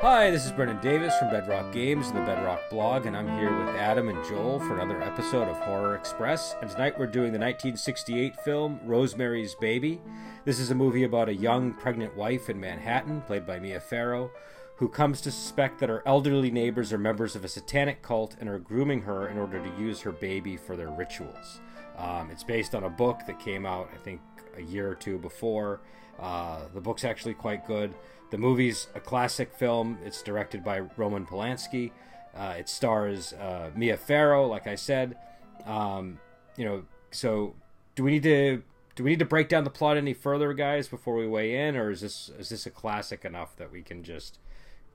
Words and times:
Hi, 0.00 0.30
this 0.30 0.46
is 0.46 0.52
Brendan 0.52 0.80
Davis 0.80 1.12
from 1.18 1.30
Bedrock 1.30 1.72
Games 1.72 2.06
and 2.06 2.16
the 2.16 2.22
Bedrock 2.22 2.70
blog, 2.70 3.06
and 3.06 3.16
I'm 3.16 3.26
here 3.36 3.50
with 3.58 3.74
Adam 3.74 4.08
and 4.08 4.24
Joel 4.28 4.60
for 4.60 4.76
another 4.76 5.02
episode 5.02 5.48
of 5.48 5.56
Horror 5.56 5.96
Express. 5.96 6.54
And 6.60 6.70
tonight 6.70 6.96
we're 6.96 7.08
doing 7.08 7.32
the 7.32 7.38
1968 7.40 8.36
film 8.42 8.78
Rosemary's 8.84 9.56
Baby. 9.56 10.00
This 10.44 10.60
is 10.60 10.70
a 10.70 10.74
movie 10.76 11.02
about 11.02 11.28
a 11.28 11.34
young 11.34 11.74
pregnant 11.74 12.16
wife 12.16 12.48
in 12.48 12.60
Manhattan, 12.60 13.22
played 13.22 13.44
by 13.44 13.58
Mia 13.58 13.80
Farrow, 13.80 14.30
who 14.76 14.88
comes 14.88 15.20
to 15.22 15.32
suspect 15.32 15.80
that 15.80 15.88
her 15.88 16.04
elderly 16.06 16.52
neighbors 16.52 16.92
are 16.92 16.98
members 16.98 17.34
of 17.34 17.44
a 17.44 17.48
satanic 17.48 18.00
cult 18.00 18.36
and 18.38 18.48
are 18.48 18.60
grooming 18.60 19.02
her 19.02 19.26
in 19.26 19.36
order 19.36 19.60
to 19.60 19.82
use 19.82 20.00
her 20.02 20.12
baby 20.12 20.56
for 20.56 20.76
their 20.76 20.90
rituals. 20.90 21.60
Um, 21.96 22.30
it's 22.30 22.44
based 22.44 22.76
on 22.76 22.84
a 22.84 22.90
book 22.90 23.22
that 23.26 23.40
came 23.40 23.66
out, 23.66 23.90
I 23.92 23.96
think, 23.96 24.20
a 24.58 24.62
year 24.62 24.90
or 24.90 24.94
two 24.94 25.18
before. 25.18 25.80
Uh, 26.18 26.62
the 26.74 26.80
book's 26.80 27.04
actually 27.04 27.34
quite 27.34 27.66
good. 27.66 27.94
The 28.30 28.38
movie's 28.38 28.88
a 28.94 29.00
classic 29.00 29.54
film. 29.54 29.98
It's 30.04 30.22
directed 30.22 30.62
by 30.62 30.80
Roman 30.96 31.24
Polanski. 31.24 31.92
Uh, 32.36 32.54
it 32.58 32.68
stars 32.68 33.32
uh, 33.32 33.70
Mia 33.74 33.96
Farrow, 33.96 34.46
like 34.46 34.66
I 34.66 34.74
said. 34.74 35.16
Um, 35.64 36.18
you 36.56 36.64
know, 36.64 36.84
so 37.10 37.54
do 37.94 38.04
we 38.04 38.12
need 38.12 38.22
to 38.24 38.62
do 38.94 39.04
we 39.04 39.10
need 39.10 39.20
to 39.20 39.24
break 39.24 39.48
down 39.48 39.64
the 39.64 39.70
plot 39.70 39.96
any 39.96 40.12
further, 40.12 40.52
guys, 40.52 40.88
before 40.88 41.14
we 41.14 41.26
weigh 41.26 41.68
in, 41.68 41.76
or 41.76 41.90
is 41.90 42.00
this 42.00 42.30
is 42.38 42.48
this 42.48 42.66
a 42.66 42.70
classic 42.70 43.24
enough 43.24 43.56
that 43.56 43.72
we 43.72 43.82
can 43.82 44.02
just 44.02 44.38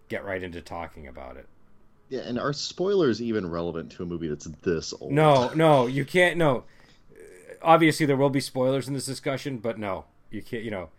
get 0.09 0.25
right 0.25 0.43
into 0.43 0.61
talking 0.61 1.07
about 1.07 1.37
it? 1.37 1.47
Yeah, 2.09 2.21
and 2.21 2.37
are 2.37 2.53
spoilers 2.53 3.21
even 3.21 3.49
relevant 3.49 3.91
to 3.93 4.03
a 4.03 4.05
movie 4.05 4.27
that's 4.27 4.45
this 4.61 4.93
old? 4.99 5.11
No, 5.11 5.51
no, 5.55 5.87
you 5.87 6.05
can't. 6.05 6.37
No, 6.37 6.65
obviously 7.63 8.05
there 8.05 8.17
will 8.17 8.29
be 8.29 8.39
spoilers 8.39 8.87
in 8.87 8.93
this 8.93 9.05
discussion, 9.05 9.57
but 9.57 9.77
no, 9.77 10.05
you 10.29 10.41
can't. 10.41 10.63
You 10.63 10.71
know. 10.71 10.89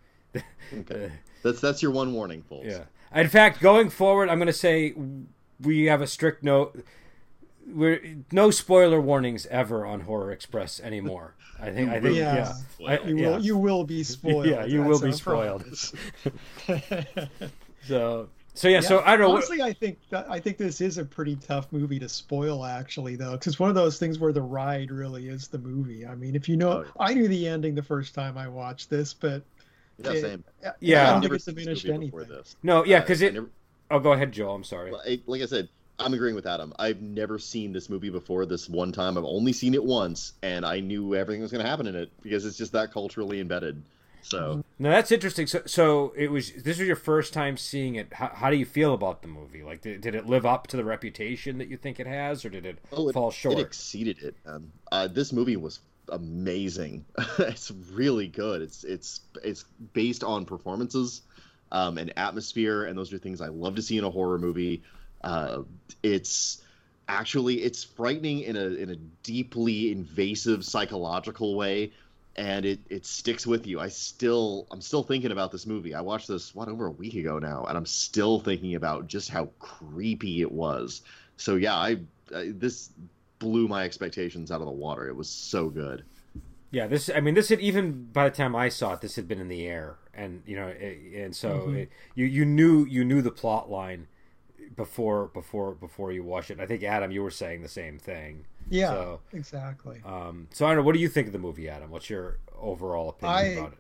okay. 0.73 1.13
That's 1.43 1.61
that's 1.61 1.83
your 1.83 1.91
one 1.91 2.15
warning, 2.15 2.43
folks. 2.43 2.67
Yeah. 2.67 2.85
In 3.15 3.29
fact, 3.29 3.61
going 3.61 3.91
forward, 3.91 4.31
I'm 4.31 4.39
going 4.39 4.47
to 4.47 4.53
say 4.53 4.95
we 5.61 5.85
have 5.85 6.01
a 6.01 6.07
strict 6.07 6.43
note. 6.43 6.83
We're 7.67 8.01
no 8.33 8.51
spoiler 8.51 8.99
warnings 8.99 9.45
ever 9.47 9.85
on 9.85 10.01
Horror 10.01 10.33
Express 10.33 10.81
anymore. 10.81 11.35
I 11.61 11.71
think. 11.71 11.91
I 11.91 12.01
think. 12.01 12.17
Yeah. 12.17 12.55
yeah. 12.79 12.89
I, 12.89 13.07
you 13.07 13.17
will. 13.17 13.41
You 13.41 13.59
will 13.59 13.85
be 13.85 14.03
spoiled. 14.05 14.47
Yeah, 14.47 14.65
you 14.65 14.83
will 14.83 15.01
be 15.01 15.13
spoiled. 15.13 15.67
so. 17.87 18.29
So 18.57 18.69
yeah, 18.69 18.75
yeah, 18.75 18.81
so 18.83 19.03
I 19.05 19.17
don't 19.17 19.29
know. 19.29 19.35
Honestly, 19.35 19.63
I 19.63 19.73
think 19.73 19.99
that, 20.11 20.31
I 20.31 20.39
think 20.39 20.59
this 20.59 20.81
is 20.81 20.97
a 20.97 21.05
pretty 21.05 21.35
tough 21.35 21.73
movie 21.73 21.99
to 21.99 22.09
spoil, 22.09 22.65
actually, 22.65 23.17
though, 23.17 23.33
because 23.33 23.49
it's 23.49 23.59
one 23.59 23.69
of 23.69 23.75
those 23.75 23.99
things 23.99 24.21
where 24.21 24.33
the 24.33 24.43
ride 24.43 24.93
really 24.93 25.29
is 25.29 25.49
the 25.49 25.59
movie. 25.59 26.07
I 26.07 26.15
mean, 26.15 26.37
if 26.37 26.49
you 26.49 26.57
know, 26.57 26.85
oh. 26.85 26.93
I 27.01 27.15
knew 27.15 27.27
the 27.27 27.49
ending 27.49 27.75
the 27.75 27.83
first 27.83 28.15
time 28.15 28.39
I 28.39 28.47
watched 28.47 28.91
this, 28.91 29.13
but 29.13 29.43
yeah, 29.99 30.13
it, 30.13 30.21
same. 30.21 30.45
Yeah, 30.79 31.09
I 31.09 31.13
don't 31.13 31.23
think 31.23 31.35
it's 31.35 31.45
diminished 31.47 31.87
anything. 31.87 32.29
This. 32.29 32.55
No, 32.63 32.85
yeah, 32.85 33.01
because 33.01 33.23
uh, 33.23 33.27
it. 33.27 33.35
Never... 33.35 33.51
Oh, 33.91 33.99
go 33.99 34.13
ahead, 34.13 34.31
Joe. 34.31 34.51
I'm 34.51 34.63
sorry. 34.63 34.93
Like 35.27 35.43
I 35.43 35.47
said, 35.47 35.69
I'm 35.99 36.15
agreeing 36.15 36.37
with 36.37 36.47
Adam. 36.47 36.73
I've 36.79 37.03
never 37.03 37.41
seen 37.41 37.73
this 37.73 37.91
movie 37.91 38.11
before. 38.11 38.47
This 38.47 38.69
one 38.69 38.93
time, 38.93 39.19
I've 39.19 39.25
only 39.25 39.53
seen 39.53 39.75
it 39.75 39.85
once, 39.85 40.33
and 40.43 40.65
I 40.65 40.79
knew 40.79 41.17
everything 41.17 41.43
was 41.43 41.51
going 41.51 41.65
to 41.65 41.69
happen 41.69 41.89
in 41.89 41.97
it 41.97 42.13
because 42.23 42.47
it's 42.47 42.57
just 42.57 42.71
that 42.73 42.93
culturally 42.93 43.41
embedded. 43.41 43.83
So 44.25 44.65
no, 44.79 44.89
that's 44.89 45.13
interesting. 45.13 45.47
So, 45.47 45.61
so 45.67 46.15
it 46.17 46.31
was. 46.31 46.51
This 46.53 46.79
was 46.79 46.87
your 46.87 46.97
first 46.97 47.35
time 47.35 47.59
seeing 47.59 47.97
it. 47.97 48.13
How, 48.15 48.29
how 48.29 48.51
do 48.51 48.57
you 48.57 48.65
feel 48.65 48.95
about 48.95 49.21
the 49.21 49.29
movie? 49.29 49.63
Like, 49.63 49.83
did, 49.83 50.01
did, 50.01 50.15
it 50.15 50.27
live 50.27 50.47
up 50.47 50.67
to 50.69 50.79
the 50.79 50.85
reputation 50.85 51.59
that 51.59 51.69
you 51.69 51.77
think 51.77 52.01
it 52.01 52.07
has, 52.07 52.43
or 52.43 52.49
did 52.49 52.65
it, 52.65 52.79
oh, 52.91 53.11
it 53.11 53.13
fall 53.13 53.31
short? 53.31 53.59
It 53.59 53.61
exceeded 53.61 54.23
it. 54.23 54.35
Um, 54.47 54.73
uh, 54.91 55.09
this 55.09 55.31
movie 55.31 55.57
was 55.57 55.81
amazing. 56.09 57.05
it's 57.39 57.71
really 57.93 58.27
good. 58.27 58.63
It's 58.63 58.83
it's 58.83 59.21
it's 59.43 59.65
based 59.93 60.25
on 60.25 60.47
performances 60.47 61.21
um, 61.71 61.99
and 61.99 62.11
atmosphere, 62.17 62.85
and 62.85 62.97
those 62.97 63.13
are 63.13 63.19
things 63.19 63.43
I 63.43 63.49
love 63.49 63.77
to 63.77 63.83
see 63.83 63.99
in 63.99 64.05
a 64.05 64.11
horror 64.11 64.39
movie. 64.39 64.83
Uh, 65.23 65.65
it's 66.03 66.63
actually 67.09 67.63
it's 67.63 67.85
frightening 67.85 68.41
in 68.41 68.57
a 68.57 68.65
in 68.65 68.89
a 68.89 68.97
deeply 69.23 69.93
invasive 69.93 70.65
psychological 70.65 71.57
way 71.57 71.93
and 72.37 72.65
it 72.65 72.81
it 72.91 73.07
sticks 73.07 73.47
with 73.47 73.67
you 73.67 73.79
i 73.79 73.89
still 73.89 74.67
i'm 74.71 74.81
still 74.81 75.03
thinking 75.03 75.31
about 75.31 75.53
this 75.53 75.67
movie 75.67 75.95
i 75.95 76.01
watched 76.01 76.27
this 76.27 76.55
what 76.55 76.69
over 76.69 76.87
a 76.87 76.91
week 76.91 77.15
ago 77.15 77.39
now 77.39 77.65
and 77.69 77.79
i'm 77.79 77.87
still 77.87 78.41
thinking 78.41 78.75
about 78.75 79.07
just 79.07 79.31
how 79.31 79.47
creepy 79.61 80.41
it 80.41 80.51
was 80.51 81.03
so 81.37 81.55
yeah 81.55 81.77
i, 81.77 81.97
I 82.35 82.53
this 82.53 82.91
blew 83.45 83.69
my 83.69 83.85
expectations 83.85 84.51
out 84.51 84.61
of 84.61 84.67
the 84.67 84.73
water. 84.73 85.09
It 85.09 85.17
was 85.17 85.29
so 85.29 85.69
good. 85.69 86.05
Yeah, 86.71 86.87
this. 86.87 87.11
I 87.15 87.21
mean, 87.21 87.35
this 87.35 87.51
had 87.51 87.61
even 87.61 88.05
by 88.13 88.29
the 88.29 88.35
time 88.35 88.57
I 88.57 88.69
saw 88.69 88.95
it, 88.95 89.01
this 89.01 89.17
had 89.17 89.29
been 89.29 89.41
in 89.41 89.49
the 89.49 89.67
air, 89.67 89.97
and 90.13 90.43
you 90.45 90.57
know, 90.57 90.69
it, 90.69 90.99
and 91.15 91.37
so 91.37 91.61
mm-hmm. 91.61 91.77
it, 91.77 91.91
you 92.15 92.27
you 92.27 92.45
knew 92.45 92.85
you 92.87 93.05
knew 93.05 93.23
the 93.23 93.31
plot 93.31 93.71
line 93.71 94.09
before 94.77 95.27
before 95.27 95.73
before 95.73 96.13
you 96.13 96.23
watch 96.23 96.51
it. 96.51 96.61
I 96.61 96.67
think 96.67 96.83
Adam, 96.83 97.11
you 97.11 97.23
were 97.23 97.31
saying 97.31 97.63
the 97.63 97.69
same 97.69 97.99
thing. 97.99 98.47
Yeah, 98.71 98.91
so, 98.91 99.21
exactly. 99.33 100.01
Um, 100.05 100.49
so 100.51 100.67
I 100.67 100.71
don't 100.71 100.79
know. 100.79 100.83
What 100.85 100.95
do 100.95 101.01
you 101.01 101.09
think 101.09 101.27
of 101.27 101.33
the 101.33 101.39
movie, 101.39 101.69
Adam? 101.69 101.91
What's 101.91 102.09
your 102.09 102.39
overall 102.59 103.11
opinion 103.11 103.39
I, 103.39 103.43
about 103.61 103.73
it? 103.73 103.79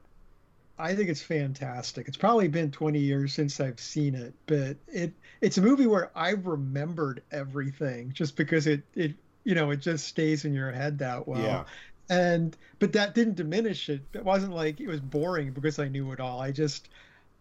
I 0.76 0.94
think 0.94 1.08
it's 1.08 1.22
fantastic. 1.22 2.08
It's 2.08 2.16
probably 2.16 2.48
been 2.48 2.70
20 2.70 2.98
years 2.98 3.32
since 3.32 3.60
I've 3.60 3.78
seen 3.78 4.14
it, 4.14 4.34
but 4.46 4.76
it 4.88 5.12
it's 5.40 5.58
a 5.58 5.62
movie 5.62 5.86
where 5.86 6.10
I 6.16 6.30
remembered 6.30 7.22
everything 7.30 8.12
just 8.12 8.36
because 8.36 8.66
it 8.66 8.82
it 8.94 9.14
you 9.44 9.54
know 9.54 9.70
it 9.70 9.76
just 9.76 10.08
stays 10.08 10.44
in 10.44 10.52
your 10.52 10.72
head 10.72 10.98
that 10.98 11.28
well 11.28 11.40
yeah. 11.40 11.64
and 12.08 12.56
but 12.78 12.92
that 12.92 13.14
didn't 13.14 13.36
diminish 13.36 13.88
it 13.88 14.00
it 14.14 14.24
wasn't 14.24 14.52
like 14.52 14.80
it 14.80 14.88
was 14.88 15.00
boring 15.00 15.52
because 15.52 15.78
i 15.78 15.86
knew 15.86 16.10
it 16.12 16.20
all 16.20 16.40
i 16.40 16.50
just 16.50 16.88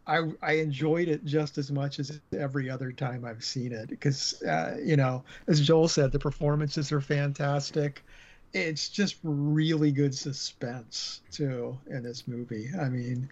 i 0.07 0.21
i 0.41 0.53
enjoyed 0.53 1.07
it 1.07 1.23
just 1.25 1.57
as 1.57 1.71
much 1.71 1.99
as 1.99 2.19
every 2.37 2.69
other 2.69 2.91
time 2.91 3.25
i've 3.25 3.43
seen 3.43 3.71
it 3.71 3.89
because 3.89 4.41
uh, 4.43 4.77
you 4.83 4.95
know 4.95 5.23
as 5.47 5.61
joel 5.61 5.87
said 5.87 6.11
the 6.11 6.19
performances 6.19 6.91
are 6.91 7.01
fantastic 7.01 8.03
it's 8.53 8.89
just 8.89 9.17
really 9.23 9.91
good 9.91 10.13
suspense 10.13 11.21
too 11.31 11.77
in 11.89 12.03
this 12.03 12.27
movie 12.27 12.69
i 12.81 12.89
mean 12.89 13.29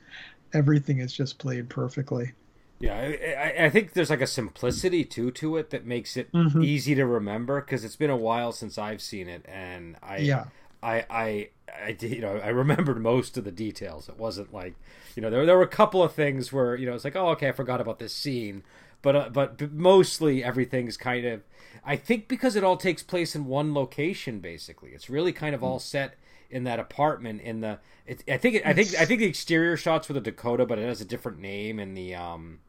everything 0.54 1.00
is 1.00 1.14
just 1.14 1.38
played 1.38 1.70
perfectly 1.70 2.34
yeah, 2.82 2.96
I, 2.96 3.66
I, 3.66 3.70
think 3.70 3.94
there's 3.94 4.09
like 4.09 4.22
a 4.22 4.28
simplicity 4.28 5.06
too 5.06 5.30
to 5.32 5.58
it 5.58 5.70
that 5.70 5.86
makes 5.86 6.18
it 6.18 6.32
mm-hmm. 6.32 6.64
easy 6.64 6.96
to 6.96 7.06
remember 7.06 7.62
because 7.62 7.86
it's 7.86 7.96
been 7.96 8.09
a 8.09 8.18
while 8.18 8.52
since 8.52 8.78
I've 8.80 9.02
seen 9.02 9.30
it, 9.30 9.46
and 9.48 9.98
I, 10.02 10.18
yeah. 10.18 10.46
I, 10.84 11.06
I, 11.09 11.50
I, 11.69 11.97
you 12.00 12.22
know, 12.22 12.38
I 12.38 12.50
remembered 12.50 13.02
most 13.02 13.38
of 13.38 13.44
the 13.44 13.52
details. 13.52 14.09
It 14.09 14.18
wasn't 14.18 14.53
like, 14.53 14.75
you 15.16 15.22
know, 15.22 15.30
there 15.30 15.46
there 15.46 15.58
were 15.58 15.64
a 15.64 15.68
couple 15.68 16.03
of 16.03 16.14
things 16.14 16.52
where 16.52 16.75
you 16.75 16.86
know 16.86 16.94
it's 16.94 17.03
like, 17.03 17.16
oh, 17.16 17.30
okay, 17.30 17.50
I 17.50 17.52
forgot 17.52 17.81
about 17.81 18.00
this 18.00 18.14
scene, 18.14 18.64
but 19.02 19.16
uh, 19.16 19.30
but 19.31 19.72
mostly 19.72 20.44
everything's 20.44 20.97
kind 20.97 21.25
of, 21.25 21.41
I 21.86 21.96
think 21.96 22.28
because 22.28 22.56
it 22.56 22.64
all 22.64 22.78
takes 22.78 23.03
place 23.03 23.36
in 23.36 23.46
one 23.46 23.74
location, 23.74 24.40
basically, 24.40 24.91
it's 24.91 25.09
really 25.09 25.34
kind 25.34 25.53
of 25.53 25.64
all 25.64 25.79
mm. 25.79 25.82
set 25.82 26.16
in 26.50 26.64
that 26.66 26.79
apartment 26.79 27.41
in 27.41 27.61
the. 27.61 27.79
It, 28.05 28.23
I 28.28 28.38
think 28.38 28.55
it, 28.55 28.66
I 28.66 28.73
think 28.73 28.96
I 29.00 29.05
think 29.05 29.20
the 29.20 29.28
exterior 29.28 29.78
shots 29.78 30.08
were 30.08 30.14
the 30.14 30.22
Dakota, 30.22 30.66
but 30.66 30.79
it 30.79 30.88
has 30.88 31.02
a 31.02 31.05
different 31.05 31.40
name 31.40 31.79
in 31.79 31.94
the 31.94 32.16
um 32.16 32.59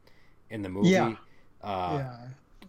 in 0.50 0.62
the 0.62 0.69
movie. 0.69 0.90
Yeah. 0.90 1.14
Uh, 1.62 1.98
yeah. 1.98 2.16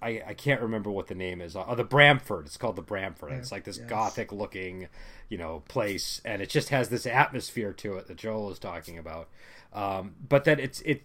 I, 0.04 0.22
I 0.28 0.34
can't 0.34 0.62
remember 0.62 0.92
what 0.92 1.08
the 1.08 1.16
name 1.16 1.42
is. 1.42 1.56
Oh, 1.56 1.76
the 1.76 1.86
Bramford. 1.86 2.46
It's 2.46 2.58
called 2.58 2.76
the 2.76 2.84
Bramford. 2.84 3.32
Yeah, 3.32 3.38
it's 3.38 3.52
like 3.52 3.64
this 3.64 3.78
yes. 3.78 3.88
gothic 3.88 4.32
looking, 4.32 4.90
you 5.30 5.38
know, 5.38 5.64
place, 5.68 6.22
and 6.26 6.42
it 6.42 6.50
just 6.50 6.70
has 6.70 6.90
this 6.90 7.06
atmosphere 7.06 7.74
to 7.74 7.96
it 7.96 8.08
that 8.08 8.18
Joel 8.18 8.52
is 8.52 8.60
talking 8.60 8.98
about. 8.98 9.30
Um, 9.72 10.16
but 10.28 10.44
then 10.44 10.60
it's 10.60 10.82
it, 10.82 11.04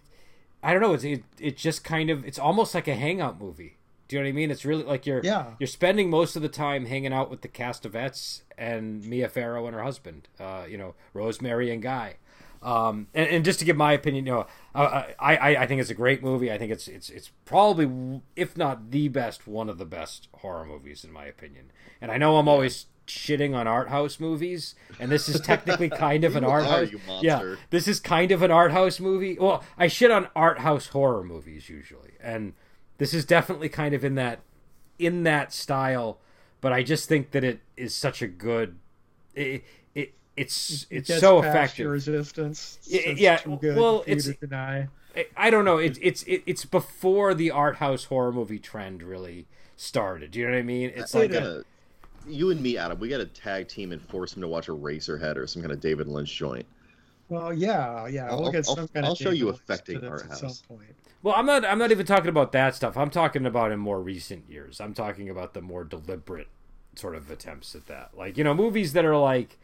I 0.61 0.73
don't 0.73 0.81
know. 0.81 0.93
It's 0.93 1.03
it, 1.03 1.23
it 1.39 1.57
just 1.57 1.83
kind 1.83 2.09
of 2.09 2.25
it's 2.25 2.39
almost 2.39 2.75
like 2.75 2.87
a 2.87 2.95
hangout 2.95 3.39
movie. 3.39 3.77
Do 4.07 4.15
you 4.15 4.21
know 4.21 4.27
what 4.27 4.29
I 4.29 4.33
mean? 4.33 4.51
It's 4.51 4.65
really 4.65 4.83
like 4.83 5.05
you're 5.05 5.21
yeah. 5.23 5.53
you're 5.59 5.67
spending 5.67 6.09
most 6.09 6.35
of 6.35 6.41
the 6.41 6.49
time 6.49 6.85
hanging 6.85 7.13
out 7.13 7.29
with 7.29 7.41
the 7.41 7.47
Castevets 7.47 8.41
and 8.57 9.05
Mia 9.05 9.29
Farrow 9.29 9.65
and 9.65 9.75
her 9.75 9.83
husband. 9.83 10.27
Uh, 10.39 10.65
you 10.67 10.77
know, 10.77 10.95
Rosemary 11.13 11.71
and 11.71 11.81
Guy. 11.81 12.15
Um, 12.61 13.07
and, 13.13 13.29
and, 13.29 13.45
just 13.45 13.59
to 13.59 13.65
give 13.65 13.77
my 13.77 13.93
opinion, 13.93 14.25
you 14.25 14.33
know, 14.33 14.47
uh, 14.75 15.03
I, 15.17 15.37
I, 15.37 15.49
I 15.61 15.67
think 15.67 15.79
it's 15.79 15.89
a 15.89 15.95
great 15.95 16.21
movie. 16.21 16.51
I 16.51 16.57
think 16.57 16.73
it's 16.73 16.89
it's 16.89 17.09
it's 17.09 17.31
probably, 17.45 18.21
if 18.35 18.57
not 18.57 18.91
the 18.91 19.07
best, 19.07 19.47
one 19.47 19.69
of 19.69 19.77
the 19.77 19.85
best 19.85 20.27
horror 20.33 20.65
movies 20.65 21.05
in 21.05 21.11
my 21.13 21.25
opinion. 21.25 21.71
And 22.01 22.11
I 22.11 22.17
know 22.17 22.35
I'm 22.35 22.49
always 22.49 22.87
shitting 23.09 23.55
on 23.55 23.67
art 23.67 23.89
house 23.89 24.19
movies, 24.19 24.75
and 24.99 25.11
this 25.11 25.27
is 25.27 25.41
technically 25.41 25.89
kind 26.07 26.23
of 26.23 26.35
an 26.35 26.43
art 26.43 26.65
house. 26.65 26.89
Yeah, 27.21 27.55
this 27.69 27.87
is 27.87 27.99
kind 27.99 28.31
of 28.31 28.41
an 28.41 28.51
art 28.51 28.71
house 28.71 28.99
movie. 28.99 29.37
Well, 29.39 29.63
I 29.77 29.87
shit 29.87 30.11
on 30.11 30.27
art 30.35 30.59
house 30.59 30.87
horror 30.87 31.23
movies 31.23 31.69
usually, 31.69 32.11
and 32.21 32.53
this 32.97 33.13
is 33.13 33.25
definitely 33.25 33.69
kind 33.69 33.93
of 33.93 34.05
in 34.05 34.15
that 34.15 34.39
in 34.97 35.23
that 35.23 35.53
style. 35.53 36.19
But 36.61 36.73
I 36.73 36.83
just 36.83 37.07
think 37.07 37.31
that 37.31 37.43
it 37.43 37.61
is 37.75 37.95
such 37.95 38.21
a 38.21 38.27
good. 38.27 38.77
It, 39.33 39.63
it's 40.41 40.87
it's 40.89 41.09
it 41.09 41.19
so 41.19 41.39
effective. 41.39 41.89
Resistance. 41.89 42.79
yeah. 42.87 43.39
well, 43.47 44.03
it's 44.07 44.27
deny. 44.27 44.87
I 45.35 45.49
don't 45.49 45.65
know. 45.65 45.77
It's 45.77 45.99
it's 46.01 46.23
it's 46.27 46.65
before 46.65 47.33
the 47.33 47.51
art 47.51 47.77
house 47.77 48.05
horror 48.05 48.31
movie 48.31 48.59
trend 48.59 49.03
really 49.03 49.47
started. 49.75 50.31
Do 50.31 50.39
you 50.39 50.45
know 50.45 50.53
what 50.53 50.59
I 50.59 50.63
mean? 50.63 50.91
It's 50.95 51.13
like 51.13 51.33
a, 51.33 51.63
you 52.27 52.51
and 52.51 52.61
me, 52.61 52.77
Adam. 52.77 52.99
We 52.99 53.09
got 53.09 53.19
a 53.21 53.25
tag 53.25 53.67
team 53.67 53.91
and 53.91 54.01
force 54.01 54.35
him 54.35 54.41
to 54.41 54.47
watch 54.47 54.67
a 54.69 54.71
Eraserhead 54.71 55.35
or 55.35 55.47
some 55.47 55.61
kind 55.61 55.71
of 55.71 55.79
David 55.79 56.07
Lynch 56.07 56.35
joint. 56.35 56.65
Well, 57.27 57.53
yeah, 57.53 58.07
yeah. 58.07 58.29
I'll, 58.29 58.41
we'll 58.41 58.51
get 58.51 58.67
I'll- 58.67 58.75
some 58.75 58.87
kind 58.87 59.05
I'll 59.05 59.11
of 59.13 59.17
show 59.17 59.31
you 59.31 59.49
affecting 59.49 59.95
to 59.95 60.01
this 60.01 60.09
art 60.09 60.31
at 60.31 60.37
some 60.37 60.49
house. 60.49 60.61
point. 60.61 60.95
Well, 61.21 61.35
I'm 61.35 61.45
not. 61.45 61.65
I'm 61.65 61.79
not 61.79 61.91
even 61.91 62.05
talking 62.05 62.29
about 62.29 62.51
that 62.53 62.75
stuff. 62.75 62.95
I'm 62.95 63.09
talking 63.09 63.45
about 63.45 63.71
in 63.71 63.79
more 63.79 64.01
recent 64.01 64.49
years. 64.49 64.79
I'm 64.79 64.93
talking 64.93 65.29
about 65.29 65.53
the 65.53 65.61
more 65.61 65.83
deliberate 65.83 66.47
sort 66.95 67.15
of 67.15 67.29
attempts 67.29 67.75
at 67.75 67.87
that. 67.87 68.11
Like 68.15 68.37
you 68.37 68.43
know, 68.43 68.53
movies 68.53 68.93
that 68.93 69.05
are 69.05 69.17
like. 69.17 69.57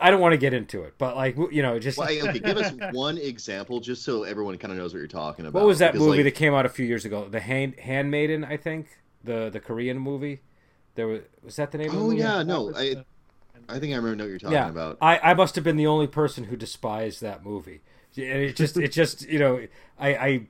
I 0.00 0.10
don't 0.10 0.20
want 0.20 0.32
to 0.32 0.38
get 0.38 0.54
into 0.54 0.82
it, 0.84 0.94
but 0.98 1.16
like 1.16 1.36
you 1.50 1.62
know, 1.62 1.78
just 1.78 1.98
Well, 1.98 2.08
okay, 2.08 2.38
give 2.38 2.56
us 2.56 2.72
one 2.92 3.18
example, 3.18 3.80
just 3.80 4.02
so 4.04 4.22
everyone 4.22 4.56
kind 4.58 4.70
of 4.72 4.78
knows 4.78 4.92
what 4.94 4.98
you're 5.00 5.08
talking 5.08 5.46
about. 5.46 5.58
what 5.60 5.66
was 5.66 5.78
that 5.80 5.92
because, 5.92 6.06
movie 6.06 6.18
like, 6.22 6.34
that 6.34 6.38
came 6.38 6.54
out 6.54 6.66
a 6.66 6.68
few 6.68 6.86
years 6.86 7.04
ago? 7.04 7.28
The 7.28 7.40
Hand 7.40 7.74
Handmaiden, 7.80 8.44
I 8.44 8.56
think 8.56 8.86
the 9.24 9.50
the 9.50 9.60
Korean 9.60 9.98
movie. 9.98 10.40
There 10.94 11.06
was 11.08 11.20
was 11.42 11.56
that 11.56 11.72
the 11.72 11.78
name? 11.78 11.88
of 11.88 11.94
the 11.94 12.00
Oh 12.00 12.10
yeah, 12.10 12.38
that 12.38 12.46
no, 12.46 12.74
I, 12.74 12.94
the- 12.94 13.04
I 13.68 13.78
think 13.78 13.92
I 13.92 13.96
remember 13.96 14.24
what 14.24 14.30
you're 14.30 14.38
talking 14.38 14.54
yeah. 14.54 14.68
about. 14.68 14.98
I 15.00 15.18
I 15.18 15.34
must 15.34 15.54
have 15.56 15.64
been 15.64 15.76
the 15.76 15.86
only 15.86 16.06
person 16.06 16.44
who 16.44 16.56
despised 16.56 17.20
that 17.22 17.44
movie. 17.44 17.80
And 18.16 18.24
it 18.42 18.56
just 18.56 18.76
it 18.76 18.92
just 18.92 19.28
you 19.28 19.38
know 19.38 19.66
I 19.98 20.14
I 20.16 20.46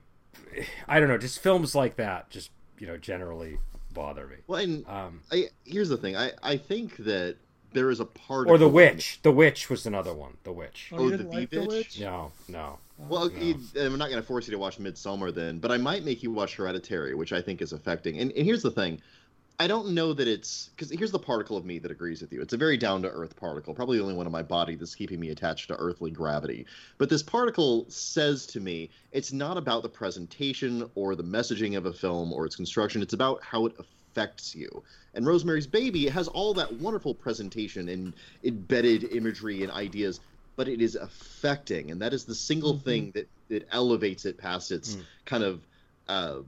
I 0.87 0.99
don't 0.99 1.09
know 1.09 1.17
just 1.17 1.39
films 1.39 1.75
like 1.75 1.95
that 1.97 2.29
just 2.29 2.51
you 2.77 2.87
know 2.87 2.97
generally 2.97 3.59
bother 3.93 4.27
me. 4.27 4.37
Well, 4.47 4.61
and 4.61 4.87
Um, 4.87 5.21
I, 5.31 5.49
here's 5.65 5.89
the 5.89 5.97
thing. 5.97 6.15
I, 6.15 6.31
I 6.41 6.57
think 6.57 6.97
that 6.97 7.37
there 7.73 7.89
is 7.89 7.99
a 7.99 8.05
part 8.05 8.47
or 8.47 8.55
of 8.55 8.59
the 8.59 8.67
witch. 8.69 9.19
The 9.23 9.31
witch 9.31 9.69
was 9.69 9.85
another 9.85 10.13
one. 10.13 10.37
The 10.43 10.51
witch. 10.51 10.89
Oh, 10.91 10.97
Oh, 11.05 11.09
the 11.09 11.23
like 11.23 11.49
The 11.49 11.65
Witch? 11.65 11.99
No, 11.99 12.31
no. 12.47 12.79
Well, 12.97 13.29
No. 13.29 13.39
you- 13.41 13.59
I'm 13.79 13.97
not 13.97 14.09
going 14.09 14.21
to 14.21 14.27
force 14.27 14.47
you 14.47 14.51
to 14.51 14.57
watch 14.59 14.77
Midsommar 14.79 15.33
then, 15.33 15.59
but 15.59 15.71
I 15.71 15.77
might 15.77 16.03
make 16.03 16.21
you 16.23 16.31
watch 16.31 16.55
Hereditary, 16.55 17.13
which 17.15 17.31
I 17.33 17.41
think 17.41 17.61
is 17.61 17.71
affecting. 17.73 18.19
And, 18.19 18.31
and 18.31 18.45
here's 18.45 18.63
the 18.63 18.71
thing. 18.71 19.01
I 19.61 19.67
don't 19.67 19.89
know 19.89 20.13
that 20.13 20.25
it's 20.25 20.69
because 20.69 20.89
here's 20.89 21.11
the 21.11 21.19
particle 21.19 21.57
of 21.57 21.65
me 21.65 21.79
that 21.79 21.91
agrees 21.91 22.21
with 22.21 22.31
you. 22.31 22.41
It's 22.41 22.53
a 22.53 22.57
very 22.57 22.77
down 22.77 23.01
to 23.01 23.09
earth 23.09 23.35
particle, 23.35 23.73
probably 23.73 23.97
the 23.97 24.03
only 24.03 24.15
one 24.15 24.25
in 24.25 24.31
my 24.31 24.41
body 24.41 24.75
that's 24.75 24.95
keeping 24.95 25.19
me 25.19 25.31
attached 25.31 25.67
to 25.67 25.75
earthly 25.75 26.11
gravity. 26.11 26.65
But 26.97 27.09
this 27.09 27.21
particle 27.21 27.85
says 27.89 28.45
to 28.47 28.61
me 28.61 28.89
it's 29.11 29.33
not 29.33 29.57
about 29.57 29.83
the 29.83 29.89
presentation 29.89 30.89
or 30.95 31.13
the 31.15 31.25
messaging 31.25 31.75
of 31.77 31.87
a 31.87 31.93
film 31.93 32.31
or 32.31 32.45
its 32.45 32.55
construction. 32.55 33.01
It's 33.01 33.11
about 33.13 33.43
how 33.43 33.65
it 33.65 33.73
affects 33.73 33.93
you. 34.53 34.83
And 35.13 35.25
Rosemary's 35.25 35.67
Baby 35.67 36.07
has 36.07 36.27
all 36.27 36.53
that 36.55 36.71
wonderful 36.73 37.13
presentation 37.13 37.89
and 37.89 38.13
embedded 38.43 39.05
imagery 39.13 39.63
and 39.63 39.71
ideas, 39.71 40.19
but 40.55 40.67
it 40.67 40.81
is 40.81 40.95
affecting, 40.95 41.91
and 41.91 42.01
that 42.01 42.13
is 42.13 42.25
the 42.25 42.35
single 42.35 42.75
Mhm. 42.75 42.83
thing 42.83 43.11
that 43.15 43.27
that 43.49 43.67
elevates 43.71 44.25
it 44.25 44.37
past 44.37 44.71
its 44.71 44.95
Mm. 44.95 45.01
kind 45.25 45.43
of 45.43 45.65
uh, 46.07 46.41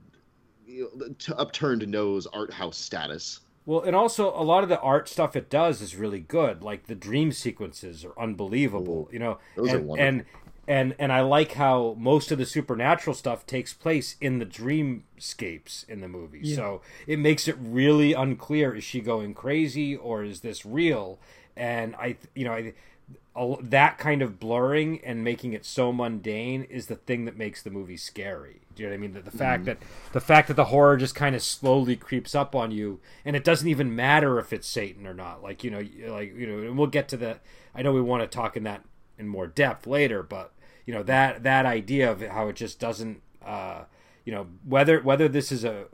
you 0.66 0.88
know, 0.96 1.08
t- 1.18 1.32
upturned 1.36 1.86
nose 1.88 2.26
art 2.28 2.52
house 2.52 2.76
status. 2.76 3.40
Well, 3.66 3.80
and 3.82 3.94
also 3.94 4.28
a 4.30 4.42
lot 4.42 4.62
of 4.62 4.68
the 4.68 4.80
art 4.80 5.08
stuff 5.08 5.36
it 5.36 5.50
does 5.50 5.80
is 5.82 5.94
really 5.96 6.18
good. 6.20 6.62
Like 6.62 6.86
the 6.86 6.94
dream 6.94 7.30
sequences 7.32 8.04
are 8.04 8.18
unbelievable. 8.18 9.08
You 9.12 9.18
know, 9.18 9.38
and, 9.56 9.90
and 9.98 10.24
and 10.68 10.94
and 10.98 11.12
I 11.12 11.20
like 11.22 11.52
how 11.52 11.96
most 11.98 12.30
of 12.30 12.38
the 12.38 12.46
supernatural 12.46 13.14
stuff 13.14 13.46
takes 13.46 13.72
place 13.72 14.16
in 14.20 14.38
the 14.38 14.46
dreamscapes 14.46 15.88
in 15.88 16.00
the 16.00 16.08
movie. 16.08 16.40
Yeah. 16.42 16.56
So 16.56 16.80
it 17.06 17.18
makes 17.18 17.48
it 17.48 17.56
really 17.58 18.12
unclear: 18.12 18.74
is 18.74 18.84
she 18.84 19.00
going 19.00 19.34
crazy 19.34 19.96
or 19.96 20.22
is 20.22 20.40
this 20.40 20.64
real? 20.64 21.18
And 21.56 21.94
I, 21.96 22.16
you 22.34 22.44
know, 22.44 22.52
I, 22.52 22.72
that 23.62 23.98
kind 23.98 24.22
of 24.22 24.38
blurring 24.38 25.00
and 25.04 25.24
making 25.24 25.52
it 25.52 25.64
so 25.64 25.92
mundane 25.92 26.64
is 26.64 26.86
the 26.86 26.96
thing 26.96 27.24
that 27.24 27.36
makes 27.36 27.62
the 27.62 27.70
movie 27.70 27.96
scary. 27.96 28.60
Do 28.74 28.82
you 28.82 28.88
know 28.88 28.92
what 28.92 28.98
I 28.98 29.00
mean? 29.00 29.12
The, 29.14 29.20
the 29.22 29.36
fact 29.36 29.62
mm-hmm. 29.62 29.66
that 29.66 30.12
the 30.12 30.20
fact 30.20 30.48
that 30.48 30.54
the 30.54 30.66
horror 30.66 30.96
just 30.96 31.14
kind 31.14 31.34
of 31.34 31.42
slowly 31.42 31.96
creeps 31.96 32.34
up 32.34 32.54
on 32.54 32.70
you, 32.70 33.00
and 33.24 33.34
it 33.34 33.42
doesn't 33.42 33.68
even 33.68 33.96
matter 33.96 34.38
if 34.38 34.52
it's 34.52 34.68
Satan 34.68 35.06
or 35.06 35.14
not. 35.14 35.42
Like 35.42 35.64
you 35.64 35.70
know, 35.70 35.82
like 36.12 36.36
you 36.36 36.46
know, 36.46 36.58
and 36.58 36.78
we'll 36.78 36.86
get 36.86 37.08
to 37.08 37.16
the. 37.16 37.38
I 37.74 37.82
know 37.82 37.92
we 37.92 38.02
want 38.02 38.22
to 38.22 38.28
talk 38.28 38.56
in 38.56 38.64
that 38.64 38.84
in 39.18 39.28
more 39.28 39.46
depth 39.46 39.86
later, 39.86 40.22
but 40.22 40.52
you 40.86 40.94
know 40.94 41.02
that 41.02 41.42
that 41.42 41.66
idea 41.66 42.10
of 42.10 42.20
how 42.22 42.48
it 42.48 42.56
just 42.56 42.78
doesn't. 42.78 43.20
Uh, 43.44 43.84
you 44.24 44.32
know 44.32 44.46
whether 44.64 45.00
whether 45.00 45.28
this 45.28 45.50
is 45.50 45.64
a 45.64 45.86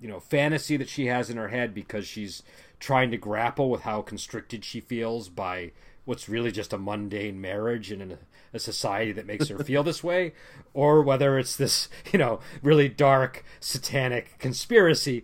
you 0.00 0.08
know 0.08 0.20
fantasy 0.20 0.76
that 0.76 0.88
she 0.88 1.06
has 1.06 1.30
in 1.30 1.36
her 1.36 1.48
head 1.48 1.74
because 1.74 2.06
she's 2.06 2.42
trying 2.78 3.10
to 3.10 3.16
grapple 3.16 3.70
with 3.70 3.82
how 3.82 4.02
constricted 4.02 4.64
she 4.64 4.80
feels 4.80 5.28
by 5.28 5.70
what's 6.04 6.28
really 6.28 6.50
just 6.50 6.72
a 6.72 6.78
mundane 6.78 7.40
marriage 7.40 7.92
and 7.92 8.00
in 8.02 8.12
a, 8.12 8.18
a 8.54 8.58
society 8.58 9.12
that 9.12 9.26
makes 9.26 9.48
her 9.48 9.58
feel 9.64 9.82
this 9.82 10.02
way 10.02 10.32
or 10.72 11.02
whether 11.02 11.38
it's 11.38 11.56
this 11.56 11.88
you 12.12 12.18
know 12.18 12.40
really 12.62 12.88
dark 12.88 13.44
satanic 13.60 14.38
conspiracy 14.38 15.22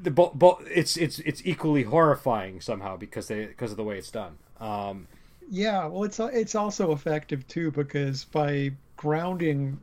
the 0.00 0.10
bo- 0.10 0.32
bo- 0.34 0.60
it's 0.70 0.96
it's 0.96 1.20
it's 1.20 1.40
equally 1.44 1.84
horrifying 1.84 2.60
somehow 2.60 2.96
because 2.96 3.28
they 3.28 3.46
because 3.46 3.70
of 3.70 3.76
the 3.76 3.84
way 3.84 3.96
it's 3.96 4.10
done 4.10 4.36
um 4.60 5.06
Yeah, 5.50 5.86
well, 5.86 6.04
it's 6.04 6.20
it's 6.20 6.54
also 6.54 6.92
effective 6.92 7.46
too 7.46 7.70
because 7.70 8.24
by 8.24 8.72
grounding 8.96 9.78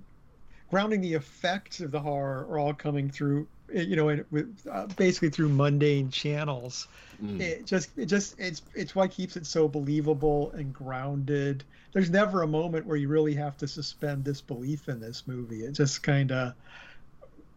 grounding 0.69 1.01
the 1.01 1.13
effects 1.13 1.79
of 1.79 1.91
the 1.91 1.99
horror 1.99 2.45
are 2.49 2.59
all 2.59 2.73
coming 2.73 3.09
through, 3.09 3.47
eh, 3.73 3.81
you 3.81 3.95
know, 3.95 4.23
with, 4.31 4.57
uh, 4.71 4.87
basically 4.97 5.29
through 5.29 5.49
mundane 5.49 6.09
channels. 6.09 6.87
Mm. 7.21 7.39
It 7.39 7.65
just 7.65 7.97
it 7.97 8.07
just 8.07 8.39
it's 8.39 8.61
it's 8.73 8.95
what 8.95 9.11
keeps 9.11 9.37
it 9.37 9.45
so 9.45 9.67
believable 9.67 10.51
and 10.51 10.73
grounded. 10.73 11.63
There's 11.93 12.09
never 12.09 12.41
a 12.41 12.47
moment 12.47 12.85
where 12.85 12.97
you 12.97 13.07
really 13.07 13.33
have 13.35 13.57
to 13.57 13.67
suspend 13.67 14.23
disbelief 14.25 14.89
in 14.89 14.99
this 14.99 15.23
movie. 15.27 15.63
It 15.63 15.71
just 15.71 16.03
kind 16.03 16.31
of 16.31 16.53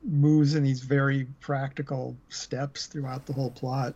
moves 0.05 0.55
in 0.55 0.63
these 0.63 0.81
very 0.81 1.27
practical 1.41 2.17
steps 2.29 2.87
throughout 2.87 3.27
the 3.27 3.33
whole 3.33 3.51
plot. 3.51 3.95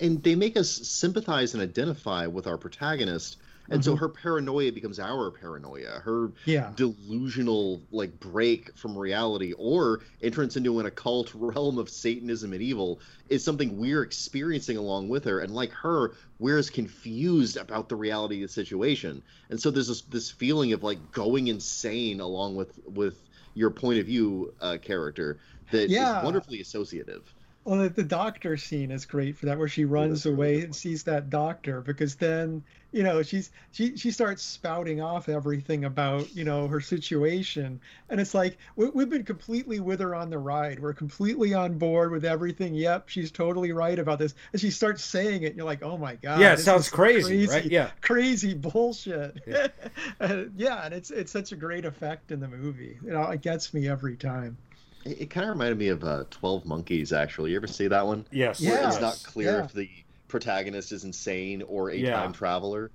And 0.00 0.22
they 0.22 0.34
make 0.34 0.56
us 0.56 0.70
sympathize 0.88 1.52
and 1.52 1.62
identify 1.62 2.26
with 2.26 2.46
our 2.46 2.56
protagonist, 2.56 3.36
and 3.70 3.84
so 3.84 3.96
her 3.96 4.08
paranoia 4.08 4.72
becomes 4.72 4.98
our 4.98 5.30
paranoia. 5.30 6.00
Her 6.00 6.32
Yeah. 6.44 6.74
delusional 6.74 7.86
like 7.90 8.18
break 8.18 8.76
from 8.78 8.96
reality 8.96 9.52
or 9.58 10.02
entrance 10.22 10.56
into 10.56 10.80
an 10.80 10.86
occult 10.86 11.30
realm 11.34 11.78
of 11.78 11.88
satanism 11.90 12.52
and 12.52 12.62
evil 12.62 13.00
is 13.28 13.44
something 13.44 13.76
we're 13.76 14.02
experiencing 14.02 14.76
along 14.76 15.08
with 15.08 15.24
her 15.24 15.40
and 15.40 15.54
like 15.54 15.72
her 15.72 16.14
we're 16.38 16.58
as 16.58 16.70
confused 16.70 17.56
about 17.56 17.88
the 17.88 17.96
reality 17.96 18.36
of 18.42 18.48
the 18.48 18.52
situation 18.52 19.22
and 19.50 19.60
so 19.60 19.70
there's 19.70 19.88
this, 19.88 20.02
this 20.06 20.30
feeling 20.30 20.72
of 20.72 20.82
like 20.82 21.10
going 21.10 21.46
insane 21.48 22.20
along 22.20 22.54
with 22.56 22.78
with 22.86 23.22
your 23.54 23.70
point 23.70 23.98
of 24.00 24.06
view 24.06 24.52
uh, 24.60 24.76
character 24.82 25.38
that 25.70 25.94
is 25.96 26.14
Yeah. 26.14 26.20
wonderfully 26.20 26.60
associative 26.60 27.34
Well, 27.64 27.78
the, 27.78 27.88
the 27.88 28.04
doctor 28.04 28.58
scene 28.58 28.90
is 28.90 29.06
great 29.06 29.38
for 29.38 29.46
that, 29.46 29.58
where 29.58 29.68
she 29.68 29.86
runs 29.86 30.26
really 30.26 30.36
away 30.36 30.60
and 30.60 30.76
sees 30.76 31.02
that 31.04 31.30
doctor, 31.30 31.80
because 31.80 32.14
then 32.14 32.62
you 32.92 33.02
know 33.02 33.22
she's 33.22 33.50
she 33.72 33.96
she 33.96 34.10
starts 34.10 34.42
spouting 34.42 35.00
off 35.00 35.30
everything 35.30 35.86
about 35.86 36.34
you 36.36 36.44
know 36.44 36.68
her 36.68 36.82
situation, 36.82 37.80
and 38.10 38.20
it's 38.20 38.34
like 38.34 38.58
we, 38.76 38.90
we've 38.90 39.08
been 39.08 39.24
completely 39.24 39.80
with 39.80 40.00
her 40.00 40.14
on 40.14 40.28
the 40.28 40.38
ride. 40.38 40.78
We're 40.78 40.92
completely 40.92 41.54
on 41.54 41.78
board 41.78 42.12
with 42.12 42.26
everything. 42.26 42.74
Yep, 42.74 43.08
she's 43.08 43.30
totally 43.30 43.72
right 43.72 43.98
about 43.98 44.18
this, 44.18 44.34
and 44.52 44.60
she 44.60 44.70
starts 44.70 45.02
saying 45.02 45.44
it. 45.44 45.46
And 45.46 45.56
you're 45.56 45.64
like, 45.64 45.82
oh 45.82 45.96
my 45.96 46.16
god, 46.16 46.40
yeah 46.40 46.52
it 46.52 46.58
sounds 46.58 46.84
is 46.84 46.90
crazy, 46.90 47.46
right 47.46 47.64
yeah 47.64 47.90
crazy 48.02 48.52
bullshit. 48.54 49.40
Yeah. 49.46 49.68
Uh, 50.20 50.44
yeah, 50.56 50.84
and 50.84 50.94
it's 50.94 51.10
it's 51.10 51.32
such 51.32 51.52
a 51.52 51.56
great 51.56 51.84
effect 51.84 52.30
in 52.30 52.40
the 52.40 52.48
movie. 52.48 52.98
You 53.04 53.10
know, 53.12 53.22
it 53.24 53.40
gets 53.40 53.74
me 53.74 53.88
every 53.88 54.16
time. 54.16 54.56
It, 55.04 55.22
it 55.22 55.30
kind 55.30 55.44
of 55.44 55.50
reminded 55.50 55.78
me 55.78 55.88
of 55.88 56.02
uh, 56.04 56.24
12 56.30 56.64
monkeys 56.66 57.12
actually 57.12 57.50
you 57.50 57.56
ever 57.56 57.66
see 57.66 57.88
that 57.88 58.06
one 58.06 58.26
yes 58.30 58.60
Yeah. 58.60 58.72
where 58.72 58.88
it's 58.88 59.00
not 59.00 59.20
clear 59.24 59.58
yeah. 59.58 59.64
if 59.64 59.72
the 59.72 59.88
protagonist 60.28 60.92
is 60.92 61.04
insane 61.04 61.62
or 61.62 61.90
a 61.90 61.96
Yeah. 61.96 62.14
time 62.14 62.32
traveler 62.32 62.90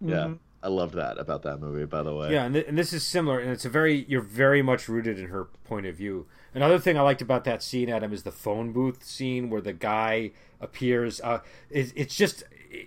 yeah 0.00 0.26
Mhm. 0.28 0.38
i 0.62 0.68
love 0.68 0.92
that 0.92 1.18
about 1.18 1.42
that 1.42 1.58
movie 1.60 1.84
by 1.84 2.02
the 2.02 2.14
way 2.14 2.32
Yeah, 2.32 2.44
and, 2.44 2.54
th- 2.54 2.66
and 2.68 2.78
this 2.78 2.92
is 2.92 3.04
similar, 3.06 3.38
and 3.40 3.50
it's 3.50 3.64
a 3.64 3.68
very 3.70 4.04
you're 4.08 4.20
very 4.22 4.62
much 4.62 4.88
rooted 4.88 5.18
in 5.18 5.26
her 5.28 5.44
point 5.64 5.86
of 5.86 5.94
view. 5.96 6.26
Another 6.54 6.78
thing 6.78 6.96
I 6.96 7.02
liked 7.02 7.20
about 7.22 7.44
that 7.44 7.62
scene, 7.62 7.88
Adam, 7.90 8.12
is 8.12 8.22
the 8.22 8.32
phone 8.32 8.72
booth 8.72 9.04
scene 9.04 9.50
where 9.50 9.60
the 9.60 9.72
guy 9.74 10.30
appears. 10.60 11.20
Uh, 11.20 11.40
it, 11.70 11.92
it's 11.94 12.14
just 12.16 12.42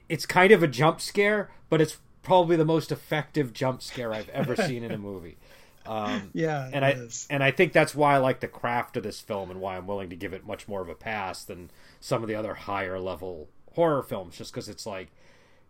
it's 0.10 0.26
kind 0.26 0.52
of 0.52 0.64
a 0.64 0.68
jump 0.68 1.00
scare, 1.02 1.50
but 1.70 1.80
it's 1.82 1.98
probably 2.24 2.56
the 2.56 2.66
most 2.66 2.92
effective 2.92 3.52
jump 3.54 3.82
scare 3.82 4.14
I've 4.14 4.30
ever 4.30 4.56
seen 4.56 4.84
in 4.84 4.92
a 4.92 4.98
movie. 4.98 5.38
Um, 5.86 6.30
Yeah, 6.34 6.70
and 6.72 6.86
I 6.86 6.92
is. 6.92 7.28
and 7.30 7.44
I 7.44 7.52
think 7.52 7.74
that's 7.74 7.96
why 7.96 8.16
I 8.16 8.18
like 8.18 8.40
the 8.40 8.48
craft 8.48 8.98
of 8.98 9.04
this 9.04 9.20
film 9.20 9.52
and 9.52 9.60
why 9.60 9.78
I'm 9.78 9.88
willing 9.88 10.10
to 10.10 10.16
give 10.16 10.34
it 10.34 10.46
much 10.46 10.68
more 10.68 10.82
of 10.82 10.90
a 10.90 10.96
pass 10.96 11.44
than 11.44 11.72
some 12.00 12.22
of 12.24 12.30
the 12.30 12.36
other 12.36 12.54
higher 12.54 13.00
level 13.00 13.50
horror 13.74 14.04
films, 14.04 14.38
just 14.38 14.52
because 14.54 14.70
it's 14.70 14.86
like 14.86 15.10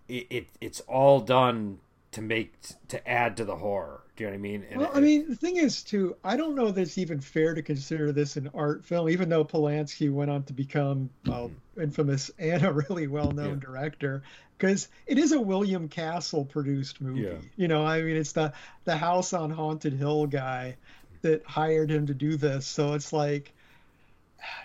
it, 0.08 0.28
it 0.30 0.48
it's 0.60 0.82
all 0.82 1.20
done 1.22 1.80
to 2.12 2.22
make 2.22 2.54
to 2.90 3.08
add 3.10 3.38
to 3.38 3.46
the 3.46 3.58
horror. 3.58 4.02
Do 4.22 4.26
you 4.26 4.32
know 4.34 4.34
what 4.34 4.38
I 4.38 4.42
mean? 4.42 4.66
And 4.70 4.80
Well, 4.82 4.92
it- 4.92 4.98
I 4.98 5.00
mean, 5.00 5.30
the 5.30 5.36
thing 5.36 5.58
is, 5.58 5.82
too, 5.82 6.16
I 6.24 6.38
don't 6.38 6.54
know 6.54 6.70
that 6.70 6.80
it's 6.80 7.00
even 7.00 7.20
fair 7.20 7.56
to 7.56 7.64
consider 7.64 8.12
this 8.12 8.38
an 8.38 8.52
art 8.54 8.86
film, 8.86 9.10
even 9.10 9.30
though 9.30 9.44
Polanski 9.44 10.12
went 10.14 10.30
on 10.30 10.44
to 10.44 10.54
become 10.54 11.10
well, 11.26 11.50
mm-hmm. 11.50 11.82
infamous 11.82 12.30
and 12.38 12.64
a 12.64 12.72
really 12.72 13.08
well-known 13.08 13.56
Yeah. 13.60 13.66
director, 13.66 14.22
because 14.60 14.90
it 15.08 15.18
is 15.18 15.32
a 15.32 15.42
William 15.42 15.90
Castle 15.90 16.46
produced 16.46 17.02
movie. 17.02 17.22
Yeah. 17.22 17.38
You 17.56 17.68
know, 17.68 17.84
I 17.84 18.04
mean, 18.04 18.16
it's 18.16 18.34
the 18.34 18.54
the 18.84 18.96
House 18.96 19.34
on 19.34 19.50
Haunted 19.50 19.94
Hill 19.94 20.28
guy 20.28 20.78
that 21.24 21.44
hired 21.46 21.90
him 21.90 22.06
to 22.06 22.14
do 22.14 22.36
this, 22.38 22.68
so 22.68 22.94
it's 22.94 23.12
like. 23.12 23.52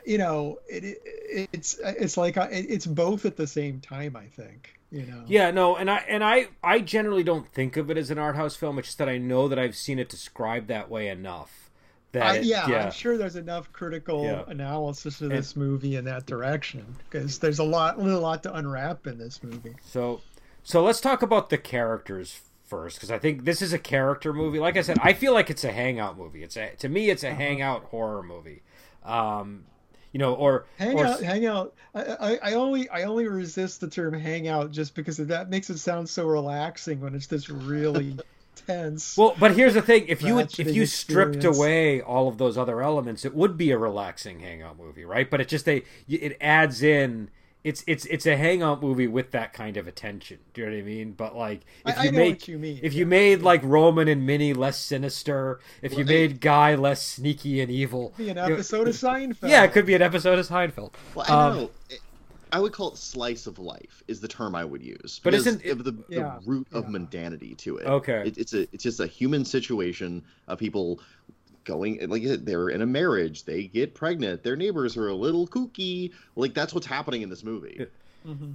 you 0.05 0.19
know, 0.19 0.59
it, 0.69 0.85
it 0.85 1.49
it's 1.55 1.79
it's 1.83 2.19
like 2.19 2.37
it's 2.37 2.85
both 2.87 3.25
at 3.25 3.37
the 3.39 3.47
same 3.47 3.81
time. 3.81 4.17
I 4.17 4.27
think. 4.27 4.76
You 4.91 5.05
know. 5.05 5.25
Yeah, 5.27 5.51
no, 5.51 5.77
and 5.77 5.91
I 5.91 5.97
and 6.09 6.23
I 6.23 6.49
I 6.63 6.79
generally 6.81 7.25
don't 7.25 7.53
think 7.53 7.77
of 7.77 7.91
it 7.91 7.99
as 7.99 8.11
an 8.11 8.19
art 8.19 8.37
house 8.37 8.55
film. 8.57 8.79
It's 8.79 8.89
just 8.89 8.99
that 8.99 9.09
I 9.09 9.19
know 9.19 9.49
that 9.49 9.59
I've 9.59 9.75
seen 9.77 9.99
it 9.99 10.09
described 10.09 10.69
that 10.69 10.89
way 10.89 11.09
enough. 11.09 11.71
That 12.13 12.23
I, 12.23 12.37
it- 12.37 12.45
yeah, 12.45 12.69
yeah, 12.69 12.85
I'm 12.85 12.93
sure 12.93 13.19
there's 13.19 13.35
enough 13.37 13.73
critical 13.73 14.25
Yeah. 14.25 14.45
analysis 14.47 15.21
of 15.21 15.31
this 15.31 15.57
movie 15.57 15.97
in 15.97 16.05
that 16.05 16.25
direction 16.27 16.97
because 17.11 17.39
there's 17.41 17.59
a 17.59 17.65
lot, 17.65 17.99
a 17.99 18.03
lot 18.03 18.45
to 18.45 18.55
unwrap 18.55 19.07
in 19.09 19.19
this 19.19 19.43
movie. 19.43 19.75
So, 19.85 20.21
so 20.63 20.83
let's 20.85 21.01
talk 21.01 21.21
about 21.21 21.51
the 21.51 21.59
characters 21.59 22.41
first, 22.65 22.97
because 22.97 23.11
I 23.11 23.19
think 23.19 23.45
this 23.45 23.61
is 23.61 23.73
a 23.73 23.79
character 23.79 24.33
movie. 24.33 24.61
Like 24.61 24.77
I 24.77 24.83
said, 24.83 24.99
I 25.03 25.13
feel 25.15 25.35
like 25.35 25.51
it's 25.51 25.65
a 25.65 25.73
hangout 25.73 26.17
movie. 26.17 26.43
It's 26.45 26.57
a 26.57 26.75
to 26.77 26.89
me, 26.89 27.11
it's 27.11 27.25
a 27.25 27.35
hangout 27.35 27.85
horror 27.87 28.23
movie. 28.23 28.63
Um, 29.05 29.65
you 30.17 30.19
know, 30.19 30.33
or 30.33 30.65
Hang 30.79 30.99
or, 30.99 31.05
out, 31.05 31.21
hang 31.21 31.45
out. 31.45 31.75
I, 31.95 32.03
I, 32.03 32.39
I 32.43 32.53
only, 32.55 32.89
I 32.89 33.03
only 33.03 33.29
resist 33.29 33.83
the 33.83 33.89
term 33.89 34.15
"hang 34.15 34.49
out" 34.49 34.71
just 34.71 34.95
because 34.95 35.19
that 35.19 35.51
makes 35.51 35.69
it 35.69 35.77
sound 35.77 36.09
so 36.09 36.27
relaxing 36.27 37.03
when 37.03 37.15
it's 37.15 37.27
this 37.27 37.51
really 37.51 38.17
tense. 38.67 39.15
Well, 39.15 39.37
but 39.39 39.55
here's 39.55 39.75
the 39.75 39.83
thing: 39.83 40.07
if 40.09 40.23
you 40.23 40.39
if 40.39 40.59
you 40.59 40.87
stripped 40.87 41.35
experience. 41.37 41.59
away 41.59 42.01
all 42.01 42.29
of 42.29 42.39
those 42.39 42.57
other 42.57 42.81
elements, 42.81 43.27
it 43.27 43.35
would 43.35 43.59
be 43.59 43.73
a 43.73 43.79
relaxing 43.79 44.41
hangout 44.41 44.79
movie, 44.79 45.05
right? 45.05 45.31
But 45.31 45.43
it 45.43 45.49
just 45.49 45.67
they 45.67 45.83
it 46.09 46.39
adds 46.41 46.83
in. 46.83 47.29
It's 47.67 47.83
it's 47.89 48.07
it's 48.07 48.27
a 48.27 48.37
hangout 48.37 48.81
movie 48.81 49.09
with 49.09 49.33
that 49.33 49.53
kind 49.53 49.77
of 49.77 49.89
attention. 49.89 50.39
Do 50.55 50.61
you 50.61 50.67
know 50.69 50.73
what 50.75 50.79
I 50.79 50.83
mean? 50.85 51.13
But 51.13 51.35
like, 51.35 51.63
if 51.85 51.99
I- 51.99 52.03
you 52.05 52.09
I 52.09 52.13
know 52.13 52.19
make 52.19 52.47
you 52.47 52.59
mean, 52.59 52.79
if 52.81 52.93
yeah. 52.93 53.01
you 53.01 53.07
made 53.07 53.43
like 53.43 53.61
Roman 53.65 54.07
and 54.07 54.25
Minnie 54.25 54.55
less 54.55 54.79
sinister, 54.79 55.59
if 55.83 55.91
you 55.93 55.99
Well, 55.99 56.07
made 56.07 56.41
Guy 56.41 56.77
less 56.77 57.03
sneaky 57.05 57.61
and 57.61 57.69
evil, 57.71 58.15
be 58.17 58.25
an 58.25 58.29
you 58.29 58.35
know, 58.35 58.45
episode 58.55 58.87
of 58.87 58.95
Seinfeld. 58.95 59.49
yeah, 59.49 59.65
it 59.65 59.73
could 59.73 59.85
be 59.85 59.95
an 59.95 60.03
episode 60.03 60.39
of 60.39 60.47
Seinfeld. 60.47 60.93
Well, 61.17 61.27
I 61.27 61.29
don't 61.29 61.39
Um, 61.39 61.57
know. 61.65 61.71
It- 61.91 62.01
I 62.53 62.61
would 62.61 62.73
call 62.73 62.93
it 62.93 62.97
slice 62.97 63.49
of 63.49 63.59
life 63.59 64.05
is 64.07 64.21
the 64.21 64.29
term 64.29 64.55
I 64.55 64.65
would 64.65 64.81
use. 64.81 65.21
But 65.25 65.35
isn't 65.35 65.65
it- 65.65 65.71
of 65.73 65.83
the, 65.83 65.93
Yeah, 66.09 66.39
the 66.45 66.49
root 66.49 66.69
of 66.73 66.85
mundanity 66.87 67.57
to 67.59 67.79
it? 67.79 67.87
Okay. 67.87 68.23
It, 68.29 68.39
it's 68.39 68.55
a 68.55 68.63
it's 68.73 68.85
just 68.85 69.01
a 69.01 69.07
human 69.09 69.45
situation 69.45 70.23
of 70.47 70.61
people 70.61 71.01
going 71.67 71.99
like 72.09 72.23
I 72.23 72.27
said, 72.27 72.47
they're 72.47 72.71
in 72.71 72.81
a 72.81 72.87
marriage, 72.87 73.45
they 73.45 73.65
get 73.65 73.95
pregnant, 73.95 74.43
their 74.43 74.57
neighbors 74.57 74.97
are 74.97 75.09
a 75.09 75.15
little 75.15 75.47
kooky. 75.47 76.13
Like 76.35 76.55
that's 76.55 76.73
what's 76.73 76.87
happening 76.87 77.21
in 77.23 77.29
this 77.29 77.45
movie. 77.45 77.87
Mhm. 78.27 78.55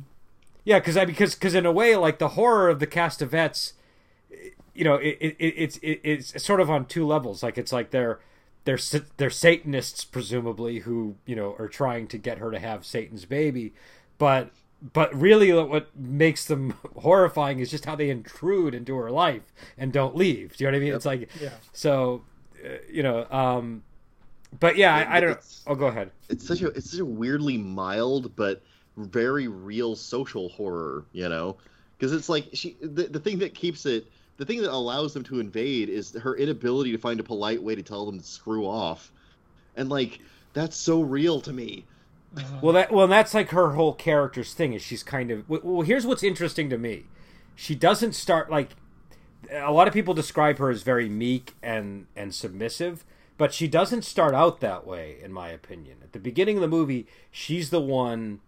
Yeah, 0.64 0.80
because 0.80 0.98
I 0.98 1.06
because 1.06 1.36
because 1.36 1.54
in 1.56 1.66
a 1.66 1.72
way, 1.72 1.96
like 1.96 2.18
the 2.20 2.30
horror 2.30 2.70
of 2.70 2.80
the 2.80 2.88
Castevets, 2.88 3.74
you 4.74 4.84
know, 4.84 4.96
it, 4.96 5.18
it, 5.20 5.36
it's 5.40 5.78
it, 5.78 6.00
it's 6.04 6.44
sort 6.44 6.60
of 6.62 6.70
on 6.70 6.86
two 6.86 7.06
levels. 7.06 7.44
Like 7.44 7.58
it's 7.58 7.72
like 7.72 7.92
they're 7.92 8.20
they're 8.66 8.80
they're 9.18 9.30
Satanists 9.30 10.06
presumably 10.06 10.80
who 10.80 11.16
you 11.26 11.36
know 11.36 11.56
are 11.60 11.68
trying 11.68 12.08
to 12.08 12.18
get 12.18 12.38
her 12.38 12.52
to 12.52 12.60
have 12.60 12.86
Satan's 12.86 13.26
baby, 13.26 13.74
but 14.18 14.52
but 14.94 15.14
really 15.20 15.52
what 15.54 15.96
makes 15.96 16.46
them 16.46 16.76
horrifying 16.98 17.60
is 17.60 17.70
just 17.72 17.86
how 17.86 17.96
they 17.96 18.10
intrude 18.10 18.74
into 18.76 18.96
her 18.96 19.12
life 19.12 19.44
and 19.78 19.92
don't 19.92 20.16
leave. 20.16 20.56
Do 20.58 20.64
you 20.64 20.68
know 20.72 20.74
what 20.74 20.78
I 20.78 20.80
mean? 20.80 20.88
Yep. 20.90 20.96
It's 20.98 21.06
like 21.06 21.30
Yeah. 21.42 21.50
so, 21.74 22.24
you 22.92 23.04
know. 23.04 23.26
um 23.32 23.84
But 24.60 24.76
yeah, 24.78 24.96
I, 24.96 25.18
I 25.18 25.20
don't. 25.20 25.32
It's- 25.32 25.64
Oh, 25.68 25.76
go 25.76 25.88
ahead. 25.88 26.12
It's 26.30 26.46
such 26.48 26.62
a 26.62 26.68
it's 26.68 26.92
such 26.92 27.00
a 27.00 27.06
weirdly 27.06 27.58
mild 27.58 28.36
but 28.36 28.62
very 28.98 29.48
real 29.48 29.96
social 29.96 30.50
horror, 30.50 31.06
you 31.14 31.30
know? 31.30 31.58
Because 31.98 32.14
it's 32.14 32.30
like 32.30 32.48
she 32.54 32.76
the, 32.82 33.04
the 33.04 33.20
thing 33.20 33.40
that 33.40 33.54
keeps 33.54 33.86
it 33.86 34.08
the 34.38 34.46
thing 34.46 34.62
that 34.62 34.72
allows 34.72 35.14
them 35.14 35.24
to 35.24 35.40
invade 35.40 35.88
is 35.90 36.14
her 36.14 36.36
inability 36.36 36.92
to 36.92 36.98
find 36.98 37.20
a 37.20 37.24
polite 37.24 37.62
way 37.62 37.76
to 37.76 37.84
tell 37.84 38.06
them 38.06 38.20
to 38.20 38.26
screw 38.26 38.66
off. 38.66 39.12
And 39.78 39.90
like 39.90 40.20
that's 40.54 40.76
so 40.76 41.02
real 41.02 41.40
to 41.42 41.54
me. 41.54 41.86
Uh-huh. 42.36 42.58
Well, 42.62 42.74
that 42.74 42.92
well, 42.92 43.08
that's 43.08 43.34
like 43.34 43.50
her 43.52 43.72
whole 43.74 43.94
character's 43.94 44.54
thing. 44.54 44.74
Is 44.74 44.82
she's 44.82 45.04
kind 45.04 45.32
of 45.32 45.48
well. 45.50 45.62
well, 45.64 45.82
Here's 45.82 46.06
what's 46.06 46.24
interesting 46.24 46.70
to 46.70 46.78
me: 46.78 47.04
she 47.56 47.76
doesn't 47.76 48.14
start 48.14 48.50
like 48.50 48.70
a 49.52 49.72
lot 49.72 49.88
of 49.88 49.94
people 49.94 50.14
describe 50.14 50.58
her 50.58 50.70
as 50.70 50.84
very 50.84 51.10
meek 51.10 51.54
and 51.64 52.06
and 52.16 52.34
submissive, 52.36 53.04
but 53.38 53.54
she 53.54 53.68
doesn't 53.68 54.04
start 54.04 54.34
out 54.36 54.60
that 54.60 54.86
way, 54.86 55.18
in 55.24 55.32
my 55.34 55.50
opinion. 55.50 55.98
At 56.04 56.14
the 56.14 56.20
beginning 56.20 56.58
of 56.58 56.62
the 56.62 56.68
movie, 56.68 57.08
she's 57.32 57.70
the 57.70 57.82
one 57.82 58.40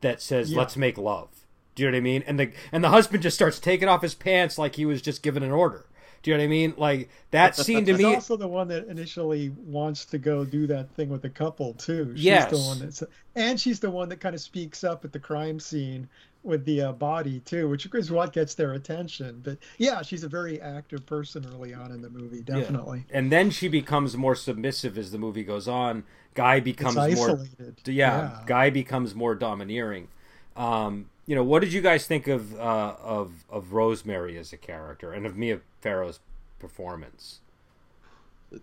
that 0.00 0.20
says, 0.20 0.52
Yeah. 0.52 0.58
"Let's 0.58 0.76
make 0.76 0.98
love." 0.98 1.28
Do 1.74 1.82
you 1.82 1.88
know 1.90 1.94
what 1.96 1.98
I 1.98 2.02
mean? 2.02 2.24
And 2.26 2.38
the 2.38 2.50
and 2.70 2.84
the 2.84 2.90
husband 2.90 3.22
just 3.22 3.36
starts 3.36 3.58
taking 3.58 3.88
off 3.88 4.02
his 4.02 4.14
pants 4.14 4.58
like 4.58 4.76
he 4.76 4.86
was 4.86 5.02
just 5.02 5.22
given 5.22 5.42
an 5.42 5.50
order. 5.50 5.86
Do 6.22 6.30
you 6.30 6.36
know 6.36 6.42
what 6.42 6.46
I 6.46 6.48
mean? 6.48 6.74
Like 6.78 7.10
that 7.32 7.54
scene 7.56 7.84
to 7.84 7.92
She's 7.92 7.98
me. 7.98 8.14
also 8.14 8.36
the 8.36 8.48
one 8.48 8.68
that 8.68 8.86
initially 8.86 9.50
wants 9.66 10.04
to 10.06 10.18
go 10.18 10.44
do 10.44 10.66
that 10.68 10.88
thing 10.92 11.10
with 11.10 11.20
the 11.22 11.28
couple 11.30 11.74
too. 11.74 12.12
She's 12.14 12.24
Yes. 12.24 12.50
the 12.50 12.58
one 12.58 12.78
that's, 12.78 13.02
and 13.34 13.60
she's 13.60 13.78
the 13.80 13.90
one 13.90 14.08
that 14.08 14.20
kind 14.20 14.34
of 14.34 14.40
speaks 14.40 14.84
up 14.84 15.04
at 15.04 15.12
the 15.12 15.18
crime 15.18 15.60
scene 15.60 16.08
with 16.44 16.64
the 16.64 16.82
uh, 16.82 16.92
body 16.92 17.40
too, 17.40 17.68
which 17.68 17.86
is 17.92 18.10
what 18.10 18.32
gets 18.32 18.54
their 18.54 18.74
attention. 18.74 19.40
But 19.42 19.58
yeah, 19.78 20.02
she's 20.02 20.22
a 20.22 20.28
very 20.28 20.60
active 20.60 21.04
person 21.06 21.46
early 21.52 21.74
on 21.74 21.90
in 21.90 22.02
the 22.02 22.10
movie, 22.10 22.42
definitely. 22.42 23.04
and 23.10 23.32
then 23.32 23.50
she 23.50 23.68
becomes 23.68 24.16
more 24.16 24.34
submissive 24.34 24.96
as 24.98 25.10
the 25.10 25.18
movie 25.18 25.44
goes 25.44 25.66
on. 25.66 26.04
Guy 26.34 26.56
It's 26.56 26.64
becomes 26.64 26.96
more 26.96 27.06
isolated. 27.06 27.76
yeah, 27.86 28.42
guy 28.46 28.70
becomes 28.70 29.14
more 29.14 29.34
domineering. 29.34 30.08
Um, 30.56 31.06
you 31.26 31.34
know, 31.34 31.42
what 31.44 31.60
did 31.60 31.72
you 31.72 31.80
guys 31.80 32.06
think 32.06 32.28
of 32.28 32.54
uh, 32.58 32.96
of 33.02 33.44
of 33.50 33.72
Rosemary 33.72 34.36
as 34.36 34.52
a 34.52 34.56
character 34.56 35.12
and 35.12 35.26
of 35.26 35.36
Mia 35.36 35.60
Farrow's 35.80 36.20
performance? 36.58 37.40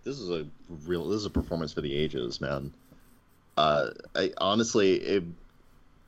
This 0.04 0.18
is 0.18 0.30
a 0.30 0.46
real. 0.86 1.08
This 1.08 1.18
is 1.20 1.26
a 1.26 1.30
performance 1.30 1.72
for 1.72 1.80
the 1.80 1.94
ages, 1.94 2.40
man. 2.40 2.72
Uh, 3.56 3.90
I 4.14 4.32
honestly, 4.38 4.94
it, 4.96 5.24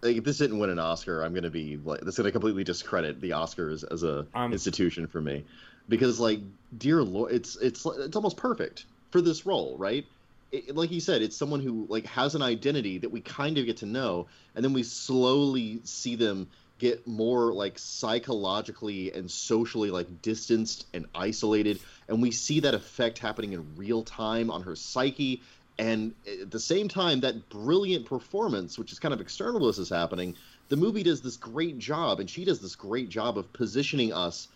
like, 0.05 0.17
if 0.17 0.25
this 0.25 0.39
didn't 0.39 0.59
win 0.59 0.71
an 0.71 0.79
Oscar, 0.79 1.23
I'm 1.23 1.35
gonna 1.35 1.51
be 1.51 1.79
like, 1.83 2.01
this 2.01 2.15
is 2.15 2.19
gonna 2.19 2.31
completely 2.31 2.65
discredit 2.65 3.21
the 3.21 3.31
Oscars 3.31 3.85
as 3.91 4.03
a 4.03 4.27
Um, 4.35 4.53
institution 4.53 5.07
for 5.07 5.21
me, 5.21 5.45
because 5.89 6.21
like, 6.21 6.41
dear 6.77 7.03
Lord, 7.03 7.33
it's 7.33 7.57
it's 7.57 7.85
it's 7.87 8.17
almost 8.17 8.37
perfect 8.37 8.85
for 9.11 9.21
this 9.21 9.47
role, 9.47 9.77
right? 9.79 10.07
It, 10.53 10.77
like 10.77 10.93
you 10.93 11.01
said, 11.01 11.23
it's 11.23 11.37
someone 11.37 11.61
who 11.61 11.87
like 11.89 12.07
has 12.07 12.35
an 12.35 12.43
identity 12.43 12.99
that 12.99 13.11
we 13.11 13.21
kind 13.21 13.59
of 13.59 13.65
get 13.67 13.79
to 13.79 13.87
know, 13.87 14.27
and 14.55 14.65
then 14.65 14.73
we 14.75 14.83
slowly 14.83 15.81
see 15.85 16.17
them 16.17 16.49
get 16.79 17.07
more 17.07 17.53
like 17.53 17.79
psychologically 17.79 19.13
and 19.13 19.31
socially 19.31 19.91
like 19.91 20.23
distanced 20.23 20.87
and 20.93 21.07
isolated 21.15 21.79
and 22.09 22.21
we 22.21 22.33
see 22.33 22.61
that 22.61 22.75
effect 22.75 23.19
happening 23.21 23.53
in 23.53 23.77
real 23.77 24.03
time 24.03 24.51
on 24.51 24.63
her 24.63 24.75
psyche 24.75 25.41
and 25.79 26.15
at 26.41 26.51
the 26.51 26.61
same 26.61 26.89
time 26.89 27.21
that 27.21 27.49
brilliant 27.49 28.07
performance 28.07 28.79
which 28.79 28.93
is 28.93 28.99
kind 28.99 29.13
of 29.13 29.21
external 29.21 29.61
to 29.61 29.67
this 29.67 29.79
is 29.79 29.89
happening 29.89 30.35
the 30.69 30.77
movie 30.77 31.03
does 31.03 31.21
this 31.21 31.37
great 31.37 31.79
job 31.79 32.21
and 32.21 32.29
she 32.31 32.45
does 32.45 32.61
this 32.61 32.75
great 32.75 33.09
job 33.09 33.37
of 33.39 33.53
positioning 33.53 34.13
us 34.13 34.49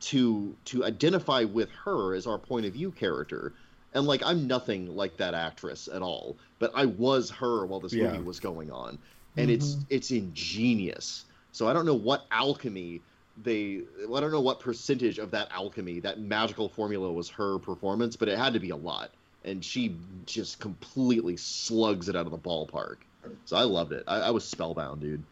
to 0.00 0.54
to 0.66 0.84
identify 0.84 1.44
with 1.44 1.70
her 1.70 2.14
as 2.14 2.26
our 2.26 2.38
point 2.38 2.66
of 2.66 2.72
view 2.72 2.90
character. 2.90 3.52
And 3.94 4.06
like 4.06 4.22
i'm 4.24 4.46
nothing 4.46 4.94
like 4.94 5.16
that 5.18 5.34
actress 5.34 5.88
at 5.92 6.02
all 6.02 6.36
but 6.58 6.72
i 6.74 6.84
was 6.84 7.30
her 7.30 7.64
while 7.64 7.80
this 7.80 7.92
Yeah. 7.92 8.10
movie 8.10 8.24
was 8.24 8.40
going 8.40 8.70
on. 8.70 8.98
And 9.36 9.50
it's 9.50 9.74
mm-hmm. 9.74 9.82
it's 9.90 10.10
ingenious. 10.10 11.24
So 11.52 11.68
i 11.68 11.72
don't 11.72 11.86
know 11.86 11.94
what 11.94 12.26
alchemy 12.30 13.00
they 13.42 13.82
well, 14.06 14.18
i 14.18 14.20
don't 14.20 14.32
know 14.32 14.40
what 14.40 14.60
percentage 14.60 15.18
of 15.18 15.30
that 15.30 15.48
alchemy 15.52 16.00
that 16.00 16.20
magical 16.20 16.68
formula 16.68 17.12
was 17.12 17.28
her 17.28 17.58
performance 17.58 18.14
but 18.14 18.28
it 18.28 18.38
had 18.38 18.52
to 18.52 18.60
be 18.60 18.70
a 18.70 18.76
lot 18.76 19.10
and 19.44 19.64
she 19.64 19.96
just 20.26 20.58
completely 20.60 21.36
slugs 21.36 22.08
it 22.08 22.16
out 22.16 22.26
of 22.26 22.32
the 22.32 22.38
ballpark 22.38 22.96
so 23.44 23.56
i 23.56 23.62
loved 23.62 23.92
it 23.92 24.04
i, 24.06 24.20
I 24.20 24.30
was 24.30 24.44
spellbound 24.44 25.00
dude 25.00 25.22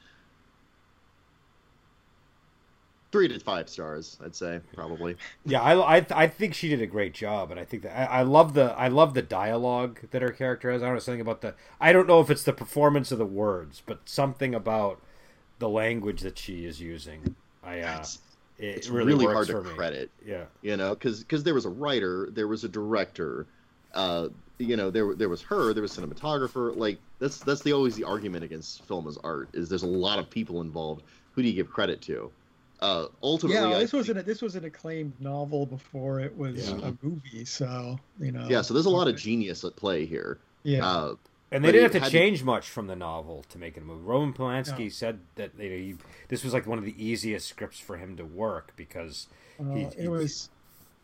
three 3.10 3.28
to 3.28 3.38
five 3.40 3.68
stars 3.68 4.18
i'd 4.24 4.34
say 4.34 4.60
probably 4.74 5.16
Yeah, 5.44 5.60
I, 5.60 5.98
I, 5.98 6.06
I 6.10 6.26
think 6.26 6.54
she 6.54 6.68
did 6.68 6.80
a 6.80 6.86
great 6.86 7.12
job, 7.14 7.50
and 7.50 7.60
I 7.60 7.64
think 7.64 7.82
that 7.82 7.96
I, 8.10 8.20
I 8.20 8.22
love 8.22 8.54
the 8.54 8.72
I 8.78 8.88
love 8.88 9.14
the 9.14 9.22
dialogue 9.22 10.00
that 10.10 10.22
her 10.22 10.30
character 10.30 10.70
has. 10.70 10.82
I 10.82 10.86
don't 10.86 10.94
know 10.94 11.00
something 11.00 11.20
about 11.20 11.40
the 11.42 11.54
I 11.80 11.92
don't 11.92 12.06
know 12.08 12.20
if 12.20 12.30
it's 12.30 12.42
the 12.44 12.52
performance 12.52 13.12
of 13.12 13.18
the 13.18 13.26
words, 13.26 13.82
but 13.84 14.08
something 14.08 14.54
about 14.54 15.00
the 15.58 15.68
language 15.68 16.22
that 16.22 16.38
she 16.38 16.64
is 16.64 16.80
using. 16.80 17.36
I 17.62 17.80
uh, 17.80 17.94
It's- 17.98 18.18
it 18.58 18.64
it's 18.76 18.88
really, 18.88 19.12
really, 19.12 19.26
works 19.26 19.48
hard 19.48 19.64
to 19.64 19.70
me. 19.70 19.74
credit 19.74 20.10
Yeah, 20.24 20.44
you 20.62 20.76
know 20.76 20.94
because 20.94 21.20
because 21.20 21.42
there 21.42 21.54
was 21.54 21.64
a 21.64 21.70
writer 21.70 22.28
there 22.32 22.48
was 22.48 22.64
a 22.64 22.68
director 22.68 23.46
uh 23.94 24.28
you 24.58 24.76
know 24.76 24.90
there 24.90 25.14
there 25.14 25.28
was 25.28 25.42
her 25.42 25.72
there 25.72 25.82
was 25.82 25.96
cinematographer 25.96 26.76
like 26.76 26.98
that's 27.18 27.38
that's 27.38 27.62
the 27.62 27.72
always 27.72 27.96
the 27.96 28.04
argument 28.04 28.44
against 28.44 28.82
film 28.84 29.08
as 29.08 29.18
art 29.24 29.48
is 29.52 29.68
there's 29.68 29.82
a 29.82 29.86
lot 29.86 30.18
of 30.18 30.28
people 30.30 30.60
involved 30.60 31.02
who 31.32 31.42
do 31.42 31.48
you 31.48 31.54
give 31.54 31.68
credit 31.70 32.00
to 32.00 32.30
uh 32.80 33.06
ultimately 33.22 33.60
Yeah, 33.70 33.76
I 33.76 33.80
this 33.80 33.92
was 33.92 34.06
think- 34.06 34.18
an 34.18 34.24
this 34.26 34.40
was 34.42 34.54
an 34.56 34.64
acclaimed 34.64 35.14
novel 35.20 35.66
before 35.66 36.20
it 36.20 36.36
was 36.36 36.68
Yeah. 36.70 36.76
a 36.88 36.94
movie, 37.02 37.44
so 37.44 37.98
you 38.20 38.32
know. 38.32 38.46
yeah 38.48 38.62
so 38.62 38.74
there's 38.74 38.86
a 38.86 38.90
lot 38.90 39.08
of 39.08 39.16
genius 39.16 39.64
at 39.64 39.74
play 39.76 40.04
here 40.06 40.38
yeah. 40.62 40.86
uh 40.86 41.14
and 41.50 41.62
they 41.62 41.68
But 41.68 41.72
didn't 41.72 41.82
have 41.82 41.92
to 41.92 42.00
had 42.00 42.06
to- 42.12 42.18
change 42.18 42.42
much 42.44 42.70
from 42.70 42.86
the 42.86 42.96
novel 42.96 43.44
to 43.50 43.58
make 43.58 43.76
it 43.76 43.82
a 43.82 43.84
movie. 43.84 44.02
Roman 44.04 44.32
Polanski 44.32 44.84
No. 44.84 44.88
said 44.88 45.18
that 45.34 45.50
you 45.58 45.68
know, 45.68 45.76
he, 45.76 45.94
this 46.28 46.42
was 46.44 46.54
like 46.54 46.66
one 46.66 46.78
of 46.78 46.84
the 46.86 46.94
easiest 46.96 47.46
scripts 47.46 47.78
for 47.78 47.98
him 47.98 48.16
to 48.16 48.24
work 48.24 48.72
because 48.74 49.26
Uh, 49.60 49.64
he- 49.74 49.82
it 49.82 49.94
he- 50.00 50.08
was 50.08 50.48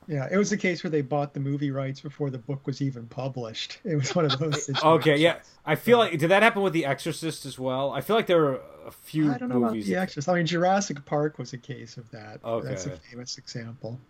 Yeah, 0.09 0.27
it 0.31 0.37
was 0.39 0.51
a 0.53 0.57
case 0.57 0.83
where 0.83 0.91
they 0.91 1.03
bought 1.03 1.35
the 1.35 1.41
movie 1.41 1.71
rights 1.71 2.01
before 2.01 2.31
the 2.31 2.39
book 2.39 2.67
was 2.67 2.81
even 2.81 3.07
published. 3.07 3.79
It 3.85 3.95
was 3.97 4.15
one 4.17 4.25
of 4.25 4.39
those 4.39 4.65
situations. 4.67 4.85
okay, 4.85 5.17
yeah. 5.19 5.37
I 5.67 5.75
feel 5.75 5.99
like 5.99 6.19
did 6.19 6.31
that 6.31 6.43
happen 6.43 6.63
with 6.63 6.73
The 6.73 6.87
Exorcist 6.87 7.45
as 7.45 7.59
well? 7.59 7.93
I 7.93 8.01
feel 8.01 8.17
like 8.17 8.27
there 8.27 8.41
were 8.41 8.61
a 8.87 8.91
few 8.91 9.31
I 9.31 9.37
don't 9.39 9.51
know 9.51 9.61
movies. 9.61 9.87
about 9.87 9.95
the 9.97 10.01
Exorcist. 10.03 10.29
I 10.31 10.35
mean, 10.35 10.47
Jurassic 10.47 11.05
Park 11.05 11.39
was 11.39 11.53
a 11.53 11.59
case 11.59 11.99
of 11.99 12.11
that. 12.11 12.41
Okay. 12.43 12.69
That's 12.69 12.87
a 12.87 12.97
famous 12.97 13.37
example. 13.39 14.01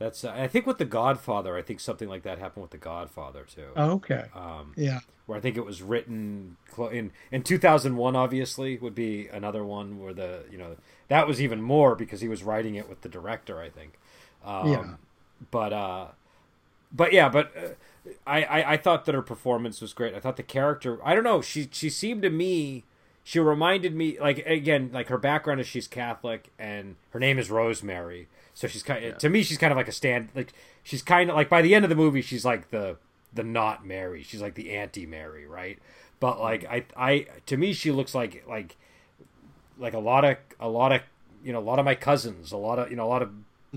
That's 0.00 0.24
uh, 0.24 0.32
I 0.36 0.48
think 0.48 0.66
with 0.66 0.78
The 0.78 0.84
Godfather, 0.84 1.56
I 1.56 1.62
think 1.62 1.78
something 1.78 2.08
like 2.08 2.24
that 2.24 2.40
happened 2.40 2.62
with 2.62 2.72
The 2.72 2.78
Godfather 2.78 3.44
too. 3.44 3.68
Okay. 3.76 4.24
Um, 4.34 4.72
Yeah. 4.76 4.98
where 5.26 5.38
I 5.38 5.40
think 5.40 5.56
it 5.56 5.64
was 5.64 5.82
written 5.82 6.56
in 6.90 7.12
in 7.30 7.42
2001 7.44 8.16
obviously 8.16 8.76
would 8.78 8.96
be 8.96 9.28
another 9.28 9.64
one 9.64 10.00
where 10.00 10.12
the 10.12 10.42
you 10.50 10.58
know 10.58 10.74
that 11.08 11.28
was 11.28 11.40
even 11.40 11.62
more 11.62 11.94
because 11.94 12.20
he 12.20 12.26
was 12.28 12.42
writing 12.42 12.74
it 12.74 12.88
with 12.88 13.02
the 13.02 13.08
director 13.08 13.60
I 13.60 13.70
think 13.70 13.92
um, 14.44 14.72
Yeah. 14.72 14.94
But 15.50 15.72
uh 15.72 16.06
but 16.92 17.12
yeah 17.12 17.28
but 17.28 17.52
uh, 17.56 17.68
I, 18.26 18.42
I 18.42 18.72
I 18.72 18.76
thought 18.76 19.04
that 19.06 19.14
her 19.14 19.22
performance 19.22 19.80
was 19.80 19.92
great. 19.92 20.14
I 20.14 20.20
thought 20.20 20.36
the 20.36 20.42
character 20.42 20.98
I 21.04 21.14
don't 21.14 21.24
know 21.24 21.40
she 21.40 21.68
she 21.72 21.90
seemed 21.90 22.22
to 22.22 22.30
me 22.30 22.84
she 23.22 23.40
reminded 23.40 23.94
me 23.94 24.18
like 24.20 24.38
again 24.46 24.90
like 24.92 25.08
her 25.08 25.18
background 25.18 25.60
is 25.60 25.66
she's 25.66 25.88
Catholic 25.88 26.50
and 26.58 26.96
her 27.10 27.20
name 27.20 27.38
is 27.38 27.50
Rosemary. 27.50 28.28
So 28.52 28.68
she's 28.68 28.82
kind 28.82 29.04
of 29.04 29.18
to 29.18 29.28
me 29.28 29.42
she's 29.42 29.58
kind 29.58 29.72
of 29.72 29.76
like 29.76 29.88
a 29.88 29.92
stand 29.92 30.28
like 30.34 30.52
she's 30.82 31.02
kind 31.02 31.30
of 31.30 31.36
like 31.36 31.48
by 31.48 31.62
the 31.62 31.74
end 31.74 31.84
of 31.84 31.88
the 31.88 31.96
movie 31.96 32.22
she's 32.22 32.44
like 32.44 32.70
the 32.70 32.96
the 33.32 33.42
not 33.42 33.84
Mary. 33.84 34.22
She's 34.22 34.42
like 34.42 34.54
the 34.54 34.72
anti 34.74 35.06
Mary 35.06 35.46
right? 35.46 35.78
But 36.20 36.38
like 36.40 36.64
I 36.66 36.84
I 36.96 37.26
to 37.46 37.56
me 37.56 37.72
she 37.72 37.90
looks 37.90 38.14
like 38.14 38.44
like 38.46 38.76
like 39.78 39.94
a 39.94 39.98
lot 39.98 40.24
of 40.24 40.36
a 40.60 40.68
lot 40.68 40.92
of 40.92 41.00
you 41.42 41.52
know 41.52 41.58
a 41.58 41.60
lot 41.60 41.78
of 41.78 41.84
my 41.84 41.94
cousins 41.94 42.52
a 42.52 42.56
lot 42.56 42.78
of 42.78 42.90
you 42.90 42.96
know 42.96 43.06
a 43.06 43.08
lot 43.08 43.22
of 43.22 43.30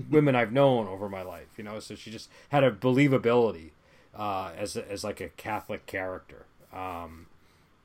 women 0.10 0.34
I've 0.34 0.52
known 0.52 0.86
over 0.86 1.08
my 1.08 1.22
life 1.22 1.48
you 1.56 1.64
know 1.64 1.80
so 1.80 1.94
she 1.94 2.10
just 2.10 2.30
had 2.50 2.64
a 2.64 2.70
believability 2.70 3.70
uh, 4.14 4.50
as 4.56 4.76
as 4.76 5.04
like 5.04 5.20
a 5.20 5.28
Catholic 5.30 5.86
character 5.86 6.46
um, 6.72 7.26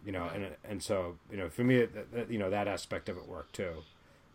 you 0.06 0.12
know 0.12 0.30
and 0.34 0.48
and 0.64 0.84
so 0.84 1.18
you 1.32 1.38
know 1.38 1.50
for 1.50 1.64
me 1.64 1.88
you 2.30 2.40
know 2.40 2.50
that 2.50 2.68
aspect 2.68 3.10
of 3.10 3.18
it 3.18 3.28
worked 3.28 3.54
too 3.54 3.84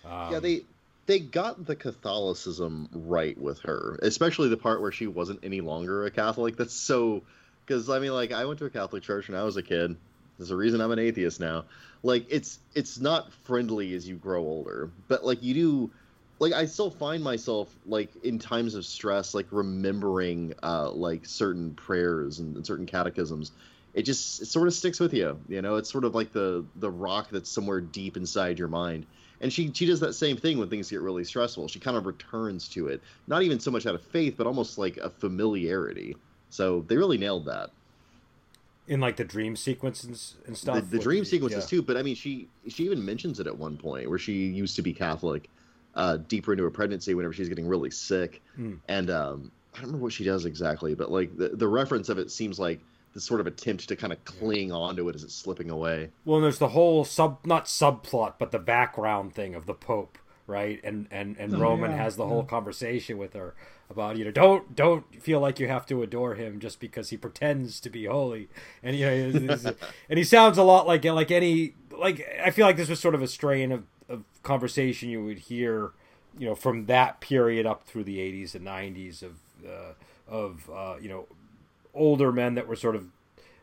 um, 0.04 0.32
yeah, 0.32 0.40
they 0.40 0.62
they 1.06 1.18
got 1.18 1.64
the 1.64 1.74
Catholicism 1.74 2.88
right 2.92 3.36
with 3.38 3.60
her, 3.60 3.98
especially 4.02 4.48
the 4.48 4.56
part 4.56 4.80
where 4.80 4.92
she 4.92 5.06
wasn't 5.06 5.40
any 5.42 5.60
longer 5.60 6.04
a 6.04 6.10
Catholic. 6.10 6.56
That's 6.56 6.74
so 6.74 7.22
because 7.64 7.88
I 7.90 7.98
mean, 7.98 8.12
like 8.12 8.32
I 8.32 8.44
went 8.44 8.58
to 8.60 8.66
a 8.66 8.70
Catholic 8.70 9.02
church 9.02 9.28
when 9.28 9.38
I 9.38 9.42
was 9.42 9.56
a 9.56 9.62
kid. 9.62 9.96
There's 10.38 10.50
a 10.50 10.56
reason 10.56 10.80
I'm 10.80 10.92
an 10.92 10.98
atheist 10.98 11.40
now. 11.40 11.64
Like 12.02 12.26
it's 12.28 12.58
it's 12.74 13.00
not 13.00 13.32
friendly 13.44 13.94
as 13.94 14.08
you 14.08 14.16
grow 14.16 14.42
older, 14.42 14.90
but 15.08 15.24
like 15.24 15.42
you 15.42 15.54
do. 15.54 15.90
Like 16.38 16.52
I 16.52 16.66
still 16.66 16.90
find 16.90 17.22
myself 17.22 17.74
like 17.86 18.10
in 18.24 18.38
times 18.38 18.74
of 18.74 18.84
stress, 18.84 19.34
like 19.34 19.46
remembering 19.50 20.54
uh, 20.62 20.90
like 20.90 21.26
certain 21.26 21.74
prayers 21.74 22.38
and, 22.38 22.56
and 22.56 22.66
certain 22.66 22.86
catechisms. 22.86 23.52
It 23.94 24.02
just 24.02 24.42
it 24.42 24.46
sort 24.46 24.68
of 24.68 24.74
sticks 24.74 25.00
with 25.00 25.12
you, 25.12 25.40
you 25.48 25.62
know. 25.62 25.76
It's 25.76 25.90
sort 25.90 26.04
of 26.04 26.14
like 26.14 26.32
the 26.32 26.64
the 26.76 26.90
rock 26.90 27.30
that's 27.30 27.50
somewhere 27.50 27.80
deep 27.80 28.16
inside 28.16 28.58
your 28.58 28.68
mind 28.68 29.06
and 29.40 29.52
she 29.52 29.70
she 29.72 29.86
does 29.86 30.00
that 30.00 30.14
same 30.14 30.36
thing 30.36 30.58
when 30.58 30.68
things 30.68 30.90
get 30.90 31.00
really 31.00 31.24
stressful 31.24 31.68
she 31.68 31.78
kind 31.78 31.96
of 31.96 32.06
returns 32.06 32.68
to 32.68 32.88
it 32.88 33.02
not 33.26 33.42
even 33.42 33.60
so 33.60 33.70
much 33.70 33.86
out 33.86 33.94
of 33.94 34.02
faith 34.02 34.34
but 34.36 34.46
almost 34.46 34.78
like 34.78 34.96
a 34.98 35.10
familiarity 35.10 36.16
so 36.50 36.84
they 36.88 36.96
really 36.96 37.18
nailed 37.18 37.44
that 37.46 37.70
in 38.86 39.00
like 39.00 39.16
the 39.16 39.24
dream 39.24 39.54
sequences 39.54 40.36
and 40.46 40.56
stuff 40.56 40.76
the, 40.76 40.96
the 40.96 40.98
dream 40.98 41.24
sequences 41.24 41.64
yeah. 41.64 41.78
too 41.78 41.82
but 41.82 41.96
i 41.96 42.02
mean 42.02 42.14
she 42.14 42.48
she 42.68 42.84
even 42.84 43.04
mentions 43.04 43.38
it 43.40 43.46
at 43.46 43.56
one 43.56 43.76
point 43.76 44.08
where 44.08 44.18
she 44.18 44.46
used 44.46 44.76
to 44.76 44.82
be 44.82 44.92
catholic 44.92 45.48
uh 45.98 46.16
deeper 46.16 46.52
into 46.52 46.64
her 46.64 46.70
pregnancy 46.70 47.12
whenever 47.14 47.34
she's 47.34 47.48
getting 47.50 47.68
really 47.68 47.90
sick 47.90 48.40
Hmm. 48.56 48.74
and 48.88 49.10
um 49.10 49.52
i 49.74 49.78
don't 49.78 49.88
remember 49.88 50.04
what 50.04 50.12
she 50.14 50.24
does 50.24 50.46
exactly 50.46 50.94
but 50.94 51.10
like 51.10 51.36
the, 51.36 51.50
the 51.50 51.68
reference 51.68 52.08
of 52.08 52.18
it 52.18 52.30
seems 52.30 52.58
like 52.58 52.80
this 53.14 53.24
sort 53.24 53.40
of 53.40 53.46
attempt 53.46 53.88
to 53.88 53.96
kind 53.96 54.12
of 54.12 54.24
cling 54.24 54.70
onto 54.72 55.08
it 55.08 55.14
as 55.14 55.24
it's 55.24 55.34
slipping 55.34 55.70
away 55.70 56.08
Well, 56.24 56.36
and 56.36 56.44
there's 56.44 56.58
the 56.58 56.68
whole 56.68 57.04
sub 57.04 57.38
not 57.44 57.64
subplot, 57.66 58.34
but 58.38 58.50
the 58.52 58.58
background 58.58 59.34
thing 59.34 59.54
of 59.54 59.66
the 59.66 59.74
Pope, 59.74 60.18
right? 60.46 60.78
And 60.84 61.08
and 61.10 61.36
and 61.38 61.54
Oh, 61.54 61.58
Roman 61.58 61.90
yeah, 61.90 61.96
has 61.96 62.16
the 62.16 62.22
yeah. 62.24 62.28
whole 62.28 62.44
conversation 62.44 63.16
with 63.18 63.32
her 63.32 63.54
about 63.90 64.18
you 64.18 64.24
know 64.26 64.30
don't 64.30 64.76
don't 64.76 65.04
feel 65.22 65.40
like 65.40 65.58
you 65.58 65.66
have 65.68 65.86
to 65.86 66.02
adore 66.02 66.34
him 66.34 66.60
just 66.60 66.78
because 66.80 67.08
he 67.08 67.16
pretends 67.16 67.80
to 67.80 67.88
be 67.90 68.04
holy, 68.04 68.48
and 68.82 68.94
you 68.94 69.06
know, 69.06 69.12
it's- 69.12 69.64
it's- 69.64 69.74
and 70.10 70.18
he 70.18 70.22
sounds 70.24 70.58
a 70.58 70.62
lot 70.62 70.86
like 70.86 71.02
like 71.04 71.30
any 71.30 71.74
like 71.96 72.24
I 72.44 72.50
feel 72.50 72.66
like 72.66 72.76
this 72.76 72.90
was 72.90 73.00
sort 73.00 73.14
of 73.14 73.22
a 73.22 73.26
strain 73.28 73.72
of, 73.72 73.84
of 74.08 74.24
conversation 74.42 75.08
you 75.08 75.24
would 75.24 75.38
hear, 75.38 75.90
you 76.38 76.46
know, 76.46 76.54
from 76.54 76.86
that 76.86 77.20
period 77.20 77.66
up 77.66 77.84
through 77.84 78.04
the 78.04 78.18
80s 78.18 78.54
and 78.54 78.66
90s 78.66 79.22
of 79.22 79.34
uh, 79.66 79.92
of 80.28 80.70
uh, 80.70 80.96
you 81.00 81.08
know 81.08 81.26
older 81.94 82.30
men 82.32 82.54
that 82.54 82.66
were 82.68 82.76
sort 82.76 82.94
of 82.96 83.06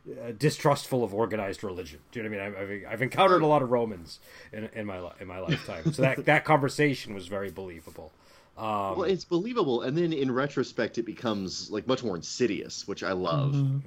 uh, 0.10 0.32
distrustful 0.38 1.04
of 1.04 1.14
organized 1.14 1.64
religion. 1.64 2.00
Do 2.12 2.20
you 2.20 2.30
know 2.30 2.36
what 2.36 2.44
I 2.44 2.50
mean? 2.50 2.58
I've, 2.58 2.70
I've, 2.86 2.94
I've 2.94 3.02
encountered 3.02 3.42
a 3.42 3.48
lot 3.48 3.62
of 3.62 3.72
Romans 3.72 4.20
in, 4.52 4.70
in 4.74 4.86
my 4.86 5.00
li- 5.00 5.14
in 5.20 5.28
my 5.28 5.40
lifetime, 5.40 5.92
so 5.94 6.02
that 6.02 6.26
that 6.26 6.46
conversation 6.46 7.14
was 7.14 7.28
very 7.28 7.50
believable. 7.52 8.12
Um, 8.58 8.66
well 8.98 9.04
it's 9.04 9.26
believable 9.26 9.82
and 9.82 9.98
then 9.98 10.14
in 10.14 10.32
retrospect 10.32 10.98
it 10.98 11.04
becomes 11.06 11.70
like 11.72 11.88
much 11.88 12.06
more 12.06 12.16
insidious 12.16 12.88
which 12.88 13.04
i 13.04 13.12
love 13.12 13.52
Mhm. 13.52 13.82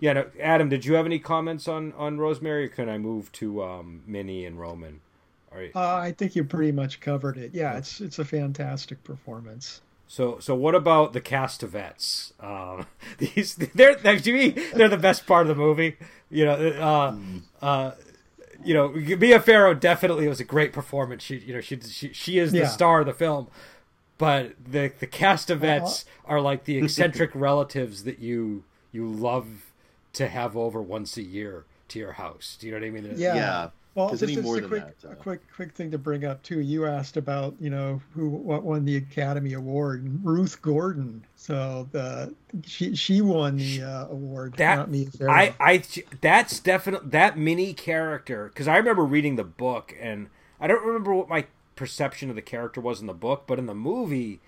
yeah, 0.00 0.12
no, 0.12 0.26
Adam, 0.38 0.68
did 0.68 0.84
you 0.84 0.92
have 0.96 1.06
any 1.06 1.18
comments 1.18 1.66
on 1.66 1.94
on 1.94 2.18
Rosemary, 2.18 2.66
or 2.66 2.68
can 2.68 2.90
I 2.90 2.98
move 2.98 3.32
to 3.32 3.62
um, 3.62 4.02
Minnie 4.06 4.44
and 4.44 4.60
Roman? 4.60 5.00
All 5.52 5.58
right. 5.58 5.72
Uh, 5.74 5.96
I 5.96 6.12
think 6.12 6.36
you 6.36 6.44
pretty 6.44 6.72
much 6.72 7.00
covered 7.00 7.36
it. 7.36 7.52
Yeah, 7.54 7.76
it's 7.76 8.00
it's 8.00 8.18
a 8.18 8.24
fantastic 8.24 9.02
performance. 9.04 9.80
So, 10.06 10.38
so 10.40 10.56
what 10.56 10.74
about 10.74 11.12
the 11.12 11.20
Castevets? 11.20 12.32
Um, 12.42 12.86
these 13.18 13.54
they're, 13.54 13.94
they're 13.94 14.18
to 14.18 14.32
me 14.32 14.48
they're 14.74 14.88
the 14.88 14.96
best 14.96 15.26
part 15.26 15.42
of 15.48 15.56
the 15.56 15.62
movie. 15.62 15.96
You 16.30 16.44
know, 16.46 16.54
uh, 17.62 17.64
uh, 17.64 17.92
you 18.64 18.74
know, 18.74 18.88
Mia 18.88 19.40
Farrow 19.40 19.74
definitely 19.74 20.28
was 20.28 20.40
a 20.40 20.44
great 20.44 20.72
performance. 20.72 21.22
She, 21.22 21.38
you 21.38 21.54
know, 21.54 21.60
she 21.60 21.78
she, 21.80 22.12
she 22.12 22.38
is 22.38 22.52
the 22.52 22.58
Yeah. 22.58 22.66
star 22.68 23.00
of 23.00 23.06
the 23.06 23.14
film. 23.14 23.48
But 24.18 24.52
the 24.62 24.92
the 24.98 25.06
Castevets 25.06 26.04
are 26.26 26.40
like 26.40 26.64
the 26.64 26.76
eccentric 26.84 27.30
relatives 27.34 28.04
that 28.04 28.18
you 28.18 28.64
you 28.92 29.08
love 29.08 29.72
to 30.12 30.28
have 30.28 30.56
over 30.56 30.82
once 30.82 31.16
a 31.16 31.22
year 31.22 31.64
to 31.88 31.98
your 31.98 32.12
house. 32.12 32.56
Do 32.60 32.66
you 32.66 32.72
know 32.72 32.80
what 32.80 32.86
I 32.86 32.90
mean? 32.90 33.14
Yeah. 33.16 33.34
yeah 33.34 33.68
Well, 33.94 34.08
'Cause 34.10 34.20
just, 34.20 34.28
any 34.30 34.34
just 34.36 34.44
more 34.44 34.58
a 34.58 34.60
than 34.60 34.70
quick, 34.70 35.00
that, 35.00 35.08
uh, 35.08 35.12
a 35.12 35.16
quick, 35.16 35.40
quick 35.52 35.72
thing 35.72 35.90
to 35.90 35.98
bring 35.98 36.24
up 36.24 36.42
too. 36.44 36.60
You 36.60 36.86
asked 36.86 37.16
about, 37.16 37.56
you 37.58 37.70
know, 37.70 38.00
who 38.14 38.28
what 38.28 38.62
won 38.62 38.84
the 38.84 38.96
Academy 38.96 39.54
Award. 39.54 40.08
Ruth 40.24 40.62
Gordon. 40.62 41.24
So 41.34 41.88
the 41.90 42.32
she 42.64 42.94
she 42.94 43.20
won 43.20 43.56
the 43.56 43.82
uh, 43.82 44.06
award. 44.06 44.54
That- 44.58 44.76
not 44.76 44.90
Mia 44.90 45.10
Farrow. 45.10 45.32
I, 45.32 45.54
I, 45.58 45.82
that's 46.20 46.60
definitely 46.60 47.10
that 47.10 47.36
Minnie 47.36 47.74
character 47.74 48.46
because 48.52 48.68
I 48.68 48.76
remember 48.76 49.04
reading 49.04 49.34
the 49.36 49.44
book 49.44 49.92
and 50.00 50.28
I 50.60 50.66
don't 50.68 50.84
remember 50.86 51.12
what 51.14 51.28
my 51.28 51.46
perception 51.74 52.30
of 52.30 52.36
the 52.36 52.42
character 52.42 52.80
was 52.80 53.00
in 53.00 53.06
the 53.08 53.14
book, 53.14 53.44
but 53.46 53.58
in 53.58 53.66
the 53.66 53.74
movie, 53.74 54.38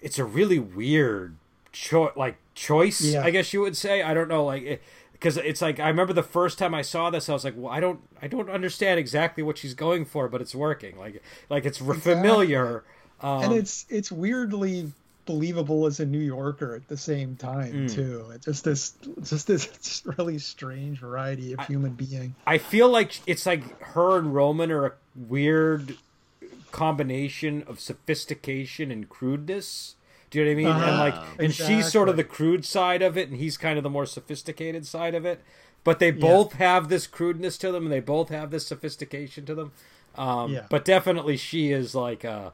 it's 0.00 0.18
a 0.18 0.24
really 0.24 0.58
weird 0.60 1.36
choice, 1.72 2.12
like 2.16 2.36
choice. 2.54 3.00
Yeah. 3.02 3.22
I 3.22 3.30
guess 3.30 3.52
you 3.52 3.60
would 3.60 3.76
say. 3.76 4.02
I 4.02 4.14
don't 4.14 4.28
know, 4.28 4.44
like 4.44 4.82
because 5.22 5.36
it's 5.36 5.62
like 5.62 5.78
I 5.78 5.86
remember 5.86 6.12
the 6.12 6.24
first 6.24 6.58
time 6.58 6.74
I 6.74 6.82
saw 6.82 7.08
this, 7.08 7.28
I 7.28 7.32
was 7.32 7.44
like, 7.44 7.54
well, 7.56 7.72
I 7.72 7.78
don't, 7.78 8.00
I 8.20 8.26
don't 8.26 8.50
understand 8.50 8.98
exactly 8.98 9.44
what 9.44 9.56
she's 9.56 9.72
going 9.74 10.04
for, 10.04 10.28
but 10.28 10.40
it's 10.40 10.52
working. 10.52 10.98
Like, 10.98 11.22
like 11.48 11.64
it's 11.64 11.78
familiar. 11.78 12.82
Um, 13.20 13.44
and 13.44 13.52
it's 13.52 13.86
it's 13.88 14.10
weirdly 14.10 14.90
believable 15.24 15.86
as 15.86 16.00
a 16.00 16.04
New 16.04 16.18
Yorker 16.18 16.74
at 16.74 16.88
the 16.88 16.96
same 16.96 17.36
time 17.36 17.86
Mm. 17.86 17.94
too. 17.94 18.26
It's 18.34 18.46
just 18.46 18.64
this 18.64 18.94
just 19.22 19.46
this 19.46 20.02
really 20.18 20.38
strange 20.40 20.98
variety 20.98 21.52
of 21.52 21.64
human 21.68 21.92
being. 21.92 22.34
I 22.44 22.58
feel 22.58 22.88
like 22.88 23.20
it's 23.24 23.46
like 23.46 23.80
her 23.94 24.18
and 24.18 24.34
Roman 24.34 24.72
are 24.72 24.86
a 24.86 24.92
weird 25.14 25.96
combination 26.72 27.62
of 27.68 27.78
sophistication 27.78 28.90
and 28.90 29.08
crudeness. 29.08 29.94
Do 30.32 30.38
you 30.40 30.44
know 30.46 30.50
what 30.50 30.52
I 30.52 30.64
mean? 30.64 30.82
and 30.88 30.98
Uh-huh. 30.98 31.02
like, 31.36 31.40
and 31.44 31.54
she's 31.54 31.92
sort 31.92 32.08
of 32.08 32.16
the 32.16 32.24
crude 32.24 32.64
side 32.64 33.02
of 33.02 33.16
it, 33.16 33.28
and 33.28 33.38
he's 33.38 33.56
kind 33.56 33.76
of 33.78 33.84
the 33.84 33.90
more 33.90 34.06
sophisticated 34.06 34.86
side 34.86 35.14
of 35.14 35.24
it. 35.24 35.40
But 35.84 35.98
they 35.98 36.10
both 36.10 36.54
have 36.54 36.88
this 36.88 37.06
crudeness 37.06 37.58
to 37.58 37.70
them, 37.70 37.84
and 37.84 37.92
they 37.92 38.00
both 38.00 38.30
have 38.30 38.50
this 38.50 38.66
sophistication 38.66 39.44
to 39.46 39.54
them. 39.54 39.72
Um, 40.16 40.52
Yeah. 40.52 40.66
But 40.68 40.84
definitely, 40.84 41.36
she 41.36 41.70
is 41.70 41.94
like, 41.94 42.24
uh, 42.24 42.50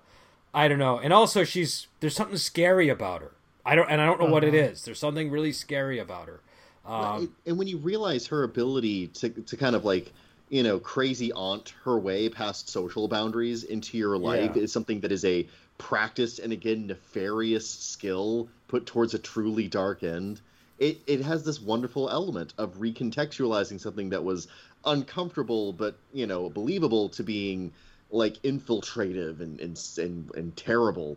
I 0.53 0.67
don't 0.69 0.79
know, 0.79 0.99
and 0.99 1.13
also 1.13 1.45
she's 1.45 1.87
there's 2.01 2.17
something 2.17 2.37
scary 2.39 2.89
about 2.89 3.21
her. 3.23 3.33
I 3.65 3.75
don't, 3.75 3.89
and 3.91 4.01
I 4.01 4.07
don't 4.07 4.19
know 4.21 4.27
what 4.27 4.45
it 4.45 4.55
Uh-huh. 4.55 4.73
is. 4.73 4.85
There's 4.85 4.99
something 4.99 5.31
really 5.31 5.53
scary 5.53 5.99
about 5.99 6.27
her. 6.29 6.41
Um, 6.87 7.35
and 7.47 7.59
when 7.59 7.69
you 7.69 7.77
realize 7.79 8.27
her 8.29 8.43
ability 8.45 9.09
to 9.09 9.29
to 9.29 9.57
kind 9.57 9.77
of 9.77 9.85
like 9.85 10.13
you 10.49 10.63
know 10.63 10.79
crazy 10.79 11.31
aunt 11.35 11.75
her 11.85 11.99
way 11.99 12.31
past 12.31 12.71
social 12.71 13.09
boundaries 13.09 13.63
into 13.65 13.99
your 13.99 14.17
life 14.17 14.57
Yeah. 14.57 14.63
is 14.63 14.73
something 14.73 15.01
that 15.01 15.13
is 15.13 15.25
a 15.27 15.47
practiced 15.79 16.39
and 16.41 16.53
again 16.53 16.87
nefarious 16.87 17.69
skill 17.71 18.49
put 18.67 18.85
towards 18.85 19.15
a 19.15 19.19
truly 19.19 19.69
dark 19.69 20.03
end 20.03 20.41
it 20.79 20.99
it 21.07 21.21
has 21.21 21.45
this 21.45 21.61
wonderful 21.61 22.11
element 22.11 22.53
of 22.59 22.75
recontextualizing 22.77 23.81
something 23.81 24.11
that 24.11 24.23
was 24.23 24.49
uncomfortable 24.85 25.73
but 25.73 25.97
you 26.13 26.27
know 26.27 26.51
believable 26.51 27.09
to 27.09 27.23
being 27.23 27.73
like 28.11 28.35
infiltrative 28.43 29.41
and 29.41 29.61
and 29.61 29.81
and, 29.99 30.35
and 30.35 30.57
terrible 30.57 31.17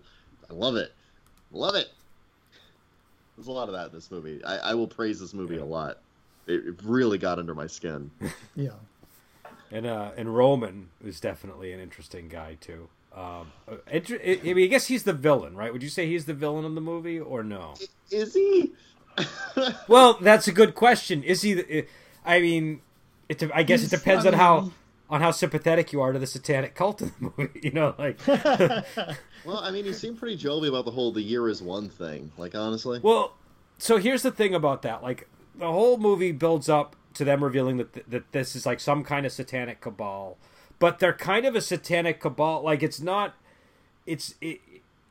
i 0.50 0.54
love 0.54 0.76
it 0.76 0.91
love 1.52 1.76
it 1.76 1.89
There's 3.38 3.47
a 3.47 3.52
lot 3.52 3.67
of 3.69 3.74
that 3.74 3.88
in 3.88 3.93
this 3.93 4.12
movie. 4.12 4.43
I, 4.45 4.58
I 4.58 4.74
will 4.76 4.88
praise 4.88 5.19
this 5.19 5.34
movie 5.34 5.58
a 5.58 5.65
lot. 5.65 5.97
It, 6.47 6.65
it 6.67 6.76
really 6.84 7.17
got 7.17 7.39
under 7.39 7.56
my 7.56 7.67
skin. 7.67 8.12
Yeah. 8.56 8.71
And 9.71 9.86
uh, 9.86 10.12
and 10.17 10.36
Roman 10.36 10.89
is 11.04 11.19
definitely 11.21 11.71
an 11.71 11.80
interesting 11.80 12.28
guy 12.28 12.58
too. 12.60 12.89
Um, 13.15 13.52
uh, 13.67 13.76
inter- 13.91 14.19
I 14.26 14.39
I 14.43 14.54
mean, 14.54 14.63
I 14.65 14.67
guess 14.67 14.88
he's 14.88 15.04
the 15.04 15.13
villain, 15.13 15.56
right? 15.56 15.71
Would 15.74 15.84
you 15.84 15.89
say 15.89 16.08
he's 16.08 16.26
the 16.26 16.34
villain 16.34 16.63
of 16.65 16.76
the 16.76 16.82
movie, 16.82 17.19
or 17.19 17.43
no? 17.43 17.74
Is 18.10 18.34
he? 18.34 18.71
Well, 19.89 20.17
that's 20.21 20.47
a 20.47 20.54
good 20.54 20.74
question. 20.76 21.21
Is 21.24 21.41
he? 21.41 21.54
The, 21.54 21.86
I 22.26 22.39
mean, 22.39 22.82
it. 23.28 23.43
I 23.54 23.63
guess 23.63 23.84
it 23.84 23.89
depends 23.89 24.26
I 24.26 24.30
on 24.30 24.34
how 24.36 24.71
on 25.10 25.19
how 25.19 25.32
sympathetic 25.32 25.91
you 25.91 26.00
are 26.00 26.13
to 26.13 26.19
the 26.19 26.26
satanic 26.28 26.74
cult 26.76 27.02
in 27.02 27.12
the 27.19 27.32
movie. 27.38 27.60
You 27.62 27.71
know, 27.71 27.93
like, 27.97 28.26
Well, 29.45 29.58
I 29.58 29.71
mean, 29.71 29.84
he 29.86 29.91
seemed 29.93 30.17
pretty 30.17 30.38
jovial 30.38 30.74
about 30.74 30.86
the 30.86 30.91
whole 30.91 31.12
"the 31.12 31.21
year 31.21 31.50
is 31.50 31.62
one" 31.62 31.89
thing. 31.89 32.32
Like, 32.38 32.56
honestly, 32.56 33.00
well, 33.04 33.34
so 33.78 33.97
here's 33.97 34.21
the 34.21 34.32
thing 34.32 34.56
about 34.56 34.84
that. 34.84 35.04
Like, 35.04 35.28
the 35.56 35.69
whole 35.71 35.97
movie 35.97 36.32
builds 36.32 36.69
up 36.69 36.95
to 37.15 37.26
them 37.26 37.43
revealing 37.43 37.76
that 37.78 37.93
th- 37.93 38.06
that 38.08 38.32
this 38.32 38.56
is 38.56 38.65
like 38.65 38.80
some 38.80 39.04
kind 39.04 39.26
of 39.26 39.34
satanic 39.34 39.82
cabal, 39.82 40.38
but 40.82 40.98
they're 40.98 41.13
kind 41.13 41.46
of 41.46 41.56
a 41.56 41.62
satanic 41.62 42.20
cabal. 42.20 42.63
Like, 42.63 42.82
it's 42.82 43.00
not. 43.00 43.36
It's 44.08 44.34
it, 44.41 44.60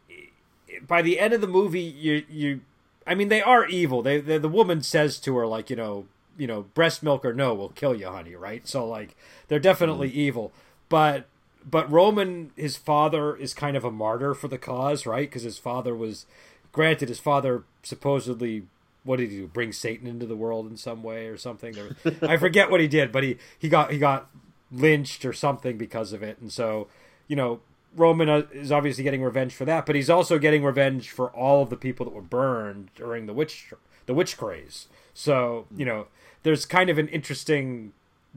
it, 0.08 0.86
by 0.86 1.00
the 1.00 1.20
end 1.20 1.32
of 1.32 1.40
the 1.40 1.46
movie, 1.46 1.80
you 1.80 2.24
you. 2.28 2.60
I 3.06 3.14
mean, 3.14 3.28
they 3.28 3.40
are 3.40 3.66
evil. 3.66 4.02
They, 4.02 4.20
they 4.20 4.36
the 4.36 4.48
woman 4.48 4.82
says 4.82 5.20
to 5.20 5.36
her 5.36 5.46
like, 5.46 5.70
you 5.70 5.76
know, 5.76 6.06
you 6.36 6.48
know, 6.48 6.62
breast 6.74 7.04
milk 7.04 7.24
or 7.24 7.32
no 7.32 7.54
will 7.54 7.68
kill 7.68 7.94
you, 7.94 8.08
honey. 8.08 8.34
Right? 8.34 8.66
So 8.66 8.84
like, 8.84 9.14
they're 9.46 9.60
definitely 9.60 10.10
mm-hmm. 10.10 10.18
evil. 10.18 10.52
But 10.88 11.26
but 11.64 11.90
Roman, 11.90 12.50
his 12.56 12.76
father 12.76 13.36
is 13.36 13.54
kind 13.54 13.76
of 13.76 13.84
a 13.84 13.92
martyr 13.92 14.34
for 14.34 14.48
the 14.48 14.58
cause, 14.58 15.06
right? 15.06 15.30
Because 15.30 15.44
his 15.44 15.58
father 15.58 15.94
was, 15.94 16.26
granted, 16.72 17.08
his 17.08 17.20
father 17.20 17.62
supposedly. 17.84 18.64
What 19.02 19.16
did 19.16 19.30
he 19.30 19.38
do? 19.38 19.46
Bring 19.46 19.72
Satan 19.72 20.06
into 20.06 20.26
the 20.26 20.36
world 20.36 20.68
in 20.68 20.76
some 20.76 21.02
way 21.02 21.28
or 21.28 21.38
something? 21.38 21.72
There- 21.72 21.96
I 22.20 22.36
forget 22.36 22.70
what 22.70 22.80
he 22.80 22.88
did, 22.88 23.12
but 23.12 23.22
he, 23.22 23.38
he 23.58 23.68
got 23.70 23.92
he 23.92 23.98
got 23.98 24.28
lynched 24.72 25.24
or 25.24 25.32
something 25.32 25.76
because 25.76 26.12
of 26.12 26.22
it, 26.22 26.38
and 26.40 26.52
so 26.52 26.88
you 27.28 27.36
know 27.36 27.60
Roman 27.96 28.28
uh, 28.28 28.42
is 28.52 28.70
obviously 28.70 29.04
getting 29.04 29.22
revenge 29.22 29.54
for 29.54 29.64
that, 29.64 29.86
but 29.86 29.94
he's 29.94 30.10
also 30.10 30.38
getting 30.38 30.64
revenge 30.64 31.10
for 31.10 31.30
all 31.30 31.62
of 31.62 31.70
the 31.70 31.76
people 31.76 32.06
that 32.06 32.14
were 32.14 32.22
burned 32.22 32.90
during 32.94 33.26
the 33.26 33.34
witch 33.34 33.72
the 34.06 34.14
witch 34.14 34.36
craze. 34.36 34.86
So 35.14 35.66
you 35.76 35.84
know, 35.84 36.06
there's 36.42 36.66
kind 36.66 36.90
of 36.90 36.98
an 36.98 37.08
interesting, 37.08 37.92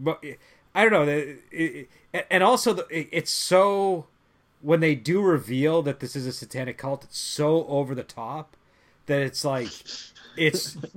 I 0.05 0.89
don't 0.89 0.91
know, 0.91 1.35
and 2.29 2.43
also 2.43 2.79
it's 2.89 3.31
so 3.31 4.07
when 4.61 4.79
they 4.79 4.95
do 4.95 5.21
reveal 5.21 5.81
that 5.83 5.99
this 5.99 6.15
is 6.15 6.25
a 6.25 6.31
satanic 6.31 6.77
cult, 6.77 7.03
it's 7.03 7.19
so 7.19 7.67
over 7.67 7.93
the 7.93 8.03
top 8.03 8.55
that 9.07 9.21
it's 9.21 9.43
like 9.45 9.69
it's. 10.37 10.73
do 10.73 10.89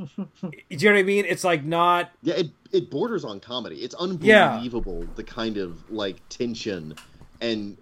you 0.70 0.88
know 0.88 0.92
what 0.92 0.98
I 0.98 1.02
mean? 1.02 1.24
It's 1.26 1.44
like 1.44 1.64
not 1.64 2.10
yeah, 2.22 2.34
it 2.34 2.50
it 2.72 2.90
borders 2.90 3.24
on 3.24 3.40
comedy. 3.40 3.76
It's 3.76 3.94
Yeah. 4.20 4.54
unbelievable 4.54 5.06
the 5.14 5.24
kind 5.24 5.56
of 5.56 5.90
like 5.90 6.16
tension, 6.28 6.94
and 7.40 7.76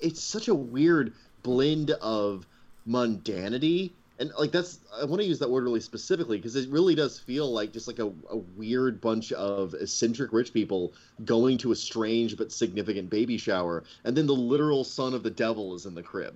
it's 0.00 0.22
such 0.22 0.48
a 0.48 0.54
weird 0.54 1.12
blend 1.42 1.90
of 1.92 2.46
mundanity 2.88 3.90
and 4.18 4.30
like 4.38 4.52
that's 4.52 4.78
I 4.98 5.04
want 5.04 5.20
to 5.20 5.26
use 5.28 5.38
that 5.40 5.50
word 5.50 5.64
really 5.64 5.80
specifically 5.80 6.38
because 6.38 6.56
it 6.56 6.68
really 6.70 6.94
does 6.94 7.18
feel 7.18 7.52
like 7.52 7.72
just 7.72 7.86
like 7.86 7.98
a, 7.98 8.06
a 8.30 8.36
weird 8.36 9.00
bunch 9.00 9.32
of 9.32 9.74
eccentric 9.74 10.32
rich 10.32 10.52
people 10.52 10.92
going 11.24 11.58
to 11.58 11.72
a 11.72 11.76
strange 11.76 12.36
but 12.36 12.50
significant 12.52 13.10
baby 13.10 13.36
shower, 13.36 13.84
and 14.04 14.16
then 14.16 14.26
the 14.26 14.34
literal 14.34 14.84
son 14.84 15.12
of 15.14 15.22
the 15.22 15.30
devil 15.30 15.74
is 15.74 15.86
in 15.86 15.94
the 15.94 16.02
crib. 16.02 16.34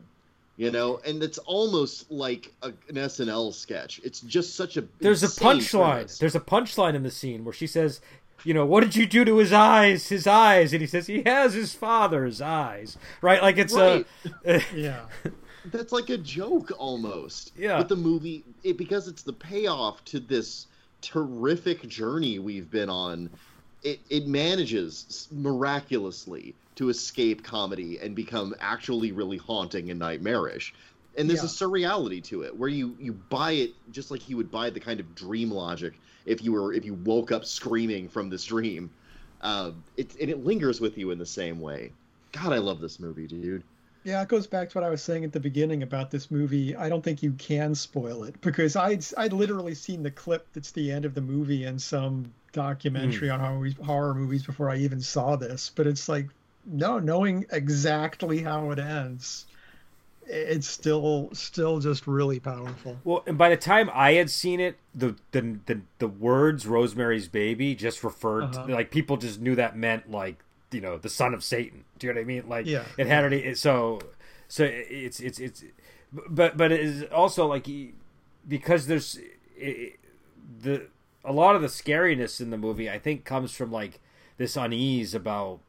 You 0.56 0.70
know, 0.70 1.00
and 1.06 1.22
it's 1.22 1.38
almost 1.38 2.10
like 2.10 2.52
a, 2.62 2.66
an 2.88 2.96
SNL 2.96 3.54
sketch. 3.54 4.00
It's 4.04 4.20
just 4.20 4.56
such 4.56 4.76
a 4.76 4.84
there's 5.00 5.22
a 5.22 5.28
punchline. 5.28 5.90
premise. 5.92 6.18
There's 6.18 6.34
a 6.34 6.40
punchline 6.40 6.94
in 6.94 7.02
the 7.02 7.10
scene 7.10 7.44
where 7.44 7.54
she 7.54 7.66
says, 7.66 8.00
"You 8.44 8.52
know, 8.52 8.66
what 8.66 8.82
did 8.84 8.94
you 8.94 9.06
do 9.06 9.24
to 9.24 9.38
his 9.38 9.52
eyes? 9.54 10.08
His 10.08 10.26
eyes?" 10.26 10.72
And 10.74 10.82
he 10.82 10.86
says, 10.86 11.06
"He 11.06 11.22
has 11.24 11.54
his 11.54 11.72
father's 11.74 12.42
eyes." 12.42 12.98
Right? 13.22 13.40
Like 13.40 13.56
it's 13.56 13.72
Right. 13.74 14.06
a 14.44 14.62
Yeah. 14.74 15.06
That's 15.66 15.92
like 15.92 16.10
a 16.10 16.18
joke 16.18 16.72
almost. 16.78 17.52
Yeah. 17.56 17.78
But 17.78 17.88
the 17.88 17.96
movie, 17.96 18.44
it, 18.62 18.76
because 18.76 19.08
it's 19.08 19.22
the 19.22 19.32
payoff 19.32 20.04
to 20.06 20.20
this 20.20 20.66
terrific 21.02 21.86
journey 21.88 22.38
we've 22.38 22.70
been 22.70 22.88
on, 22.90 23.30
it, 23.82 24.00
it 24.10 24.26
manages 24.26 25.28
miraculously 25.30 26.54
to 26.80 26.88
escape 26.88 27.44
comedy 27.44 27.98
and 28.00 28.16
become 28.16 28.54
actually 28.58 29.12
really 29.12 29.36
haunting 29.36 29.90
and 29.90 30.00
nightmarish. 30.00 30.72
And 31.16 31.28
there's 31.28 31.40
Yeah. 31.40 31.46
a 31.46 31.48
surreality 31.48 32.24
to 32.24 32.42
it 32.42 32.56
where 32.56 32.68
you, 32.70 32.96
you 32.98 33.12
buy 33.12 33.52
it 33.52 33.74
just 33.90 34.10
like 34.10 34.28
you 34.28 34.36
would 34.38 34.50
buy 34.50 34.70
the 34.70 34.80
kind 34.80 34.98
of 35.00 35.14
dream 35.14 35.50
logic 35.50 36.00
if 36.24 36.42
you 36.42 36.52
were 36.52 36.72
if 36.72 36.84
you 36.86 36.94
woke 36.94 37.32
up 37.32 37.44
screaming 37.44 38.08
from 38.08 38.30
this 38.30 38.44
dream. 38.44 38.90
Um, 39.42 39.84
it, 39.96 40.16
and 40.20 40.30
it 40.30 40.44
lingers 40.44 40.80
with 40.80 40.96
you 40.98 41.10
in 41.10 41.18
the 41.18 41.26
same 41.26 41.60
way. 41.60 41.96
God, 42.32 42.52
I 42.52 42.58
love 42.58 42.80
this 42.80 42.98
movie, 43.00 43.26
dude. 43.26 43.64
Yeah, 44.02 44.22
it 44.22 44.28
goes 44.28 44.46
back 44.46 44.70
to 44.70 44.78
what 44.78 44.84
I 44.84 44.88
was 44.90 45.02
saying 45.02 45.24
at 45.24 45.32
the 45.32 45.40
beginning 45.40 45.82
about 45.82 46.10
this 46.10 46.30
movie. 46.30 46.74
I 46.74 46.88
don't 46.88 47.02
think 47.02 47.22
you 47.22 47.32
can 47.34 47.74
spoil 47.74 48.24
it 48.24 48.40
because 48.40 48.74
I'd 48.76 49.04
I'd 49.18 49.32
literally 49.34 49.74
seen 49.74 50.02
the 50.02 50.10
clip 50.10 50.48
that's 50.54 50.72
the 50.72 50.90
end 50.90 51.04
of 51.04 51.14
the 51.14 51.20
movie 51.20 51.64
in 51.64 51.78
some 51.78 52.34
documentary 52.52 53.28
on 53.30 53.40
horror, 53.40 53.70
horror 53.84 54.14
movies 54.14 54.44
before 54.46 54.70
I 54.70 54.76
even 54.78 55.00
saw 55.02 55.36
this. 55.36 55.70
But 55.70 55.86
it's 55.86 56.08
like, 56.08 56.30
no, 56.64 56.98
knowing 56.98 57.46
exactly 57.50 58.38
how 58.42 58.70
it 58.70 58.78
ends, 58.78 59.46
it's 60.26 60.68
still 60.68 61.30
still 61.32 61.80
just 61.80 62.06
really 62.06 62.38
powerful. 62.40 62.98
well. 63.04 63.22
And 63.26 63.36
by 63.38 63.48
the 63.48 63.56
time 63.56 63.90
I 63.92 64.12
had 64.12 64.30
seen 64.30 64.60
it, 64.60 64.76
the 64.94 65.16
the 65.32 65.58
the, 65.66 65.80
the 65.98 66.08
words 66.08 66.66
"Rosemary's 66.66 67.28
Baby" 67.28 67.74
just 67.74 68.04
referred 68.04 68.44
Uh-huh. 68.54 68.66
to 68.66 68.72
like 68.74 68.90
people 68.90 69.16
just 69.16 69.40
knew 69.40 69.54
that 69.56 69.76
meant 69.76 70.10
like 70.10 70.42
you 70.70 70.80
know 70.80 70.98
the 70.98 71.08
son 71.08 71.34
of 71.34 71.42
Satan. 71.42 71.84
Do 71.98 72.06
you 72.06 72.12
know 72.12 72.18
what 72.20 72.22
I 72.22 72.26
mean? 72.26 72.48
Like 72.48 72.66
Yeah. 72.66 72.84
it 72.96 73.06
had 73.06 73.32
it, 73.32 73.58
so 73.58 74.00
so 74.46 74.64
it's 74.64 75.18
it's 75.20 75.38
it's 75.40 75.64
but 76.28 76.56
but 76.56 76.70
it 76.72 76.80
is 76.80 77.04
also 77.04 77.46
like 77.46 77.66
because 78.46 78.86
there's 78.86 79.18
it, 79.56 79.98
the 80.62 80.86
a 81.24 81.32
lot 81.32 81.56
of 81.56 81.62
the 81.62 81.68
scariness 81.68 82.40
in 82.40 82.50
the 82.50 82.56
movie 82.56 82.88
I 82.88 82.98
think 82.98 83.24
comes 83.24 83.52
from 83.52 83.70
like 83.72 84.00
this 84.38 84.56
unease 84.56 85.14
about 85.14 85.60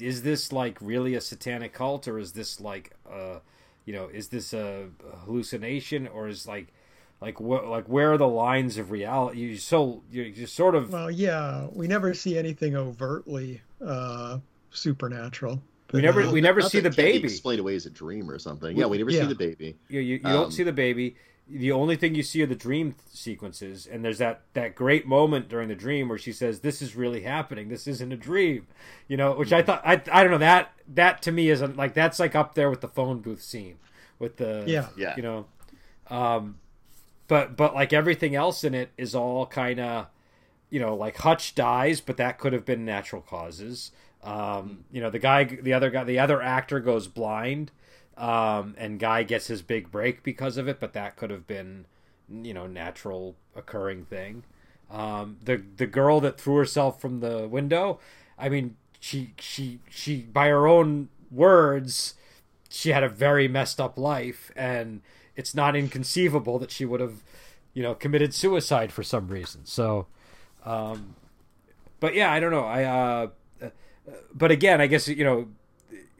is 0.00 0.22
this 0.22 0.52
like 0.52 0.78
really 0.80 1.14
a 1.14 1.20
satanic 1.20 1.72
cult 1.72 2.06
or 2.08 2.18
is 2.18 2.32
this 2.32 2.60
like 2.60 2.94
uh 3.10 3.38
you 3.84 3.92
know 3.92 4.08
is 4.08 4.28
this 4.28 4.52
a 4.52 4.88
hallucination 5.24 6.06
or 6.08 6.28
is 6.28 6.46
like 6.46 6.68
like 7.20 7.40
what 7.40 7.66
like 7.66 7.86
where 7.86 8.12
are 8.12 8.18
the 8.18 8.28
lines 8.28 8.76
of 8.78 8.90
reality 8.90 9.38
you 9.40 9.56
so 9.56 10.02
you're 10.10 10.28
just 10.28 10.54
sort 10.54 10.74
of 10.74 10.92
Well, 10.92 11.10
yeah, 11.10 11.66
we 11.72 11.86
never 11.86 12.12
see 12.14 12.36
anything 12.36 12.76
overtly 12.76 13.62
uh, 13.84 14.38
supernatural. 14.70 15.62
We 15.92 16.02
never- 16.02 16.22
uh, 16.22 16.32
we 16.32 16.40
never 16.40 16.60
see 16.60 16.80
the 16.80 16.90
can't 16.90 16.96
be 16.96 17.02
baby. 17.02 17.24
explained 17.28 17.60
away 17.60 17.74
as 17.76 17.86
a 17.86 17.90
dream 17.90 18.28
or 18.30 18.38
something. 18.38 18.76
Yeah, 18.76 18.86
we 18.86 18.98
never 18.98 19.10
Yeah. 19.10 19.22
see 19.22 19.28
the 19.28 19.34
baby. 19.34 19.76
you 19.88 20.00
you, 20.00 20.14
you 20.16 20.22
don't 20.22 20.46
Um, 20.46 20.50
see 20.50 20.62
the 20.64 20.72
baby 20.72 21.16
the 21.48 21.70
only 21.70 21.94
thing 21.94 22.14
you 22.14 22.22
see 22.24 22.42
are 22.42 22.46
the 22.46 22.54
dream 22.56 22.94
sequences 23.12 23.86
and 23.86 24.04
there's 24.04 24.18
that 24.18 24.40
that 24.54 24.74
great 24.74 25.06
moment 25.06 25.48
during 25.48 25.68
the 25.68 25.74
dream 25.76 26.08
where 26.08 26.18
she 26.18 26.32
says 26.32 26.60
this 26.60 26.82
is 26.82 26.96
really 26.96 27.20
happening 27.20 27.68
this 27.68 27.86
isn't 27.86 28.12
a 28.12 28.16
dream 28.16 28.66
you 29.06 29.16
know 29.16 29.32
which 29.34 29.52
i 29.52 29.62
thought 29.62 29.80
i 29.84 29.92
i 30.10 30.22
don't 30.22 30.32
know 30.32 30.38
that 30.38 30.72
that 30.88 31.22
to 31.22 31.30
me 31.30 31.48
isn't 31.48 31.76
like 31.76 31.94
that's 31.94 32.18
like 32.18 32.34
up 32.34 32.54
there 32.54 32.68
with 32.68 32.80
the 32.80 32.88
phone 32.88 33.20
booth 33.20 33.42
scene 33.42 33.76
with 34.18 34.38
the 34.38 34.64
Yeah. 34.66 34.88
Yeah. 34.96 35.14
you 35.16 35.22
know 35.22 35.46
um 36.10 36.56
but 37.28 37.56
but 37.56 37.74
like 37.74 37.92
everything 37.92 38.34
else 38.34 38.64
in 38.64 38.74
it 38.74 38.90
is 38.98 39.14
all 39.14 39.46
kind 39.46 39.78
of 39.78 40.06
you 40.70 40.80
know 40.80 40.96
like 40.96 41.16
hutch 41.18 41.54
dies 41.54 42.00
but 42.00 42.16
that 42.16 42.38
could 42.38 42.52
have 42.54 42.64
been 42.64 42.84
natural 42.84 43.22
causes 43.22 43.92
um 44.24 44.84
you 44.90 45.00
know 45.00 45.10
the 45.10 45.18
guy 45.20 45.44
the 45.44 45.72
other 45.72 45.90
guy 45.90 46.02
the 46.02 46.18
other 46.18 46.42
actor 46.42 46.80
goes 46.80 47.06
blind 47.06 47.70
um 48.16 48.74
and 48.78 48.98
guy 48.98 49.22
gets 49.22 49.48
his 49.48 49.62
big 49.62 49.90
break 49.90 50.22
because 50.22 50.56
of 50.56 50.68
it 50.68 50.80
but 50.80 50.92
that 50.94 51.16
could 51.16 51.30
have 51.30 51.46
been 51.46 51.84
you 52.30 52.54
know 52.54 52.66
natural 52.66 53.36
occurring 53.54 54.04
thing. 54.04 54.42
Um 54.90 55.36
the 55.44 55.62
the 55.76 55.86
girl 55.86 56.20
that 56.20 56.40
threw 56.40 56.56
herself 56.56 57.00
from 57.00 57.20
the 57.20 57.48
window 57.48 57.98
i 58.38 58.48
mean 58.48 58.76
she 59.00 59.32
she 59.38 59.80
she 59.90 60.22
by 60.22 60.48
her 60.48 60.66
own 60.66 61.08
words 61.30 62.14
she 62.68 62.90
had 62.90 63.02
a 63.02 63.08
very 63.08 63.48
messed 63.48 63.80
up 63.80 63.96
life 63.98 64.50
and 64.56 65.00
it's 65.34 65.54
not 65.54 65.76
inconceivable 65.76 66.58
that 66.58 66.70
she 66.70 66.84
would 66.84 67.00
have 67.00 67.22
you 67.74 67.82
know 67.82 67.94
committed 67.94 68.32
suicide 68.34 68.90
for 68.92 69.02
some 69.02 69.28
reason. 69.28 69.64
So 69.66 70.06
um 70.64 71.14
but 72.00 72.14
yeah 72.14 72.32
i 72.32 72.40
don't 72.40 72.50
know. 72.50 72.64
I 72.64 72.84
uh 72.84 73.28
uh, 73.62 73.68
but 74.34 74.50
again 74.50 74.80
i 74.80 74.86
guess 74.86 75.08
you 75.08 75.24
know 75.24 75.48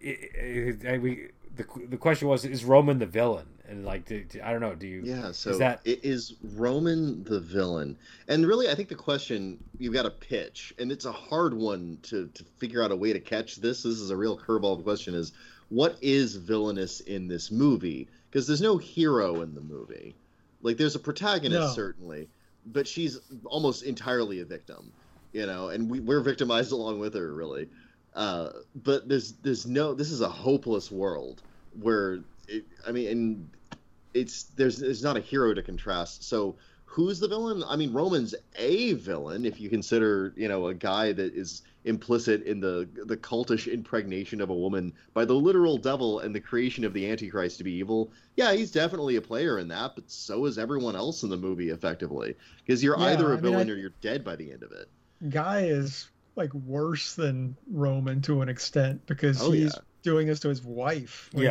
it, 0.01 0.19
it, 0.35 0.87
I, 0.87 0.99
we 0.99 1.29
the, 1.57 1.65
the 1.89 1.97
question 1.97 2.29
was 2.29 2.45
is 2.45 2.65
roman 2.65 2.99
the 2.99 3.07
villain 3.07 3.47
and 3.69 3.85
like 3.85 4.05
do, 4.05 4.23
do- 4.25 4.41
i 4.45 4.51
don't 4.53 4.61
know 4.61 4.75
do 4.75 4.87
you 4.87 5.03
Yeah, 5.05 5.33
so 5.33 5.51
is 5.51 5.59
that 5.59 5.81
it 5.85 6.05
is 6.05 6.35
Roman 6.55 7.25
the 7.25 7.41
villain. 7.41 7.97
And 8.29 8.47
really 8.47 8.69
I 8.71 8.75
think 8.75 8.89
the 8.89 8.95
question 8.95 9.59
you've 9.79 9.93
got 9.95 10.03
to 10.05 10.11
pitch, 10.11 10.73
and 10.79 10.93
it's 10.93 11.05
a 11.05 11.13
hard 11.13 11.53
one 11.55 11.99
to, 12.05 12.29
to 12.33 12.45
figure 12.59 12.83
out 12.83 12.93
a 12.93 12.97
way 12.97 13.13
to 13.13 13.19
catch 13.21 13.57
this. 13.57 13.83
This 13.83 13.99
is 13.99 14.11
a 14.11 14.17
real 14.17 14.39
curveball 14.39 14.83
question 14.85 15.15
is 15.15 15.33
what 15.69 15.97
is 16.01 16.37
villainous 16.37 17.01
in 17.01 17.27
this 17.27 17.51
movie? 17.51 18.09
Because 18.31 18.47
there's 18.47 18.61
no 18.61 18.77
hero 18.77 19.43
in 19.43 19.55
the 19.55 19.61
movie. 19.61 20.15
Like 20.63 20.77
there's 20.77 20.95
a 20.95 21.01
protagonist 21.01 21.61
No. 21.61 21.73
certainly, 21.73 22.29
but 22.67 22.87
she's 22.87 23.19
almost 23.45 23.83
entirely 23.83 24.41
a 24.41 24.45
victim, 24.45 24.93
you 25.33 25.47
know, 25.47 25.69
and 25.71 25.91
we, 25.91 25.99
we're 25.99 26.21
victimized 26.21 26.71
along 26.79 27.01
with 27.01 27.15
her 27.15 27.33
really. 27.33 27.69
Uh, 28.17 28.51
but 28.75 29.09
there's 29.09 29.35
there's 29.39 29.67
no 29.67 29.95
this 29.95 30.11
is 30.11 30.23
a 30.23 30.29
hopeless 30.31 30.91
world 30.91 31.45
where 31.73 32.25
it, 32.49 32.67
I 32.89 32.93
mean, 32.93 33.09
and 33.11 33.57
it's 34.15 34.45
there's 34.45 34.79
there's 34.79 35.03
not 35.03 35.17
a 35.19 35.21
hero 35.21 35.55
to 35.55 35.63
contrast. 35.63 36.25
So 36.29 36.59
who's 36.87 37.21
the 37.21 37.29
villain? 37.29 37.63
I 37.69 37.77
mean, 37.77 37.93
Roman's 37.93 38.35
a 38.57 38.95
villain 38.95 39.45
if 39.45 39.61
you 39.61 39.69
consider 39.69 40.33
you 40.37 40.49
know 40.49 40.69
a 40.69 40.75
guy 40.75 41.13
that 41.13 41.35
is 41.35 41.63
implicit 41.85 42.43
in 42.45 42.61
the 42.61 42.89
the 43.07 43.17
cultish 43.19 43.73
impregnation 43.73 44.41
of 44.41 44.51
a 44.51 44.55
woman 44.55 44.95
by 45.15 45.25
the 45.27 45.35
literal 45.35 45.79
devil 45.79 46.21
and 46.21 46.35
the 46.35 46.41
creation 46.41 46.85
of 46.85 46.95
the 46.95 47.11
Antichrist 47.11 47.59
to 47.59 47.65
be 47.65 47.75
evil. 47.75 48.13
Yeah, 48.37 48.53
he's 48.55 48.73
definitely 48.73 49.17
a 49.17 49.23
player 49.23 49.59
in 49.59 49.69
that, 49.69 49.95
but 49.95 50.11
so 50.11 50.47
is 50.47 50.59
everyone 50.59 50.97
else 50.97 51.23
in 51.23 51.31
the 51.31 51.37
movie 51.37 51.71
effectively 51.71 52.35
because 52.65 52.83
you're 52.83 52.99
Yeah, 52.99 53.07
either 53.07 53.33
a 53.33 53.37
I 53.37 53.41
mean, 53.41 53.43
villain 53.43 53.69
I- 53.71 53.73
or 53.73 53.77
you're 53.77 53.95
dead 54.01 54.25
by 54.25 54.37
the 54.37 54.53
end 54.53 54.63
of 54.63 54.73
it. 54.73 54.91
Guy 55.29 55.67
is 55.67 56.11
like 56.37 56.53
worse 56.55 57.15
than 57.15 57.57
Roman 57.71 58.21
to 58.23 58.43
an 58.43 58.49
extent 58.49 59.07
because 59.07 59.43
Oh, 59.43 59.51
he's 59.51 59.73
yeah. 59.75 59.81
doing 60.03 60.27
this 60.27 60.41
to 60.41 60.49
his 60.49 60.63
wife, 60.63 61.31
which, 61.33 61.45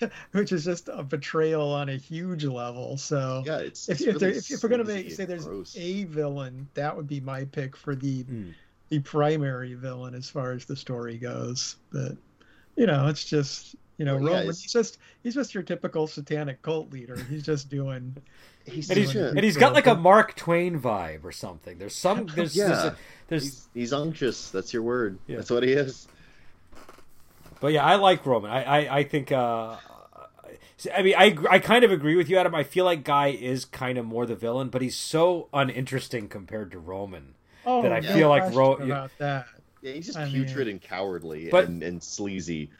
Yeah. 0.00 0.08
which 0.32 0.52
is 0.52 0.64
just 0.64 0.88
a 0.88 1.02
betrayal 1.02 1.72
on 1.72 1.88
a 1.88 1.96
huge 1.96 2.44
level. 2.44 2.96
So 2.96 3.42
Yeah, 3.44 3.58
it's, 3.58 3.88
if, 3.88 4.00
it's 4.00 4.06
if, 4.08 4.14
really 4.22 4.36
if, 4.38 4.50
if 4.50 4.62
we're 4.62 4.68
gonna 4.68 4.84
make 4.84 5.10
say 5.10 5.24
there's 5.24 5.44
gross. 5.46 5.76
a 5.76 6.04
villain, 6.04 6.68
that 6.74 6.96
would 6.96 7.08
be 7.08 7.20
my 7.20 7.44
pick 7.44 7.76
for 7.76 7.94
the 7.94 8.24
Mm. 8.24 8.54
the 8.88 9.00
primary 9.00 9.74
villain 9.74 10.14
as 10.14 10.28
far 10.30 10.52
as 10.52 10.64
the 10.64 10.76
story 10.76 11.16
goes. 11.18 11.76
But 11.92 12.12
you 12.76 12.86
know, 12.86 13.08
it's 13.08 13.24
just 13.24 13.74
you 13.98 14.06
know, 14.06 14.14
Well, 14.14 14.24
Roman. 14.28 14.40
it's- 14.44 14.62
He's 14.62 14.72
just 14.72 14.98
he's 15.22 15.34
just 15.34 15.52
your 15.54 15.62
typical 15.62 16.06
satanic 16.06 16.62
cult 16.62 16.90
leader. 16.92 17.16
He's 17.28 17.42
just 17.42 17.68
doing. 17.68 18.16
He's 18.70 18.90
And 18.90 18.98
he's, 18.98 19.14
and 19.14 19.40
he's 19.40 19.56
got 19.56 19.72
like 19.74 19.86
a 19.86 19.94
Mark 19.94 20.34
Twain 20.36 20.80
vibe 20.80 21.24
or 21.24 21.32
something. 21.32 21.78
There's 21.78 21.94
some 21.94 22.26
there's 22.34 22.56
Yeah. 22.56 22.66
there's, 22.68 22.84
a, 22.84 22.96
there's 23.28 23.42
he's, 23.42 23.68
he's 23.74 23.92
unctuous. 23.92 24.50
That's 24.50 24.72
your 24.72 24.82
word. 24.82 25.18
Yeah. 25.26 25.36
That's 25.36 25.50
what 25.50 25.62
he 25.62 25.72
is. 25.72 26.06
But 27.60 27.72
yeah, 27.72 27.84
I 27.84 27.96
like 27.96 28.24
Roman. 28.24 28.50
I 28.50 28.62
I, 28.64 28.96
I 28.98 29.04
think. 29.04 29.32
Uh, 29.32 29.76
I 30.94 31.02
mean, 31.02 31.14
I 31.16 31.36
I 31.50 31.58
kind 31.58 31.84
of 31.84 31.90
agree 31.92 32.16
with 32.16 32.30
you, 32.30 32.38
Adam. 32.38 32.54
I 32.54 32.64
feel 32.64 32.86
like 32.86 33.04
Guy 33.04 33.28
is 33.28 33.66
kind 33.66 33.98
of 33.98 34.06
more 34.06 34.24
the 34.24 34.34
villain, 34.34 34.70
but 34.70 34.80
he's 34.80 34.96
so 34.96 35.48
uninteresting 35.52 36.28
compared 36.28 36.70
to 36.72 36.78
Roman. 36.78 37.34
Oh, 37.66 37.82
That 37.82 37.92
I 37.92 38.00
no 38.00 38.14
feel 38.14 38.28
like 38.30 38.44
question 38.44 38.58
Ro- 38.58 38.72
about 38.76 39.10
that. 39.18 39.46
Yeah, 39.82 39.92
he's 39.92 40.06
just 40.06 40.16
I 40.18 40.26
putrid 40.28 40.66
mean- 40.66 40.76
and 40.76 40.80
cowardly 40.82 41.50
But- 41.50 41.66
and, 41.66 41.82
and 41.82 42.02
sleazy. 42.02 42.70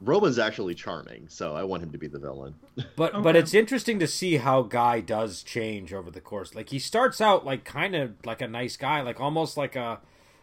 Roman's 0.00 0.38
actually 0.38 0.74
charming, 0.74 1.28
so 1.28 1.54
I 1.54 1.64
want 1.64 1.82
him 1.82 1.92
to 1.92 1.98
be 1.98 2.08
the 2.08 2.18
villain. 2.18 2.54
But 2.96 3.22
but 3.22 3.36
it's 3.36 3.54
interesting 3.54 3.98
to 3.98 4.06
see 4.06 4.36
how 4.36 4.62
Guy 4.62 5.00
does 5.00 5.42
change 5.42 5.92
over 5.92 6.10
the 6.10 6.20
course. 6.20 6.54
Like 6.54 6.70
he 6.70 6.78
starts 6.78 7.20
out 7.20 7.44
like 7.44 7.64
kind 7.64 7.94
of 7.94 8.14
like 8.24 8.40
a 8.40 8.48
nice 8.48 8.76
guy, 8.76 9.02
like 9.02 9.20
almost 9.20 9.56
like 9.56 9.76
a, 9.76 10.00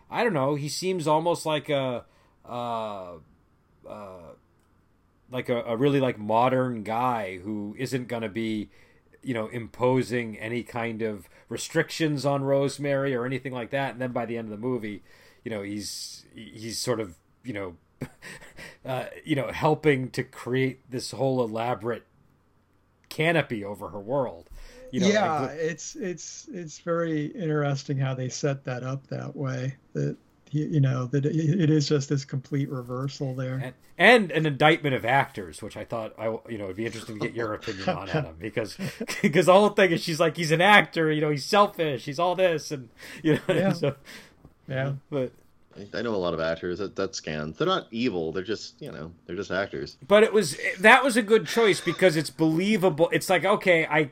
I 0.10 0.24
don't 0.24 0.34
know. 0.34 0.56
He 0.56 0.70
seems 0.70 1.08
almost 1.08 1.46
like 1.46 1.70
a, 1.70 2.06
uh, 2.48 3.15
uh, 3.88 4.34
like 5.32 5.50
a, 5.50 5.62
a 5.63 5.76
really 5.78 6.00
like 6.00 6.17
modern 6.20 6.84
guy 6.84 7.38
who 7.39 7.76
isn't 7.78 8.08
gonna 8.08 8.30
be, 8.30 8.70
you 9.24 9.34
know, 9.34 9.48
imposing 9.48 10.38
any 10.38 10.63
kind 10.63 11.02
of 11.02 11.28
restrictions 11.50 12.26
on 12.26 12.43
Rosemary 12.43 13.15
or 13.15 13.26
anything 13.26 13.54
like 13.54 13.72
that. 13.72 13.93
And 13.93 14.02
then 14.02 14.12
by 14.12 14.26
the 14.26 14.38
end 14.38 14.46
of 14.48 14.52
the 14.52 14.67
movie, 14.67 15.04
you 15.43 15.52
know, 15.52 15.63
he's 15.63 16.26
he's 16.36 16.78
sort 16.80 17.00
of 17.00 17.17
you 17.43 17.54
know. 17.54 17.76
Uh, 18.86 19.08
you 19.26 19.36
know, 19.36 19.52
helping 19.52 20.10
to 20.12 20.24
create 20.24 20.80
this 20.90 21.12
whole 21.12 21.44
elaborate 21.44 22.04
canopy 23.10 23.64
over 23.66 23.90
her 23.90 24.00
world. 24.00 24.50
You 24.92 25.02
know, 25.02 25.08
yeah, 25.10 25.40
like, 25.42 25.52
it's 25.58 25.96
it's 25.96 26.48
it's 26.54 26.80
very 26.80 27.26
interesting 27.26 27.98
how 27.98 28.14
they 28.14 28.30
set 28.30 28.64
that 28.64 28.84
up 28.84 29.06
that 29.08 29.36
way. 29.36 29.76
That 29.92 30.16
you 30.52 30.80
know 30.80 31.06
that 31.08 31.26
it, 31.26 31.36
it 31.36 31.70
is 31.70 31.90
just 31.90 32.08
this 32.08 32.24
complete 32.24 32.70
reversal 32.70 33.36
there. 33.36 33.56
and, 33.62 33.74
and 33.98 34.32
an 34.32 34.46
indictment 34.46 34.96
of 34.96 35.04
actors, 35.04 35.62
which 35.62 35.76
I 35.76 35.84
thought 35.84 36.14
I 36.18 36.28
you 36.48 36.58
know 36.58 36.66
it'd 36.66 36.78
be 36.78 36.86
interesting 36.86 37.20
to 37.20 37.26
get 37.28 37.36
your 37.36 37.54
opinion 37.54 37.90
on 37.90 38.10
Adam 38.10 38.36
because 38.40 38.78
because 39.22 39.48
the 39.48 39.54
whole 39.54 39.70
thing 39.70 39.92
is 39.92 40.02
she's 40.02 40.22
like 40.22 40.38
he's 40.38 40.52
an 40.52 40.62
actor, 40.62 41.12
you 41.12 41.20
know, 41.20 41.30
he's 41.32 41.44
selfish, 41.46 42.06
he's 42.06 42.20
all 42.20 42.36
this, 42.36 42.72
and 42.72 42.88
you 43.22 43.34
know, 43.34 43.54
Yeah. 43.54 43.74
so, 43.74 43.96
Yeah, 44.70 44.94
but 45.10 45.34
I 45.94 46.02
know 46.02 46.16
a 46.16 46.18
lot 46.18 46.34
of 46.34 46.40
actors 46.40 46.80
that 46.80 46.96
that 46.96 47.16
scans. 47.16 47.58
They're 47.58 47.68
not 47.68 47.88
evil. 47.92 48.32
They're 48.32 48.44
just 48.44 48.82
you 48.82 48.92
know 48.92 49.12
they're 49.26 49.36
just 49.36 49.52
actors. 49.52 49.98
but 50.08 50.24
it 50.24 50.34
was 50.34 50.58
that 50.80 51.04
was 51.04 51.18
a 51.18 51.22
good 51.22 51.48
choice 51.48 51.82
because 51.82 52.16
it's 52.16 52.30
believable. 52.30 53.10
It's 53.12 53.30
like 53.30 53.46
okay, 53.46 53.86
I 53.86 54.12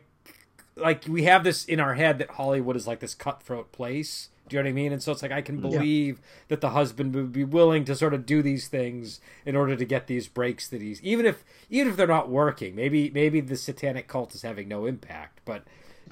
like 0.75 1.06
we 1.08 1.23
have 1.23 1.43
this 1.43 1.65
in 1.65 1.80
our 1.80 1.95
head 1.95 2.19
that 2.19 2.32
Hollywood 2.32 2.75
is 2.75 2.88
like 2.88 2.99
this 2.99 3.15
cutthroat 3.15 3.71
place. 3.71 4.30
Do 4.47 4.56
you 4.56 4.62
know 4.62 4.67
what 4.67 4.69
I 4.69 4.73
mean? 4.73 4.93
And 4.93 5.01
so 5.01 5.12
it's 5.12 5.23
like 5.23 5.32
I 5.32 5.41
can 5.41 5.60
believe 5.60 6.21
that 6.49 6.62
the 6.62 6.69
husband 6.69 7.15
would 7.15 7.34
be 7.34 7.43
willing 7.43 7.84
to 7.86 7.95
sort 7.95 8.13
of 8.13 8.28
do 8.28 8.43
these 8.43 8.67
things 8.67 9.19
in 9.43 9.56
order 9.56 9.75
to 9.75 9.86
get 9.86 10.06
these 10.06 10.28
breaks 10.28 10.67
that 10.67 10.82
he's 10.82 11.01
even 11.01 11.25
if 11.25 11.43
even 11.69 11.89
if 11.89 11.97
they're 11.97 12.06
not 12.06 12.30
working. 12.30 12.75
Maybe 12.75 13.10
maybe 13.10 13.41
the 13.41 13.56
satanic 13.56 14.08
cult 14.08 14.36
is 14.36 14.43
having 14.43 14.67
no 14.67 14.86
impact, 14.86 15.41
but 15.45 15.63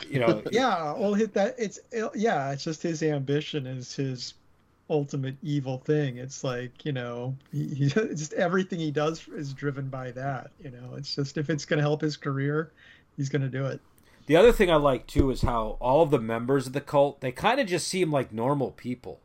you 0.10 0.20
know, 0.20 0.42
yeah. 0.52 0.94
Well, 0.94 1.14
hit 1.14 1.34
that. 1.36 1.56
It's 1.60 1.80
yeah. 2.16 2.52
It's 2.52 2.64
just 2.64 2.82
his 2.82 3.04
ambition 3.04 3.68
is 3.68 3.96
his 3.96 4.34
ultimate 4.90 5.36
evil 5.42 5.80
thing. 5.80 6.18
It's 6.18 6.44
like 6.44 6.86
you 6.86 6.92
know, 6.92 7.36
he, 7.52 7.68
he 7.68 7.88
just 7.90 8.34
everything 8.34 8.80
he 8.80 8.92
does 8.92 9.28
is 9.30 9.54
driven 9.54 9.90
by 9.90 10.12
that. 10.12 10.52
You 10.64 10.72
know, 10.72 10.96
it's 10.96 11.16
just 11.16 11.38
if 11.38 11.50
it's 11.50 11.66
going 11.66 11.78
to 11.78 11.84
help 11.84 12.02
his 12.02 12.18
career, 12.18 12.72
he's 13.18 13.30
going 13.30 13.42
to 13.42 13.50
do 13.50 13.66
it. 13.66 13.82
The 14.26 14.38
other 14.38 14.54
thing 14.54 14.72
I 14.72 14.76
like 14.76 15.08
too 15.08 15.32
is 15.32 15.42
how 15.42 15.78
all 15.80 16.06
the 16.06 16.20
members 16.20 16.68
of 16.68 16.74
the 16.74 16.82
cult 16.82 17.22
they 17.22 17.32
kind 17.32 17.60
of 17.60 17.68
just 17.68 17.88
seem 17.88 18.12
like 18.12 18.32
normal 18.32 18.72
people. 18.72 19.20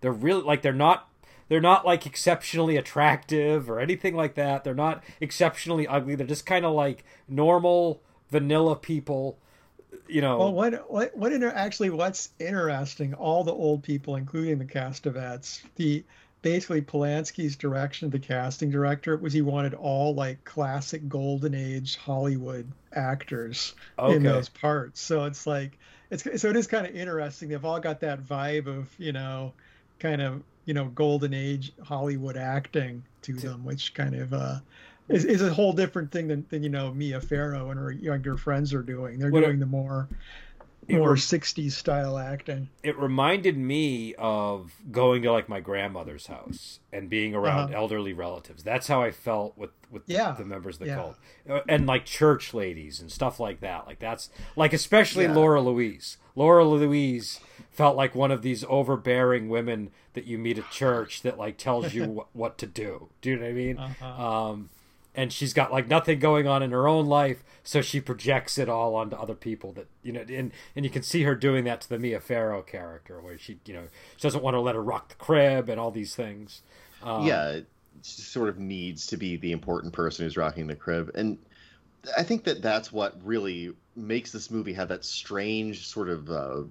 They're 0.00 0.12
really 0.12 0.42
like 0.42 0.62
they're 0.62 0.72
not 0.72 1.08
they're 1.48 1.60
not 1.60 1.84
like 1.84 2.06
exceptionally 2.06 2.76
attractive 2.76 3.68
or 3.68 3.80
anything 3.80 4.14
like 4.14 4.34
that. 4.34 4.64
They're 4.64 4.74
not 4.74 5.02
exceptionally 5.20 5.86
ugly. 5.86 6.14
They're 6.14 6.26
just 6.26 6.46
kind 6.46 6.64
of 6.64 6.74
like 6.74 7.04
normal 7.26 8.02
vanilla 8.30 8.76
people. 8.76 9.38
You 10.08 10.20
know, 10.20 10.38
Well, 10.38 10.54
what 10.54 10.90
what 10.90 11.14
what 11.16 11.32
inter- 11.32 11.52
actually 11.54 11.90
what's 11.90 12.30
interesting? 12.38 13.12
All 13.14 13.44
the 13.44 13.52
old 13.52 13.82
people, 13.82 14.16
including 14.16 14.58
the 14.58 14.64
Castevets, 14.64 15.62
the 15.76 16.06
basically 16.42 16.80
Polanski's 16.82 17.56
direction 17.56 18.08
the 18.10 18.18
casting 18.20 18.70
director 18.70 19.16
was 19.18 19.32
he 19.32 19.42
wanted 19.42 19.74
all 19.74 20.14
like 20.14 20.44
classic 20.44 21.08
golden 21.08 21.54
age 21.54 21.96
Hollywood 21.96 22.72
actors 22.92 23.74
Okay. 23.98 24.14
in 24.14 24.24
those 24.24 24.48
parts. 24.48 25.00
So 25.00 25.24
it's 25.24 25.46
like 25.46 25.78
it's 26.10 26.22
so 26.40 26.48
it 26.50 26.56
is 26.56 26.66
kind 26.66 26.86
of 26.86 26.94
interesting. 26.94 27.48
They've 27.48 27.64
all 27.64 27.80
got 27.80 28.00
that 28.00 28.22
vibe 28.24 28.66
of 28.66 28.94
you 28.98 29.12
know, 29.12 29.54
kind 29.98 30.22
of 30.22 30.42
you 30.64 30.74
know 30.74 30.86
golden 30.88 31.34
age 31.34 31.72
Hollywood 31.82 32.36
acting 32.36 33.04
to 33.22 33.40
them, 33.40 33.64
which 33.64 33.92
kind 33.94 34.14
of 34.14 34.32
uh, 34.32 34.60
is, 35.08 35.24
is 35.24 35.42
a 35.42 35.52
whole 35.52 35.72
different 35.72 36.10
thing 36.12 36.28
than, 36.28 36.46
than 36.50 36.62
you 36.62 36.68
know 36.68 36.92
Mia 36.92 37.20
Farrow 37.20 37.70
and 37.70 37.78
her 37.80 37.90
younger 37.92 38.36
friends 38.36 38.72
are 38.74 38.82
doing. 38.82 39.18
They're 39.18 39.30
doing 39.30 39.58
the 39.58 39.66
more 39.66 40.08
more 40.90 41.08
rem- 41.08 41.16
60s 41.16 41.72
style 41.72 42.16
acting. 42.16 42.70
it 42.82 42.98
reminded 42.98 43.58
me 43.58 44.14
of 44.16 44.72
going 44.90 45.20
to 45.20 45.30
like 45.30 45.46
my 45.46 45.60
grandmother's 45.60 46.28
house 46.28 46.80
and 46.94 47.10
being 47.10 47.34
around 47.34 47.64
Uh-huh. 47.68 47.76
elderly 47.82 48.14
relatives. 48.14 48.62
That's 48.62 48.86
how 48.88 49.02
I 49.02 49.10
felt 49.10 49.58
with 49.58 49.68
with 49.90 50.06
the- 50.06 50.14
Yeah, 50.14 50.32
the 50.38 50.46
members 50.46 50.76
of 50.76 50.80
the 50.80 50.86
yeah. 50.86 50.94
cult, 50.96 51.16
Uh, 51.48 51.60
and 51.68 51.86
like 51.86 52.06
church 52.06 52.54
ladies 52.54 53.00
and 53.00 53.12
stuff 53.12 53.38
like 53.38 53.60
that. 53.60 53.86
Like 53.86 53.98
that's 53.98 54.30
like 54.56 54.72
especially 54.72 55.24
Yeah. 55.24 55.34
Laura 55.34 55.60
Louise. 55.60 56.16
Laura 56.34 56.64
Louise 56.64 57.40
felt 57.70 57.94
like 57.96 58.14
one 58.14 58.30
of 58.30 58.40
these 58.40 58.64
overbearing 58.68 59.50
women 59.50 59.90
that 60.14 60.24
you 60.24 60.38
meet 60.38 60.56
at 60.58 60.70
church 60.70 61.20
that 61.20 61.36
like 61.36 61.58
tells 61.58 61.92
you 61.92 62.04
what, 62.08 62.26
what 62.32 62.58
to 62.58 62.66
do. 62.66 63.08
Do 63.20 63.28
you 63.30 63.36
know 63.36 63.42
what 63.42 63.50
I 63.50 63.52
mean? 63.52 63.78
Uh-huh. 63.78 64.26
Um, 64.50 64.70
and 65.18 65.32
she's 65.32 65.52
got 65.52 65.72
like 65.72 65.88
nothing 65.88 66.20
going 66.20 66.46
on 66.46 66.62
in 66.62 66.70
her 66.70 66.86
own 66.86 67.06
life, 67.06 67.42
so 67.64 67.82
she 67.82 68.00
projects 68.00 68.56
it 68.56 68.68
all 68.68 68.94
onto 68.94 69.16
other 69.16 69.34
people. 69.34 69.72
That 69.72 69.88
you 70.04 70.12
know, 70.12 70.20
and 70.20 70.52
and 70.76 70.84
you 70.84 70.90
can 70.90 71.02
see 71.02 71.24
her 71.24 71.34
doing 71.34 71.64
that 71.64 71.80
to 71.82 71.88
the 71.88 71.98
Mia 71.98 72.20
Farrow 72.20 72.62
character, 72.62 73.20
where 73.20 73.36
she 73.36 73.58
you 73.66 73.74
know 73.74 73.88
she 74.16 74.22
doesn't 74.22 74.44
want 74.44 74.54
to 74.54 74.60
let 74.60 74.76
her 74.76 74.82
rock 74.82 75.08
the 75.08 75.16
crib 75.16 75.68
and 75.68 75.80
all 75.80 75.90
these 75.90 76.14
things. 76.14 76.62
Um, 77.02 77.26
yeah, 77.26 77.48
it 77.50 77.66
sort 78.02 78.48
of 78.48 78.60
needs 78.60 79.08
to 79.08 79.16
be 79.16 79.36
the 79.36 79.50
important 79.50 79.92
person 79.92 80.24
who's 80.24 80.36
rocking 80.36 80.68
the 80.68 80.76
crib, 80.76 81.10
and 81.16 81.36
I 82.16 82.22
think 82.22 82.44
that 82.44 82.62
that's 82.62 82.92
what 82.92 83.16
really 83.24 83.72
makes 83.96 84.30
this 84.30 84.52
movie 84.52 84.72
have 84.74 84.88
that 84.88 85.04
strange 85.04 85.86
sort 85.88 86.08
of 86.08 86.30
uh, 86.30 86.62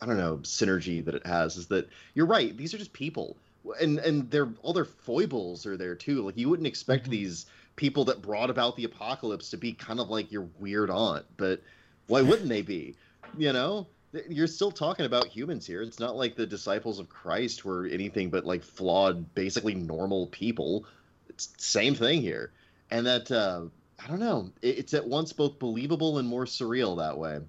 I 0.00 0.06
don't 0.06 0.16
know 0.16 0.38
synergy 0.38 1.04
that 1.04 1.14
it 1.14 1.26
has. 1.26 1.58
Is 1.58 1.66
that 1.66 1.86
you're 2.14 2.24
right? 2.26 2.56
These 2.56 2.72
are 2.72 2.78
just 2.78 2.94
people, 2.94 3.36
and 3.78 3.98
and 3.98 4.30
their 4.30 4.48
all 4.62 4.72
their 4.72 4.86
foibles 4.86 5.66
are 5.66 5.76
there 5.76 5.94
too. 5.94 6.22
Like 6.24 6.38
you 6.38 6.48
wouldn't 6.48 6.66
expect 6.66 7.06
Mhm. 7.06 7.10
these 7.10 7.46
people 7.80 8.04
that 8.04 8.20
brought 8.20 8.50
about 8.50 8.76
the 8.76 8.84
apocalypse 8.84 9.48
to 9.48 9.56
be 9.56 9.72
kind 9.72 10.00
of 10.00 10.10
like 10.10 10.30
your 10.30 10.46
weird 10.58 10.90
aunt, 10.90 11.24
but 11.38 11.62
why 12.08 12.20
wouldn't 12.20 12.50
they 12.50 12.60
be? 12.60 12.94
You 13.38 13.54
know, 13.54 13.86
you're 14.28 14.46
still 14.46 14.70
talking 14.70 15.06
about 15.06 15.28
humans 15.28 15.66
here. 15.66 15.80
It's 15.80 15.98
not 15.98 16.14
like 16.14 16.36
the 16.36 16.46
disciples 16.46 16.98
of 16.98 17.08
Christ 17.08 17.64
were 17.64 17.86
anything 17.86 18.28
but 18.28 18.44
like 18.44 18.62
flawed, 18.62 19.34
basically 19.34 19.74
normal 19.74 20.26
people. 20.26 20.84
It's 21.30 21.54
same 21.56 21.94
thing 21.94 22.20
here, 22.20 22.52
and 22.90 23.06
that 23.06 23.32
uh, 23.32 23.62
I 23.98 24.08
don't 24.08 24.20
know. 24.20 24.50
It's 24.60 24.92
at 24.92 25.08
once 25.08 25.32
both 25.32 25.58
believable 25.58 26.18
and 26.18 26.28
more 26.28 26.44
surreal 26.44 26.98
that 26.98 27.16
way. 27.16 27.40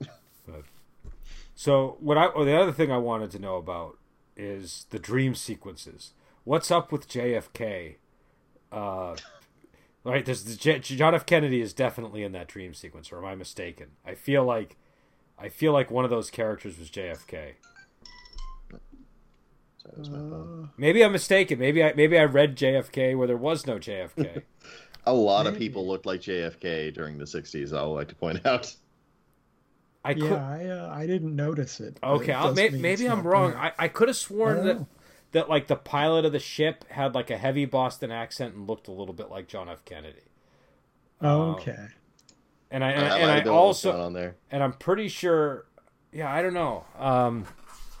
So 1.58 1.96
what 2.00 2.18
I, 2.18 2.26
or 2.26 2.44
the 2.44 2.54
other 2.54 2.70
thing 2.70 2.92
I 2.92 2.98
wanted 2.98 3.30
to 3.30 3.38
know 3.38 3.56
about 3.56 3.96
is 4.36 4.84
the 4.90 4.98
dream 4.98 5.34
sequences. 5.34 6.12
What's 6.44 6.70
up 6.70 6.92
with 6.92 7.08
JFK? 7.08 7.96
Uh, 8.72 9.16
right, 10.04 10.24
there's 10.24 10.44
the 10.44 10.78
John 10.78 11.14
F. 11.14 11.26
Kennedy 11.26 11.60
is 11.60 11.72
definitely 11.72 12.22
in 12.22 12.32
that 12.32 12.48
dream 12.48 12.74
sequence, 12.74 13.10
or 13.12 13.18
am 13.18 13.24
I 13.24 13.34
mistaken? 13.34 13.88
I 14.04 14.14
feel 14.14 14.44
like, 14.44 14.76
I 15.38 15.48
feel 15.48 15.72
like 15.72 15.90
one 15.90 16.04
of 16.04 16.10
those 16.10 16.30
characters 16.30 16.78
was 16.78 16.90
JFK. 16.90 17.52
Uh, 19.86 20.66
Maybe 20.76 21.04
I'm 21.04 21.12
mistaken. 21.12 21.58
Maybe 21.60 21.82
I 21.84 21.92
maybe 21.94 22.18
I 22.18 22.24
read 22.24 22.56
JFK 22.56 23.16
where 23.16 23.28
there 23.28 23.36
was 23.36 23.66
no 23.66 23.78
JFK. 23.78 24.42
A 25.06 25.14
lot 25.14 25.46
of 25.46 25.56
people 25.56 25.86
looked 25.86 26.06
like 26.06 26.20
JFK 26.20 26.92
during 26.92 27.16
the 27.18 27.24
'60s. 27.24 27.72
I 27.76 27.84
would 27.84 27.94
like 27.94 28.08
to 28.08 28.16
point 28.16 28.44
out. 28.44 28.74
I 30.04 30.14
could. 30.14 30.24
yeah, 30.24 30.48
I 30.48 30.66
uh, 30.66 30.92
I 30.92 31.06
didn't 31.06 31.36
notice 31.36 31.78
it. 31.78 31.98
Okay, 32.02 32.32
it 32.32 32.34
I'll, 32.34 32.52
may, 32.52 32.70
maybe 32.70 33.08
I'm 33.08 33.22
wrong. 33.22 33.50
there. 33.52 33.60
I, 33.60 33.72
I 33.78 33.88
could 33.88 34.08
have 34.08 34.16
sworn 34.16 34.64
that 34.66 34.76
Oh. 34.78 34.86
That 35.32 35.48
like 35.48 35.66
the 35.66 35.76
pilot 35.76 36.24
of 36.24 36.32
the 36.32 36.38
ship 36.38 36.84
had 36.90 37.14
like 37.14 37.30
a 37.30 37.36
heavy 37.36 37.64
Boston 37.64 38.10
accent 38.10 38.54
and 38.54 38.66
looked 38.68 38.88
a 38.88 38.92
little 38.92 39.14
bit 39.14 39.30
like 39.30 39.48
John 39.48 39.68
F. 39.68 39.84
Kennedy. 39.84 40.20
Oh, 41.20 41.52
okay. 41.52 41.86
And 42.70 42.84
I 42.84 42.90
and, 42.92 43.04
I- 43.04 43.18
and 43.18 43.30
have 43.30 43.38
I 43.40 43.40
been 43.42 43.52
what 43.52 43.66
was 43.68 43.82
going 43.82 43.94
also 43.96 44.00
on 44.06 44.12
there. 44.12 44.36
and 44.50 44.62
I'm 44.62 44.72
pretty 44.72 45.08
sure. 45.08 45.66
Yeah, 46.12 46.32
I 46.32 46.40
don't 46.42 46.54
know. 46.54 46.84
Um, 46.98 47.44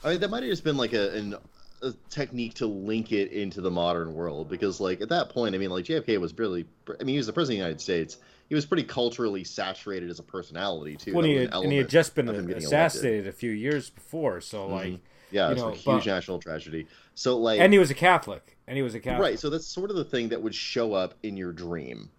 I 0.04 0.10
mean, 0.12 0.20
that 0.20 0.30
might 0.30 0.42
have 0.42 0.50
just 0.50 0.64
been 0.64 0.76
like 0.76 0.92
a, 0.94 1.12
an, 1.14 1.34
a 1.82 1.92
technique 2.08 2.54
to 2.54 2.66
link 2.66 3.12
it 3.12 3.32
into 3.32 3.60
the 3.60 3.70
modern 3.70 4.14
world 4.14 4.48
because, 4.48 4.80
like, 4.80 5.00
at 5.02 5.08
that 5.10 5.28
point, 5.30 5.54
I 5.54 5.58
mean, 5.58 5.68
like, 5.70 5.84
JFK 5.84 6.18
was 6.18 6.36
really, 6.38 6.64
I 6.88 7.04
mean, 7.04 7.14
he 7.14 7.16
was 7.18 7.26
the 7.26 7.32
president 7.32 7.56
of 7.60 7.64
the 7.64 7.68
United 7.68 7.80
States. 7.82 8.16
He 8.48 8.54
was 8.54 8.64
pretty 8.64 8.84
culturally 8.84 9.44
saturated 9.44 10.08
as 10.08 10.18
a 10.18 10.22
personality, 10.22 10.96
too. 10.96 11.12
when 11.14 11.24
That 11.24 11.28
he 11.28 11.34
had, 11.36 11.52
an 11.54 11.62
and 11.64 11.72
he 11.72 11.78
had 11.78 11.88
just 11.90 12.14
been 12.14 12.28
of 12.28 12.36
him 12.36 12.46
getting 12.46 12.62
assassinated 12.64 13.26
a 13.26 13.32
few 13.32 13.50
years 13.50 13.90
before, 13.90 14.40
so 14.40 14.66
Mhm. 14.68 14.70
like, 14.70 15.00
Yeah, 15.32 15.46
you 15.48 15.52
it's 15.52 15.60
know, 15.62 15.68
a 15.68 15.72
huge 15.74 15.84
but- 15.84 16.06
national 16.06 16.38
tragedy. 16.38 16.86
So, 17.18 17.38
like, 17.38 17.58
and 17.60 17.72
he 17.72 17.78
was 17.78 17.90
a 17.90 17.94
Catholic, 17.94 18.56
and 18.68 18.76
he 18.76 18.82
was 18.82 18.94
a 18.94 19.00
Catholic. 19.00 19.22
right. 19.22 19.38
So 19.40 19.48
that's 19.50 19.66
sort 19.66 19.90
of 19.90 19.96
the 19.96 20.04
thing 20.04 20.28
that 20.28 20.40
would 20.40 20.54
show 20.54 20.92
up 20.92 21.14
in 21.22 21.36
your 21.36 21.50
dream. 21.52 22.10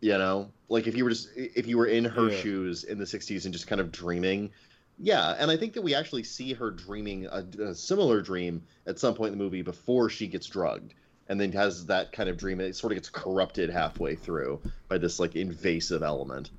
You 0.00 0.16
know, 0.16 0.50
like 0.68 0.86
if 0.86 0.96
you 0.96 1.02
were 1.04 1.10
just 1.10 1.28
if 1.36 1.66
you 1.66 1.76
were 1.76 1.86
in 1.86 2.04
her 2.04 2.30
Yeah. 2.30 2.36
shoes 2.40 2.84
in 2.84 2.98
the 2.98 3.04
'60s 3.04 3.44
and 3.44 3.52
just 3.52 3.66
kind 3.66 3.80
of 3.80 3.90
dreaming. 3.92 4.50
Yeah, 4.98 5.34
and 5.38 5.50
I 5.50 5.56
think 5.56 5.72
that 5.72 5.82
we 5.82 5.92
actually 5.94 6.22
see 6.22 6.52
her 6.52 6.70
dreaming 6.70 7.26
a, 7.26 7.44
a 7.60 7.74
similar 7.74 8.20
dream 8.22 8.62
at 8.86 8.98
some 8.98 9.14
point 9.14 9.32
in 9.32 9.38
the 9.38 9.42
movie 9.44 9.62
before 9.62 10.08
she 10.08 10.28
gets 10.28 10.46
drugged, 10.46 10.94
and 11.28 11.40
then 11.40 11.50
has 11.52 11.86
that 11.86 12.12
kind 12.12 12.28
of 12.28 12.36
dream. 12.36 12.60
It 12.60 12.76
sort 12.76 12.92
of 12.92 12.96
gets 12.96 13.08
corrupted 13.10 13.70
halfway 13.70 14.14
through 14.14 14.60
by 14.88 14.98
this 14.98 15.18
like 15.18 15.34
invasive 15.34 16.02
element. 16.04 16.50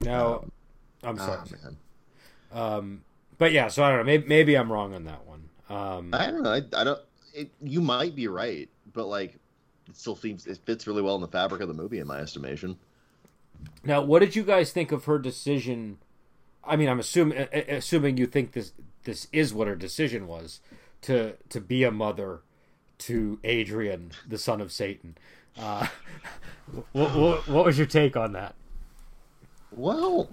Now, 0.00 0.40
Um, 0.40 0.52
I'm 1.04 1.18
sorry. 1.18 1.38
Man. 1.62 1.76
Um, 2.52 3.04
but 3.38 3.52
yeah, 3.52 3.68
so 3.68 3.82
I 3.82 3.88
don't 3.90 3.98
know. 4.00 4.04
Maybe, 4.04 4.26
maybe 4.26 4.54
I'm 4.56 4.70
wrong 4.70 4.94
on 4.94 5.04
that 5.04 5.24
one. 5.26 5.48
Um, 5.72 6.10
I 6.12 6.26
don't 6.26 6.42
know. 6.42 6.52
I, 6.52 6.62
I 6.76 6.84
don't. 6.84 7.00
It, 7.34 7.50
you 7.62 7.80
might 7.80 8.14
be 8.14 8.28
right, 8.28 8.68
but 8.92 9.06
like, 9.06 9.36
it 9.88 9.96
still 9.96 10.16
seems 10.16 10.46
it 10.46 10.58
fits 10.66 10.86
really 10.86 11.02
well 11.02 11.14
in 11.14 11.22
the 11.22 11.28
fabric 11.28 11.62
of 11.62 11.68
the 11.68 11.74
movie, 11.74 11.98
in 11.98 12.06
my 12.06 12.18
estimation. 12.18 12.78
Now, 13.84 14.02
what 14.02 14.18
did 14.18 14.36
you 14.36 14.42
guys 14.42 14.72
think 14.72 14.92
of 14.92 15.06
her 15.06 15.18
decision? 15.18 15.98
I 16.62 16.76
mean, 16.76 16.88
I'm 16.88 17.00
assuming 17.00 17.48
assuming 17.52 18.18
you 18.18 18.26
think 18.26 18.52
this 18.52 18.72
this 19.04 19.28
is 19.32 19.54
what 19.54 19.66
her 19.66 19.74
decision 19.76 20.26
was 20.26 20.60
to 21.02 21.36
to 21.48 21.60
be 21.60 21.84
a 21.84 21.90
mother 21.90 22.42
to 22.98 23.40
Adrian, 23.44 24.12
the 24.28 24.38
son 24.38 24.60
of 24.60 24.70
Satan. 24.70 25.16
Uh, 25.58 25.86
what, 26.92 27.14
what, 27.14 27.48
what 27.48 27.64
was 27.64 27.78
your 27.78 27.86
take 27.86 28.16
on 28.16 28.32
that? 28.32 28.54
Well, 29.72 30.30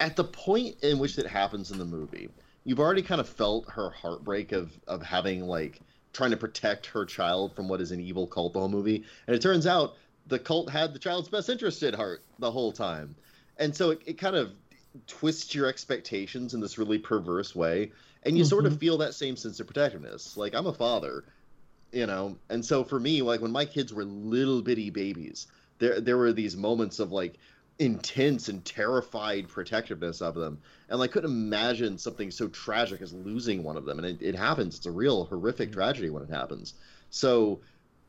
at 0.00 0.16
the 0.16 0.24
point 0.24 0.76
in 0.82 0.98
which 0.98 1.18
it 1.18 1.26
happens 1.26 1.70
in 1.70 1.78
the 1.78 1.84
movie, 1.84 2.28
you've 2.68 2.80
already 2.80 3.00
kind 3.00 3.18
of 3.18 3.26
felt 3.26 3.66
her 3.70 3.88
heartbreak 3.88 4.52
of 4.52 4.78
of 4.86 5.02
having 5.02 5.46
like 5.46 5.80
trying 6.12 6.30
to 6.30 6.36
protect 6.36 6.84
her 6.84 7.06
child 7.06 7.56
from 7.56 7.66
what 7.66 7.80
is 7.80 7.92
an 7.92 8.00
evil 8.00 8.26
cult 8.26 8.52
the 8.52 8.58
whole 8.58 8.68
movie, 8.68 9.04
and 9.26 9.34
it 9.34 9.40
turns 9.40 9.66
out 9.66 9.96
the 10.26 10.38
cult 10.38 10.68
had 10.68 10.92
the 10.92 10.98
child's 10.98 11.30
best 11.30 11.48
interest 11.48 11.82
at 11.82 11.94
heart 11.94 12.22
the 12.38 12.50
whole 12.50 12.70
time, 12.70 13.14
and 13.56 13.74
so 13.74 13.90
it, 13.90 14.02
it 14.04 14.18
kind 14.18 14.36
of 14.36 14.52
twists 15.06 15.54
your 15.54 15.66
expectations 15.66 16.52
in 16.52 16.60
this 16.60 16.76
really 16.76 16.98
perverse 16.98 17.56
way, 17.56 17.90
and 18.24 18.36
you 18.36 18.44
sort 18.44 18.66
of 18.66 18.72
mm-hmm. 18.72 18.80
feel 18.80 18.98
that 18.98 19.14
same 19.14 19.34
sense 19.34 19.60
of 19.60 19.66
protectiveness. 19.66 20.36
Like 20.36 20.54
I'm 20.54 20.66
a 20.66 20.72
father, 20.74 21.24
you 21.90 22.04
know, 22.04 22.36
and 22.50 22.62
so 22.62 22.84
for 22.84 23.00
me, 23.00 23.22
like 23.22 23.40
when 23.40 23.52
my 23.52 23.64
kids 23.64 23.94
were 23.94 24.04
little 24.04 24.60
bitty 24.60 24.90
babies, 24.90 25.46
there 25.78 26.02
there 26.02 26.18
were 26.18 26.34
these 26.34 26.54
moments 26.54 26.98
of 26.98 27.12
like 27.12 27.38
intense 27.78 28.48
and 28.48 28.64
terrified 28.64 29.48
protectiveness 29.48 30.20
of 30.20 30.34
them. 30.34 30.60
And 30.88 30.98
like 30.98 31.12
couldn't 31.12 31.30
imagine 31.30 31.98
something 31.98 32.30
so 32.30 32.48
tragic 32.48 33.00
as 33.00 33.12
losing 33.12 33.62
one 33.62 33.76
of 33.76 33.84
them. 33.84 33.98
And 33.98 34.06
it, 34.06 34.18
it 34.20 34.34
happens. 34.34 34.76
It's 34.76 34.86
a 34.86 34.90
real 34.90 35.24
horrific 35.24 35.72
tragedy 35.72 36.10
when 36.10 36.22
it 36.22 36.30
happens. 36.30 36.74
So 37.10 37.60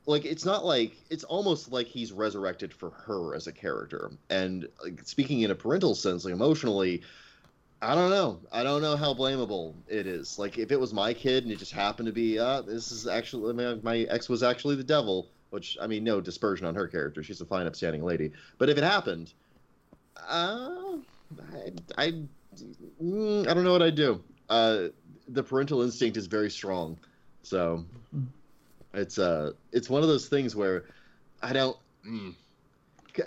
like 0.06 0.26
it's 0.26 0.46
not 0.46 0.66
like 0.66 0.94
it's 1.10 1.24
almost 1.24 1.72
like 1.72 1.88
he's 1.88 2.12
resurrected 2.12 2.74
for 2.74 2.90
her 2.90 3.36
as 3.36 3.48
a 3.48 3.52
character. 3.52 4.12
And 4.30 4.68
like 4.84 5.02
speaking 5.06 5.42
in 5.42 5.52
a 5.52 5.56
parental 5.56 5.96
sense 5.96 6.26
like 6.26 6.34
emotionally 6.34 7.04
i 7.82 7.96
don't 7.96 8.10
know. 8.10 8.40
I 8.52 8.64
don't 8.64 8.82
know 8.82 8.98
how 8.98 9.14
blamable 9.14 9.74
it 9.88 10.06
is. 10.08 10.38
Like 10.40 10.58
if 10.58 10.72
it 10.72 10.80
was 10.80 10.94
my 10.94 11.14
kid 11.14 11.44
and 11.44 11.54
it 11.54 11.60
just 11.60 11.72
happened 11.72 12.08
to 12.08 12.14
be 12.14 12.40
uh 12.40 12.62
this 12.62 12.92
is 12.92 13.08
actually 13.08 13.54
my, 13.54 13.76
my 13.84 14.00
ex 14.10 14.30
was 14.30 14.42
actually 14.42 14.76
the 14.78 14.84
devil 14.84 15.30
which 15.52 15.78
i 15.82 15.88
mean 15.88 16.04
no 16.04 16.20
dispersion 16.22 16.66
on 16.66 16.74
her 16.74 16.88
character. 16.88 17.22
She's 17.22 17.42
a 17.42 17.46
fine 17.46 17.68
upstanding 17.68 18.04
lady. 18.04 18.32
But 18.58 18.70
if 18.70 18.78
it 18.78 18.84
happened 18.84 19.32
uh, 20.18 20.98
I, 21.54 21.72
I, 21.98 22.14
mm, 23.02 23.48
I 23.48 23.54
don't 23.54 23.64
know 23.64 23.72
what 23.72 23.82
I'd 23.82 23.96
do. 23.96 24.24
Uh, 24.50 24.88
the 25.28 25.44
parental 25.44 25.82
instinct 25.82 26.18
is 26.18 26.28
very 26.28 26.50
strong, 26.50 26.98
so 27.44 27.86
it's 28.94 29.20
uh, 29.20 29.52
it's 29.72 29.90
one 29.90 30.02
of 30.02 30.08
those 30.08 30.28
things 30.28 30.56
where 30.56 30.86
I 31.42 31.54
don't. 31.54 31.78
Mm. 32.08 32.36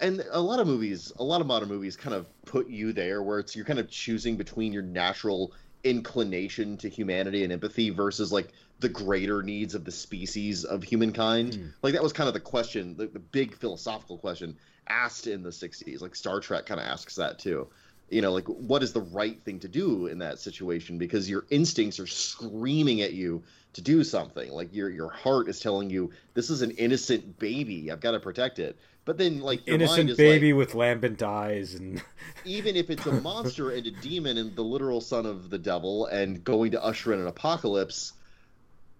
And 0.01 0.25
a 0.31 0.41
lot 0.41 0.59
of 0.59 0.67
movies, 0.67 1.13
a 1.19 1.25
lot 1.25 1.41
of 1.41 1.47
modern 1.47 1.69
movies, 1.69 1.97
kind 1.97 2.15
of 2.15 2.27
put 2.45 2.69
you 2.69 2.93
there, 2.93 3.23
where 3.23 3.39
it's 3.39 3.55
you're 3.55 3.65
kind 3.65 3.79
of 3.79 3.91
choosing 3.91 4.37
between 4.37 4.73
your 4.73 4.83
natural 4.83 5.53
inclination 5.85 6.77
to 6.79 6.89
humanity 6.89 7.45
and 7.45 7.53
empathy 7.53 7.91
versus 7.91 8.33
like 8.33 8.49
the 8.83 8.89
greater 8.89 9.43
needs 9.43 9.75
of 9.75 9.85
the 9.85 9.93
species 9.93 10.65
of 10.65 10.83
humankind. 10.83 11.55
Hmm. 11.55 11.67
Like 11.83 11.95
that 11.95 12.03
was 12.03 12.13
kind 12.13 12.29
of 12.29 12.35
the 12.35 12.41
question, 12.41 12.97
the, 12.97 13.07
the 13.07 13.19
big 13.19 13.57
philosophical 13.57 14.19
question 14.19 14.57
asked 14.89 15.29
in 15.29 15.43
the 15.43 15.51
60s 15.51 16.03
like 16.03 16.15
star 16.15 16.41
trek 16.41 16.67
kind 16.67 16.81
of 16.81 16.87
asks 16.87 17.15
that 17.15 17.39
too. 17.39 17.69
You 18.11 18.21
know 18.21 18.33
like 18.33 18.45
what 18.45 18.83
is 18.83 18.93
the 18.93 19.01
right 19.01 19.41
thing 19.43 19.61
to 19.61 19.69
do 19.69 20.09
in 20.09 20.19
that 20.19 20.39
situation? 20.39 20.99
Because 20.99 21.31
your 21.31 21.47
instincts 21.49 21.99
are 21.99 22.07
screaming 22.07 23.01
at 23.01 23.15
you 23.15 23.43
to 23.73 23.81
do 23.81 24.05
something. 24.05 24.53
Like 24.53 24.75
your 24.75 24.91
your 24.91 25.09
heart 25.09 25.49
is 25.49 25.61
telling 25.61 25.89
you 25.89 26.11
this 26.35 26.51
is 26.51 26.61
an 26.61 26.73
innocent 26.73 27.39
baby. 27.39 27.91
I've 27.91 28.01
got 28.01 28.11
to 28.11 28.21
protect 28.21 28.59
it. 28.59 28.77
But 29.05 29.19
then 29.19 29.41
like 29.41 29.63
Innocent 29.67 30.17
baby 30.17 30.53
like, 30.53 30.59
with 30.59 30.75
lambent 30.75 31.23
eyes 31.23 31.75
and 31.75 32.03
even 32.45 32.77
if 32.77 32.91
it's 32.91 33.07
a 33.07 33.13
monster 33.13 33.71
and 33.71 33.87
a 33.87 33.91
demon 33.91 34.37
and 34.37 34.55
the 34.55 34.63
literal 34.63 35.01
son 35.01 35.25
of 35.25 35.49
the 35.49 35.59
devil 35.59 36.07
and 36.07 36.45
going 36.45 36.73
to 36.73 36.85
usher 36.85 37.13
in 37.13 37.21
an 37.21 37.27
apocalypse 37.27 38.13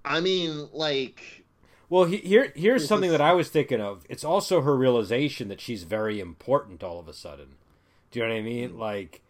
i 0.05 0.21
mean 0.21 0.69
like 0.73 1.45
Well, 1.89 2.05
he, 2.05 2.17
here 2.19 2.53
here's 2.57 2.87
something 2.89 3.11
this- 3.11 3.19
that 3.19 3.25
I 3.25 3.33
was 3.35 3.49
thinking 3.51 3.81
of. 3.81 4.05
It's 4.09 4.25
also 4.25 4.63
her 4.63 4.75
realization 4.77 5.49
that 5.49 5.61
she's 5.61 5.83
very 5.85 6.21
important 6.21 6.83
all 6.83 6.99
of 6.99 7.07
a 7.07 7.13
sudden. 7.13 7.57
Do 8.11 8.19
you 8.21 8.27
know 8.27 8.33
what 8.33 8.39
I 8.39 8.43
mean? 8.43 8.79
Like, 8.79 9.21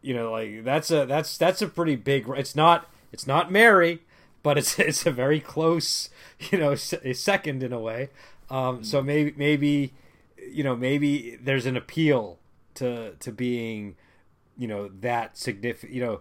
you 0.00 0.14
know, 0.14 0.30
like 0.30 0.62
that's 0.64 0.90
a 0.92 1.06
that's 1.06 1.36
that's 1.36 1.60
a 1.62 1.66
pretty 1.68 1.96
big. 1.96 2.26
It's 2.36 2.54
not 2.54 2.88
it's 3.12 3.26
not 3.26 3.50
Mary, 3.50 4.00
but 4.44 4.56
it's 4.58 4.78
it's 4.88 5.04
a 5.06 5.10
very 5.10 5.40
close, 5.40 6.08
you 6.50 6.58
know, 6.58 6.74
se- 6.76 7.00
a 7.04 7.14
second 7.14 7.62
in 7.64 7.72
a 7.72 7.80
way. 7.80 8.10
Um, 8.48 8.84
so 8.84 9.02
maybe 9.02 9.34
maybe 9.36 9.92
you 10.52 10.62
know 10.62 10.76
maybe 10.76 11.36
there's 11.42 11.66
an 11.66 11.76
appeal 11.76 12.38
to 12.74 13.14
to 13.18 13.32
being 13.32 13.96
you 14.56 14.68
know 14.68 14.88
that 15.00 15.36
significant. 15.36 15.92
You 15.92 16.02
know, 16.04 16.20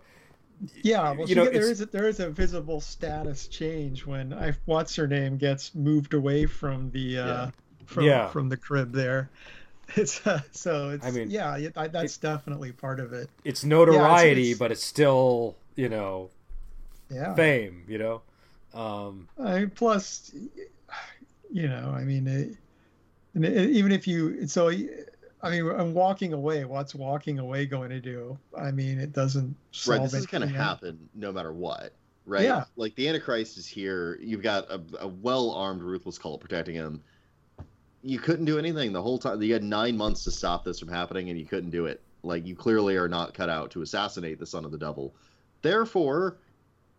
Yeah, 0.84 1.12
well, 1.12 1.22
you 1.22 1.28
she 1.28 1.36
know, 1.36 1.44
get- 1.46 1.54
there 1.54 1.62
it's- 1.64 1.80
is 1.80 1.82
a, 1.82 1.86
there 1.88 2.08
is 2.08 2.20
a 2.20 2.30
visible 2.30 2.80
status 2.82 3.48
change 3.48 4.06
when 4.06 4.34
I 4.34 4.54
what's 4.66 4.96
her 4.96 5.08
name 5.08 5.38
gets 5.38 5.74
moved 5.76 6.14
away 6.14 6.46
from 6.46 6.90
the 6.92 7.18
uh, 7.20 7.28
Yeah. 7.28 7.52
from 7.86 8.04
Yeah. 8.06 8.28
from 8.30 8.50
the 8.50 8.58
crib 8.58 8.92
there. 8.94 9.30
It's 9.96 10.26
uh, 10.26 10.42
so 10.52 10.92
it's 10.92 11.06
I 11.06 11.12
mean, 11.12 11.30
yeah, 11.30 11.58
it, 11.58 11.78
I, 11.78 11.88
that's 11.88 12.18
definitely 12.18 12.72
part 12.72 13.00
of 13.02 13.12
it. 13.14 13.30
it's 13.44 13.64
notoriety, 13.66 14.52
it's- 14.52 14.58
but 14.60 14.72
it's 14.72 14.84
still 14.84 15.56
you 15.76 15.90
know 15.90 16.30
Yeah. 17.10 17.36
fame. 17.36 17.84
You 17.88 17.98
know. 17.98 18.22
Um, 18.74 19.28
I 19.40 19.60
mean, 19.60 19.70
plus, 19.70 20.32
you 21.52 21.68
know, 21.68 21.94
I 21.96 22.04
mean, 22.06 22.26
it, 22.28 22.56
and 23.36 23.46
it, 23.46 23.70
even 23.70 23.92
if 23.92 24.08
you, 24.08 24.48
so, 24.48 24.72
I 25.44 25.50
mean, 25.50 25.70
I'm 25.70 25.94
walking 25.94 26.34
away. 26.34 26.66
What's 26.66 26.96
walking 26.96 27.38
away 27.38 27.66
going 27.66 27.90
to 27.90 28.00
do? 28.00 28.38
I 28.58 28.72
mean, 28.72 28.98
it 29.00 29.12
doesn't 29.14 29.56
solve 29.72 30.00
right 30.00 30.10
this 30.10 30.22
is 30.22 30.26
going 30.26 30.42
to 30.42 30.48
happen 30.48 31.10
no 31.14 31.32
matter 31.32 31.54
what 31.54 31.94
right 32.26 32.46
Yeah. 32.46 32.64
like 32.78 32.96
the 32.96 33.10
antichrist 33.10 33.58
is 33.58 33.68
here 33.68 34.18
you've 34.22 34.42
got 34.42 34.70
a, 34.72 34.82
a 35.00 35.08
well-armed 35.08 35.82
ruthless 35.82 36.18
cult 36.18 36.40
protecting 36.40 36.74
him 36.74 37.04
you 38.02 38.18
couldn't 38.18 38.46
do 38.46 38.58
anything 38.58 38.94
the 38.94 39.02
whole 39.02 39.18
time 39.20 39.42
you 39.42 39.52
had 39.52 39.62
nine 39.62 39.98
months 39.98 40.24
to 40.24 40.32
stop 40.32 40.64
this 40.64 40.80
from 40.80 40.88
happening 40.88 41.30
and 41.30 41.38
you 41.38 41.46
couldn't 41.46 41.72
do 41.72 41.86
it 41.86 42.00
like 42.24 42.46
you 42.48 42.56
clearly 42.56 42.96
are 42.96 43.10
not 43.10 43.34
cut 43.34 43.50
out 43.50 43.72
to 43.72 43.82
assassinate 43.82 44.40
the 44.40 44.46
son 44.46 44.64
of 44.64 44.72
the 44.72 44.78
devil 44.78 45.14
Therefore, 45.64 46.36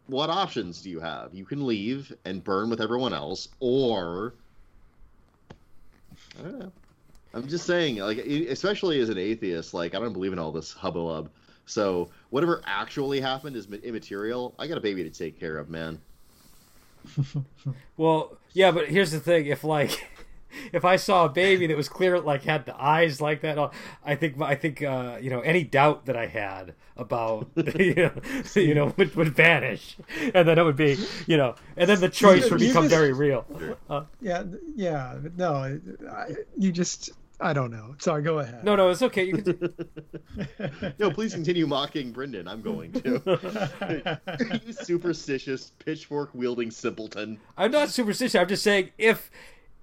what 0.06 0.30
options 0.30 0.82
do 0.82 0.90
you 0.90 0.98
have? 0.98 1.32
You 1.34 1.44
can 1.44 1.66
leave 1.66 2.12
and 2.24 2.42
burn 2.42 2.70
with 2.70 2.80
everyone 2.80 3.12
else, 3.12 3.48
or 3.60 4.34
I 6.38 6.42
don't 6.42 6.58
know. 6.58 6.72
I'm 7.34 7.48
just 7.48 7.66
saying, 7.66 7.96
like, 7.96 8.18
e- 8.18 8.46
especially 8.48 9.00
as 9.00 9.08
an 9.08 9.18
atheist, 9.18 9.74
like, 9.74 9.94
I 9.94 9.98
don't 10.00 10.12
believe 10.12 10.32
in 10.32 10.38
all 10.38 10.52
this 10.52 10.72
hubbub. 10.72 11.30
So 11.66 12.10
whatever 12.30 12.62
actually 12.64 13.20
happened 13.20 13.56
is 13.56 13.66
immaterial. 13.66 14.54
I 14.58 14.66
got 14.68 14.78
a 14.78 14.80
baby 14.80 15.02
to 15.02 15.10
take 15.10 15.38
care 15.40 15.56
of, 15.58 15.68
man. 15.68 16.00
Well, 17.96 18.36
yeah, 18.52 18.70
but 18.72 18.88
here's 18.88 19.10
the 19.12 19.20
thing: 19.20 19.46
if 19.46 19.62
like, 19.64 20.08
if 20.72 20.84
I 20.84 20.96
saw 20.96 21.26
a 21.26 21.28
baby 21.28 21.66
that 21.68 21.76
was 21.76 21.88
clear, 21.88 22.18
like 22.20 22.42
had 22.42 22.66
the 22.66 22.74
eyes 22.80 23.20
like 23.20 23.42
that, 23.42 23.56
uh, 23.58 23.70
I 24.04 24.16
think 24.16 24.40
I 24.40 24.54
think 24.56 24.82
uh, 24.82 25.18
you 25.20 25.30
know 25.30 25.40
any 25.40 25.64
doubt 25.64 26.06
that 26.06 26.16
I 26.16 26.26
had 26.26 26.74
about 26.96 27.48
you 27.78 27.94
know, 27.94 28.12
you 28.56 28.74
know 28.74 28.92
would, 28.96 29.14
would 29.14 29.28
vanish, 29.36 29.96
and 30.34 30.46
then 30.48 30.58
it 30.58 30.62
would 30.64 30.76
be 30.76 30.96
you 31.26 31.36
know, 31.36 31.54
and 31.76 31.88
then 31.88 32.00
the 32.00 32.08
choice 32.08 32.50
would 32.50 32.60
become 32.60 32.84
just- 32.84 32.94
very 32.94 33.12
real. 33.12 33.44
Uh, 33.88 34.04
Yeah, 34.20 34.42
yeah. 34.74 35.18
No, 35.36 35.78
I, 36.10 36.28
you 36.58 36.72
just. 36.72 37.10
I 37.40 37.52
don't 37.52 37.70
know. 37.70 37.94
Sorry, 37.98 38.22
go 38.22 38.38
ahead. 38.38 38.64
no, 38.64 38.76
no, 38.76 38.90
it's 38.90 39.02
okay. 39.02 39.24
You 39.24 39.36
can, 39.38 39.74
No, 40.98 41.10
please 41.10 41.34
continue 41.34 41.66
mocking 41.66 42.12
Brendan. 42.12 42.46
I'm 42.46 42.62
going 42.62 42.92
to. 42.92 44.20
you 44.64 44.72
superstitious, 44.72 45.72
pitchfork 45.84 46.30
wielding 46.32 46.70
simpleton. 46.70 47.40
I'm 47.56 47.70
not 47.70 47.90
superstitious. 47.90 48.34
I'm 48.34 48.48
just 48.48 48.62
saying 48.62 48.90
if 48.98 49.30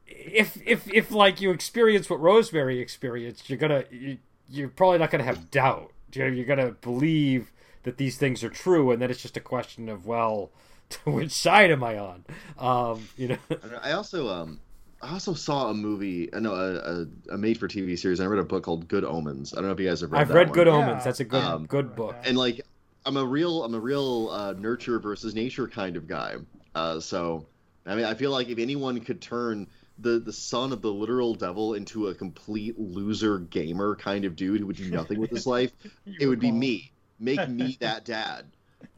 if 0.07 0.57
if 0.65 0.91
if 0.93 1.11
like 1.11 1.41
you 1.41 1.51
experience 1.51 2.09
what 2.09 2.19
Rosemary 2.19 2.79
experienced, 2.79 3.49
you're 3.49 3.59
gonna 3.59 3.83
you, 3.91 4.17
you're 4.49 4.69
probably 4.69 4.99
not 4.99 5.11
gonna 5.11 5.23
have 5.23 5.51
doubt. 5.51 5.91
You're, 6.13 6.29
you're 6.29 6.45
gonna 6.45 6.71
believe 6.71 7.51
that 7.83 7.97
these 7.97 8.17
things 8.17 8.43
are 8.43 8.49
true, 8.49 8.91
and 8.91 9.01
then 9.01 9.09
it's 9.11 9.21
just 9.21 9.37
a 9.37 9.41
question 9.41 9.89
of 9.89 10.05
well, 10.05 10.51
which 11.05 11.31
side 11.31 11.71
am 11.71 11.83
I 11.83 11.97
on? 11.97 12.25
Um, 12.57 13.09
you 13.17 13.29
know. 13.29 13.37
I 13.49 13.67
know, 13.67 13.79
I 13.81 13.91
also 13.91 14.29
um 14.29 14.59
I 15.01 15.13
also 15.13 15.33
saw 15.33 15.69
a 15.69 15.73
movie, 15.73 16.31
uh, 16.31 16.39
no, 16.39 16.53
a, 16.53 16.75
a, 16.75 17.05
a 17.33 17.37
made-for-TV 17.37 17.97
series. 17.97 18.19
And 18.19 18.27
I 18.27 18.29
read 18.29 18.39
a 18.39 18.43
book 18.45 18.63
called 18.63 18.87
Good 18.87 19.03
Omens. 19.03 19.53
I 19.53 19.57
don't 19.57 19.65
know 19.65 19.71
if 19.71 19.79
you 19.79 19.87
guys 19.87 20.01
have 20.01 20.11
read. 20.11 20.21
I've 20.21 20.27
that 20.27 20.33
read 20.35 20.47
one. 20.49 20.55
Good 20.55 20.67
Yeah. 20.67 20.73
Omens. 20.73 21.03
That's 21.03 21.19
a 21.19 21.25
good 21.25 21.43
Um, 21.43 21.65
good 21.65 21.95
book. 21.95 22.15
and 22.23 22.37
like 22.37 22.61
I'm 23.05 23.17
a 23.17 23.25
real 23.25 23.63
I'm 23.63 23.73
a 23.73 23.79
real 23.79 24.29
uh, 24.29 24.53
nurture 24.53 24.99
versus 24.99 25.33
nature 25.33 25.67
kind 25.67 25.97
of 25.97 26.07
guy. 26.07 26.35
Uh, 26.75 26.99
so 26.99 27.47
I 27.85 27.95
mean 27.95 28.05
I 28.05 28.13
feel 28.13 28.31
like 28.31 28.49
if 28.49 28.59
anyone 28.59 28.99
could 29.01 29.21
turn 29.21 29.67
the 29.97 30.19
the 30.19 30.33
son 30.33 30.71
of 30.71 30.81
the 30.81 30.91
literal 30.91 31.33
devil 31.33 31.73
into 31.73 32.07
a 32.07 32.15
complete 32.15 32.79
loser 32.79 33.39
gamer 33.39 33.95
kind 33.95 34.23
of 34.25 34.35
dude 34.35 34.59
who 34.61 34.67
would 34.67 34.75
do 34.77 34.89
nothing 34.91 35.19
with 35.19 35.31
his 35.31 35.47
life, 35.57 35.71
it 36.19 36.27
would 36.27 36.39
be 36.39 36.51
me. 36.51 36.91
Make 37.19 37.47
me 37.49 37.77
that 37.81 38.05
dad. 38.05 38.45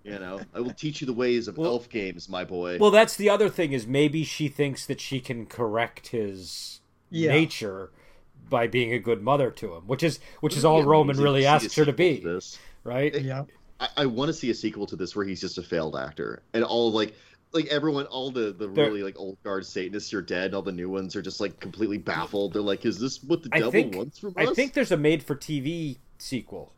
You 0.03 0.19
know, 0.19 0.41
I 0.53 0.59
will 0.59 0.73
teach 0.73 0.99
you 0.99 1.07
the 1.07 1.13
ways 1.13 1.47
of 1.47 1.57
Well- 1.57 1.71
elf 1.71 1.89
games, 1.89 2.27
my 2.27 2.43
boy. 2.43 2.77
Well, 2.77 2.91
that's 2.91 3.15
the 3.15 3.29
other 3.29 3.47
thing 3.49 3.71
is 3.71 3.87
maybe 3.87 4.23
she 4.25 4.49
thinks 4.49 4.85
that 4.85 4.99
she 4.99 5.19
can 5.21 5.45
correct 5.45 6.09
his 6.09 6.81
Yeah. 7.09 7.31
nature 7.31 7.91
by 8.49 8.67
being 8.67 8.91
a 8.93 8.99
good 8.99 9.21
mother 9.23 9.49
to 9.51 9.73
him, 9.75 9.83
which 9.87 10.03
is 10.03 10.19
which 10.41 10.57
is 10.57 10.65
all 10.65 10.81
be 10.81 10.87
Roman 10.87 11.17
really 11.17 11.45
asks 11.45 11.75
her 11.75 11.85
to 11.85 11.93
be, 11.93 12.19
this. 12.19 12.59
right? 12.83 13.19
Yeah. 13.21 13.45
I, 13.79 13.87
I 13.97 14.05
want 14.05 14.27
to 14.29 14.33
see 14.33 14.49
a 14.49 14.53
sequel 14.53 14.85
to 14.87 14.95
this 14.97 15.15
where 15.15 15.25
he's 15.25 15.39
just 15.41 15.57
a 15.57 15.63
failed 15.63 15.95
actor, 15.95 16.43
and 16.53 16.63
all 16.65 16.91
like 16.91 17.15
like 17.53 17.67
everyone, 17.67 18.05
all 18.07 18.29
the 18.31 18.51
the 18.51 18.67
There- 18.67 18.85
really 18.87 19.03
like 19.03 19.17
old 19.17 19.41
guard 19.43 19.65
Satanists 19.65 20.13
are 20.13 20.21
dead, 20.21 20.53
all 20.53 20.61
the 20.63 20.71
new 20.73 20.89
ones 20.89 21.15
are 21.15 21.21
just 21.21 21.39
like 21.39 21.59
completely 21.61 21.97
baffled. 21.97 22.51
They're 22.53 22.61
like, 22.61 22.85
"Is 22.85 22.99
this 22.99 23.23
what 23.23 23.41
the 23.43 23.49
I 23.53 23.59
devil 23.59 23.71
think- 23.71 23.95
wants 23.95 24.19
from 24.19 24.33
us?" 24.35 24.49
I 24.49 24.53
think 24.53 24.73
there's 24.73 24.91
a 24.91 24.97
made-for-TV 24.97 25.97
sequel 26.17 26.73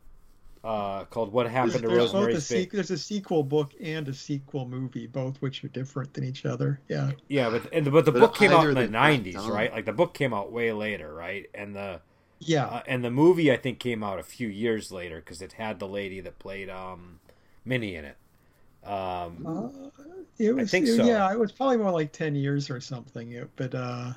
uh, 0.66 1.04
called 1.04 1.32
"What 1.32 1.48
Happened 1.48 1.74
to 1.74 1.78
There's 1.80 2.12
both 2.12 2.14
a 2.14 2.16
Rosemary's 2.16 2.48
Baby." 2.48 2.66
sequ- 2.66 2.72
there's 2.72 2.90
a 2.90 2.98
sequel 2.98 3.42
book 3.44 3.72
and 3.80 4.08
a 4.08 4.14
sequel 4.14 4.66
movie, 4.68 5.06
both 5.06 5.36
which 5.40 5.62
are 5.64 5.68
different 5.68 6.12
than 6.14 6.24
each 6.24 6.44
other. 6.44 6.80
Yeah. 6.88 7.12
Yeah, 7.28 7.50
but 7.50 7.72
and 7.72 7.86
the, 7.86 7.90
but 7.92 8.04
the 8.04 8.12
But 8.12 8.20
book 8.20 8.34
came 8.36 8.50
out 8.50 8.66
in 8.68 8.74
the 8.74 8.88
'90s, 8.88 9.48
right? 9.48 9.72
Like 9.72 9.84
the 9.84 9.92
book 9.92 10.12
came 10.14 10.34
out 10.34 10.50
way 10.50 10.72
later, 10.72 11.14
right? 11.14 11.48
And 11.54 11.76
the 11.76 12.00
Yeah. 12.40 12.66
uh, 12.66 12.82
and 12.86 13.04
the 13.04 13.10
movie 13.10 13.52
I 13.52 13.56
think 13.56 13.78
came 13.78 14.02
out 14.02 14.18
a 14.18 14.24
few 14.24 14.48
years 14.48 14.90
later 14.90 15.16
because 15.18 15.40
it 15.40 15.52
had 15.52 15.78
the 15.78 15.88
lady 15.88 16.20
that 16.20 16.38
played 16.40 16.68
um, 16.68 17.20
Minnie 17.64 17.94
in 17.94 18.04
it. 18.04 18.16
Um, 18.84 19.46
Uh, 19.46 19.68
it 20.38 20.54
was, 20.54 20.70
think 20.70 20.86
it- 20.88 20.96
so. 20.96 21.04
Yeah, 21.04 21.32
it 21.32 21.38
was 21.38 21.52
probably 21.52 21.76
more 21.78 21.92
like 21.92 22.12
ten 22.12 22.34
years 22.34 22.70
or 22.70 22.80
something. 22.80 23.32
It, 23.32 23.48
but 23.56 23.74
uh, 23.74 24.12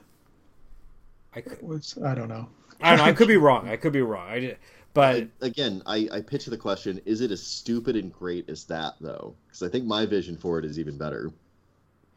I, 1.35 1.41
could, 1.41 1.53
it 1.53 1.63
was 1.63 1.97
I 2.03 2.15
don't 2.15 2.27
know. 2.29 2.49
I 2.81 2.89
don't 2.89 2.99
know. 2.99 3.03
I 3.05 3.13
could 3.13 3.27
be 3.27 3.37
wrong. 3.45 3.67
I 3.69 3.77
could 3.77 3.93
be 3.93 4.01
wrong. 4.01 4.27
I 4.29 4.39
did, 4.39 4.57
but 4.93 5.15
I- 5.15 5.27
again, 5.41 5.81
I, 5.85 6.07
I 6.11 6.21
pitch 6.21 6.45
the 6.45 6.57
question: 6.57 7.01
Is 7.05 7.21
it 7.21 7.31
as 7.31 7.41
stupid 7.43 7.95
and 7.95 8.11
great 8.11 8.49
as 8.49 8.65
that, 8.65 8.95
though? 9.01 9.35
Because 9.47 9.63
I 9.63 9.69
think 9.69 9.85
my 9.85 10.05
vision 10.05 10.37
for 10.37 10.59
it 10.59 10.65
is 10.65 10.79
even 10.79 10.97
better. 10.97 11.31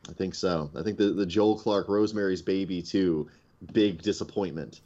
I 0.08 0.12
think 0.12 0.34
so. 0.34 0.70
I 0.76 0.82
think 0.82 0.98
the 0.98 1.10
the 1.10 1.26
Joel 1.26 1.58
Clark 1.58 1.88
Rosemary's 1.88 2.42
Baby 2.42 2.82
too, 2.82 3.28
big 3.72 4.02
disappointment. 4.02 4.80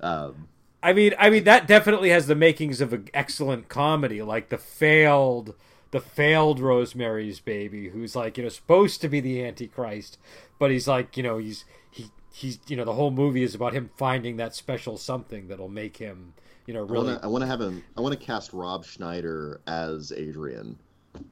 Um, 0.00 0.48
I 0.82 0.92
mean, 0.92 1.14
I 1.18 1.30
mean 1.30 1.44
that 1.44 1.66
definitely 1.66 2.10
has 2.10 2.26
the 2.26 2.34
makings 2.34 2.80
of 2.80 2.92
an 2.92 3.08
excellent 3.14 3.68
comedy, 3.68 4.22
like 4.22 4.48
the 4.50 4.58
failed, 4.58 5.54
the 5.90 6.00
failed 6.00 6.60
Rosemary's 6.60 7.40
Baby, 7.40 7.88
who's 7.90 8.14
like 8.16 8.36
you 8.36 8.44
know 8.44 8.48
supposed 8.50 9.00
to 9.02 9.08
be 9.08 9.20
the 9.20 9.44
Antichrist, 9.44 10.18
but 10.58 10.70
he's 10.70 10.88
like 10.88 11.16
you 11.16 11.22
know 11.22 11.38
he's 11.38 11.64
he 11.90 12.10
he's 12.32 12.58
you 12.66 12.76
know 12.76 12.84
the 12.84 12.94
whole 12.94 13.10
movie 13.10 13.42
is 13.42 13.54
about 13.54 13.72
him 13.74 13.90
finding 13.96 14.36
that 14.36 14.54
special 14.54 14.96
something 14.96 15.48
that'll 15.48 15.68
make 15.68 15.98
him 15.98 16.34
you 16.66 16.74
know 16.74 16.80
I 16.86 16.90
really. 16.90 17.06
want 17.08 17.18
to 17.20 17.24
I 17.24 17.28
want 17.28 17.42
to 17.42 17.46
have 17.46 17.60
him. 17.60 17.82
I 17.96 18.00
want 18.00 18.18
to 18.18 18.24
cast 18.24 18.52
Rob 18.52 18.84
Schneider 18.84 19.60
as 19.66 20.12
Adrian. 20.12 20.78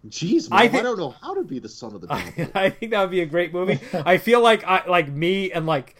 Jeez, 0.08 0.46
I 0.52 0.56
man, 0.56 0.66
I, 0.66 0.68
think- 0.68 0.82
don't 0.84 0.98
know 0.98 1.14
how 1.20 1.34
to 1.34 1.42
be 1.42 1.58
the 1.58 1.68
son 1.68 1.94
of 1.94 2.00
the 2.02 2.06
I. 2.12 2.50
I 2.54 2.70
think 2.70 2.92
that 2.92 3.00
would 3.00 3.10
be 3.10 3.20
a 3.20 3.26
great 3.26 3.52
movie. 3.52 3.80
I 3.92 4.18
feel 4.18 4.40
like 4.40 4.62
I 4.64 4.86
like 4.86 5.08
me 5.08 5.50
and 5.50 5.66
like 5.66 5.96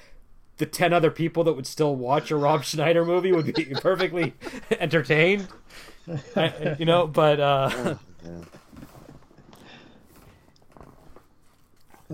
the 0.59 0.67
ten 0.67 0.93
other 0.93 1.11
people 1.11 1.45
that 1.45 1.55
would 1.55 1.67
still 1.67 1.97
watch 1.97 2.31
a 2.31 2.37
Rob 2.37 2.63
Schneider 2.65 3.05
movie 3.05 3.33
would 3.33 3.53
be 3.55 3.65
perfectly 3.81 4.35
entertained. 4.79 5.49
I, 6.37 6.77
you 6.79 6.85
know, 6.85 7.07
but 7.07 7.41
uh 7.41 7.97
Oh, 8.25 8.45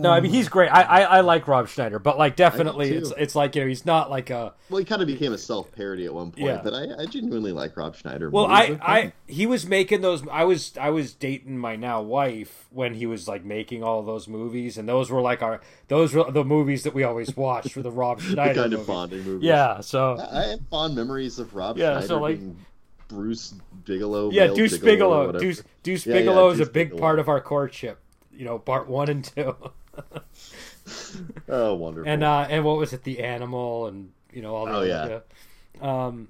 No, 0.01 0.11
I 0.11 0.21
mean 0.21 0.33
he's 0.33 0.49
great. 0.49 0.69
I, 0.69 0.83
I, 0.83 1.01
I 1.01 1.21
like 1.21 1.47
Rob 1.49 1.69
Schneider, 1.69 1.99
but 1.99 2.17
like 2.19 2.37
definitely 2.37 2.91
it's 2.91 3.13
it's 3.19 3.35
like 3.35 3.55
you 3.57 3.63
know 3.63 3.69
he's 3.69 3.85
not 3.85 4.11
like 4.11 4.31
a 4.31 4.55
Well, 4.71 4.79
he 4.79 4.85
kind 4.85 5.03
of 5.03 5.09
became 5.09 5.33
a 5.33 5.39
self 5.39 5.71
parody 5.73 6.07
at 6.07 6.15
one 6.15 6.31
point, 6.31 6.47
Yeah. 6.47 6.61
but 6.63 6.75
I, 6.75 7.03
I 7.03 7.07
genuinely 7.07 7.53
like 7.53 7.77
Rob 7.77 7.97
Schneider. 7.97 8.31
well. 8.31 8.47
I 8.47 8.79
I 8.81 9.13
he 9.27 9.47
was 9.47 9.67
making 9.67 10.01
those 10.01 10.27
I 10.29 10.45
was 10.45 10.77
I 10.81 10.91
was 10.91 11.13
dating 11.15 11.59
my 11.59 11.77
now 11.77 12.01
wife 12.03 12.67
when 12.71 12.95
he 12.95 13.07
was 13.07 13.27
like 13.29 13.45
making 13.45 13.83
all 13.83 14.03
those 14.03 14.29
movies 14.29 14.79
and 14.79 14.89
those 14.89 15.11
were 15.11 15.21
like 15.21 15.43
our 15.43 15.61
those 15.89 16.15
were 16.15 16.31
the 16.31 16.45
movies 16.45 16.85
that 16.85 16.95
we 16.95 17.05
always 17.05 17.37
watched 17.37 17.73
for 17.73 17.83
the 17.83 17.91
Rob 17.91 18.19
the 18.21 18.31
Schneider 18.33 18.55
kind 18.63 18.73
of 18.73 18.87
bonding 18.87 19.23
movies. 19.25 19.45
Yeah, 19.47 19.81
so 19.81 20.17
I 20.19 20.39
I 20.39 20.47
have 20.49 20.61
fond 20.71 20.95
memories 20.95 21.39
of 21.39 21.55
Rob 21.55 21.77
Yeah, 21.79 21.93
Schneider 21.93 22.07
so, 22.07 22.19
like- 22.21 22.39
being 22.39 22.57
Bruce 23.09 23.55
Bigalow. 23.87 24.31
yeah, 24.33 24.49
Deuce 24.49 24.77
Bigalow. 24.77 25.27
whatever. 25.29 25.39
Deuce 25.39 25.63
Deuce 25.83 26.05
Yeah, 26.07 26.13
yeah, 26.15 26.21
Bigalow 26.21 26.51
is 26.51 26.61
a 26.61 26.67
big 26.67 26.91
Bigalow. 26.91 27.01
part 27.01 27.19
of 27.19 27.29
our 27.29 27.41
courtship. 27.41 27.99
You 28.33 28.45
know, 28.45 28.59
part 28.59 28.87
one 28.89 29.09
and 29.09 29.25
two. 29.25 29.57
Oh, 31.49 31.75
wonderful. 31.75 32.11
and 32.11 32.23
uh 32.25 32.47
and 32.49 32.65
what 32.65 32.77
was 32.79 32.93
it 32.93 33.03
the 33.05 33.21
animal 33.21 33.87
and 33.87 34.11
you 34.33 34.41
know 34.43 34.55
all 34.55 34.67
the 34.67 34.73
Oh, 34.73 34.83
yeah. 34.83 35.19
um 35.81 36.29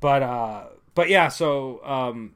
but 0.00 0.22
uh 0.22 0.64
but 0.94 1.08
yeah 1.08 1.28
so 1.28 1.84
um 1.84 2.34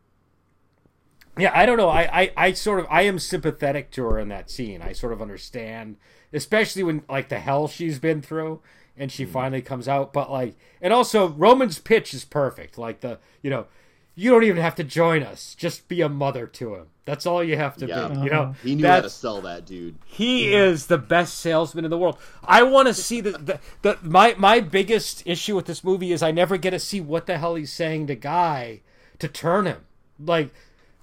yeah 1.38 1.50
i 1.54 1.66
don't 1.66 1.76
know 1.76 1.88
I, 1.88 2.22
I 2.22 2.32
i 2.36 2.52
sort 2.52 2.80
of 2.80 2.86
i 2.90 3.02
am 3.02 3.18
sympathetic 3.18 3.90
to 3.92 4.04
her 4.04 4.18
in 4.18 4.28
that 4.28 4.50
scene 4.50 4.82
i 4.82 4.92
sort 4.92 5.12
of 5.12 5.20
understand 5.22 5.96
especially 6.32 6.82
when 6.82 7.02
like 7.08 7.28
the 7.28 7.38
hell 7.40 7.66
she's 7.68 7.98
been 7.98 8.22
through 8.22 8.60
and 8.96 9.10
Hmm. 9.10 9.14
she 9.14 9.24
finally 9.24 9.62
comes 9.62 9.88
out 9.88 10.12
but 10.12 10.30
like 10.30 10.56
and 10.80 10.92
also 10.92 11.28
roman's 11.30 11.78
pitch 11.78 12.12
is 12.14 12.24
perfect 12.24 12.78
like 12.78 13.00
the 13.00 13.18
you 13.42 13.50
know 13.50 13.66
you 14.14 14.30
don't 14.30 14.44
even 14.44 14.62
have 14.62 14.74
to 14.74 14.84
join 14.84 15.22
us 15.22 15.54
just 15.54 15.88
be 15.88 16.00
a 16.00 16.08
mother 16.08 16.46
to 16.46 16.74
him 16.74 16.86
that's 17.04 17.26
all 17.26 17.42
you 17.42 17.56
have 17.56 17.76
to 17.76 17.86
Yeah. 17.86 18.08
be 18.08 18.14
you 18.20 18.30
know 18.30 18.42
uh-huh. 18.42 18.52
he 18.62 18.74
knew 18.76 18.86
how 18.86 19.00
to 19.00 19.10
sell 19.10 19.40
that 19.40 19.66
dude. 19.66 19.96
he 20.06 20.54
is 20.54 20.86
the 20.86 20.98
best 20.98 21.38
salesman 21.38 21.84
in 21.84 21.90
the 21.90 21.98
world. 21.98 22.18
I 22.44 22.62
want 22.62 22.86
to 22.86 22.94
see 22.94 23.20
the, 23.20 23.32
the 23.32 23.60
the 23.82 23.98
my 24.02 24.34
my 24.38 24.60
biggest 24.60 25.24
issue 25.26 25.56
with 25.56 25.66
this 25.66 25.82
movie 25.82 26.12
is 26.12 26.22
I 26.22 26.30
never 26.30 26.56
get 26.56 26.70
to 26.70 26.78
see 26.78 27.00
what 27.00 27.26
the 27.26 27.38
hell 27.38 27.56
he's 27.56 27.72
saying 27.72 28.06
to 28.08 28.14
Guy 28.14 28.82
to 29.18 29.26
turn 29.26 29.66
him. 29.66 29.86
Like 30.24 30.54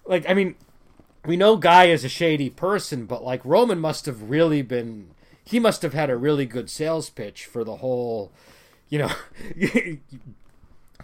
like 0.05 0.30
I 0.30 0.34
mean, 0.34 0.55
we 1.26 1.36
know 1.36 1.58
Guy 1.58 1.86
is 1.86 2.05
a 2.05 2.10
shady 2.10 2.49
person, 2.49 3.05
but 3.05 3.22
like 3.24 3.41
Roman 3.43 3.80
must 3.80 4.05
have 4.05 4.30
really 4.30 4.62
been 4.62 5.10
he 5.43 5.60
must 5.60 5.82
have 5.82 5.93
had 5.93 6.10
a 6.10 6.16
really 6.16 6.45
good 6.45 6.70
sales 6.70 7.10
pitch 7.10 7.45
for 7.45 7.66
the 7.66 7.78
whole, 7.78 8.32
you 8.88 8.99
know, 8.99 9.12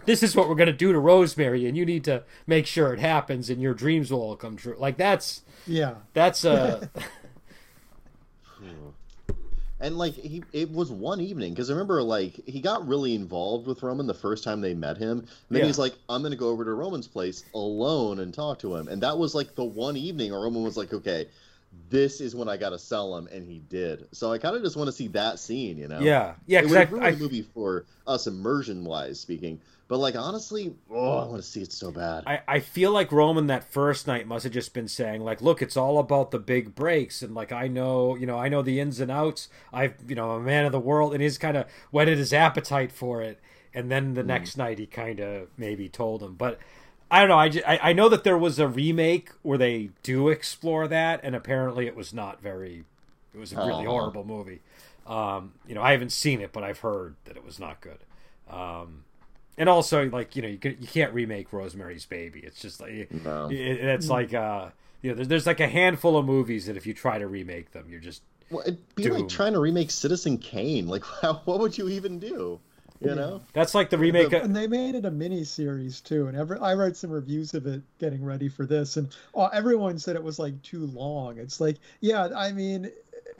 this 0.06 0.22
is 0.22 0.36
what 0.36 0.48
we're 0.48 0.54
going 0.54 0.66
to 0.66 0.72
do 0.72 0.92
to 0.92 0.98
Rosemary 0.98 1.66
and 1.66 1.76
you 1.76 1.84
need 1.86 2.04
to 2.04 2.22
make 2.46 2.66
sure 2.66 2.92
it 2.92 3.00
happens 3.00 3.48
and 3.50 3.60
your 3.62 3.74
dreams 3.74 4.10
will 4.10 4.20
all 4.20 4.36
come 4.36 4.56
true. 4.56 4.76
Like 4.78 4.96
that's 4.96 5.42
Yeah. 5.66 5.94
that's 6.12 6.44
uh 6.44 6.86
and 9.80 9.98
like 9.98 10.14
he 10.14 10.42
it 10.52 10.70
was 10.70 10.90
one 10.90 11.20
evening 11.20 11.52
because 11.52 11.68
I 11.70 11.72
remember 11.74 12.02
like 12.02 12.40
he 12.46 12.60
got 12.60 12.86
really 12.86 13.14
involved 13.14 13.66
with 13.66 13.82
Roman 13.82 14.06
the 14.06 14.14
first 14.14 14.44
time 14.44 14.60
they 14.60 14.74
met 14.74 14.96
him. 14.98 15.18
And 15.20 15.28
then 15.50 15.60
Yeah. 15.60 15.66
he's 15.66 15.78
like, 15.78 15.94
I'm 16.08 16.22
gonna 16.22 16.36
go 16.36 16.48
over 16.48 16.64
to 16.64 16.72
Roman's 16.72 17.08
place 17.08 17.44
alone 17.54 18.20
and 18.20 18.32
talk 18.32 18.58
to 18.60 18.74
him. 18.76 18.88
And 18.88 19.02
that 19.02 19.18
was 19.18 19.34
like 19.34 19.54
the 19.54 19.64
one 19.64 19.96
evening 19.96 20.30
where 20.32 20.40
Roman 20.40 20.62
was 20.62 20.76
like, 20.76 20.92
Okay, 20.92 21.28
this 21.88 22.20
is 22.20 22.34
when 22.34 22.48
I 22.48 22.56
gotta 22.56 22.78
sell 22.78 23.16
him, 23.16 23.28
and 23.32 23.46
he 23.48 23.60
did. 23.60 24.06
So 24.12 24.32
I 24.32 24.38
kind 24.38 24.56
of 24.56 24.62
just 24.62 24.76
want 24.76 24.88
to 24.88 24.92
see 24.92 25.08
that 25.08 25.38
scene, 25.38 25.78
you 25.78 25.88
know? 25.88 26.00
Yeah, 26.00 26.34
yeah. 26.46 26.60
it 26.60 26.68
would 26.68 26.78
have 26.78 26.92
ruined 26.92 27.06
I, 27.06 27.10
the 27.12 27.16
movie 27.18 27.42
for 27.42 27.86
us 28.06 28.26
immersion 28.26 28.84
wise 28.84 29.20
speaking. 29.20 29.60
But 29.86 29.98
like 29.98 30.16
honestly, 30.16 30.74
oh, 30.90 31.18
I 31.18 31.26
want 31.26 31.36
to 31.36 31.42
see 31.42 31.60
it 31.60 31.70
so 31.70 31.90
bad. 31.92 32.24
I, 32.26 32.40
I 32.48 32.60
feel 32.60 32.90
like 32.90 33.12
Roman 33.12 33.48
that 33.48 33.70
first 33.70 34.06
night 34.06 34.26
must 34.26 34.44
have 34.44 34.52
just 34.52 34.72
been 34.72 34.88
saying 34.88 35.22
like, 35.22 35.42
look, 35.42 35.60
it's 35.60 35.76
all 35.76 35.98
about 35.98 36.30
the 36.30 36.38
big 36.38 36.74
breaks 36.74 37.20
and 37.20 37.34
like 37.34 37.52
I 37.52 37.68
know, 37.68 38.16
you 38.16 38.26
know, 38.26 38.38
I 38.38 38.48
know 38.48 38.62
the 38.62 38.80
ins 38.80 38.98
and 38.98 39.10
outs. 39.10 39.48
I've, 39.74 39.94
you 40.08 40.14
know, 40.14 40.32
I'm 40.32 40.40
a 40.42 40.44
man 40.44 40.64
of 40.64 40.72
the 40.72 40.80
world, 40.80 41.12
and 41.12 41.22
he's 41.22 41.36
kind 41.36 41.56
of 41.56 41.66
whetted 41.90 42.16
his 42.16 42.32
appetite 42.32 42.92
for 42.92 43.20
it. 43.20 43.40
And 43.74 43.90
then 43.90 44.14
the 44.14 44.22
Hmm. 44.22 44.28
next 44.28 44.56
night 44.56 44.78
he 44.78 44.86
kind 44.86 45.20
of 45.20 45.48
maybe 45.58 45.88
told 45.90 46.22
him, 46.22 46.34
but 46.34 46.58
I 47.10 47.20
don't 47.20 47.28
know. 47.28 47.38
I, 47.38 47.48
ju- 47.48 47.62
I 47.66 47.90
I 47.90 47.92
know 47.92 48.08
that 48.08 48.24
there 48.24 48.38
was 48.38 48.58
a 48.58 48.66
remake 48.66 49.30
where 49.42 49.58
they 49.58 49.90
do 50.02 50.28
explore 50.28 50.88
that, 50.88 51.20
and 51.22 51.34
apparently 51.36 51.86
it 51.86 51.94
was 51.96 52.12
not 52.12 52.42
very. 52.42 52.84
It 53.34 53.38
was 53.38 53.52
a 53.52 53.56
really 53.56 53.86
Aw. 53.86 53.90
horrible 53.90 54.24
movie. 54.24 54.60
Um, 55.06 55.52
you 55.66 55.74
know, 55.74 55.82
I 55.82 55.92
haven't 55.92 56.12
seen 56.12 56.40
it, 56.40 56.52
but 56.52 56.62
I've 56.64 56.78
heard 56.78 57.14
that 57.26 57.36
it 57.36 57.44
was 57.44 57.58
not 57.60 57.80
good. 57.80 57.98
Um, 58.48 59.04
and 59.58 59.68
also, 59.68 60.08
like 60.08 60.34
you 60.34 60.42
know, 60.42 60.48
you 60.48 60.58
can, 60.58 60.76
you 60.80 60.86
can't 60.88 61.12
remake 61.12 61.52
Rosemary's 61.52 62.06
Baby. 62.06 62.40
It's 62.40 62.60
just 62.60 62.80
like 62.80 63.12
No. 63.12 63.48
it, 63.50 63.54
it's 63.56 64.08
like 64.08 64.32
uh, 64.34 64.70
you 65.02 65.10
know, 65.10 65.16
there's 65.16 65.28
there's 65.28 65.46
like 65.46 65.60
a 65.60 65.68
handful 65.68 66.16
of 66.16 66.24
movies 66.26 66.66
that 66.66 66.76
if 66.76 66.86
you 66.86 66.94
try 66.94 67.18
to 67.18 67.26
remake 67.26 67.72
them, 67.72 67.86
you're 67.88 68.00
just 68.00 68.22
Well, 68.50 68.62
it'd 68.62 68.94
be 68.96 69.04
Doom. 69.04 69.12
like 69.18 69.28
trying 69.28 69.52
to 69.52 69.60
remake 69.60 69.90
Citizen 69.90 70.38
Kane. 70.38 70.88
Like, 70.88 71.04
what 71.44 71.60
would 71.60 71.76
you 71.78 71.88
even 71.88 72.18
do? 72.18 72.60
You 73.04 73.14
know? 73.14 73.40
that's 73.52 73.74
like 73.74 73.90
the 73.90 73.98
remake. 73.98 74.32
of, 74.32 74.42
And 74.42 74.54
they 74.54 74.66
made 74.66 74.94
it 74.94 75.04
a 75.04 75.10
mini 75.10 75.44
series 75.44 76.00
too. 76.00 76.26
And 76.26 76.36
every, 76.36 76.58
I 76.58 76.74
read 76.74 76.96
some 76.96 77.10
reviews 77.10 77.54
of 77.54 77.66
it 77.66 77.82
getting 77.98 78.24
ready 78.24 78.48
for 78.48 78.66
this, 78.66 78.96
and 78.96 79.14
oh, 79.34 79.46
everyone 79.46 79.98
said 79.98 80.16
it 80.16 80.22
was 80.22 80.38
like 80.38 80.60
too 80.62 80.86
long. 80.86 81.38
It's 81.38 81.60
like, 81.60 81.76
yeah, 82.00 82.28
I 82.34 82.52
mean, 82.52 82.90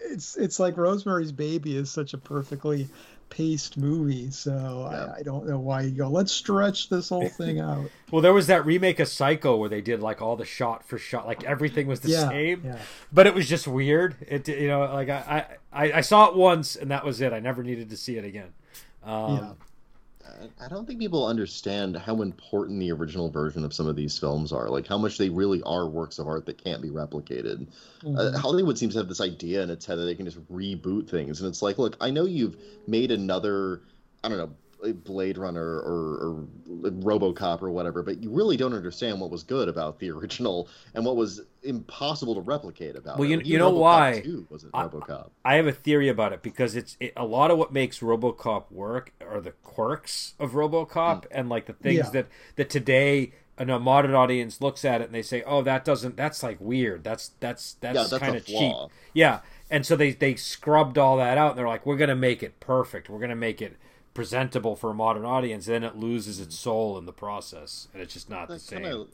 it's 0.01 0.37
it's 0.37 0.59
like 0.59 0.77
Rosemary's 0.77 1.33
Baby 1.33 1.77
is 1.77 1.91
such 1.91 2.15
a 2.15 2.19
perfectly 2.19 2.89
paced 3.31 3.77
movie. 3.77 4.31
So 4.31 4.89
Yeah. 4.91 5.07
I, 5.07 5.19
I 5.19 5.23
don't 5.23 5.47
know 5.47 5.59
why 5.59 5.83
you 5.83 5.91
go. 5.91 6.09
Let's 6.09 6.33
stretch 6.33 6.89
this 6.89 7.09
whole 7.09 7.29
thing 7.41 7.61
out. 7.61 7.91
well, 8.11 8.23
there 8.23 8.33
was 8.33 8.47
that 8.47 8.65
remake 8.65 9.01
of 9.01 9.09
Psycho 9.09 9.57
where 9.57 9.69
they 9.69 9.81
did 9.81 10.01
like 10.01 10.23
all 10.23 10.37
the 10.37 10.45
shot 10.45 10.85
for 10.87 10.99
shot, 10.99 11.27
like 11.27 11.45
everything 11.45 11.87
was 11.87 12.01
the 12.01 12.11
yeah, 12.11 12.29
same. 12.29 12.63
yeah. 12.65 12.79
but 13.13 13.27
it 13.27 13.35
was 13.35 13.49
just 13.49 13.67
weird. 13.67 14.17
It 14.27 14.49
you 14.49 14.69
know 14.69 14.85
like 14.93 15.09
I, 15.09 15.47
I 15.73 15.93
I 15.93 16.01
saw 16.01 16.29
it 16.29 16.37
once 16.37 16.77
and 16.77 16.91
that 16.91 17.05
was 17.05 17.21
it. 17.21 17.33
I 17.33 17.41
never 17.41 17.63
needed 17.63 17.91
to 17.91 17.97
see 17.97 18.17
it 18.17 18.25
again. 18.25 18.53
Um, 19.05 19.37
Yeah. 19.37 19.53
I- 20.59 20.69
don't 20.69 20.87
think 20.87 20.99
people 20.99 21.27
understand 21.27 21.97
how 21.97 22.23
important 22.23 22.81
the 22.81 22.91
original 22.93 23.29
version 23.31 23.63
of 23.65 23.75
some 23.75 23.87
of 23.87 23.95
these 23.95 24.19
films 24.19 24.53
are. 24.53 24.71
Like, 24.71 24.87
how 24.87 24.97
much 24.97 25.19
they 25.19 25.29
really 25.29 25.63
are 25.63 25.87
works 25.87 26.19
of 26.19 26.27
art 26.27 26.47
that 26.47 26.63
can't 26.63 26.81
be 26.81 26.89
replicated. 26.89 27.67
Mhm. 28.03 28.19
Uh, 28.19 28.39
Hollywood 28.39 28.79
seems 28.79 28.95
to 28.95 29.01
have 29.01 29.09
this 29.09 29.21
idea 29.21 29.63
in 29.63 29.69
its 29.71 29.85
head 29.85 29.99
that 29.99 30.05
they 30.05 30.15
can 30.15 30.25
just 30.25 30.39
reboot 30.51 31.09
things. 31.09 31.41
And 31.41 31.49
it's 31.49 31.61
like, 31.63 31.79
look, 31.79 31.97
I 32.01 32.11
know 32.11 32.25
you've 32.25 32.57
made 32.87 33.11
another, 33.11 33.83
I 34.23 34.29
don't 34.29 34.39
know, 34.39 34.51
Blade 34.93 35.39
Runner 35.39 35.79
or, 35.81 36.19
or 36.19 36.47
Robocop 36.91 37.63
or 37.63 37.71
whatever, 37.71 38.03
but 38.03 38.23
you 38.23 38.31
really 38.31 38.57
don't 38.57 38.75
understand 38.75 39.21
what 39.21 39.31
was 39.31 39.43
good 39.43 39.69
about 39.69 39.99
the 39.99 40.11
original 40.13 40.69
and 40.95 41.05
what 41.05 41.17
was 41.17 41.41
impossible 41.63 42.35
to 42.35 42.41
replicate 42.41 42.97
about 42.97 43.19
Well, 43.19 43.31
it. 43.31 43.45
you- 43.47 43.53
you 43.55 43.59
know 43.59 43.73
Robocop 43.73 43.79
why? 43.81 44.21
2 44.25 44.47
wasn't 44.51 44.75
I- 44.75 44.85
Robocop. 44.87 45.31
I 45.45 45.55
have 45.57 45.67
a 45.67 45.73
theory 45.73 46.09
about 46.09 46.33
it 46.33 46.43
because 46.43 46.77
it's 46.77 46.97
it, 47.01 47.13
a 47.17 47.25
lot 47.25 47.51
of 47.51 47.59
what 47.59 47.73
makes 47.73 48.01
RoboCop 48.01 48.71
work 48.71 49.13
are 49.27 49.41
the 49.41 49.53
quirks 49.63 50.35
of 50.39 50.53
RoboCop 50.53 50.89
mm. 50.89 51.27
and 51.31 51.49
like 51.49 51.67
the 51.67 51.73
things 51.73 51.99
Yeah. 52.07 52.11
that 52.11 52.27
that 52.57 52.71
today 52.71 53.33
and 53.57 53.71
a 53.71 53.79
modern 53.79 54.15
audience 54.15 54.61
looks 54.61 54.85
at 54.85 55.01
it 55.01 55.05
and 55.05 55.15
they 55.15 55.23
say, 55.23 55.43
"Oh, 55.47 55.63
that 55.63 55.85
doesn't 55.85 56.17
that's 56.17 56.43
like 56.43 56.57
weird. 56.61 57.05
That's 57.05 57.31
that's 57.41 57.75
that's, 57.75 57.95
Yeah, 57.97 58.07
that's 58.11 58.23
kind 58.23 58.37
of 58.37 58.45
cheap." 58.45 58.75
Yeah. 59.13 59.41
And 59.71 59.87
so 59.87 59.97
they 59.97 60.11
they 60.13 60.35
scrubbed 60.35 60.99
all 60.99 61.17
that 61.19 61.39
out 61.39 61.51
and 61.51 61.59
they're 61.59 61.69
like, 61.69 61.87
"We're 61.87 61.97
going 61.97 62.09
to 62.09 62.17
make 62.17 62.43
it 62.43 62.59
perfect. 62.61 63.09
We're 63.09 63.19
going 63.19 63.31
to 63.31 63.37
make 63.37 63.63
it 63.63 63.77
presentable 64.15 64.77
for 64.77 64.91
a 64.91 64.95
modern 64.95 65.25
audience." 65.25 65.67
then 65.67 65.85
it 65.85 65.97
loses 65.97 66.41
its 66.41 66.57
hmm. 66.57 66.63
soul 66.63 66.99
in 66.99 67.05
the 67.05 67.13
process 67.13 67.89
and 67.93 68.03
it's 68.03 68.15
just 68.15 68.31
not 68.31 68.49
the 68.49 68.59
same. 68.59 68.83
kinda- 68.83 69.07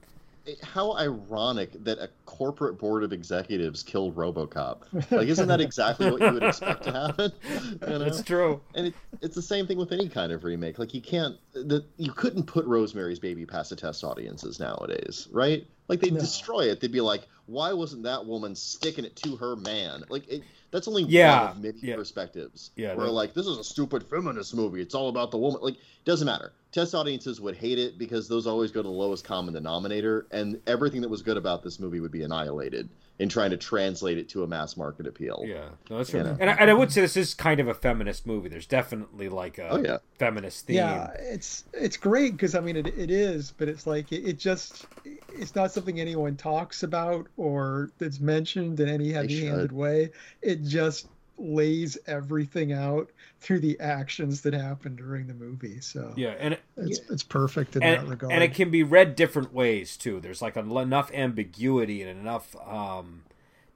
how 0.62 0.96
ironic 0.96 1.72
that 1.84 1.98
a 1.98 2.08
corporate 2.24 2.78
board 2.78 3.04
of 3.04 3.12
executives 3.12 3.82
killed 3.82 4.16
RoboCop. 4.16 4.78
Like, 5.10 5.28
isn't 5.28 5.48
that 5.48 5.60
exactly 5.60 6.10
what 6.10 6.20
you 6.20 6.32
would 6.32 6.42
expect 6.42 6.84
to 6.84 6.92
happen? 6.92 7.32
You 7.82 7.98
know? 7.98 8.04
It's 8.04 8.22
true. 8.22 8.60
And 8.74 8.88
it, 8.88 8.94
it's 9.20 9.34
the 9.34 9.42
same 9.42 9.66
thing 9.66 9.78
with 9.78 9.92
any 9.92 10.08
kind 10.08 10.32
of 10.32 10.44
remake. 10.44 10.78
Like, 10.78 10.94
you 10.94 11.00
can't, 11.00 11.36
the, 11.52 11.84
you 11.96 12.12
couldn't 12.12 12.44
put 12.44 12.64
Rosemary's 12.66 13.18
Baby 13.18 13.46
past 13.46 13.70
the 13.70 13.76
test 13.76 14.04
audiences 14.04 14.60
nowadays, 14.60 15.28
right? 15.30 15.66
Like, 15.88 16.00
they'd 16.00 16.14
No. 16.14 16.20
destroy 16.20 16.70
it. 16.70 16.80
They'd 16.80 16.92
be 16.92 17.00
like, 17.00 17.26
why 17.46 17.72
wasn't 17.72 18.04
that 18.04 18.24
woman 18.24 18.54
sticking 18.54 19.04
it 19.04 19.16
to 19.16 19.36
her 19.36 19.56
man? 19.56 20.04
Like, 20.08 20.28
it, 20.28 20.42
that's 20.70 20.88
only 20.88 21.02
Yeah, 21.04 21.42
one 21.42 21.50
of 21.50 21.62
many 21.62 21.78
yeah. 21.80 21.96
perspectives. 21.96 22.70
Yeah, 22.76 22.94
Where, 22.94 23.08
like, 23.08 23.34
this 23.34 23.46
is 23.46 23.58
a 23.58 23.64
stupid 23.64 24.04
feminist 24.08 24.54
movie. 24.54 24.80
It's 24.80 24.94
all 24.94 25.08
about 25.08 25.30
the 25.30 25.38
woman. 25.38 25.60
Like, 25.62 25.76
doesn't 26.04 26.26
matter. 26.26 26.52
Test 26.72 26.94
audiences 26.94 27.40
would 27.40 27.56
hate 27.56 27.78
it 27.78 27.98
because 27.98 28.28
those 28.28 28.46
always 28.46 28.70
go 28.70 28.82
to 28.82 28.88
the 28.88 28.94
lowest 28.94 29.24
common 29.24 29.54
denominator, 29.54 30.26
and 30.30 30.60
everything 30.66 31.00
that 31.02 31.08
was 31.08 31.22
good 31.22 31.36
about 31.36 31.62
this 31.62 31.80
movie 31.80 32.00
would 32.00 32.12
be 32.12 32.22
annihilated 32.22 32.88
in 33.20 33.28
trying 33.28 33.50
to 33.50 33.56
translate 33.58 34.16
it 34.16 34.30
to 34.30 34.42
a 34.42 34.46
mass 34.46 34.78
market 34.78 35.06
appeal. 35.06 35.44
Yeah, 35.46 35.68
no, 35.90 35.98
that's 35.98 36.08
true. 36.10 36.20
You 36.20 36.24
know? 36.24 36.36
And, 36.40 36.48
I, 36.48 36.54
and 36.54 36.70
I 36.70 36.72
would 36.74 36.90
say 36.90 37.02
this 37.02 37.18
is 37.18 37.34
kind 37.34 37.60
of 37.60 37.68
a 37.68 37.74
feminist 37.74 38.26
movie. 38.26 38.48
There's 38.48 38.66
definitely 38.66 39.28
like 39.28 39.58
a 39.58 39.68
Oh, 39.68 39.76
yeah. 39.76 39.98
feminist 40.18 40.66
theme. 40.66 40.76
Yeah, 40.76 41.12
it's 41.18 41.64
it's 41.74 41.98
great 41.98 42.32
because 42.32 42.54
I 42.54 42.60
mean 42.60 42.76
it, 42.76 42.86
it 42.86 43.10
is, 43.10 43.52
but 43.56 43.68
it's 43.68 43.86
like 43.86 44.10
it, 44.10 44.22
it 44.26 44.38
just 44.38 44.86
it's 45.34 45.54
not 45.54 45.70
something 45.70 46.00
anyone 46.00 46.34
talks 46.36 46.82
about 46.82 47.26
or 47.36 47.90
that's 47.98 48.20
mentioned 48.20 48.80
in 48.80 48.88
any 48.88 49.12
heavy-handed 49.12 49.70
way. 49.70 50.10
It 50.40 50.64
just 50.64 51.06
lays 51.40 51.96
everything 52.06 52.72
out 52.72 53.10
through 53.40 53.60
the 53.60 53.78
actions 53.80 54.42
that 54.42 54.52
happen 54.52 54.94
during 54.94 55.26
the 55.26 55.34
movie. 55.34 55.80
So 55.80 56.12
Yeah, 56.16 56.34
and 56.38 56.58
it's 56.76 57.00
it's 57.10 57.22
perfect 57.22 57.74
in 57.76 57.80
that 57.80 58.00
and, 58.00 58.10
regard. 58.10 58.32
and 58.32 58.44
it 58.44 58.54
can 58.54 58.70
be 58.70 58.82
read 58.82 59.16
different 59.16 59.52
ways 59.52 59.96
too. 59.96 60.20
There's 60.20 60.42
like 60.42 60.56
enough 60.56 61.10
ambiguity 61.12 62.02
and 62.02 62.10
enough 62.20 62.54
um, 62.66 63.22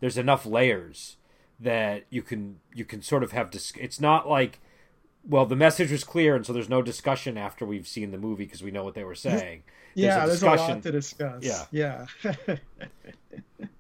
there's 0.01 0.19
enough 0.19 0.45
layers 0.45 1.17
that 1.59 2.05
you 2.11 2.23
can 2.23 2.61
you 2.75 2.85
can 2.85 3.01
sort 3.01 3.23
of 3.23 3.33
have 3.33 3.51
dis- 3.51 3.73
it's 3.81 4.01
not 4.01 4.29
like 4.29 4.61
well 5.27 5.47
the 5.47 5.57
message 5.57 5.91
was 5.91 6.05
clear 6.05 6.37
and 6.37 6.45
so 6.45 6.53
there's 6.53 6.69
no 6.69 6.83
discussion 6.83 7.39
after 7.39 7.65
we've 7.65 7.89
seen 7.89 8.11
the 8.11 8.19
movie 8.19 8.45
because 8.45 8.62
we 8.62 8.71
know 8.71 8.85
what 8.85 8.95
they 8.95 9.05
were 9.05 9.15
saying. 9.15 9.62
yeah, 9.95 10.27
there's 10.27 10.41
there's 10.41 10.43
a 10.43 10.47
a, 10.49 10.69
lot 10.69 10.83
to 10.83 10.93
discuss. 10.93 11.43
Yeah. 11.43 12.07
yeah. 12.27 12.57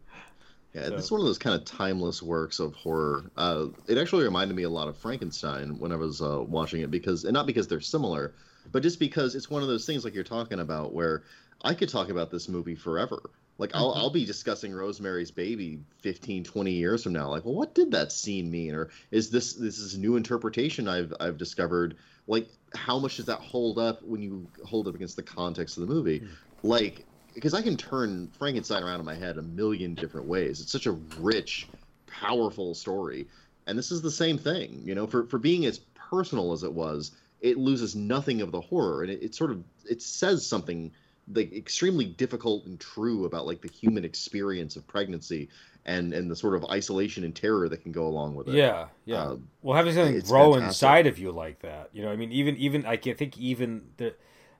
Yeah, 0.74 0.88
So- 0.88 0.96
it's 0.96 1.10
one 1.10 1.20
of 1.20 1.26
those 1.26 1.38
kind 1.38 1.54
of 1.54 1.64
timeless 1.64 2.22
works 2.22 2.58
of 2.58 2.74
horror. 2.74 3.30
Uh, 3.36 3.66
it 3.86 3.96
actually 3.96 4.24
reminded 4.24 4.56
me 4.56 4.64
a 4.64 4.70
lot 4.70 4.88
of 4.88 4.96
Frankenstein 4.96 5.78
when 5.78 5.92
I 5.92 5.96
was 5.96 6.20
uh, 6.20 6.42
watching 6.42 6.80
it 6.82 6.90
because, 6.90 7.24
and 7.24 7.32
not 7.32 7.46
because 7.46 7.68
they're 7.68 7.80
similar, 7.80 8.34
but 8.72 8.82
just 8.82 8.98
because 8.98 9.34
it's 9.36 9.48
one 9.48 9.62
of 9.62 9.68
those 9.68 9.86
things 9.86 10.04
like 10.04 10.14
you're 10.14 10.24
talking 10.24 10.58
about 10.60 10.92
where 10.92 11.22
I 11.62 11.74
could 11.74 11.88
talk 11.88 12.08
about 12.08 12.30
this 12.30 12.48
movie 12.48 12.74
forever. 12.74 13.30
Like 13.56 13.70
I'll, 13.72 13.94
Mhm. 13.94 13.98
I'll 13.98 14.10
be 14.10 14.24
discussing 14.24 14.72
Rosemary's 14.74 15.30
Baby 15.30 15.78
15, 16.02 16.42
20 16.42 16.72
years 16.72 17.04
from 17.04 17.12
now. 17.12 17.30
Like, 17.30 17.44
well, 17.44 17.54
what 17.54 17.72
did 17.72 17.92
that 17.92 18.10
scene 18.10 18.50
mean? 18.50 18.74
Or 18.74 18.88
is 19.12 19.30
this 19.30 19.52
this 19.52 19.78
is 19.78 19.94
a 19.94 20.00
new 20.00 20.16
interpretation 20.16 20.88
I've 20.88 21.14
I've 21.20 21.38
discovered? 21.38 21.96
Like, 22.26 22.48
how 22.74 22.98
much 22.98 23.16
does 23.18 23.26
that 23.26 23.38
hold 23.38 23.78
up 23.78 24.02
when 24.02 24.20
you 24.22 24.48
hold 24.64 24.88
up 24.88 24.96
against 24.96 25.14
the 25.14 25.22
context 25.22 25.76
of 25.78 25.86
the 25.86 25.94
movie? 25.94 26.26
Like, 26.64 27.06
because 27.34 27.54
I 27.54 27.62
can 27.62 27.76
turn 27.76 28.30
Frankenstein 28.38 28.82
around 28.82 29.00
in 29.00 29.06
my 29.06 29.14
head 29.14 29.38
a 29.38 29.42
million 29.42 29.94
different 29.94 30.26
ways. 30.26 30.60
It's 30.60 30.72
such 30.72 30.86
a 30.86 30.92
rich, 31.18 31.66
powerful 32.06 32.74
story, 32.74 33.26
and 33.66 33.76
this 33.76 33.90
is 33.90 34.00
the 34.00 34.10
same 34.10 34.38
thing. 34.38 34.82
You 34.84 34.94
know, 34.94 35.06
for 35.06 35.26
for 35.26 35.38
being 35.38 35.66
as 35.66 35.80
personal 35.94 36.52
as 36.52 36.62
it 36.62 36.72
was, 36.72 37.12
it 37.40 37.58
loses 37.58 37.94
nothing 37.94 38.40
of 38.40 38.52
the 38.52 38.60
horror, 38.60 39.02
and 39.02 39.10
it, 39.10 39.22
it 39.22 39.34
sort 39.34 39.50
of 39.50 39.62
it 39.88 40.00
says 40.00 40.46
something 40.46 40.90
like 41.32 41.52
extremely 41.52 42.04
difficult 42.04 42.66
and 42.66 42.78
true 42.78 43.24
about 43.24 43.46
like 43.46 43.60
the 43.62 43.68
human 43.68 44.04
experience 44.04 44.76
of 44.76 44.86
pregnancy 44.86 45.48
and 45.86 46.12
and 46.12 46.30
the 46.30 46.36
sort 46.36 46.54
of 46.54 46.64
isolation 46.70 47.24
and 47.24 47.34
terror 47.34 47.68
that 47.68 47.82
can 47.82 47.92
go 47.92 48.06
along 48.06 48.34
with 48.34 48.48
it. 48.48 48.54
Yeah, 48.54 48.86
yeah. 49.04 49.22
Um, 49.22 49.48
well, 49.62 49.76
having 49.76 49.94
something 49.94 50.18
grow 50.20 50.52
fantastic. 50.52 50.68
inside 50.68 51.06
of 51.06 51.18
you 51.18 51.32
like 51.32 51.60
that, 51.60 51.90
you 51.92 52.02
know, 52.02 52.10
I 52.10 52.16
mean, 52.16 52.32
even 52.32 52.56
even 52.56 52.86
I 52.86 52.96
think 52.96 53.38
even 53.38 53.82
the, 53.96 54.14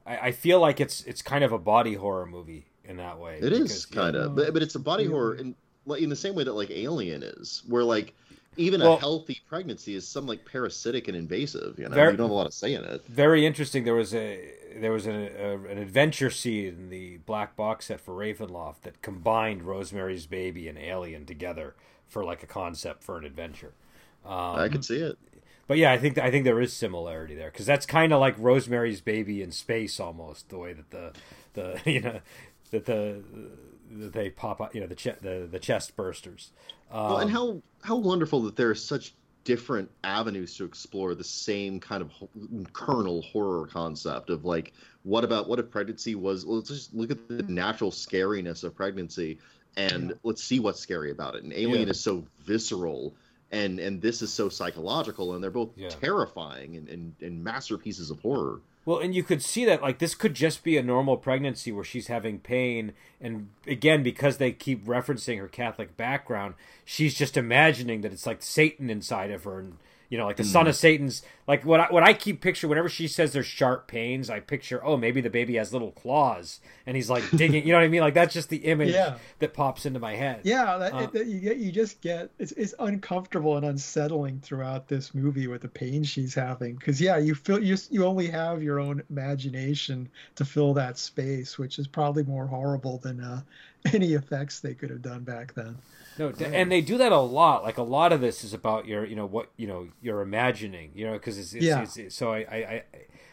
I, 0.06 0.16
I 0.18 0.32
feel 0.32 0.60
like 0.60 0.80
it's 0.80 1.02
it's 1.04 1.22
kind 1.22 1.44
of 1.44 1.52
a 1.52 1.58
body 1.58 1.94
horror 1.94 2.26
movie 2.26 2.66
in 2.84 2.96
that 2.98 3.18
way. 3.18 3.38
It 3.40 3.52
is 3.52 3.86
kind 3.86 4.16
of, 4.16 4.34
but, 4.36 4.52
but 4.52 4.62
it's 4.62 4.74
a 4.74 4.78
body 4.80 5.04
Yeah. 5.04 5.10
horror 5.10 5.34
in 5.36 5.54
like 5.86 6.02
in 6.02 6.08
the 6.10 6.16
same 6.16 6.34
way 6.34 6.44
that 6.44 6.52
like 6.52 6.70
Alien 6.70 7.22
is, 7.22 7.62
where 7.68 7.84
like 7.84 8.14
even 8.56 8.80
Well- 8.80 8.94
a 8.94 8.98
healthy 9.00 9.40
pregnancy 9.48 9.94
is 9.96 10.06
some 10.06 10.26
like 10.26 10.44
parasitic 10.44 11.08
and 11.08 11.16
invasive. 11.16 11.78
You 11.78 11.88
know, 11.88 11.94
Very- 11.94 12.12
you 12.12 12.16
don't 12.18 12.26
have 12.26 12.30
a 12.30 12.34
lot 12.34 12.46
of 12.46 12.54
say 12.54 12.74
in 12.74 12.84
it. 12.84 13.04
very 13.06 13.44
interesting. 13.46 13.84
There 13.84 13.94
was 13.94 14.14
a 14.14 14.52
there 14.76 14.92
was 14.92 15.06
an, 15.06 15.14
a, 15.14 15.56
an 15.70 15.78
adventure 15.78 16.30
scene 16.30 16.66
in 16.66 16.90
the 16.90 17.18
black 17.18 17.56
box 17.56 17.86
set 17.86 18.00
for 18.00 18.12
Ravenloft 18.12 18.82
that 18.82 19.00
combined 19.02 19.62
Rosemary's 19.62 20.26
Baby 20.26 20.68
and 20.68 20.76
Alien 20.78 21.24
together 21.26 21.74
for 22.08 22.24
like 22.24 22.42
a 22.42 22.46
concept 22.46 23.02
for 23.02 23.16
an 23.18 23.24
adventure. 23.24 23.72
Um, 24.24 24.56
I 24.56 24.68
could 24.68 24.84
see 24.84 24.96
it. 24.98 25.18
But 25.66 25.78
yeah, 25.78 25.92
I 25.92 25.98
think 25.98 26.18
I 26.18 26.30
think 26.30 26.44
there 26.44 26.60
is 26.60 26.72
similarity 26.72 27.34
there 27.34 27.50
because 27.50 27.66
that's 27.66 27.86
kind 27.86 28.12
of 28.12 28.20
like 28.20 28.34
Rosemary's 28.38 29.00
Baby 29.00 29.42
in 29.42 29.50
space 29.50 29.98
almost 29.98 30.50
the 30.50 30.58
way 30.58 30.72
that 30.72 30.90
the 30.90 31.12
the 31.54 31.80
you 31.90 32.00
know 32.00 32.20
that 32.70 32.86
the 32.86 33.22
that 33.90 34.12
they 34.12 34.30
pop 34.30 34.60
up 34.60 34.74
you 34.74 34.80
know 34.80 34.86
the 34.86 35.16
the 35.20 35.48
the 35.50 35.58
chest 35.58 35.96
bursters. 35.96 36.48
Um, 36.90 37.04
well, 37.04 37.18
and 37.18 37.30
how 37.30 37.62
how 37.82 37.96
wonderful 37.96 38.42
that 38.42 38.56
there 38.56 38.70
are 38.70 38.74
such 38.74 39.14
different 39.44 39.90
avenues 40.02 40.56
to 40.56 40.64
explore 40.64 41.14
the 41.14 41.24
same 41.24 41.78
kind 41.78 42.02
of 42.02 42.10
kernel 42.72 43.22
horror 43.22 43.66
concept 43.66 44.30
of 44.30 44.44
like 44.44 44.72
what 45.02 45.22
about 45.22 45.48
what 45.48 45.58
if 45.58 45.70
pregnancy 45.70 46.14
was 46.14 46.46
well, 46.46 46.56
let's 46.56 46.70
just 46.70 46.94
look 46.94 47.10
at 47.10 47.28
the 47.28 47.42
natural 47.42 47.90
scariness 47.90 48.64
of 48.64 48.74
pregnancy 48.74 49.38
and 49.76 50.10
yeah. 50.10 50.16
let's 50.22 50.42
see 50.42 50.60
what's 50.60 50.80
scary 50.80 51.10
about 51.10 51.34
it 51.34 51.42
and 51.44 51.52
alien 51.52 51.82
yeah. 51.82 51.90
is 51.90 52.00
so 52.00 52.24
visceral 52.44 53.14
and 53.54 53.78
and 53.78 54.02
this 54.02 54.20
is 54.20 54.32
so 54.32 54.48
psychological 54.48 55.34
and 55.34 55.42
they're 55.42 55.50
both 55.50 55.70
yeah. 55.76 55.88
terrifying 55.88 56.76
and, 56.76 56.88
and, 56.88 57.14
and 57.20 57.42
masterpieces 57.42 58.10
of 58.10 58.20
horror 58.20 58.60
well 58.84 58.98
and 58.98 59.14
you 59.14 59.22
could 59.22 59.42
see 59.42 59.64
that 59.64 59.80
like 59.80 59.98
this 59.98 60.14
could 60.14 60.34
just 60.34 60.62
be 60.62 60.76
a 60.76 60.82
normal 60.82 61.16
pregnancy 61.16 61.70
where 61.70 61.84
she's 61.84 62.08
having 62.08 62.38
pain 62.38 62.92
and 63.20 63.48
again 63.66 64.02
because 64.02 64.36
they 64.38 64.52
keep 64.52 64.84
referencing 64.84 65.38
her 65.38 65.48
catholic 65.48 65.96
background 65.96 66.54
she's 66.84 67.14
just 67.14 67.36
imagining 67.36 68.00
that 68.00 68.12
it's 68.12 68.26
like 68.26 68.42
satan 68.42 68.90
inside 68.90 69.30
of 69.30 69.44
her 69.44 69.58
and 69.58 69.76
you 70.14 70.18
know, 70.18 70.26
like 70.26 70.36
the 70.36 70.44
mm. 70.44 70.52
son 70.52 70.68
of 70.68 70.76
Satan's. 70.76 71.22
Like 71.48 71.66
what 71.66 71.80
I, 71.80 71.86
what 71.90 72.04
I 72.04 72.14
keep 72.14 72.40
picture 72.40 72.68
whenever 72.68 72.88
she 72.88 73.08
says 73.08 73.32
there's 73.32 73.46
sharp 73.46 73.88
pains, 73.88 74.30
I 74.30 74.38
picture 74.38 74.80
oh 74.82 74.96
maybe 74.96 75.20
the 75.20 75.28
baby 75.28 75.56
has 75.56 75.72
little 75.72 75.90
claws 75.90 76.60
and 76.86 76.94
he's 76.96 77.10
like 77.10 77.28
digging. 77.32 77.66
you 77.66 77.72
know 77.72 77.78
what 77.78 77.84
I 77.84 77.88
mean? 77.88 78.00
Like 78.00 78.14
that's 78.14 78.32
just 78.32 78.48
the 78.48 78.58
image 78.58 78.94
yeah. 78.94 79.16
that 79.40 79.52
pops 79.54 79.86
into 79.86 79.98
my 79.98 80.14
head. 80.14 80.42
Yeah, 80.44 80.78
that, 80.78 80.94
uh, 80.94 81.08
it, 81.12 81.26
you 81.26 81.40
get 81.40 81.56
you 81.56 81.72
just 81.72 82.00
get 82.00 82.30
it's 82.38 82.52
it's 82.52 82.74
uncomfortable 82.78 83.56
and 83.56 83.66
unsettling 83.66 84.38
throughout 84.38 84.86
this 84.86 85.14
movie 85.14 85.48
with 85.48 85.62
the 85.62 85.68
pain 85.68 86.04
she's 86.04 86.32
having 86.32 86.76
because 86.76 87.00
yeah 87.00 87.16
you 87.18 87.34
feel 87.34 87.62
you 87.62 87.76
you 87.90 88.06
only 88.06 88.28
have 88.28 88.62
your 88.62 88.78
own 88.78 89.02
imagination 89.10 90.08
to 90.36 90.44
fill 90.44 90.74
that 90.74 90.96
space, 90.96 91.58
which 91.58 91.80
is 91.80 91.88
probably 91.88 92.22
more 92.22 92.46
horrible 92.46 92.98
than 92.98 93.20
uh, 93.20 93.42
any 93.92 94.14
effects 94.14 94.60
they 94.60 94.74
could 94.74 94.90
have 94.90 95.02
done 95.02 95.24
back 95.24 95.54
then. 95.54 95.78
No, 96.18 96.30
and 96.30 96.70
they 96.70 96.80
do 96.80 96.98
that 96.98 97.12
a 97.12 97.18
lot. 97.18 97.64
Like 97.64 97.78
a 97.78 97.82
lot 97.82 98.12
of 98.12 98.20
this 98.20 98.44
is 98.44 98.54
about 98.54 98.86
your, 98.86 99.04
you 99.04 99.16
know, 99.16 99.26
what 99.26 99.50
you 99.56 99.66
know, 99.66 99.88
you're 100.00 100.20
imagining, 100.20 100.92
you 100.94 101.06
know, 101.06 101.14
because 101.14 101.38
it's, 101.38 101.54
it's, 101.54 101.64
yeah. 101.64 101.82
It's, 101.82 101.96
it's, 101.96 102.14
so 102.14 102.32
I, 102.32 102.38
I, 102.38 102.56
I, 102.56 102.82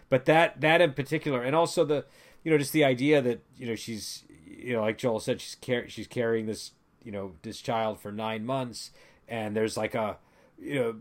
but 0.09 0.25
that 0.25 0.59
that 0.61 0.81
in 0.81 0.93
particular, 0.93 1.43
and 1.43 1.55
also 1.55 1.85
the, 1.85 2.05
you 2.43 2.51
know, 2.51 2.57
just 2.57 2.73
the 2.73 2.83
idea 2.83 3.21
that 3.21 3.41
you 3.55 3.67
know 3.67 3.75
she's, 3.75 4.23
you 4.45 4.73
know, 4.73 4.81
like 4.81 4.97
Joel 4.97 5.19
said, 5.19 5.41
she's 5.41 5.55
car- 5.55 5.87
she's 5.87 6.07
carrying 6.07 6.47
this, 6.47 6.71
you 7.03 7.11
know, 7.11 7.33
this 7.43 7.61
child 7.61 7.99
for 7.99 8.11
nine 8.11 8.45
months, 8.45 8.91
and 9.27 9.55
there's 9.55 9.77
like 9.77 9.93
a, 9.93 10.17
you 10.59 10.75
know, 10.75 10.95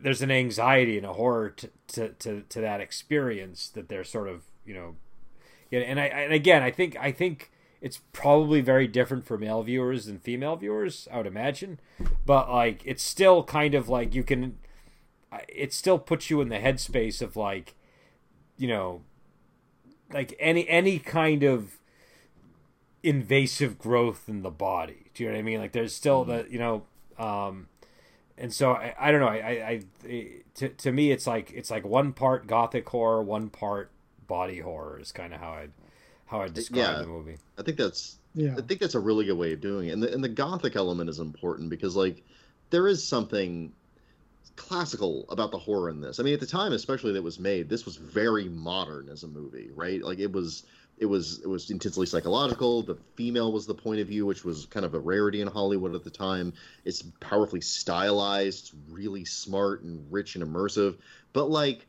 there's 0.00 0.22
an 0.22 0.30
anxiety 0.30 0.98
and 0.98 1.06
a 1.06 1.14
horror 1.14 1.48
to 1.48 1.70
to 1.88 2.08
to, 2.10 2.42
to 2.42 2.60
that 2.60 2.80
experience 2.80 3.68
that 3.70 3.88
they're 3.88 4.04
sort 4.04 4.28
of, 4.28 4.42
you 4.66 4.74
know, 4.74 4.96
yeah, 5.70 5.80
and 5.80 5.98
I 5.98 6.04
and 6.04 6.32
again, 6.34 6.62
I 6.62 6.70
think 6.70 6.94
I 7.00 7.10
think 7.10 7.50
it's 7.80 8.00
probably 8.12 8.60
very 8.60 8.86
different 8.86 9.26
for 9.26 9.38
male 9.38 9.62
viewers 9.62 10.06
than 10.06 10.18
female 10.18 10.56
viewers, 10.56 11.08
I 11.12 11.18
would 11.18 11.26
imagine. 11.26 11.78
But 12.24 12.50
like, 12.50 12.82
it's 12.84 13.02
still 13.02 13.44
kind 13.44 13.74
of 13.74 13.88
like 13.88 14.14
you 14.14 14.22
can. 14.22 14.58
It 15.48 15.72
still 15.72 15.98
puts 15.98 16.30
you 16.30 16.40
in 16.40 16.48
the 16.48 16.58
headspace 16.58 17.20
of 17.20 17.36
like, 17.36 17.74
you 18.56 18.68
know, 18.68 19.02
like 20.12 20.34
any 20.38 20.68
any 20.68 20.98
kind 20.98 21.42
of 21.42 21.78
invasive 23.02 23.78
growth 23.78 24.28
in 24.28 24.42
the 24.42 24.50
body. 24.50 25.10
Do 25.14 25.22
you 25.22 25.28
know 25.28 25.34
what 25.34 25.40
I 25.40 25.42
mean? 25.42 25.60
Like, 25.60 25.72
there's 25.72 25.94
still 25.94 26.24
mm-hmm. 26.24 26.48
the 26.48 26.52
you 26.52 26.58
know, 26.58 26.84
um, 27.18 27.68
and 28.38 28.52
so 28.52 28.72
I, 28.72 28.94
I 28.98 29.10
don't 29.10 29.20
know. 29.20 29.28
I, 29.28 29.36
I, 29.36 29.82
I 30.08 30.32
to 30.54 30.68
to 30.70 30.92
me, 30.92 31.10
it's 31.10 31.26
like 31.26 31.52
it's 31.52 31.70
like 31.70 31.84
one 31.84 32.12
part 32.12 32.46
gothic 32.46 32.88
horror, 32.88 33.22
one 33.22 33.50
part 33.50 33.90
body 34.26 34.60
horror 34.60 34.98
is 34.98 35.12
kind 35.12 35.32
of 35.32 35.40
how 35.40 35.52
I'd 35.52 35.72
how 36.26 36.42
I 36.42 36.48
describe 36.48 36.76
yeah, 36.76 36.98
the 37.02 37.06
movie. 37.06 37.36
I 37.58 37.62
think 37.62 37.76
that's 37.78 38.18
yeah. 38.34 38.54
I 38.56 38.60
think 38.60 38.80
that's 38.80 38.94
a 38.94 39.00
really 39.00 39.24
good 39.24 39.38
way 39.38 39.52
of 39.52 39.60
doing 39.60 39.88
it. 39.88 39.92
And 39.92 40.02
the 40.02 40.12
and 40.12 40.22
the 40.22 40.28
gothic 40.28 40.76
element 40.76 41.08
is 41.08 41.18
important 41.18 41.70
because 41.70 41.96
like 41.96 42.22
there 42.70 42.88
is 42.88 43.02
something 43.02 43.72
classical 44.56 45.26
about 45.28 45.50
the 45.50 45.58
horror 45.58 45.90
in 45.90 46.00
this. 46.00 46.18
I 46.18 46.22
mean, 46.22 46.34
at 46.34 46.40
the 46.40 46.46
time, 46.46 46.72
especially 46.72 47.12
that 47.12 47.22
was 47.22 47.38
made, 47.38 47.68
this 47.68 47.84
was 47.84 47.96
very 47.96 48.48
modern 48.48 49.08
as 49.08 49.22
a 49.22 49.28
movie, 49.28 49.70
right? 49.74 50.02
Like 50.02 50.18
it 50.18 50.32
was 50.32 50.64
it 50.98 51.06
was 51.06 51.40
it 51.40 51.48
was 51.48 51.70
intensely 51.70 52.06
psychological. 52.06 52.82
The 52.82 52.96
female 53.14 53.52
was 53.52 53.66
the 53.66 53.74
point 53.74 54.00
of 54.00 54.08
view, 54.08 54.26
which 54.26 54.44
was 54.44 54.66
kind 54.66 54.84
of 54.84 54.94
a 54.94 54.98
rarity 54.98 55.42
in 55.42 55.48
Hollywood 55.48 55.94
at 55.94 56.04
the 56.04 56.10
time. 56.10 56.52
It's 56.84 57.02
powerfully 57.20 57.60
stylized, 57.60 58.72
really 58.90 59.24
smart 59.24 59.82
and 59.82 60.10
rich 60.10 60.34
and 60.34 60.44
immersive. 60.44 60.96
But 61.32 61.50
like 61.50 61.86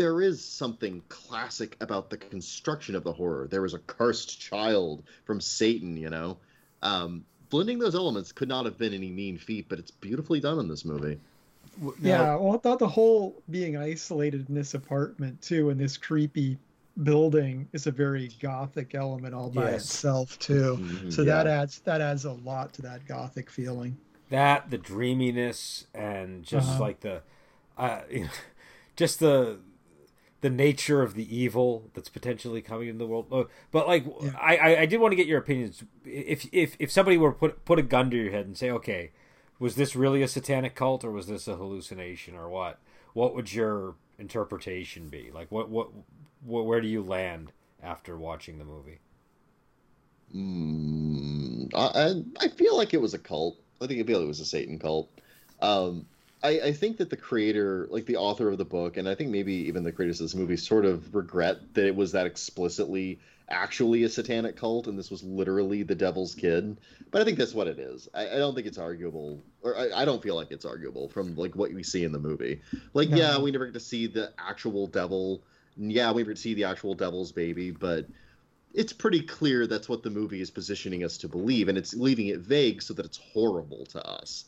there 0.00 0.22
is 0.22 0.42
something 0.42 1.02
classic 1.10 1.76
about 1.82 2.08
the 2.08 2.16
construction 2.16 2.94
of 2.94 3.04
the 3.04 3.12
horror. 3.12 3.46
There 3.46 3.60
was 3.60 3.74
a 3.74 3.78
cursed 3.80 4.40
child 4.40 5.02
from 5.26 5.42
Satan, 5.42 5.94
you 5.94 6.08
know. 6.08 6.38
Um, 6.80 7.26
blending 7.50 7.78
those 7.78 7.94
elements 7.94 8.32
could 8.32 8.48
not 8.48 8.64
have 8.64 8.78
been 8.78 8.94
any 8.94 9.10
mean 9.10 9.36
feat, 9.36 9.66
but 9.68 9.78
it's 9.78 9.90
beautifully 9.90 10.40
done 10.40 10.58
in 10.58 10.68
this 10.68 10.86
movie. 10.86 11.20
Yeah, 12.00 12.34
well, 12.36 12.54
I 12.54 12.56
thought 12.56 12.78
the 12.78 12.88
whole 12.88 13.42
being 13.50 13.76
isolated 13.76 14.48
in 14.48 14.54
this 14.54 14.72
apartment 14.72 15.42
too, 15.42 15.68
in 15.68 15.76
this 15.76 15.98
creepy 15.98 16.56
building, 17.02 17.68
is 17.74 17.86
a 17.86 17.90
very 17.90 18.30
gothic 18.40 18.94
element 18.94 19.34
all 19.34 19.50
by 19.50 19.72
yes. 19.72 19.84
itself 19.84 20.38
too. 20.38 20.78
Mm-hmm, 20.80 21.10
so 21.10 21.20
yeah. 21.20 21.26
that 21.26 21.46
adds 21.46 21.80
that 21.80 22.00
adds 22.00 22.24
a 22.24 22.32
lot 22.32 22.72
to 22.72 22.82
that 22.82 23.06
gothic 23.06 23.50
feeling. 23.50 23.98
That 24.30 24.70
the 24.70 24.78
dreaminess 24.78 25.88
and 25.92 26.42
just 26.42 26.70
uh-huh. 26.70 26.80
like 26.80 27.00
the, 27.00 27.20
uh, 27.76 28.00
just 28.96 29.20
the 29.20 29.58
the 30.40 30.50
nature 30.50 31.02
of 31.02 31.14
the 31.14 31.36
evil 31.36 31.90
that's 31.94 32.08
potentially 32.08 32.62
coming 32.62 32.88
in 32.88 32.98
the 32.98 33.06
world. 33.06 33.26
Oh, 33.30 33.48
but 33.70 33.86
like, 33.86 34.04
yeah. 34.20 34.30
I, 34.40 34.76
I 34.76 34.86
did 34.86 35.00
want 35.00 35.12
to 35.12 35.16
get 35.16 35.26
your 35.26 35.38
opinions. 35.38 35.84
If 36.04 36.48
if 36.52 36.76
if 36.78 36.90
somebody 36.90 37.16
were 37.16 37.32
put 37.32 37.64
put 37.64 37.78
a 37.78 37.82
gun 37.82 38.10
to 38.10 38.16
your 38.16 38.30
head 38.30 38.46
and 38.46 38.56
say, 38.56 38.70
okay, 38.70 39.10
was 39.58 39.76
this 39.76 39.94
really 39.94 40.22
a 40.22 40.28
satanic 40.28 40.74
cult 40.74 41.04
or 41.04 41.10
was 41.10 41.26
this 41.26 41.46
a 41.46 41.56
hallucination 41.56 42.34
or 42.34 42.48
what? 42.48 42.78
What 43.12 43.34
would 43.34 43.52
your 43.52 43.94
interpretation 44.18 45.08
be? 45.08 45.30
Like, 45.32 45.50
what 45.52 45.68
what, 45.68 45.88
what 46.44 46.64
where 46.64 46.80
do 46.80 46.88
you 46.88 47.02
land 47.02 47.52
after 47.82 48.16
watching 48.16 48.58
the 48.58 48.64
movie? 48.64 49.00
Mm, 50.34 51.70
I 51.74 52.44
I 52.44 52.48
feel 52.48 52.76
like 52.76 52.94
it 52.94 53.00
was 53.00 53.14
a 53.14 53.18
cult. 53.18 53.58
I 53.82 53.86
think 53.86 54.00
I 54.00 54.04
feel 54.04 54.18
like 54.18 54.24
it 54.24 54.28
was 54.28 54.40
a 54.40 54.46
Satan 54.46 54.78
cult. 54.78 55.10
Um, 55.60 56.06
I, 56.42 56.48
I, 56.60 56.72
think 56.72 56.96
that 56.98 57.10
the 57.10 57.16
creator, 57.16 57.86
like 57.90 58.06
the 58.06 58.16
author 58.16 58.48
of 58.48 58.58
the 58.58 58.64
book, 58.64 58.96
and 58.96 59.08
I 59.08 59.14
think 59.14 59.30
maybe 59.30 59.52
even 59.52 59.84
the 59.84 59.92
creators 59.92 60.20
of 60.20 60.24
this 60.24 60.34
movie, 60.34 60.56
sort 60.56 60.84
of 60.84 61.14
regret 61.14 61.74
that 61.74 61.86
it 61.86 61.94
was 61.94 62.12
that 62.12 62.26
explicitly 62.26 63.20
actually 63.50 64.04
a 64.04 64.08
satanic 64.08 64.56
cult, 64.56 64.86
and 64.86 64.98
this 64.98 65.10
was 65.10 65.22
literally 65.22 65.82
the 65.82 65.94
devil's 65.94 66.34
kid. 66.34 66.78
But 67.10 67.20
I 67.20 67.24
think 67.24 67.36
that's 67.36 67.52
what 67.52 67.66
it 67.66 67.78
is. 67.78 68.08
I, 68.14 68.28
I 68.28 68.36
don't 68.36 68.54
think 68.54 68.66
it's 68.66 68.78
arguable, 68.78 69.42
or 69.62 69.76
I, 69.76 70.02
I, 70.02 70.04
don't 70.04 70.22
feel 70.22 70.36
like 70.36 70.50
it's 70.50 70.64
arguable 70.64 71.08
from 71.08 71.34
like 71.36 71.54
what 71.56 71.72
we 71.72 71.82
see 71.82 72.04
in 72.04 72.12
the 72.12 72.18
movie. 72.18 72.62
Like, 72.94 73.10
no. 73.10 73.16
yeah, 73.16 73.38
we 73.38 73.50
never 73.50 73.66
get 73.66 73.74
to 73.74 73.80
see 73.80 74.06
the 74.06 74.32
actual 74.38 74.86
devil. 74.86 75.42
Yeah, 75.76 76.12
we 76.12 76.22
never 76.22 76.30
get 76.30 76.36
to 76.36 76.42
see 76.42 76.54
the 76.54 76.64
actual 76.64 76.94
devil's 76.94 77.32
baby, 77.32 77.70
but 77.70 78.06
it's 78.72 78.92
pretty 78.92 79.22
clear 79.22 79.66
that's 79.66 79.88
what 79.88 80.02
the 80.02 80.10
movie 80.10 80.40
is 80.40 80.50
positioning 80.50 81.04
us 81.04 81.18
to 81.18 81.28
believe, 81.28 81.68
and 81.68 81.76
it's 81.76 81.94
leaving 81.94 82.28
it 82.28 82.40
vague 82.40 82.80
so 82.82 82.94
that 82.94 83.04
it's 83.04 83.18
horrible 83.18 83.84
to 83.86 84.06
us. 84.06 84.44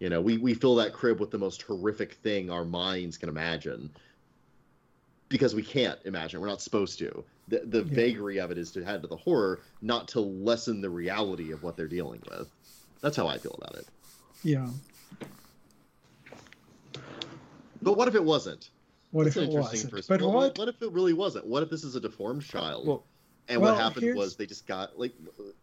You 0.00 0.08
know, 0.08 0.20
we, 0.20 0.38
we 0.38 0.54
fill 0.54 0.76
that 0.76 0.92
crib 0.92 1.18
with 1.18 1.30
the 1.30 1.38
most 1.38 1.62
horrific 1.62 2.14
thing 2.14 2.50
our 2.50 2.64
minds 2.64 3.18
can 3.18 3.28
imagine 3.28 3.90
because 5.28 5.54
we 5.54 5.62
can't 5.62 5.98
imagine. 6.04 6.40
We're 6.40 6.46
not 6.46 6.62
supposed 6.62 6.98
to. 7.00 7.24
The, 7.48 7.60
the 7.64 7.78
yeah. 7.78 7.94
vagary 7.94 8.38
of 8.38 8.50
it 8.50 8.58
is 8.58 8.70
to 8.72 8.84
add 8.84 9.02
to 9.02 9.08
the 9.08 9.16
horror, 9.16 9.60
not 9.82 10.08
to 10.08 10.20
lessen 10.20 10.80
the 10.80 10.90
reality 10.90 11.52
of 11.52 11.62
what 11.62 11.76
they're 11.76 11.88
dealing 11.88 12.22
with. 12.30 12.48
That's 13.00 13.16
how 13.16 13.26
I 13.26 13.38
feel 13.38 13.58
about 13.60 13.76
it. 13.76 13.86
Yeah. 14.42 14.68
But 17.82 17.96
what 17.96 18.08
if 18.08 18.14
it 18.14 18.24
wasn't? 18.24 18.70
What 19.10 19.24
That's 19.24 19.36
if 19.36 19.48
it 19.48 19.50
wasn't? 19.50 20.08
But 20.08 20.20
what? 20.22 20.34
what? 20.34 20.58
what? 20.58 20.68
if 20.68 20.82
it 20.82 20.92
really 20.92 21.12
wasn't? 21.12 21.46
What 21.46 21.62
if 21.62 21.70
this 21.70 21.84
is 21.84 21.96
a 21.96 22.00
deformed 22.00 22.44
child? 22.44 22.86
Well, 22.86 23.04
and 23.48 23.60
well, 23.60 23.72
what 23.72 23.80
happened 23.80 24.02
here's... 24.02 24.16
was 24.16 24.36
they 24.36 24.46
just 24.46 24.66
got 24.66 24.98
like. 24.98 25.12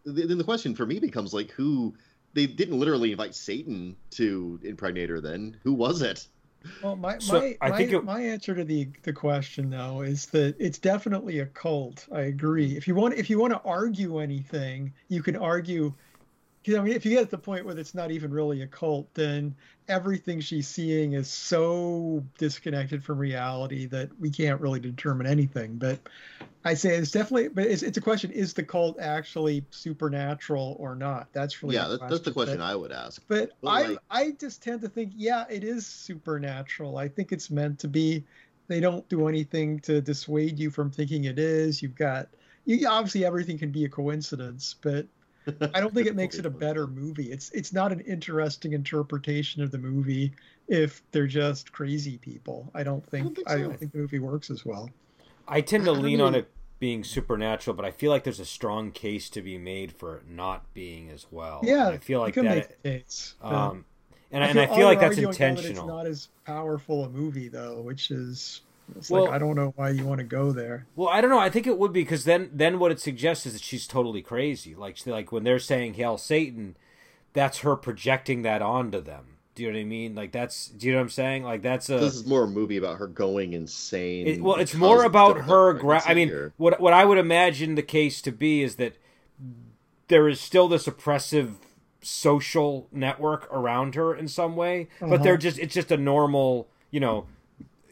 Then 0.04 0.38
the 0.38 0.44
question 0.44 0.74
for 0.74 0.86
me 0.86 0.98
becomes 0.98 1.32
like, 1.32 1.50
who 1.50 1.94
they 2.36 2.46
didn't 2.46 2.78
literally 2.78 3.12
invite 3.12 3.34
Satan 3.34 3.96
to 4.10 4.60
impregnate 4.62 5.08
her. 5.08 5.20
Then 5.20 5.56
who 5.64 5.72
was 5.72 6.02
it? 6.02 6.28
Well, 6.82 6.94
my 6.94 7.18
so 7.18 7.40
my 7.60 7.70
my, 7.70 7.80
it... 7.80 8.04
my, 8.04 8.20
answer 8.20 8.54
to 8.54 8.62
the 8.62 8.88
the 9.02 9.12
question 9.12 9.70
though 9.70 10.02
is 10.02 10.26
that 10.26 10.54
it's 10.58 10.78
definitely 10.78 11.38
a 11.38 11.46
cult. 11.46 12.06
I 12.12 12.22
agree. 12.22 12.76
If 12.76 12.86
you 12.86 12.94
want 12.94 13.14
if 13.14 13.30
you 13.30 13.38
want 13.38 13.54
to 13.54 13.60
argue 13.64 14.18
anything, 14.18 14.92
you 15.08 15.22
can 15.22 15.36
argue 15.36 15.94
I 16.68 16.80
mean, 16.80 16.94
if 16.94 17.04
you 17.04 17.12
get 17.12 17.24
to 17.24 17.30
the 17.30 17.38
point 17.38 17.64
where 17.64 17.78
it's 17.78 17.94
not 17.94 18.10
even 18.10 18.32
really 18.32 18.62
a 18.62 18.66
cult, 18.66 19.12
then 19.14 19.54
everything 19.88 20.40
she's 20.40 20.66
seeing 20.66 21.12
is 21.12 21.28
so 21.28 22.24
disconnected 22.38 23.04
from 23.04 23.18
reality 23.18 23.86
that 23.86 24.10
we 24.18 24.30
can't 24.30 24.60
really 24.60 24.80
determine 24.80 25.26
anything. 25.26 25.76
But 25.76 26.00
I 26.64 26.74
say 26.74 26.96
it's 26.96 27.12
definitely, 27.12 27.48
but 27.48 27.66
it's, 27.66 27.82
it's 27.82 27.98
a 27.98 28.00
question: 28.00 28.32
is 28.32 28.52
the 28.54 28.64
cult 28.64 28.98
actually 28.98 29.64
supernatural 29.70 30.76
or 30.80 30.96
not? 30.96 31.28
That's 31.32 31.62
really 31.62 31.76
yeah. 31.76 31.88
That, 31.88 32.08
that's 32.08 32.22
the 32.22 32.32
question 32.32 32.58
but, 32.58 32.64
I 32.64 32.74
would 32.74 32.92
ask. 32.92 33.22
But, 33.28 33.52
but 33.60 33.68
I, 33.68 33.86
like... 33.86 33.98
I 34.10 34.30
just 34.32 34.62
tend 34.62 34.80
to 34.80 34.88
think, 34.88 35.12
yeah, 35.14 35.44
it 35.48 35.62
is 35.62 35.86
supernatural. 35.86 36.98
I 36.98 37.08
think 37.08 37.30
it's 37.30 37.50
meant 37.50 37.78
to 37.80 37.88
be. 37.88 38.24
They 38.68 38.80
don't 38.80 39.08
do 39.08 39.28
anything 39.28 39.78
to 39.80 40.00
dissuade 40.00 40.58
you 40.58 40.70
from 40.70 40.90
thinking 40.90 41.24
it 41.24 41.38
is. 41.38 41.80
You've 41.80 41.94
got, 41.94 42.26
you, 42.64 42.88
obviously, 42.88 43.24
everything 43.24 43.58
can 43.58 43.70
be 43.70 43.84
a 43.84 43.88
coincidence, 43.88 44.74
but 44.80 45.06
I 45.74 45.80
don't 45.80 45.94
think 45.94 46.06
it 46.06 46.16
makes 46.22 46.36
it 46.36 46.46
a 46.46 46.50
better 46.50 46.86
movie. 46.86 47.30
It's 47.30 47.50
it's 47.50 47.72
not 47.72 47.92
an 47.92 48.00
interesting 48.00 48.72
interpretation 48.72 49.62
of 49.62 49.70
the 49.70 49.78
movie 49.78 50.32
if 50.68 51.02
they're 51.12 51.26
just 51.26 51.72
crazy 51.72 52.18
people. 52.18 52.70
I 52.74 52.82
don't 52.82 53.04
think 53.08 53.22
I 53.22 53.24
don't 53.24 53.34
think, 53.36 53.48
so. 53.48 53.54
I 53.54 53.58
don't 53.58 53.78
think 53.78 53.92
the 53.92 53.98
movie 53.98 54.18
works 54.18 54.50
as 54.50 54.64
well. 54.64 54.90
I 55.48 55.60
tend 55.60 55.84
to 55.84 55.92
lean 55.92 56.20
on 56.20 56.34
it 56.34 56.50
being 56.78 57.04
supernatural, 57.04 57.74
but 57.74 57.84
I 57.84 57.90
feel 57.90 58.10
like 58.10 58.24
there's 58.24 58.40
a 58.40 58.44
strong 58.44 58.90
case 58.90 59.30
to 59.30 59.42
be 59.42 59.58
made 59.58 59.92
for 59.92 60.16
it 60.16 60.28
not 60.28 60.72
being 60.74 61.10
as 61.10 61.26
well. 61.30 61.60
Yeah, 61.62 61.88
I 61.88 61.98
feel 61.98 62.20
like 62.20 62.34
that. 62.34 62.82
Case, 62.82 63.34
um, 63.40 63.84
and 64.30 64.42
I, 64.42 64.52
feel, 64.52 64.62
and 64.62 64.70
I 64.70 64.76
feel 64.76 64.86
like 64.86 65.00
that's 65.00 65.18
intentional. 65.18 65.62
That 65.62 65.70
it's 65.70 65.86
not 65.86 66.06
as 66.06 66.28
powerful 66.44 67.04
a 67.04 67.08
movie 67.08 67.48
though, 67.48 67.80
which 67.80 68.10
is 68.10 68.62
it's 68.94 69.10
well, 69.10 69.24
like 69.24 69.32
I 69.32 69.38
don't 69.38 69.56
know 69.56 69.72
why 69.76 69.90
you 69.90 70.04
want 70.04 70.18
to 70.18 70.24
go 70.24 70.52
there. 70.52 70.86
Well, 70.94 71.08
I 71.08 71.20
don't 71.20 71.30
know. 71.30 71.38
I 71.38 71.50
think 71.50 71.66
it 71.66 71.78
would 71.78 71.92
be 71.92 72.02
because 72.02 72.24
then 72.24 72.50
then 72.52 72.78
what 72.78 72.92
it 72.92 73.00
suggests 73.00 73.46
is 73.46 73.54
that 73.54 73.62
she's 73.62 73.86
totally 73.86 74.22
crazy. 74.22 74.74
Like 74.74 74.96
she, 74.96 75.10
like 75.10 75.32
when 75.32 75.44
they're 75.44 75.58
saying 75.58 75.94
"Hail 75.94 76.18
Satan," 76.18 76.76
that's 77.32 77.58
her 77.58 77.76
projecting 77.76 78.42
that 78.42 78.62
onto 78.62 79.00
them. 79.00 79.36
Do 79.54 79.62
you 79.62 79.72
know 79.72 79.78
what 79.78 79.82
I 79.82 79.84
mean? 79.84 80.14
Like 80.14 80.32
that's 80.32 80.68
do 80.68 80.86
you 80.86 80.92
know 80.92 80.98
what 80.98 81.04
I'm 81.04 81.10
saying? 81.10 81.42
Like 81.42 81.62
that's 81.62 81.88
a. 81.90 81.98
This 81.98 82.14
is 82.14 82.26
more 82.26 82.44
a 82.44 82.48
movie 82.48 82.76
about 82.76 82.98
her 82.98 83.06
going 83.06 83.54
insane. 83.54 84.26
It, 84.26 84.42
well, 84.42 84.56
it's 84.56 84.74
more 84.74 85.04
about 85.04 85.42
her. 85.42 85.72
Gra- 85.72 86.02
I 86.06 86.14
mean, 86.14 86.28
here. 86.28 86.52
what 86.56 86.80
what 86.80 86.92
I 86.92 87.04
would 87.04 87.18
imagine 87.18 87.74
the 87.74 87.82
case 87.82 88.20
to 88.22 88.30
be 88.30 88.62
is 88.62 88.76
that 88.76 88.96
there 90.08 90.28
is 90.28 90.40
still 90.40 90.68
this 90.68 90.86
oppressive 90.86 91.56
social 92.02 92.86
network 92.92 93.48
around 93.50 93.94
her 93.96 94.14
in 94.14 94.28
some 94.28 94.54
way, 94.54 94.88
uh-huh. 95.00 95.10
but 95.10 95.22
they're 95.22 95.36
just 95.36 95.58
it's 95.58 95.74
just 95.74 95.90
a 95.90 95.96
normal 95.96 96.68
you 96.90 97.00
know 97.00 97.26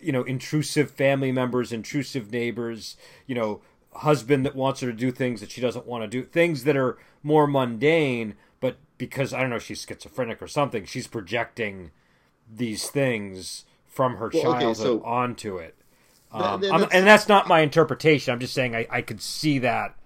you 0.05 0.13
know 0.13 0.23
intrusive 0.25 0.91
family 0.91 1.33
members 1.33 1.73
intrusive 1.73 2.31
neighbors 2.31 2.97
you 3.27 3.35
know 3.35 3.61
husband 3.97 4.45
that 4.45 4.55
wants 4.55 4.81
her 4.81 4.89
to 4.89 4.93
do 4.93 5.11
things 5.11 5.41
that 5.41 5.51
she 5.51 5.61
doesn't 5.61 5.87
want 5.87 6.03
to 6.03 6.09
do 6.09 6.23
things 6.25 6.65
that 6.65 6.77
are 6.77 6.99
more 7.23 7.47
mundane 7.47 8.35
but 8.61 8.77
because 8.99 9.33
i 9.33 9.41
don't 9.41 9.51
know 9.51 9.59
she's 9.59 9.85
schizophrenic 9.85 10.43
or 10.43 10.49
something 10.49 10.85
she's 10.85 11.07
projecting 11.07 11.91
these 12.53 12.89
things 12.91 13.65
from 13.87 14.17
her 14.17 14.31
well, 14.33 14.43
childhood 14.43 14.63
okay, 14.63 14.75
so 14.75 15.03
onto 15.05 15.57
it 15.57 15.75
um, 16.33 16.61
that's, 16.61 16.93
and 16.93 17.07
that's 17.07 17.29
not 17.29 17.49
my 17.49 17.61
interpretation 17.61 18.33
i'm 18.33 18.41
just 18.41 18.55
saying 18.55 18.75
i, 18.75 18.87
I 18.91 19.03
could 19.03 19.23
see 19.23 19.59
that 19.61 19.97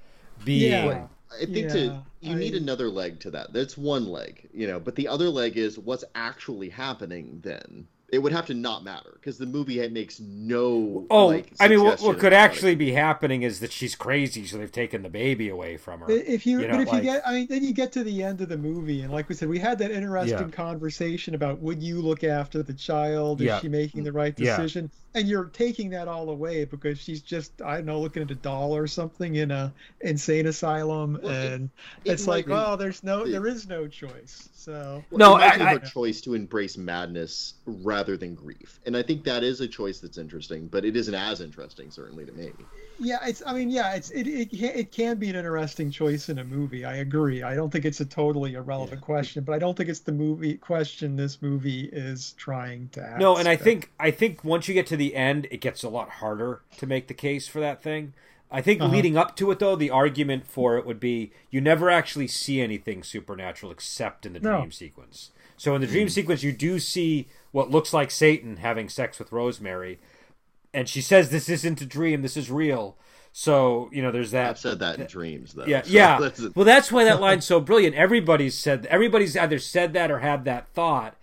being 0.44 0.70
yeah. 0.70 1.06
I 1.30 1.44
think 1.44 1.56
yeah, 1.56 1.72
to 1.74 2.02
you 2.20 2.32
I... 2.32 2.38
need 2.38 2.54
another 2.54 2.88
leg 2.88 3.20
to 3.20 3.30
that. 3.32 3.52
That's 3.52 3.76
one 3.76 4.08
leg, 4.08 4.48
you 4.52 4.66
know, 4.66 4.80
but 4.80 4.96
the 4.96 5.08
other 5.08 5.28
leg 5.28 5.58
is 5.58 5.78
what's 5.78 6.04
actually 6.14 6.70
happening 6.70 7.40
then 7.42 7.86
it 8.10 8.18
would 8.20 8.32
have 8.32 8.46
to 8.46 8.54
not 8.54 8.84
matter 8.84 9.10
because 9.14 9.36
the 9.36 9.46
movie 9.46 9.86
makes 9.88 10.18
no. 10.18 11.06
Oh, 11.10 11.26
like, 11.26 11.52
I 11.60 11.68
mean, 11.68 11.84
what, 11.84 12.00
what 12.00 12.18
could 12.18 12.32
actually 12.32 12.74
be 12.74 12.92
happening 12.92 13.42
is 13.42 13.60
that 13.60 13.70
she's 13.70 13.94
crazy, 13.94 14.46
so 14.46 14.56
they've 14.56 14.72
taken 14.72 15.02
the 15.02 15.10
baby 15.10 15.48
away 15.50 15.76
from 15.76 16.00
her. 16.00 16.10
If 16.10 16.46
you, 16.46 16.60
you 16.60 16.68
know, 16.68 16.74
but 16.74 16.80
if 16.80 16.88
like, 16.88 16.96
you 16.96 17.10
get, 17.10 17.22
I 17.26 17.32
mean, 17.32 17.46
then 17.48 17.62
you 17.62 17.74
get 17.74 17.92
to 17.92 18.04
the 18.04 18.22
end 18.22 18.40
of 18.40 18.48
the 18.48 18.56
movie, 18.56 19.02
and 19.02 19.12
like 19.12 19.28
we 19.28 19.34
said, 19.34 19.48
we 19.48 19.58
had 19.58 19.78
that 19.80 19.90
interesting 19.90 20.38
yeah. 20.38 20.48
conversation 20.48 21.34
about 21.34 21.60
would 21.60 21.82
you 21.82 22.00
look 22.00 22.24
after 22.24 22.62
the 22.62 22.74
child? 22.74 23.40
Is 23.40 23.46
yeah. 23.48 23.60
she 23.60 23.68
making 23.68 24.04
the 24.04 24.12
right 24.12 24.34
decision? 24.34 24.90
Yeah 24.92 24.98
and 25.14 25.28
you're 25.28 25.46
taking 25.46 25.90
that 25.90 26.08
all 26.08 26.28
away 26.30 26.64
because 26.64 26.98
she's 26.98 27.22
just 27.22 27.62
I 27.62 27.76
don't 27.76 27.86
know 27.86 28.00
looking 28.00 28.22
at 28.22 28.30
a 28.30 28.34
doll 28.34 28.74
or 28.76 28.86
something 28.86 29.36
in 29.36 29.50
a 29.50 29.72
insane 30.00 30.46
asylum, 30.46 31.18
well, 31.22 31.32
and 31.32 31.70
it, 32.04 32.10
it 32.10 32.12
it's 32.12 32.26
like, 32.26 32.46
well, 32.46 32.76
there's 32.76 33.02
no, 33.02 33.26
there 33.26 33.46
is 33.46 33.68
no 33.68 33.86
choice. 33.86 34.48
So 34.54 35.02
well, 35.10 35.18
no, 35.18 35.34
I, 35.34 35.72
I, 35.72 35.78
choice 35.78 36.20
to 36.22 36.34
embrace 36.34 36.76
madness 36.76 37.54
rather 37.64 38.16
than 38.16 38.34
grief, 38.34 38.80
and 38.86 38.96
I 38.96 39.02
think 39.02 39.24
that 39.24 39.42
is 39.42 39.60
a 39.60 39.68
choice 39.68 40.00
that's 40.00 40.18
interesting, 40.18 40.66
but 40.66 40.84
it 40.84 40.96
isn't 40.96 41.14
as 41.14 41.40
interesting 41.40 41.90
certainly 41.90 42.26
to 42.26 42.32
me. 42.32 42.50
Yeah, 43.00 43.18
it's. 43.24 43.42
I 43.46 43.54
mean, 43.54 43.70
yeah, 43.70 43.94
it's. 43.94 44.10
It, 44.10 44.26
it 44.26 44.48
it 44.52 44.92
can 44.92 45.18
be 45.18 45.30
an 45.30 45.36
interesting 45.36 45.90
choice 45.90 46.28
in 46.28 46.38
a 46.38 46.44
movie. 46.44 46.84
I 46.84 46.96
agree. 46.96 47.42
I 47.42 47.54
don't 47.54 47.70
think 47.70 47.84
it's 47.84 48.00
a 48.00 48.04
totally 48.04 48.54
irrelevant 48.54 49.00
yeah. 49.00 49.06
question, 49.06 49.44
but 49.44 49.54
I 49.54 49.58
don't 49.58 49.76
think 49.76 49.88
it's 49.88 50.00
the 50.00 50.12
movie 50.12 50.56
question 50.56 51.16
this 51.16 51.40
movie 51.40 51.88
is 51.92 52.32
trying 52.32 52.88
to 52.90 53.02
ask. 53.02 53.20
No, 53.20 53.36
and 53.36 53.48
I 53.48 53.54
think 53.56 53.92
I 54.00 54.10
think 54.10 54.42
once 54.42 54.66
you 54.66 54.74
get 54.74 54.86
to 54.88 54.96
the 54.98 55.14
end, 55.14 55.46
it 55.50 55.60
gets 55.60 55.82
a 55.82 55.88
lot 55.88 56.10
harder 56.10 56.62
to 56.76 56.86
make 56.86 57.08
the 57.08 57.14
case 57.14 57.48
for 57.48 57.60
that 57.60 57.82
thing. 57.82 58.14
I 58.50 58.62
think 58.62 58.80
uh-huh. 58.80 58.92
leading 58.92 59.16
up 59.16 59.36
to 59.36 59.50
it, 59.50 59.58
though, 59.58 59.76
the 59.76 59.90
argument 59.90 60.46
for 60.46 60.78
it 60.78 60.86
would 60.86 61.00
be 61.00 61.32
you 61.50 61.60
never 61.60 61.90
actually 61.90 62.28
see 62.28 62.60
anything 62.60 63.02
supernatural 63.02 63.70
except 63.70 64.24
in 64.24 64.32
the 64.32 64.40
no. 64.40 64.58
dream 64.58 64.72
sequence. 64.72 65.30
So 65.56 65.74
in 65.74 65.80
the 65.80 65.86
dream 65.86 66.06
mm. 66.06 66.10
sequence, 66.10 66.42
you 66.42 66.52
do 66.52 66.78
see 66.78 67.28
what 67.50 67.70
looks 67.70 67.92
like 67.92 68.10
Satan 68.10 68.58
having 68.58 68.88
sex 68.88 69.18
with 69.18 69.32
Rosemary, 69.32 69.98
and 70.72 70.88
she 70.88 71.00
says 71.00 71.30
this 71.30 71.48
isn't 71.48 71.80
a 71.80 71.86
dream, 71.86 72.22
this 72.22 72.36
is 72.36 72.50
real. 72.50 72.96
So 73.32 73.90
you 73.92 74.00
know, 74.00 74.10
there's 74.10 74.30
that. 74.30 74.50
I've 74.50 74.58
said 74.58 74.78
that 74.78 74.98
in 74.98 75.06
dreams, 75.06 75.54
though. 75.54 75.66
Yeah, 75.66 75.82
so 75.82 75.90
yeah. 75.90 76.18
That's 76.20 76.54
well, 76.54 76.64
that's 76.64 76.90
why 76.90 77.04
that 77.04 77.20
line's 77.20 77.44
so 77.44 77.60
brilliant. 77.60 77.96
Everybody's 77.96 78.56
said, 78.56 78.86
everybody's 78.86 79.36
either 79.36 79.58
said 79.58 79.92
that 79.92 80.10
or 80.10 80.20
had 80.20 80.44
that 80.46 80.68
thought, 80.68 81.16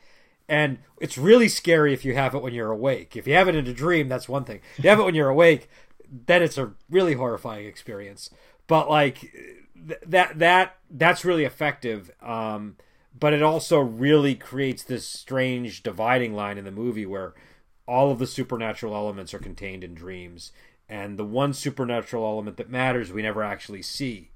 and 0.48 0.80
it's 1.00 1.18
really 1.18 1.48
scary 1.48 1.93
if 1.93 2.06
you 2.06 2.14
have 2.16 2.36
it 2.36 2.41
when 2.41 2.54
you're 2.54 2.72
awake. 2.72 3.16
If 3.16 3.28
you 3.28 3.34
have 3.34 3.48
it 3.48 3.56
in 3.56 3.68
a 3.68 3.74
dream, 3.74 4.10
that's 4.10 4.30
one 4.30 4.46
thing. 4.46 4.62
If 4.78 4.84
you 4.84 4.89
have 4.89 5.00
it 5.00 5.04
when 5.04 5.16
you're 5.16 5.30
awake, 5.30 5.70
then 6.10 6.43
it's 6.43 6.58
a 6.58 6.74
really 6.89 7.14
horrifying 7.14 7.66
experience. 7.66 8.30
But 8.68 8.89
like 8.89 9.20
th- 9.22 10.00
that, 10.06 10.39
that 10.39 10.78
that's 10.89 11.26
really 11.26 11.46
effective. 11.46 12.12
Um, 12.22 12.78
but 13.18 13.34
it 13.34 13.41
also 13.41 13.80
really 13.80 14.36
creates 14.36 14.84
this 14.84 15.08
strange 15.08 15.84
dividing 15.84 16.34
line 16.34 16.58
in 16.58 16.66
the 16.66 16.72
movie 16.72 17.06
where 17.06 17.34
all 17.88 18.12
of 18.12 18.20
the 18.20 18.28
supernatural 18.28 18.96
elements 18.96 19.34
are 19.34 19.39
contained 19.39 19.84
in 19.84 19.93
dreams 19.93 20.52
and 20.89 21.18
the 21.18 21.26
one 21.26 21.54
supernatural 21.54 22.26
element 22.26 22.58
that 22.58 22.70
matters 22.70 23.12
we 23.12 23.22
never 23.22 23.43
actually 23.43 23.82
see 23.82 24.32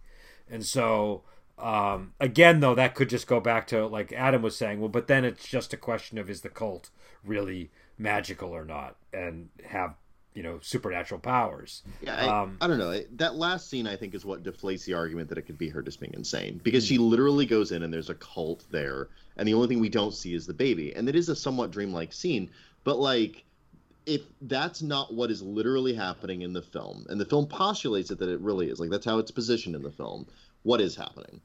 and 0.50 0.66
so 0.66 1.24
um, 1.60 2.14
again 2.20 2.60
though 2.60 2.76
that 2.76 2.96
could 2.96 3.10
just 3.10 3.28
go 3.28 3.40
back 3.40 3.68
to 3.68 3.86
like 3.86 4.14
adam 4.14 4.42
was 4.42 4.56
saying 4.56 4.80
well 4.80 4.90
but 4.90 5.08
then 5.08 5.26
it's 5.26 5.48
just 5.48 5.74
a 5.74 5.78
question 5.78 6.18
of 6.18 6.30
is 6.30 6.42
the 6.42 6.50
cult 6.50 6.90
really 7.24 7.70
magical 7.98 8.56
or 8.56 8.66
not 8.66 8.96
and 9.14 9.50
have 9.66 9.94
you 10.36 10.44
know 10.44 10.60
supernatural 10.62 11.20
powers? 11.20 11.84
Yeah 12.02 12.16
I, 12.16 12.42
um, 12.42 12.58
I 12.62 12.68
don't 12.68 12.78
know. 12.78 12.98
That 13.16 13.36
last 13.36 13.70
scene 13.70 13.88
i 13.88 13.96
think 13.96 14.14
is 14.14 14.24
what 14.24 14.44
deflates 14.44 14.86
the 14.86 14.94
argument 14.94 15.28
that 15.30 15.38
it 15.38 15.42
could 15.44 15.58
be 15.58 15.70
her 15.70 15.82
just 15.82 16.00
being 16.00 16.14
insane 16.14 16.62
because 16.64 16.86
she 16.86 16.98
literally 16.98 17.46
goes 17.46 17.72
in 17.72 17.84
and 17.84 17.94
there's 17.94 18.10
a 18.10 18.16
cult 18.16 18.64
there 18.72 19.10
and 19.38 19.48
the 19.48 19.54
only 19.54 19.68
thing 19.68 19.80
we 19.80 19.90
don't 19.90 20.14
see 20.14 20.34
is 20.34 20.46
the 20.46 20.54
baby. 20.54 20.94
And 20.96 21.10
it 21.10 21.16
is 21.16 21.30
a 21.30 21.36
somewhat 21.36 21.72
dreamlike 21.72 22.14
scene 22.14 22.50
but 22.84 23.00
like 23.00 23.44
if 24.06 24.22
that's 24.42 24.82
not 24.82 25.14
what 25.14 25.30
is 25.30 25.42
literally 25.42 25.94
happening 25.94 26.42
in 26.42 26.52
the 26.52 26.64
film, 26.64 27.06
and 27.10 27.22
the 27.22 27.26
film 27.26 27.46
postulates 27.46 28.10
it 28.10 28.18
that 28.18 28.30
it 28.30 28.40
really 28.40 28.68
is, 28.68 28.80
like 28.80 28.90
that's 28.90 29.06
how 29.06 29.20
it's 29.20 29.30
positioned 29.30 29.76
in 29.76 29.84
the 29.84 29.92
film, 29.92 30.26
what 30.64 30.82
is 30.82 30.96
happening? 30.96 31.40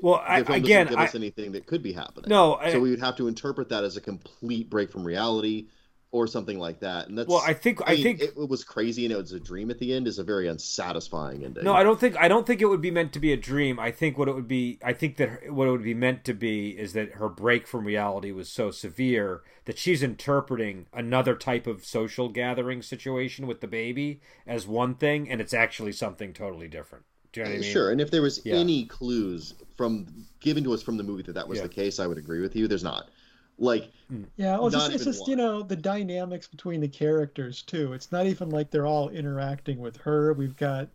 Well, 0.00 0.22
I, 0.26 0.38
again, 0.38 0.86
give 0.88 0.98
us 0.98 1.14
anything 1.14 1.52
that 1.52 1.66
could 1.66 1.82
be 1.82 1.92
happening. 1.92 2.28
No, 2.28 2.54
I, 2.54 2.72
so 2.72 2.80
we 2.80 2.90
would 2.90 3.00
have 3.00 3.16
to 3.16 3.28
interpret 3.28 3.68
that 3.68 3.84
as 3.84 3.96
a 3.96 4.00
complete 4.00 4.70
break 4.70 4.90
from 4.90 5.04
reality 5.04 5.66
or 6.14 6.28
something 6.28 6.60
like 6.60 6.78
that. 6.78 7.08
And 7.08 7.18
that's 7.18 7.28
well, 7.28 7.42
I 7.44 7.52
think 7.52 7.80
I, 7.84 7.94
mean, 7.94 8.02
think 8.04 8.20
it, 8.20 8.34
it, 8.38 8.48
was 8.48 8.62
crazy 8.62 9.04
and 9.04 9.12
it 9.12 9.16
was 9.16 9.32
a 9.32 9.40
dream 9.40 9.68
at 9.68 9.80
the 9.80 9.92
end 9.92 10.06
is 10.06 10.20
a 10.20 10.22
very 10.22 10.46
unsatisfying 10.46 11.44
ending. 11.44 11.64
No, 11.64 11.74
I 11.74 11.82
don't 11.82 11.98
think 11.98 12.16
I 12.16 12.28
don't 12.28 12.46
think 12.46 12.62
it 12.62 12.66
would 12.66 12.80
be 12.80 12.92
meant 12.92 13.12
to 13.14 13.18
be 13.18 13.32
a 13.32 13.36
dream. 13.36 13.80
I 13.80 13.90
think 13.90 14.16
what 14.16 14.28
it 14.28 14.34
would 14.36 14.46
be 14.46 14.78
I 14.82 14.92
think 14.92 15.16
that 15.16 15.52
what 15.52 15.66
it 15.66 15.72
would 15.72 15.82
be 15.82 15.92
meant 15.92 16.24
to 16.26 16.32
be 16.32 16.70
is 16.70 16.92
that 16.92 17.14
her 17.14 17.28
break 17.28 17.66
from 17.66 17.84
reality 17.84 18.30
was 18.30 18.48
so 18.48 18.70
severe 18.70 19.42
that 19.64 19.76
she's 19.76 20.04
interpreting 20.04 20.86
another 20.92 21.34
type 21.34 21.66
of 21.66 21.84
social 21.84 22.28
gathering 22.28 22.80
situation 22.80 23.48
with 23.48 23.60
the 23.60 23.66
baby 23.66 24.20
as 24.46 24.68
one 24.68 24.94
thing 24.94 25.28
and 25.28 25.40
it's 25.40 25.52
actually 25.52 25.92
something 25.92 26.32
totally 26.32 26.68
different. 26.68 27.04
Do 27.32 27.40
you 27.40 27.44
know 27.44 27.50
what 27.50 27.56
I 27.56 27.60
mean? 27.62 27.72
Sure. 27.72 27.90
And 27.90 28.00
if 28.00 28.12
there 28.12 28.22
was 28.22 28.40
yeah. 28.44 28.54
any 28.54 28.84
clues 28.84 29.54
from 29.76 30.26
given 30.40 30.64
to 30.64 30.72
us 30.72 30.82
from 30.82 30.96
the 30.96 31.02
movie 31.02 31.22
that 31.22 31.34
that 31.34 31.48
was 31.48 31.58
yeah. 31.58 31.64
the 31.64 31.68
case, 31.68 31.98
I 31.98 32.06
would 32.06 32.18
agree 32.18 32.40
with 32.40 32.54
you. 32.56 32.68
There's 32.68 32.84
not. 32.84 33.10
Like, 33.58 33.92
hmm. 34.08 34.24
yeah, 34.36 34.56
well, 34.56 34.66
it's 34.66 34.76
just, 34.76 34.92
it's 34.92 35.04
just 35.04 35.28
you 35.28 35.36
know 35.36 35.62
the 35.62 35.76
dynamics 35.76 36.48
between 36.48 36.80
the 36.80 36.88
characters 36.88 37.62
too. 37.62 37.92
It's 37.92 38.10
not 38.10 38.26
even 38.26 38.50
like 38.50 38.70
they're 38.70 38.86
all 38.86 39.10
interacting 39.10 39.78
with 39.78 39.96
her. 39.98 40.32
We've 40.32 40.56
got, 40.56 40.88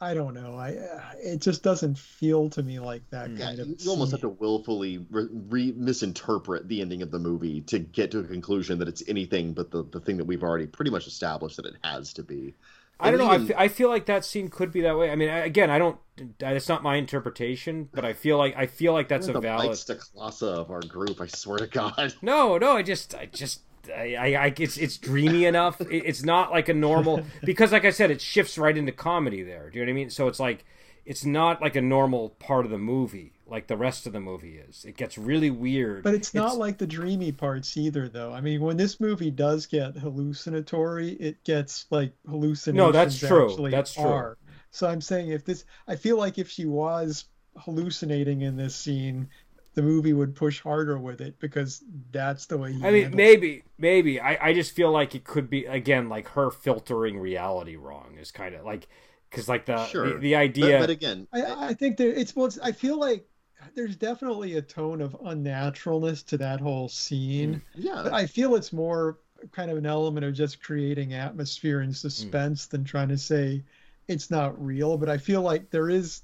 I 0.00 0.14
don't 0.14 0.34
know, 0.34 0.54
I 0.54 0.78
it 1.20 1.40
just 1.40 1.64
doesn't 1.64 1.98
feel 1.98 2.50
to 2.50 2.62
me 2.62 2.78
like 2.78 3.02
that 3.10 3.30
yeah, 3.30 3.46
kind 3.46 3.58
of. 3.58 3.66
You 3.66 3.78
scene. 3.78 3.90
almost 3.90 4.12
have 4.12 4.20
to 4.20 4.28
willfully 4.28 5.04
re- 5.10 5.28
re- 5.32 5.74
misinterpret 5.76 6.68
the 6.68 6.82
ending 6.82 7.02
of 7.02 7.10
the 7.10 7.18
movie 7.18 7.62
to 7.62 7.80
get 7.80 8.12
to 8.12 8.20
a 8.20 8.24
conclusion 8.24 8.78
that 8.78 8.86
it's 8.86 9.02
anything 9.08 9.52
but 9.52 9.72
the 9.72 9.82
the 9.82 9.98
thing 9.98 10.18
that 10.18 10.24
we've 10.24 10.44
already 10.44 10.66
pretty 10.66 10.92
much 10.92 11.08
established 11.08 11.56
that 11.56 11.66
it 11.66 11.74
has 11.82 12.12
to 12.12 12.22
be. 12.22 12.54
I 13.00 13.10
don't 13.10 13.18
know. 13.20 13.32
even- 13.34 13.54
I, 13.56 13.68
feel 13.68 13.88
like 13.88 14.06
that 14.06 14.24
scene 14.24 14.48
could 14.48 14.72
be 14.72 14.80
that 14.82 14.98
way. 14.98 15.10
I 15.10 15.14
mean, 15.16 15.28
I- 15.28 15.44
again, 15.44 15.70
I 15.70 15.78
don't. 15.78 15.98
It's 16.40 16.68
not 16.68 16.82
my 16.82 16.96
interpretation, 16.96 17.88
but 17.92 18.04
I 18.04 18.12
feel 18.12 18.38
like 18.38 18.56
I 18.56 18.66
feel 18.66 18.92
like 18.92 19.06
that's 19.08 19.28
You're 19.28 19.36
a 19.36 19.40
the 19.40 19.46
valid. 19.48 19.68
Mike 19.68 19.76
Stoklasa 19.76 20.48
of 20.48 20.70
our 20.70 20.80
group. 20.80 21.20
I 21.20 21.26
swear 21.28 21.58
to 21.58 21.66
God. 21.68 22.14
No, 22.22 22.58
no, 22.58 22.72
I 22.76 22.82
just, 22.82 23.14
I 23.14 23.26
just, 23.26 23.60
I, 23.96 24.16
I, 24.16 24.26
I 24.46 24.54
it's, 24.58 24.76
it's 24.78 24.96
dreamy 24.98 25.44
enough. 25.44 25.80
It- 25.80 25.88
it's 26.04 26.24
not 26.24 26.50
like 26.50 26.68
a 26.68 26.74
normal 26.74 27.22
because, 27.44 27.70
like 27.70 27.84
I 27.84 27.90
said, 27.90 28.10
it 28.10 28.20
shifts 28.20 28.58
right 28.58 28.76
into 28.76 28.90
comedy 28.92 29.42
there. 29.44 29.70
Do 29.70 29.78
you 29.78 29.84
know 29.84 29.90
what 29.90 29.92
I 29.92 29.94
mean? 29.94 30.10
So 30.10 30.26
it's 30.26 30.40
like, 30.40 30.64
it's 31.08 31.24
not 31.24 31.62
like 31.62 31.74
a 31.74 31.80
normal 31.80 32.28
part 32.38 32.66
of 32.66 32.70
the 32.70 32.76
movie, 32.76 33.32
like 33.46 33.66
the 33.66 33.78
rest 33.78 34.06
of 34.06 34.12
the 34.12 34.20
movie 34.20 34.58
is. 34.58 34.84
It 34.84 34.98
gets 34.98 35.16
really 35.16 35.50
weird. 35.50 36.02
But 36.02 36.12
it's 36.12 36.34
not 36.34 36.58
like 36.58 36.76
the 36.76 36.86
dreamy 36.86 37.32
parts 37.32 37.78
either, 37.78 38.10
though. 38.10 38.30
I 38.30 38.42
mean, 38.42 38.60
when 38.60 38.76
this 38.76 39.00
movie 39.00 39.30
does 39.30 39.64
get 39.64 39.96
hallucinatory, 39.96 41.12
it 41.12 41.42
gets 41.44 41.86
like 41.88 42.12
hallucinations. 42.28 42.76
No, 42.76 42.92
that's 42.92 43.18
true. 43.18 43.70
That's 43.70 43.94
true. 43.94 44.04
are. 44.04 44.38
So 44.70 44.86
I'm 44.86 45.00
saying 45.00 45.30
if 45.30 45.46
this, 45.46 45.64
I 45.88 45.96
feel 45.96 46.18
like 46.18 46.36
if 46.36 46.50
she 46.50 46.66
was 46.66 47.24
hallucinating 47.56 48.42
in 48.42 48.58
this 48.58 48.76
scene, 48.76 49.30
the 49.72 49.80
movie 49.80 50.12
would 50.12 50.36
push 50.36 50.60
harder 50.60 50.98
with 50.98 51.22
it 51.22 51.40
because 51.40 51.82
that's 52.12 52.44
the 52.44 52.58
way. 52.58 52.68
I 52.68 52.72
mean, 52.72 52.82
handles 52.82 53.12
it. 53.14 53.14
maybe, 53.14 53.62
maybe. 53.78 54.20
I, 54.20 54.48
I 54.48 54.52
just 54.52 54.72
feel 54.72 54.90
like 54.90 55.14
it 55.14 55.24
could 55.24 55.48
be 55.48 55.64
again 55.64 56.10
like 56.10 56.28
her 56.30 56.50
filtering 56.50 57.18
reality 57.18 57.76
wrong 57.76 58.18
is 58.20 58.30
kind 58.30 58.54
of 58.54 58.66
like 58.66 58.88
because 59.30 59.48
like 59.48 59.66
the, 59.66 59.84
Sure. 59.86 60.14
the 60.14 60.18
the 60.18 60.36
idea. 60.36 60.78
but 60.78 60.90
again, 60.90 61.26
I, 61.32 61.68
I 61.68 61.74
think 61.74 61.96
there 61.96 62.10
it's 62.10 62.34
well, 62.34 62.46
it's, 62.46 62.58
I 62.58 62.72
feel 62.72 62.98
like 62.98 63.26
there's 63.74 63.96
definitely 63.96 64.56
a 64.56 64.62
tone 64.62 65.00
of 65.00 65.12
unnaturalness 65.20 66.24
to 66.26 66.38
that 66.38 66.60
whole 66.60 66.88
scene. 66.88 67.62
yeah, 67.74 68.00
But 68.02 68.12
I 68.12 68.26
feel 68.26 68.54
it's 68.54 68.72
more 68.72 69.18
kind 69.52 69.70
of 69.70 69.76
an 69.76 69.86
element 69.86 70.26
of 70.26 70.34
just 70.34 70.62
creating 70.62 71.14
atmosphere 71.14 71.80
and 71.80 71.90
hmm. 71.90 71.94
suspense 71.94 72.66
than 72.66 72.84
trying 72.84 73.08
to 73.08 73.18
say 73.18 73.62
it's 74.08 74.30
not 74.30 74.62
real. 74.64 74.96
But 74.96 75.08
I 75.08 75.18
feel 75.18 75.42
like 75.42 75.70
there 75.70 75.90
is 75.90 76.22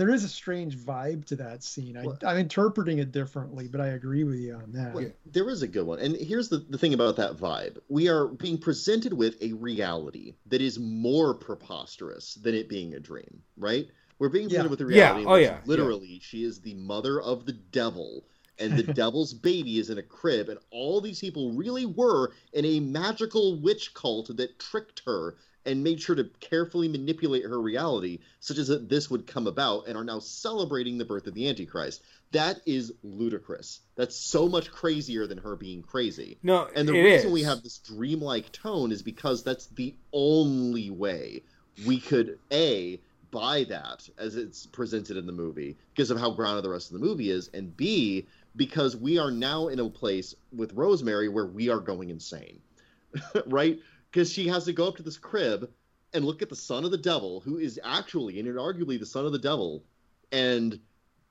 there 0.00 0.08
is 0.10 0.24
a 0.24 0.28
strange 0.28 0.76
vibe 0.78 1.26
to 1.26 1.36
that 1.36 1.62
scene. 1.62 1.96
I, 1.96 2.06
Well- 2.06 2.18
I'm 2.26 2.38
interpreting 2.38 2.98
it 2.98 3.12
differently, 3.12 3.68
but 3.68 3.80
I 3.80 3.88
agree 3.88 4.24
with 4.24 4.36
you 4.40 4.54
on 4.54 4.72
that. 4.72 4.94
Well, 4.94 5.10
there 5.26 5.50
is 5.50 5.60
a 5.62 5.68
good 5.68 5.84
one. 5.86 5.98
And 5.98 6.16
here's 6.16 6.48
the, 6.48 6.58
the 6.58 6.78
thing 6.78 6.94
about 6.94 7.16
that 7.16 7.36
vibe. 7.36 7.78
We 7.88 8.08
are 8.08 8.26
being 8.28 8.56
presented 8.56 9.12
with 9.12 9.36
a 9.42 9.52
reality 9.52 10.34
that 10.46 10.62
is 10.62 10.78
more 10.78 11.34
preposterous 11.34 12.34
than 12.34 12.54
it 12.54 12.68
being 12.68 12.94
a 12.94 13.00
dream, 13.00 13.42
right? 13.58 13.86
We're 14.18 14.28
being 14.30 14.48
presented 14.48 14.64
Yeah. 14.66 14.70
with 14.70 14.80
a 14.80 14.86
reality. 14.86 15.22
in 15.22 15.28
Oh, 15.28 15.32
which 15.34 15.42
yeah. 15.44 15.58
Literally, 15.66 16.18
she 16.22 16.44
is 16.44 16.60
the 16.60 16.74
mother 16.74 17.20
of 17.20 17.44
the 17.46 17.52
devil, 17.52 18.24
and 18.58 18.76
the 18.76 18.82
devil's 18.94 19.34
baby 19.34 19.78
is 19.78 19.90
in 19.90 19.98
a 19.98 20.02
crib, 20.02 20.48
and 20.48 20.58
all 20.70 21.00
these 21.00 21.20
people 21.20 21.52
really 21.52 21.84
were 21.86 22.32
in 22.54 22.64
a 22.64 22.80
magical 22.80 23.60
witch 23.60 23.92
cult 23.94 24.34
that 24.36 24.58
tricked 24.58 25.02
her 25.06 25.36
and 25.66 25.84
made 25.84 26.00
sure 26.00 26.16
to 26.16 26.24
carefully 26.40 26.88
manipulate 26.88 27.44
her 27.44 27.60
reality, 27.60 28.18
such 28.40 28.58
as 28.58 28.68
that 28.68 28.88
this 28.88 29.10
would 29.10 29.26
come 29.26 29.46
about, 29.46 29.86
and 29.86 29.96
are 29.96 30.04
now 30.04 30.18
celebrating 30.18 30.98
the 30.98 31.04
birth 31.04 31.26
of 31.26 31.34
the 31.34 31.48
Antichrist. 31.48 32.02
That 32.32 32.60
is 32.64 32.92
ludicrous. 33.02 33.80
That's 33.96 34.16
so 34.16 34.48
much 34.48 34.70
crazier 34.70 35.26
than 35.26 35.38
her 35.38 35.56
being 35.56 35.82
crazy. 35.82 36.38
no, 36.42 36.68
And 36.74 36.88
the 36.88 36.92
reason 36.92 37.28
is. 37.28 37.32
we 37.32 37.42
have 37.42 37.62
this 37.62 37.78
dreamlike 37.78 38.52
tone 38.52 38.92
is 38.92 39.02
because 39.02 39.42
that's 39.42 39.66
the 39.66 39.94
only 40.12 40.90
way 40.90 41.42
we 41.86 41.98
could 41.98 42.38
a 42.52 43.00
buy 43.30 43.64
that 43.64 44.08
as 44.18 44.36
it's 44.36 44.66
presented 44.66 45.16
in 45.16 45.26
the 45.26 45.32
movie 45.32 45.76
because 45.94 46.10
of 46.10 46.18
how 46.18 46.30
grounded 46.30 46.64
the 46.64 46.68
rest 46.70 46.92
of 46.92 46.98
the 46.98 47.04
movie 47.06 47.30
is, 47.30 47.48
and 47.54 47.76
b 47.76 48.26
because 48.56 48.96
we 48.96 49.18
are 49.18 49.30
now 49.30 49.68
in 49.68 49.78
a 49.78 49.88
place 49.88 50.34
with 50.52 50.72
Rosemary 50.72 51.28
where 51.28 51.46
we 51.46 51.68
are 51.68 51.78
going 51.78 52.10
insane, 52.10 52.60
right? 53.46 53.78
Because 54.10 54.32
she 54.32 54.48
has 54.48 54.64
to 54.64 54.72
go 54.72 54.88
up 54.88 54.96
to 54.96 55.02
this 55.02 55.18
crib 55.18 55.70
and 56.12 56.24
look 56.24 56.42
at 56.42 56.48
the 56.48 56.56
son 56.56 56.84
of 56.84 56.90
the 56.90 56.98
devil, 56.98 57.40
who 57.40 57.58
is 57.58 57.78
actually 57.84 58.40
and 58.40 58.48
arguably 58.48 58.98
the 58.98 59.06
son 59.06 59.26
of 59.26 59.32
the 59.32 59.38
devil, 59.38 59.84
and 60.32 60.80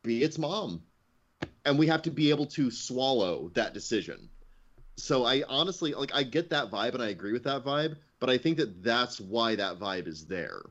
be 0.04 0.24
its 0.24 0.38
mom. 0.38 0.82
And 1.66 1.78
we 1.78 1.88
have 1.88 2.02
to 2.04 2.12
be 2.12 2.30
able 2.30 2.46
to 2.48 2.72
swallow 2.72 3.52
that 3.54 3.74
decision. 3.74 4.30
So 4.96 5.26
I 5.26 5.44
honestly 5.48 5.94
like 5.94 6.14
I 6.14 6.24
get 6.24 6.50
that 6.50 6.72
vibe 6.72 6.94
and 6.94 7.04
I 7.04 7.10
agree 7.10 7.32
with 7.32 7.44
that 7.44 7.64
vibe, 7.64 7.96
but 8.20 8.30
I 8.30 8.38
think 8.38 8.58
that 8.58 8.84
that's 8.84 9.20
why 9.20 9.56
that 9.56 9.80
vibe 9.80 10.08
is 10.08 10.26
there. 10.26 10.62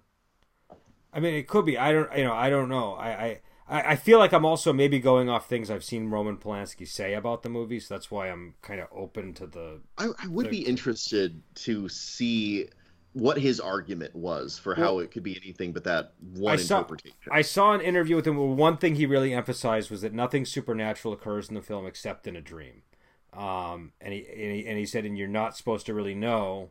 I 1.12 1.20
mean, 1.20 1.34
it 1.34 1.48
could 1.48 1.64
be. 1.64 1.78
I 1.78 1.92
don't. 1.92 2.16
You 2.16 2.24
know, 2.24 2.34
I 2.34 2.50
don't 2.50 2.68
know. 2.68 2.92
I. 2.94 3.08
I 3.08 3.40
I 3.68 3.80
I 3.92 3.96
feel 3.96 4.18
like 4.18 4.32
I'm 4.32 4.44
also 4.44 4.72
maybe 4.72 4.98
going 4.98 5.28
off 5.28 5.48
things 5.48 5.70
I've 5.70 5.84
seen 5.84 6.08
Roman 6.08 6.36
Polanski 6.36 6.86
say 6.86 7.14
about 7.14 7.42
the 7.42 7.48
movie, 7.48 7.80
so 7.80 7.94
that's 7.94 8.10
why 8.10 8.28
I'm 8.28 8.54
kind 8.62 8.80
of 8.80 8.88
open 8.92 9.34
to 9.34 9.46
the. 9.46 9.80
I, 9.98 10.06
I 10.22 10.26
would 10.28 10.46
The- 10.46 10.50
be 10.50 10.60
interested 10.60 11.42
to 11.66 11.88
see 11.88 12.68
what 13.14 13.38
his 13.38 13.58
argument 13.58 14.14
was 14.14 14.58
for 14.58 14.74
how 14.74 14.98
it 15.00 15.10
could 15.10 15.22
be 15.22 15.36
anything 15.42 15.72
but 15.72 15.82
that 15.84 16.12
one 16.34 16.52
I 16.52 16.56
saw- 16.56 16.78
interpretation. 16.80 17.16
I 17.32 17.42
saw 17.42 17.72
an 17.72 17.80
interview 17.80 18.14
with 18.16 18.26
him 18.26 18.36
where 18.36 18.46
one 18.46 18.76
thing 18.76 18.94
he 18.94 19.06
really 19.06 19.32
emphasized 19.34 19.90
was 19.90 20.02
that 20.02 20.12
nothing 20.12 20.44
supernatural 20.44 21.14
occurs 21.14 21.48
in 21.48 21.54
the 21.54 21.62
film 21.62 21.86
except 21.86 22.26
in 22.26 22.36
a 22.36 22.40
dream. 22.40 22.82
Um, 23.32 23.92
and 24.00 24.12
he, 24.14 24.26
and 24.26 24.52
he 24.52 24.66
and 24.66 24.78
he 24.78 24.86
said, 24.86 25.04
and 25.04 25.18
you're 25.18 25.26
not 25.28 25.56
supposed 25.56 25.86
to 25.86 25.94
really 25.94 26.14
know 26.14 26.70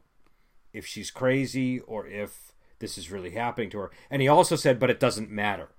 if 0.73 0.85
she's 0.85 1.11
crazy 1.11 1.79
or 1.81 2.07
if 2.07 2.53
this 2.79 2.97
is 2.97 3.11
really 3.11 3.31
happening 3.31 3.69
to 3.71 3.79
her. 3.79 3.91
And 4.09 4.21
he 4.21 4.27
also 4.27 4.55
said, 4.55 4.79
but 4.79 4.89
it 4.89 4.99
doesn't 4.99 5.29
matter 5.31 5.69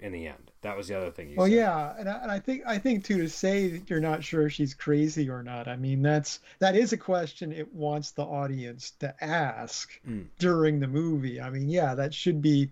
in 0.00 0.12
the 0.12 0.26
end. 0.26 0.50
That 0.62 0.76
was 0.76 0.88
the 0.88 0.96
other 0.96 1.10
thing 1.10 1.34
Well, 1.36 1.46
said. 1.46 1.54
yeah, 1.56 1.94
and 1.98 2.08
I, 2.08 2.18
and 2.22 2.30
I 2.30 2.38
think 2.38 2.62
I 2.66 2.78
think 2.78 3.04
too 3.04 3.18
to 3.18 3.28
say 3.28 3.68
that 3.68 3.88
you're 3.88 4.00
not 4.00 4.22
sure 4.22 4.46
if 4.46 4.52
she's 4.52 4.74
crazy 4.74 5.28
or 5.30 5.42
not. 5.42 5.68
I 5.68 5.76
mean, 5.76 6.02
that's 6.02 6.40
that 6.58 6.76
is 6.76 6.92
a 6.92 6.96
question 6.98 7.52
it 7.52 7.72
wants 7.74 8.10
the 8.10 8.24
audience 8.24 8.90
to 9.00 9.14
ask 9.24 9.90
Mm. 10.06 10.26
during 10.38 10.80
the 10.80 10.86
movie. 10.88 11.40
I 11.40 11.50
mean, 11.50 11.68
yeah, 11.68 11.94
that 11.94 12.12
should 12.12 12.42
be 12.42 12.70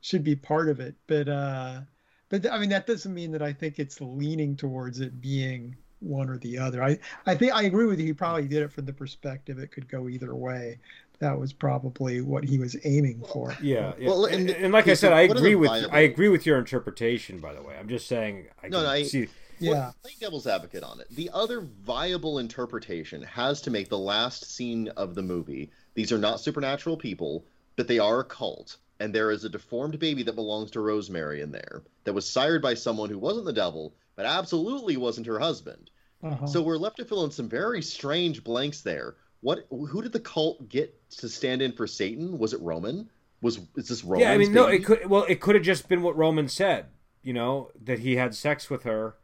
should 0.00 0.22
be 0.24 0.36
part 0.36 0.68
of 0.68 0.80
it. 0.80 0.94
But 1.06 1.28
uh, 1.28 1.80
but 2.28 2.50
I 2.50 2.58
mean, 2.58 2.70
that 2.70 2.86
doesn't 2.86 3.12
mean 3.12 3.32
that 3.32 3.42
I 3.42 3.52
think 3.52 3.78
it's 3.78 4.00
leaning 4.00 4.54
towards 4.56 5.00
it 5.00 5.20
being 5.20 5.76
one 5.98 6.30
or 6.30 6.38
the 6.38 6.56
other. 6.58 6.82
I 6.82 6.98
I 7.26 7.34
think 7.34 7.52
I 7.52 7.64
agree 7.64 7.86
with 7.86 7.98
you. 7.98 8.06
He 8.06 8.12
probably 8.12 8.46
did 8.48 8.62
it 8.62 8.72
from 8.72 8.86
the 8.86 8.92
perspective 8.92 9.58
it 9.58 9.72
could 9.72 9.88
go 9.88 10.08
either 10.08 10.34
way. 10.34 10.78
That 11.20 11.38
was 11.38 11.52
probably 11.52 12.22
what 12.22 12.44
he 12.44 12.58
was 12.58 12.76
aiming 12.84 13.22
for. 13.32 13.54
Yeah, 13.62 13.92
yeah. 13.98 14.08
Well, 14.08 14.24
and, 14.24 14.48
and- 14.50 14.64
and 14.64 14.72
like 14.72 14.88
I 14.88 14.94
said, 14.94 15.12
I 15.12 15.20
agree 15.22 15.54
with 15.54 15.68
viable- 15.70 15.94
I 15.94 16.00
agree 16.00 16.28
with 16.30 16.46
your 16.46 16.58
interpretation. 16.58 17.38
By 17.40 17.52
the 17.54 17.62
way, 17.62 17.76
I'm 17.78 17.88
just 17.88 18.06
saying 18.08 18.46
I 18.62 18.68
No, 18.68 18.78
can 18.78 18.84
no, 18.84 18.90
I- 18.90 19.02
see. 19.04 19.28
Yeah. 19.58 19.92
Play 20.02 20.12
devil's 20.18 20.46
advocate 20.46 20.82
on 20.82 21.00
it. 21.00 21.08
The 21.10 21.28
other 21.34 21.60
viable 21.60 22.38
interpretation 22.38 23.22
has 23.24 23.60
to 23.62 23.70
make 23.70 23.90
the 23.90 23.98
last 23.98 24.50
scene 24.50 24.88
of 24.96 25.14
the 25.14 25.20
movie. 25.22 25.70
These 25.92 26.10
are 26.12 26.18
not 26.18 26.40
supernatural 26.40 26.96
people, 26.96 27.44
but 27.76 27.86
they 27.86 27.98
are 27.98 28.20
a 28.20 28.24
cult, 28.24 28.78
and 29.00 29.14
there 29.14 29.30
is 29.30 29.44
a 29.44 29.50
deformed 29.50 29.98
baby 29.98 30.22
that 30.22 30.34
belongs 30.34 30.70
to 30.70 30.80
Rosemary 30.80 31.42
in 31.42 31.52
there 31.52 31.82
that 32.04 32.14
was 32.14 32.26
sired 32.26 32.62
by 32.62 32.72
someone 32.72 33.10
who 33.10 33.18
wasn't 33.18 33.44
the 33.44 33.52
devil, 33.52 33.94
but 34.16 34.24
absolutely 34.24 34.96
wasn't 34.96 35.26
her 35.26 35.38
husband. 35.38 35.90
Uh-huh. 36.22 36.46
So 36.46 36.62
we're 36.62 36.78
left 36.78 36.96
to 36.96 37.04
fill 37.04 37.24
in 37.24 37.30
some 37.30 37.48
very 37.50 37.82
strange 37.82 38.42
blanks 38.42 38.80
there. 38.80 39.16
What? 39.40 39.66
Who 39.70 40.02
did 40.02 40.12
the 40.12 40.20
cult 40.20 40.68
get 40.68 40.94
to 41.18 41.28
stand 41.28 41.62
in 41.62 41.72
for 41.72 41.86
Satan? 41.86 42.38
Was 42.38 42.52
it 42.52 42.60
Roman? 42.60 43.08
Was 43.42 43.58
is 43.76 43.88
this 43.88 44.04
Roman? 44.04 44.20
Yeah, 44.20 44.32
I 44.32 44.38
mean, 44.38 44.52
no, 44.52 44.66
it 44.66 44.84
could. 44.84 45.08
Well, 45.08 45.24
it 45.28 45.40
could 45.40 45.54
have 45.54 45.64
just 45.64 45.88
been 45.88 46.02
what 46.02 46.16
Roman 46.16 46.48
said. 46.48 46.86
You 47.22 47.32
know 47.32 47.70
that 47.82 48.00
he 48.00 48.16
had 48.16 48.34
sex 48.34 48.68
with 48.70 48.82
her 48.84 49.16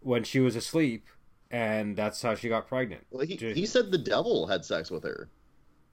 when 0.00 0.24
she 0.24 0.40
was 0.40 0.56
asleep, 0.56 1.06
and 1.50 1.96
that's 1.96 2.20
how 2.22 2.34
she 2.34 2.48
got 2.48 2.66
pregnant. 2.68 3.06
Well, 3.10 3.26
he, 3.26 3.36
Dude. 3.36 3.56
he 3.56 3.66
said 3.66 3.90
the 3.90 3.98
devil 3.98 4.46
had 4.46 4.64
sex 4.64 4.90
with 4.90 5.04
her. 5.04 5.30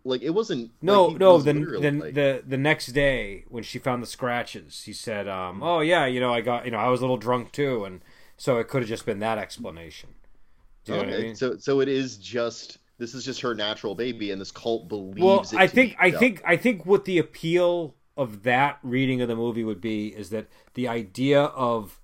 Like 0.05 0.21
it 0.21 0.29
wasn't. 0.31 0.71
No, 0.81 1.05
like, 1.07 1.19
no. 1.19 1.33
was 1.35 1.45
The, 1.45 1.53
the 1.53 1.91
like- 1.91 2.13
the 2.13 2.43
the 2.47 2.57
next 2.57 2.87
day 2.87 3.43
when 3.49 3.63
she 3.63 3.79
found 3.79 4.01
the 4.01 4.07
scratches, 4.07 4.83
he 4.83 4.93
said, 4.93 5.27
um, 5.27 5.61
"Oh 5.63 5.81
yeah, 5.81 6.05
you 6.05 6.19
know, 6.19 6.33
I 6.33 6.41
got 6.41 6.65
you 6.65 6.71
know, 6.71 6.77
I 6.77 6.87
was 6.89 6.99
a 7.01 7.03
little 7.03 7.17
drunk 7.17 7.51
too," 7.51 7.83
and 7.85 8.01
so 8.37 8.57
it 8.59 8.67
could 8.69 8.81
have 8.81 8.89
just 8.89 9.05
been 9.05 9.19
that 9.19 9.37
explanation. 9.37 10.09
Do 10.85 10.93
you 10.93 10.97
know 10.97 11.03
what 11.03 11.13
I 11.13 11.15
Okay, 11.17 11.23
mean? 11.27 11.35
So 11.35 11.57
so 11.57 11.81
it 11.81 11.89
is 11.89 12.17
just 12.17 12.77
this 12.99 13.15
is 13.15 13.25
just 13.25 13.41
her 13.41 13.55
natural 13.55 13.95
baby, 13.95 14.29
and 14.29 14.39
this 14.39 14.51
cult 14.51 14.87
believes. 14.87 15.19
well, 15.19 15.41
it 15.41 15.53
I 15.55 15.67
think 15.67 15.95
I 15.99 16.11
think 16.11 16.43
I 16.45 16.55
think 16.57 16.85
what 16.85 17.05
the 17.05 17.17
appeal 17.17 17.95
of 18.15 18.43
that 18.43 18.77
reading 18.83 19.21
of 19.21 19.29
the 19.29 19.35
movie 19.35 19.63
would 19.63 19.81
be 19.81 20.09
is 20.09 20.29
that 20.29 20.47
the 20.73 20.87
idea 20.87 21.41
of 21.41 21.99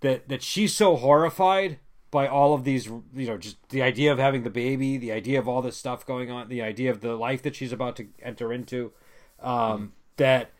that 0.00 0.28
that 0.28 0.42
she's 0.42 0.72
so 0.72 0.96
horrified 0.96 1.78
by 2.12 2.28
all 2.28 2.54
of 2.54 2.62
these 2.62 2.86
you 2.86 3.26
know 3.26 3.36
just 3.36 3.56
the 3.70 3.82
idea 3.82 4.12
of 4.12 4.18
having 4.18 4.44
the 4.44 4.50
baby 4.50 4.96
the 4.96 5.10
idea 5.10 5.38
of 5.38 5.48
all 5.48 5.60
this 5.60 5.76
stuff 5.76 6.06
going 6.06 6.30
on 6.30 6.48
the 6.48 6.62
idea 6.62 6.90
of 6.90 7.00
the 7.00 7.16
life 7.16 7.42
that 7.42 7.56
she's 7.56 7.72
about 7.72 7.96
to 7.96 8.06
enter 8.22 8.52
into 8.52 8.92
um, 9.40 9.92
that 10.18 10.50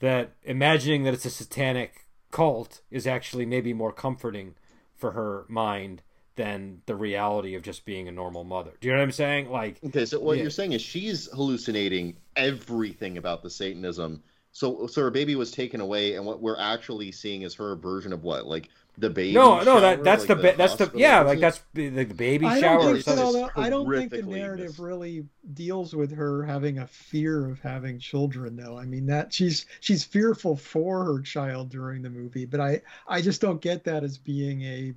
that 0.00 0.32
imagining 0.42 1.04
that 1.04 1.14
it's 1.14 1.24
a 1.24 1.30
satanic 1.30 2.06
cult 2.30 2.82
is 2.90 3.06
actually 3.06 3.46
maybe 3.46 3.72
more 3.72 3.92
comforting 3.92 4.54
for 4.94 5.12
her 5.12 5.46
mind 5.48 6.02
than 6.36 6.82
the 6.86 6.94
reality 6.94 7.54
of 7.54 7.62
just 7.62 7.84
being 7.84 8.08
a 8.08 8.12
normal 8.12 8.44
mother. 8.44 8.72
Do 8.80 8.88
you 8.88 8.94
know 8.94 9.00
what 9.00 9.04
I'm 9.04 9.12
saying? 9.12 9.50
Like 9.50 9.78
Okay, 9.84 10.06
so 10.06 10.20
what 10.20 10.36
Yeah. 10.36 10.42
you're 10.42 10.50
saying 10.50 10.72
is 10.72 10.82
she's 10.82 11.26
hallucinating 11.32 12.16
everything 12.36 13.18
about 13.18 13.42
the 13.42 13.50
Satanism. 13.50 14.22
So 14.52 14.86
so 14.86 15.02
her 15.02 15.10
baby 15.10 15.34
was 15.34 15.50
taken 15.50 15.80
away, 15.82 16.14
and 16.14 16.24
what 16.24 16.40
we're 16.40 16.58
actually 16.58 17.12
seeing 17.12 17.42
is 17.42 17.54
her 17.56 17.76
version 17.76 18.12
of 18.14 18.22
what, 18.24 18.46
like 18.46 18.70
the 18.96 19.10
baby. 19.10 19.34
No, 19.34 19.62
no, 19.62 19.80
that 19.80 20.02
that's 20.02 20.26
like 20.26 20.28
the, 20.28 20.42
ba- 20.42 20.54
that's 20.56 20.76
the 20.76 20.90
yeah, 20.94 21.20
like 21.20 21.40
that's 21.40 21.60
the, 21.74 21.90
the 21.90 22.04
baby 22.06 22.46
I 22.46 22.60
shower. 22.60 22.78
don't 22.80 22.88
or 22.88 22.92
think 22.94 23.04
something. 23.04 23.32
so. 23.32 23.50
I 23.54 23.68
don't 23.68 23.90
think 23.92 24.10
the 24.10 24.22
narrative 24.22 24.68
mis- 24.68 24.78
really 24.78 25.26
deals 25.52 25.94
with 25.94 26.10
her 26.14 26.42
having 26.44 26.78
a 26.78 26.86
fear 26.86 27.50
of 27.50 27.60
having 27.60 27.98
children, 27.98 28.56
though. 28.56 28.78
I 28.78 28.86
mean 28.86 29.04
that 29.06 29.34
she's 29.34 29.66
she's 29.80 30.04
fearful 30.04 30.56
for 30.56 31.04
her 31.04 31.20
child 31.20 31.68
during 31.68 32.00
the 32.00 32.08
movie, 32.10 32.46
but 32.46 32.60
I 32.60 32.80
I 33.06 33.20
just 33.20 33.42
don't 33.42 33.60
get 33.60 33.84
that 33.84 34.04
as 34.04 34.16
being 34.16 34.62
a 34.62 34.94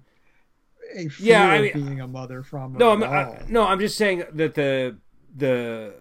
a 0.96 1.08
fear 1.08 1.28
Yeah, 1.28 1.48
I 1.50 1.56
of 1.58 1.74
being 1.74 2.02
a 2.02 2.08
mother 2.08 2.44
from 2.44 2.74
No, 2.74 2.92
I'm, 2.92 3.04
I, 3.04 3.42
no, 3.50 3.64
I'm 3.66 3.80
just 3.80 3.98
saying 3.98 4.24
that 4.34 4.56
the 4.56 4.98
the 5.36 5.94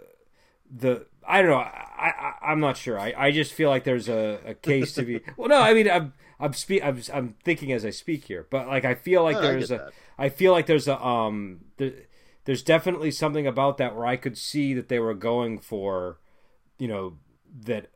the 0.71 1.07
I 1.27 1.43
don't 1.43 1.51
know. 1.51 1.57
I, 1.57 2.13
I 2.19 2.35
I'm 2.53 2.61
not 2.61 2.77
sure. 2.77 2.99
I, 2.99 3.13
I 3.17 3.31
just 3.31 3.53
feel 3.53 3.69
like 3.69 3.85
there's 3.85 4.09
a, 4.09 4.41
a 4.47 4.55
case 4.55 4.95
to 4.95 5.03
be. 5.03 5.21
Well, 5.37 5.49
no, 5.49 5.61
I 5.61 5.75
mean 5.75 5.91
I'm 5.91 6.15
I'm 6.41 6.53
speak 6.53 6.83
I'm 6.85 7.01
I'm 7.13 7.35
thinking 7.45 7.73
as 7.73 7.85
I 7.85 7.91
speak 7.91 8.25
here, 8.25 8.47
but 8.51 8.67
like 8.67 8.85
I 8.85 8.95
feel 8.95 9.23
like 9.23 9.37
No, 9.37 9.43
there's 9.43 9.69
get 9.69 9.81
a 9.81 9.85
that. 9.85 9.93
I 10.19 10.29
feel 10.29 10.53
like 10.53 10.67
there's 10.67 10.89
a 10.89 11.01
um 11.05 11.65
there, 11.77 11.93
there's 12.45 12.63
definitely 12.63 13.11
something 13.11 13.47
about 13.47 13.77
that 13.79 13.95
where 13.95 14.07
I 14.07 14.17
could 14.17 14.39
see 14.39 14.73
that 14.75 14.89
they 14.89 14.99
were 14.99 15.15
going 15.15 15.59
for, 15.59 16.19
you 16.79 16.89
know, 16.89 17.19
that 17.65 17.89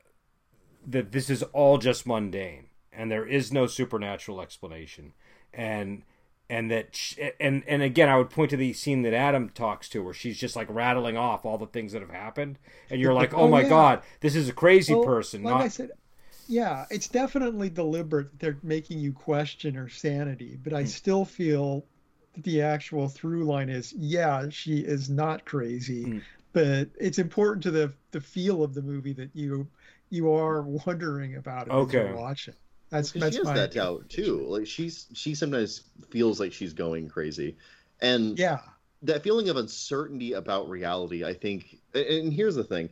that 0.86 1.12
this 1.12 1.30
is 1.30 1.42
all 1.54 1.78
just 1.78 2.06
mundane 2.06 2.66
and 2.92 3.10
there 3.10 3.24
is 3.26 3.52
no 3.52 3.66
supernatural 3.66 4.40
explanation 4.42 5.14
and 5.54 6.02
and 6.52 6.70
that 6.70 6.94
sh- 6.94 7.18
and 7.40 7.62
and 7.66 7.82
again 7.82 8.08
I 8.08 8.16
would 8.18 8.30
point 8.30 8.50
to 8.50 8.56
the 8.56 8.72
scene 8.72 9.02
that 9.02 9.14
Adam 9.14 9.48
talks 9.50 9.88
to 9.90 10.02
where 10.04 10.14
she's 10.14 10.38
just 10.38 10.56
like 10.56 10.68
rattling 10.70 11.16
off 11.16 11.44
all 11.46 11.58
the 11.58 11.66
things 11.66 11.92
that 11.92 12.02
have 12.02 12.10
happened 12.10 12.58
and 12.90 13.00
you're 13.00 13.14
like 13.14 13.32
oh, 13.34 13.42
Oh, 13.42 13.48
my 13.48 13.62
yeah. 13.62 13.68
god 13.68 14.02
this 14.20 14.34
is 14.36 14.48
a 14.48 14.52
crazy 14.52 14.94
Well, 14.94 15.04
person 15.04 15.42
like 15.42 15.56
not 15.56 15.60
I 15.60 15.68
said, 15.68 15.90
yeah, 16.46 16.86
it's 16.90 17.08
definitely 17.08 17.70
deliberate 17.70 18.30
that 18.30 18.40
they're 18.40 18.58
making 18.62 18.98
you 18.98 19.12
question 19.12 19.74
her 19.74 19.88
sanity, 19.88 20.58
but 20.62 20.72
Hmm. 20.72 20.78
I 20.78 20.84
still 20.84 21.24
feel 21.24 21.86
that 22.34 22.44
the 22.44 22.62
actual 22.62 23.08
through 23.08 23.44
line 23.44 23.68
is 23.68 23.92
yeah, 23.94 24.48
she 24.50 24.78
is 24.80 25.08
not 25.10 25.44
crazy, 25.44 26.04
Mm. 26.06 26.22
but 26.52 26.90
it's 27.00 27.18
important 27.18 27.62
to 27.64 27.70
the 27.70 27.92
the 28.10 28.20
feel 28.20 28.62
of 28.62 28.74
the 28.74 28.82
movie 28.82 29.12
that 29.14 29.30
you 29.34 29.68
you 30.10 30.32
are 30.32 30.62
wondering 30.62 31.36
about 31.36 31.68
it 31.68 31.78
as 31.78 31.88
Okay. 31.88 31.98
you're 31.98 32.16
watching. 32.16 32.54
That's 32.92 33.10
that's 33.12 33.34
she 33.34 33.38
has 33.38 33.52
that 33.54 33.72
doubt 33.72 34.08
too. 34.10 34.44
Like 34.46 34.66
she's 34.66 35.06
she 35.14 35.34
sometimes 35.34 35.88
feels 36.10 36.38
like 36.38 36.52
she's 36.52 36.74
going 36.74 37.08
crazy, 37.08 37.56
and 38.00 38.38
Yeah, 38.38 38.60
that 39.02 39.22
feeling 39.22 39.48
of 39.48 39.56
uncertainty 39.56 40.34
about 40.34 40.68
reality. 40.68 41.24
I 41.24 41.32
think, 41.34 41.78
and- 41.94 42.32
here's 42.32 42.54
the 42.54 42.64
thing. 42.64 42.90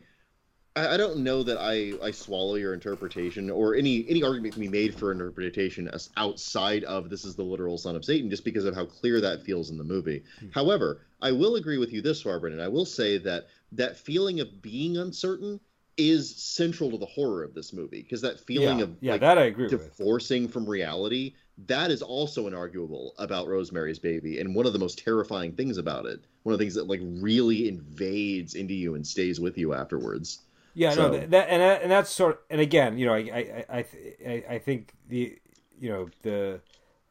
I 0.75 0.95
I 0.95 0.97
don't 0.97 1.19
know 1.19 1.43
that 1.43 1.57
I, 1.59 1.93
I 2.03 2.11
swallow 2.11 2.55
your 2.55 2.73
interpretation 2.73 3.49
or 3.51 3.75
any 3.75 4.05
any 4.09 4.23
argument 4.23 4.55
can 4.55 4.61
be 4.61 4.69
made 4.69 4.95
for 4.95 5.11
interpretation 5.11 5.87
as 5.89 6.09
outside 6.17 6.83
of 6.85 7.09
this 7.09 7.23
is 7.23 7.35
the 7.35 7.43
literal 7.43 7.77
son 7.77 7.95
of 7.95 8.03
Satan 8.03 8.29
just 8.29 8.43
because 8.43 8.65
of 8.65 8.73
how 8.73 8.85
clear 8.85 9.21
that 9.21 9.43
feels 9.43 9.69
in 9.69 9.77
the 9.77 9.83
movie. 9.83 10.23
Hmm. 10.39 10.47
However, 10.51 11.01
I 11.21 11.31
will 11.31 11.57
agree 11.57 11.77
with 11.77 11.93
you 11.93 12.01
this 12.01 12.21
far, 12.23 12.39
Brendan. 12.39 12.61
I 12.61 12.69
will 12.69 12.85
say 12.85 13.19
that 13.19 13.47
that 13.73 13.97
feeling 13.97 14.39
of 14.39 14.61
being 14.63 14.97
uncertain 14.97 15.59
is 15.97 16.35
central 16.35 16.89
to 16.91 16.97
the 16.97 17.05
horror 17.05 17.43
of 17.43 17.53
this 17.53 17.73
movie 17.73 18.01
because 18.01 18.21
that 18.21 18.39
feeling 18.39 18.79
yeah, 18.79 18.83
of 18.83 18.95
yeah 19.01 19.11
like, 19.13 19.21
that 19.21 19.37
I 19.37 19.43
agree 19.43 19.67
with 19.67 19.71
divorcing 19.97 20.47
from 20.47 20.65
reality 20.69 21.33
that 21.67 21.91
is 21.91 22.01
also 22.01 22.49
inarguable 22.49 23.11
about 23.19 23.47
rosemary's 23.47 23.99
baby 23.99 24.39
and 24.39 24.55
one 24.55 24.65
of 24.65 24.73
the 24.73 24.79
most 24.79 24.97
terrifying 24.99 25.51
things 25.51 25.77
about 25.77 26.05
it 26.05 26.21
one 26.43 26.53
of 26.53 26.59
the 26.59 26.63
things 26.65 26.75
that 26.75 26.87
like 26.87 27.01
really 27.03 27.67
invades 27.67 28.55
into 28.55 28.73
you 28.73 28.95
and 28.95 29.05
stays 29.05 29.39
with 29.39 29.57
you 29.57 29.73
afterwards 29.73 30.39
Yeah, 30.73 30.91
So- 30.91 31.11
no, 31.11 31.17
that, 31.19 31.31
that 31.31 31.49
and 31.49 31.61
that, 31.61 31.81
and 31.83 31.91
that's 31.91 32.09
sort. 32.09 32.45
And 32.49 32.61
again, 32.61 32.97
you 32.97 33.05
know, 33.05 33.13
I 33.13 33.19
I 33.19 33.65
I 33.69 33.85
I, 34.25 34.43
I 34.51 34.59
think 34.59 34.93
the 35.09 35.37
you 35.79 35.89
know 35.89 36.09
the 36.21 36.61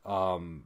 um 0.07 0.64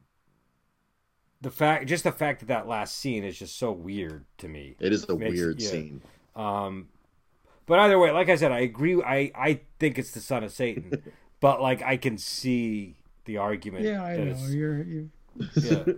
the 1.41 1.51
fact 1.51 1.87
just 1.87 2.03
the 2.03 2.11
fact 2.11 2.39
that 2.39 2.47
that 2.47 2.67
last 2.67 2.97
scene 2.97 3.23
is 3.23 3.37
just 3.37 3.57
so 3.57 3.71
weird 3.71 4.25
to 4.37 4.47
me. 4.47 4.75
it 4.79 4.93
is 4.93 5.05
a 5.09 5.15
weird 5.15 5.61
yeah. 5.61 5.69
scene 5.69 6.01
Um, 6.35 6.87
but 7.65 7.79
either 7.79 7.97
way, 7.99 8.11
like 8.11 8.29
I 8.29 8.35
said, 8.35 8.51
I 8.51 8.59
agree. 8.59 9.01
I 9.01 9.31
I 9.35 9.59
think 9.79 9.97
it's 9.99 10.11
the 10.11 10.19
son 10.21 10.43
of 10.43 10.51
Satan, 10.51 11.01
but 11.39 11.61
like 11.61 11.81
I 11.81 11.97
can 11.97 12.17
see 12.17 12.95
the 13.25 13.37
argument. 13.37 13.85
yeah, 13.85 14.03
I 14.03 14.17
know. 14.17 14.37
You're 14.47 14.83
you. 14.83 15.09
Yeah. 15.55 15.83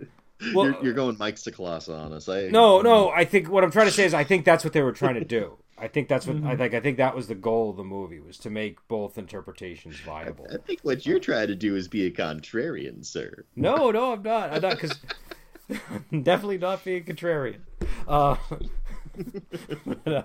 Well, 0.54 0.66
you're, 0.66 0.84
you're 0.84 0.92
going 0.94 1.16
mike 1.18 1.34
Stoklasa 1.34 1.98
on 1.98 2.12
us 2.12 2.28
I, 2.28 2.46
No, 2.46 2.80
no. 2.80 3.10
I 3.10 3.24
think 3.24 3.50
what 3.50 3.64
I'm 3.64 3.72
trying 3.72 3.86
to 3.88 3.92
say 3.92 4.04
is 4.04 4.14
I 4.14 4.22
think 4.22 4.44
that's 4.44 4.62
what 4.62 4.72
they 4.72 4.82
were 4.82 4.92
trying 4.92 5.16
to 5.16 5.24
do. 5.24 5.58
I 5.76 5.88
think 5.88 6.06
that's 6.06 6.28
what 6.28 6.36
I 6.36 6.54
Mhm. 6.54 6.58
think. 6.58 6.74
I 6.74 6.80
think 6.80 6.96
that 6.98 7.16
was 7.16 7.26
the 7.26 7.34
goal 7.34 7.70
of 7.70 7.76
the 7.76 7.82
movie 7.82 8.20
was 8.20 8.38
to 8.38 8.48
make 8.50 8.78
both 8.86 9.18
interpretations 9.18 9.98
viable. 9.98 10.46
I 10.48 10.58
think 10.58 10.78
what 10.82 11.04
you're 11.04 11.18
trying 11.18 11.48
to 11.48 11.56
do 11.56 11.74
is 11.74 11.88
be 11.88 12.06
a 12.06 12.12
contrarian, 12.12 13.04
sir. 13.04 13.46
No, 13.56 13.90
no, 13.90 14.12
I'm 14.12 14.22
not. 14.22 14.52
I'm 14.52 14.62
not 14.62 14.78
because 14.80 15.00
definitely 16.22 16.58
not 16.58 16.84
being 16.84 17.02
contrarian. 17.02 17.58
Uh, 18.06 18.36
but, 19.84 20.06
uh, 20.06 20.22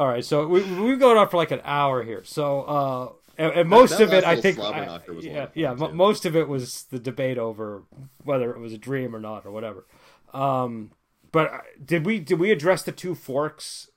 all 0.00 0.08
right, 0.08 0.24
so 0.24 0.46
we 0.46 0.62
we've 0.62 0.98
gone 0.98 1.16
on 1.18 1.28
for 1.28 1.36
like 1.36 1.50
an 1.50 1.60
hour 1.64 2.02
here. 2.02 2.22
So 2.24 2.62
uh, 2.62 3.12
and, 3.36 3.52
and 3.52 3.68
most 3.68 3.98
that 3.98 4.02
of 4.04 4.12
it, 4.12 4.24
I 4.24 4.40
think, 4.40 4.58
I- 4.58 5.00
was 5.08 5.24
yeah, 5.24 5.48
yeah, 5.54 5.74
too. 5.74 5.88
most 5.92 6.24
of 6.26 6.34
it 6.36 6.48
was 6.48 6.84
the 6.84 6.98
debate 6.98 7.38
over 7.38 7.82
whether 8.24 8.50
it 8.50 8.58
was 8.58 8.72
a 8.72 8.78
dream 8.78 9.14
or 9.14 9.20
not 9.20 9.44
or 9.46 9.50
whatever. 9.50 9.86
Um, 10.32 10.92
but 11.32 11.52
uh, 11.52 11.58
did 11.84 12.06
we 12.06 12.18
did 12.18 12.38
we 12.38 12.50
address 12.50 12.82
the 12.82 12.92
two 12.92 13.14
forks 13.14 13.90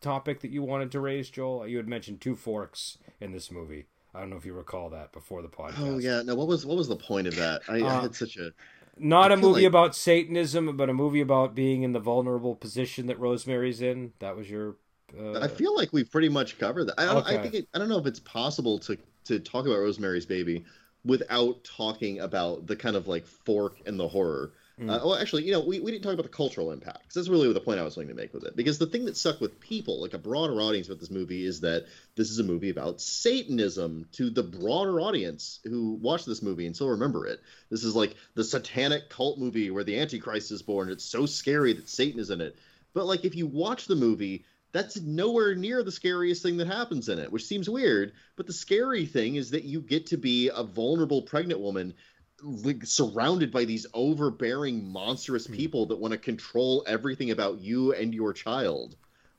topic 0.00 0.40
that 0.40 0.50
you 0.50 0.62
wanted 0.62 0.90
to 0.92 1.00
raise, 1.00 1.30
Joel? 1.30 1.66
You 1.66 1.76
had 1.76 1.88
mentioned 1.88 2.20
two 2.20 2.34
forks 2.34 2.98
in 3.20 3.32
this 3.32 3.50
movie. 3.50 3.86
I 4.14 4.20
don't 4.20 4.30
know 4.30 4.36
if 4.36 4.46
you 4.46 4.54
recall 4.54 4.88
that 4.90 5.12
before 5.12 5.42
the 5.42 5.48
podcast. 5.48 5.74
Oh 5.80 5.98
yeah, 5.98 6.22
no. 6.22 6.34
What 6.34 6.48
was 6.48 6.64
what 6.66 6.76
was 6.76 6.88
the 6.88 6.96
point 6.96 7.26
of 7.26 7.36
that? 7.36 7.62
I, 7.68 7.78
I 7.78 7.82
Uh, 7.82 8.00
had 8.02 8.14
such 8.14 8.36
a 8.36 8.52
Not 8.96 9.30
I 9.30 9.34
a 9.34 9.36
movie 9.36 9.60
like- 9.62 9.68
about 9.68 9.94
Satanism, 9.96 10.76
but 10.76 10.88
a 10.88 10.94
movie 10.94 11.20
about 11.20 11.54
being 11.54 11.82
in 11.82 11.92
the 11.92 12.00
vulnerable 12.00 12.54
position 12.56 13.06
that 13.06 13.18
Rosemary's 13.20 13.80
in. 13.80 14.12
That 14.18 14.36
was 14.36 14.48
your. 14.50 14.76
Uh, 15.18 15.40
I 15.40 15.48
feel 15.48 15.74
like 15.76 15.92
we've 15.92 16.10
pretty 16.10 16.28
much 16.28 16.58
covered 16.58 16.84
that. 16.84 16.98
I, 16.98 17.04
don't, 17.06 17.26
I 17.26 17.38
think 17.38 17.54
it, 17.54 17.68
I 17.74 17.78
don't 17.78 17.88
know 17.88 17.98
if 17.98 18.06
it's 18.06 18.20
possible 18.20 18.78
to 18.80 18.98
to 19.26 19.40
talk 19.40 19.66
about 19.66 19.78
Rosemary's 19.78 20.26
Baby 20.26 20.64
without 21.04 21.62
talking 21.64 22.20
about 22.20 22.66
the 22.66 22.76
kind 22.76 22.96
of 22.96 23.06
like 23.06 23.26
fork 23.26 23.78
and 23.86 23.98
the 23.98 24.08
horror. 24.08 24.52
Mm. 24.80 24.90
Uh, 24.90 25.00
well, 25.06 25.16
actually, 25.16 25.44
you 25.44 25.52
know, 25.52 25.60
we, 25.60 25.80
we 25.80 25.90
didn't 25.90 26.04
talk 26.04 26.12
about 26.12 26.24
the 26.24 26.28
cultural 26.28 26.70
impacts. 26.70 27.14
That's 27.14 27.28
really 27.28 27.50
the 27.50 27.60
point 27.60 27.80
I 27.80 27.82
was 27.82 27.94
going 27.94 28.08
to 28.08 28.14
make 28.14 28.34
with 28.34 28.44
it. 28.44 28.56
Because 28.56 28.78
the 28.78 28.86
thing 28.86 29.06
that 29.06 29.16
stuck 29.16 29.40
with 29.40 29.58
people, 29.58 30.02
like 30.02 30.12
a 30.12 30.18
broader 30.18 30.60
audience 30.60 30.88
with 30.88 31.00
this 31.00 31.10
movie, 31.10 31.46
is 31.46 31.60
that 31.60 31.86
this 32.14 32.30
is 32.30 32.40
a 32.40 32.44
movie 32.44 32.68
about 32.68 33.00
Satanism 33.00 34.06
to 34.12 34.28
the 34.28 34.42
broader 34.42 35.00
audience 35.00 35.60
who 35.64 35.92
watched 35.94 36.26
this 36.26 36.42
movie 36.42 36.66
and 36.66 36.74
still 36.74 36.90
remember 36.90 37.26
it. 37.26 37.40
This 37.70 37.84
is 37.84 37.96
like 37.96 38.16
the 38.34 38.44
satanic 38.44 39.08
cult 39.08 39.38
movie 39.38 39.70
where 39.70 39.84
the 39.84 39.98
Antichrist 39.98 40.50
is 40.50 40.62
born. 40.62 40.90
It's 40.90 41.04
so 41.04 41.24
scary 41.24 41.72
that 41.72 41.88
Satan 41.88 42.20
is 42.20 42.28
in 42.30 42.42
it. 42.42 42.56
But 42.92 43.06
like, 43.06 43.24
if 43.24 43.34
you 43.34 43.46
watch 43.46 43.86
the 43.86 43.96
movie, 43.96 44.44
that's 44.76 45.00
nowhere 45.00 45.54
near 45.54 45.82
the 45.82 45.90
scariest 45.92 46.42
thing 46.42 46.58
that 46.58 46.66
happens 46.66 47.08
in 47.08 47.18
it, 47.18 47.32
which 47.32 47.44
seems 47.46 47.68
weird. 47.68 48.12
But 48.36 48.46
the 48.46 48.52
scary 48.52 49.06
thing 49.06 49.36
is 49.36 49.50
that 49.50 49.64
you 49.64 49.80
get 49.80 50.06
to 50.06 50.16
be 50.16 50.50
a 50.54 50.62
vulnerable 50.62 51.22
pregnant 51.22 51.60
woman 51.60 51.94
like, 52.42 52.84
surrounded 52.84 53.50
by 53.50 53.64
these 53.64 53.86
overbearing, 53.94 54.92
monstrous 54.92 55.46
Hmm. 55.46 55.54
people 55.54 55.86
that 55.86 55.96
want 55.96 56.12
to 56.12 56.18
control 56.18 56.84
everything 56.86 57.30
about 57.30 57.60
you 57.60 57.94
and 57.94 58.14
your 58.14 58.34
child. 58.34 58.94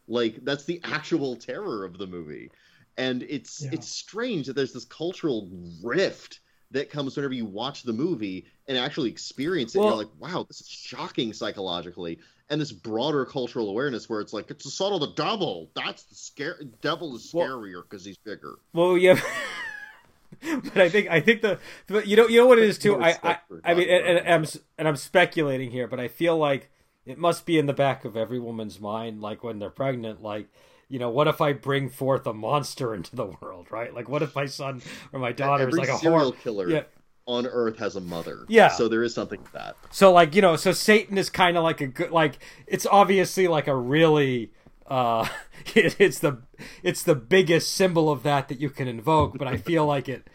Like 0.07 0.43
that's 0.43 0.65
the 0.65 0.81
actual 0.83 1.35
terror 1.35 1.85
of 1.85 1.97
the 1.99 2.07
movie, 2.07 2.49
and 2.97 3.21
it's 3.23 3.61
Yeah. 3.61 3.71
it's 3.73 3.88
strange 3.88 4.47
that 4.47 4.53
there's 4.53 4.73
this 4.73 4.85
cultural 4.85 5.47
rift 5.83 6.39
that 6.71 6.89
comes 6.89 7.15
whenever 7.15 7.33
you 7.35 7.45
watch 7.45 7.83
the 7.83 7.93
movie 7.93 8.45
and 8.67 8.77
actually 8.77 9.09
experience 9.11 9.75
it. 9.75 9.79
Well- 9.79 9.89
you're 9.89 9.97
like, 9.97 10.19
wow, 10.19 10.45
this 10.47 10.61
is 10.61 10.67
shocking 10.67 11.33
psychologically, 11.33 12.19
and 12.50 12.62
this 12.62 12.72
broader 12.72 13.26
cultural 13.26 13.70
awareness 13.70 14.10
where 14.10 14.22
it's 14.22 14.34
like 14.34 14.50
it's 14.50 14.64
the 14.66 14.72
son 14.72 14.93
of 14.93 15.00
the 15.00 15.12
devil. 15.14 15.70
That's 15.76 16.04
the 16.04 16.16
scare. 16.16 16.60
Devil 16.82 17.16
is 17.16 17.32
scarier 17.32 17.84
because 17.84 18.06
he's 18.06 18.18
bigger. 18.18 18.56
well, 18.74 18.98
yeah. 18.98 19.20
but 20.41 20.78
I 20.78 20.89
think 20.89 21.10
I 21.10 21.20
think 21.20 21.41
the, 21.41 21.60
but 21.88 22.08
you 22.08 22.16
know 22.16 22.28
you 22.28 22.39
know 22.39 22.48
what 22.48 22.60
it 22.60 22.66
is 22.66 22.78
too. 22.78 23.02
I 23.02 23.18
I, 23.24 23.38
I 23.64 23.74
mean 23.74 23.89
and, 23.89 24.20
and 24.20 24.28
I'm 24.28 24.45
and 24.78 24.88
I'm 24.88 24.95
speculating 24.95 25.72
here, 25.72 25.88
but 25.88 26.00
I 26.00 26.08
feel 26.08 26.38
like 26.38 26.70
it 27.06 27.18
must 27.18 27.45
be 27.45 27.58
in 27.58 27.66
the 27.66 27.74
back 27.74 28.06
of 28.06 28.18
every 28.18 28.39
woman's 28.39 28.80
mind, 28.80 29.22
like 29.22 29.43
when 29.43 29.60
they're 29.60 29.70
pregnant, 29.70 30.22
like. 30.22 30.48
You 30.89 31.00
know, 31.00 31.10
what 31.10 31.28
if 31.28 31.41
I 31.41 31.52
bring 31.52 31.89
forth 31.89 32.26
a 32.26 32.34
monster 32.34 32.93
into 32.95 33.14
the 33.14 33.26
world, 33.26 33.68
right? 33.70 33.93
Like, 33.93 34.08
what 34.08 34.22
if 34.22 34.34
my 34.34 34.45
son 34.45 34.82
or 35.12 35.20
my 35.20 35.34
daughter 35.34 35.68
is 35.68 35.76
like 35.76 35.89
a 35.89 35.98
serial 35.98 36.32
horror? 36.32 36.38
killer 36.41 36.70
Yeah. 36.70 36.84
On 37.28 37.45
Earth 37.45 37.78
has 37.78 37.95
a 37.95 38.01
mother. 38.01 38.45
Yeah. 38.47 38.69
So 38.69 38.88
there 38.88 39.03
is 39.03 39.13
something 39.13 39.43
to 39.43 39.53
that. 39.53 39.75
So 39.91 40.11
like 40.11 40.34
you 40.34 40.41
know, 40.41 40.55
so 40.55 40.71
Satan 40.71 41.17
is 41.17 41.30
kind 41.30 41.57
of 41.57 41.63
like 41.63 41.82
a 41.82 41.88
good 41.88 42.11
like 42.11 42.39
it's 42.65 42.86
obviously 42.86 43.47
like 43.47 43.67
a 43.67 43.75
really 43.75 44.51
uh 44.88 45.28
it, 45.75 45.97
it's 45.99 46.19
the 46.19 46.41
it's 46.82 47.03
the 47.03 47.15
biggest 47.15 47.73
symbol 47.73 48.09
of 48.09 48.23
that 48.23 48.47
that 48.47 48.59
you 48.59 48.69
can 48.69 48.88
invoke, 48.88 49.38
but 49.38 49.47
I 49.47 49.57
feel 49.57 49.86
like 49.95 50.07
it 50.09 50.28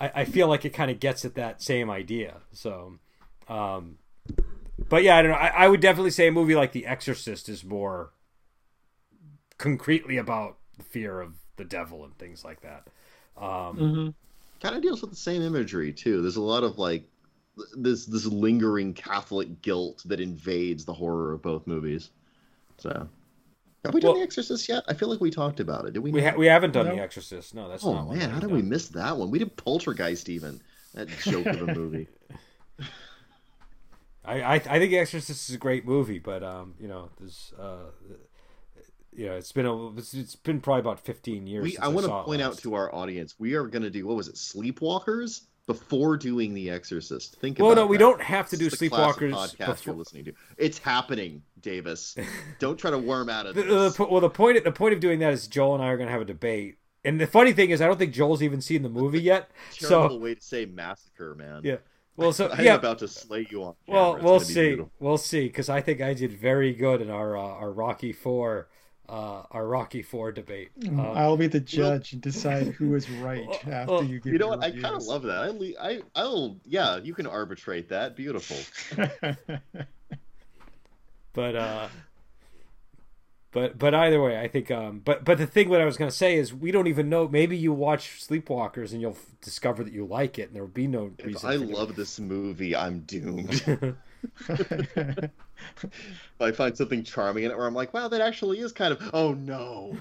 I, 0.00 0.10
I 0.22 0.24
feel 0.24 0.48
like 0.48 0.64
it 0.64 0.70
kind 0.70 0.90
of 0.90 0.98
gets 0.98 1.24
at 1.24 1.34
that 1.34 1.62
same 1.62 1.90
idea. 1.90 2.38
So 2.52 2.98
um 3.48 3.98
but 4.88 5.02
yeah, 5.02 5.16
I 5.18 5.22
don't 5.22 5.32
know. 5.32 5.36
I, 5.36 5.48
I 5.48 5.68
would 5.68 5.80
definitely 5.80 6.12
say 6.12 6.28
a 6.28 6.32
movie 6.32 6.54
like 6.54 6.72
The 6.72 6.86
Exorcist 6.86 7.48
is 7.48 7.62
more 7.62 8.10
concretely 9.58 10.16
about 10.16 10.56
the 10.78 10.84
fear 10.84 11.20
of 11.20 11.34
the 11.56 11.64
devil 11.64 12.04
and 12.04 12.16
things 12.16 12.42
like 12.44 12.62
that. 12.62 12.86
Um 13.36 13.76
Mhm. 13.76 14.14
Kind 14.60 14.74
of 14.74 14.82
deals 14.82 15.00
with 15.00 15.10
the 15.10 15.16
same 15.16 15.42
imagery 15.42 15.92
too. 15.92 16.22
There's 16.22 16.36
a 16.36 16.42
lot 16.42 16.64
of 16.64 16.78
like 16.78 17.04
this 17.76 18.06
this 18.06 18.26
lingering 18.26 18.94
Catholic 18.94 19.62
guilt 19.62 20.02
that 20.06 20.20
invades 20.20 20.84
the 20.84 20.92
horror 20.94 21.32
of 21.32 21.42
both 21.42 21.66
movies. 21.66 22.10
So, 22.78 23.08
have 23.84 23.94
we 23.94 24.00
done 24.00 24.10
Well- 24.10 24.18
The 24.20 24.24
Exorcist 24.24 24.68
yet? 24.68 24.84
I 24.88 24.94
feel 24.94 25.08
like 25.08 25.20
we 25.20 25.30
talked 25.30 25.60
about 25.60 25.86
it. 25.86 25.92
Did 25.94 26.00
we? 26.02 26.10
We 26.12 26.22
ha- 26.22 26.36
we 26.36 26.46
haven't 26.46 26.72
done 26.72 26.86
No. 26.86 26.94
The 26.94 27.02
Exorcist. 27.02 27.54
No, 27.54 27.68
that's 27.68 27.84
oh 27.84 27.92
not 27.94 28.10
man, 28.10 28.30
how 28.30 28.34
we've 28.36 28.40
did 28.42 28.50
we 28.52 28.62
miss 28.62 28.88
that 28.90 29.16
one? 29.16 29.30
We 29.30 29.38
did 29.38 29.56
Poltergeist 29.56 30.28
even. 30.28 30.60
That 30.94 31.08
joke 31.08 31.46
of 31.46 31.68
a 31.68 31.74
movie. 31.74 32.08
I, 34.24 34.40
I 34.42 34.54
I 34.54 34.58
think 34.78 34.90
The 34.90 34.98
Exorcist 34.98 35.48
is 35.48 35.54
a 35.54 35.58
great 35.58 35.84
movie, 35.86 36.18
but 36.18 36.42
um, 36.42 36.74
you 36.80 36.88
know, 36.88 37.10
there's 37.18 37.52
uh, 37.58 37.90
know, 39.26 39.34
it's 39.36 39.52
been 39.52 39.66
a 39.66 39.88
it's, 39.96 40.36
been 40.36 40.60
probably 40.60 40.80
about 40.80 41.00
15 41.00 41.46
years. 41.46 41.62
We, 41.62 41.70
since 41.72 41.84
I 41.84 41.88
want 41.88 42.06
to 42.06 42.22
point 42.22 42.42
out 42.42 42.58
to 42.58 42.74
our 42.74 42.94
audience, 42.94 43.34
we 43.38 43.54
are 43.54 43.66
going 43.66 43.82
to 43.82 43.90
do 43.90 44.06
what 44.06 44.16
was 44.16 44.28
it, 44.28 44.36
Sleepwalkers, 44.36 45.42
before 45.66 46.16
doing 46.16 46.54
The 46.54 46.70
Exorcist. 46.70 47.36
Think 47.40 47.58
Well, 47.58 47.72
about 47.72 47.82
no, 47.82 47.86
we 47.86 47.98
don't 47.98 48.20
have 48.22 48.48
to 48.50 48.56
do 48.56 48.70
Sleepwalkers 48.70 49.32
podcast 49.32 49.56
before- 49.58 49.76
you're 49.86 49.94
listening 49.96 50.24
to. 50.26 50.32
It's 50.56 50.78
happening, 50.78 51.42
Davis. 51.60 52.16
don't 52.58 52.78
try 52.78 52.90
to 52.90 52.98
worm 52.98 53.28
out 53.28 53.46
of 53.46 53.54
The, 53.54 53.62
this. 53.62 53.98
well, 53.98 54.20
the 54.20 54.30
point 54.30 54.62
the 54.64 54.72
point 54.72 54.94
of 54.94 55.00
doing 55.00 55.18
that 55.20 55.32
is 55.32 55.46
Joel 55.46 55.74
and 55.74 55.82
I 55.84 55.88
are 55.88 55.96
going 55.96 56.06
to 56.08 56.12
have 56.12 56.22
a 56.22 56.26
debate. 56.26 56.78
And 57.04 57.20
the 57.20 57.26
funny 57.26 57.52
thing 57.52 57.70
is, 57.70 57.80
I 57.80 57.86
don't 57.86 57.98
think 57.98 58.12
Joel's 58.12 58.42
even 58.42 58.60
seen 58.60 58.82
the 58.82 58.88
movie 58.88 59.20
yet. 59.22 59.50
Terrible 59.72 60.08
So 60.10 60.16
way 60.16 60.34
to 60.34 60.42
say 60.42 60.66
massacre, 60.66 61.34
man. 61.34 61.60
yeah, 61.64 61.76
well, 62.16 62.32
so 62.32 62.50
I'm 62.52 62.64
yeah, 62.64 62.74
about 62.74 62.98
to 63.00 63.08
slay 63.08 63.46
you 63.50 63.62
on 63.62 63.74
well, 63.86 64.14
camera. 64.14 64.24
We'll 64.24 64.38
be 64.40 64.44
see, 64.46 64.68
brutal. 64.70 64.90
we'll 64.98 65.18
see, 65.18 65.46
because 65.46 65.68
I 65.68 65.80
think 65.80 66.00
I 66.00 66.14
did 66.14 66.32
very 66.32 66.72
good 66.72 67.00
in 67.00 67.10
our 67.10 67.36
uh, 67.36 67.40
our 67.40 67.70
Rocky 67.70 68.12
Four, 68.12 68.68
uh, 69.08 69.42
our 69.50 69.66
Rocky 69.66 70.02
Four 70.02 70.32
debate. 70.32 70.70
Uh, 70.86 71.12
I'll 71.12 71.36
be 71.36 71.46
the 71.46 71.60
judge 71.60 72.12
and 72.12 72.22
decide 72.22 72.68
who 72.68 72.94
is 72.94 73.08
right 73.20 73.48
after 73.66 73.92
well, 73.92 74.04
you 74.04 74.20
give. 74.20 74.32
You 74.32 74.38
know 74.38 74.48
your 74.48 74.58
what? 74.58 74.64
I 74.64 74.70
kind 74.70 74.94
of 74.96 75.02
love 75.04 75.22
that. 75.24 75.38
I, 75.38 75.48
le- 75.48 75.80
I, 75.80 76.00
I'll, 76.14 76.56
yeah, 76.66 76.98
you 76.98 77.14
can 77.14 77.26
arbitrate 77.26 77.88
that. 77.88 78.16
Beautiful. 78.16 78.56
but 81.34 81.54
uh 81.54 81.88
but 83.52 83.78
but 83.78 83.94
either 83.94 84.20
way 84.20 84.40
i 84.40 84.48
think 84.48 84.70
um 84.70 85.00
but 85.04 85.24
but 85.24 85.38
the 85.38 85.46
thing 85.46 85.68
what 85.68 85.80
i 85.80 85.84
was 85.84 85.96
going 85.96 86.10
to 86.10 86.16
say 86.16 86.36
is 86.36 86.52
we 86.52 86.70
don't 86.72 86.86
even 86.88 87.08
know 87.08 87.28
maybe 87.28 87.56
you 87.56 87.72
watch 87.72 88.26
sleepwalkers 88.26 88.92
and 88.92 89.00
you'll 89.00 89.12
f- 89.12 89.26
discover 89.40 89.84
that 89.84 89.92
you 89.92 90.04
like 90.04 90.38
it 90.38 90.48
and 90.48 90.56
there 90.56 90.62
will 90.62 90.68
be 90.68 90.86
no 90.86 91.04
reason. 91.04 91.14
If 91.18 91.26
reason 91.26 91.50
I 91.50 91.56
for 91.58 91.64
you 91.64 91.74
love 91.76 91.96
this 91.96 92.18
movie, 92.18 92.74
I'm 92.74 93.00
doomed. 93.00 93.96
I 96.40 96.52
find 96.52 96.76
something 96.76 97.02
charming 97.04 97.44
in 97.44 97.50
it 97.50 97.56
where 97.56 97.66
I'm 97.66 97.74
like, 97.74 97.92
wow, 97.94 98.08
that 98.08 98.20
actually 98.20 98.58
is 98.60 98.72
kind 98.72 98.92
of, 98.92 99.10
oh 99.12 99.32
no. 99.34 99.96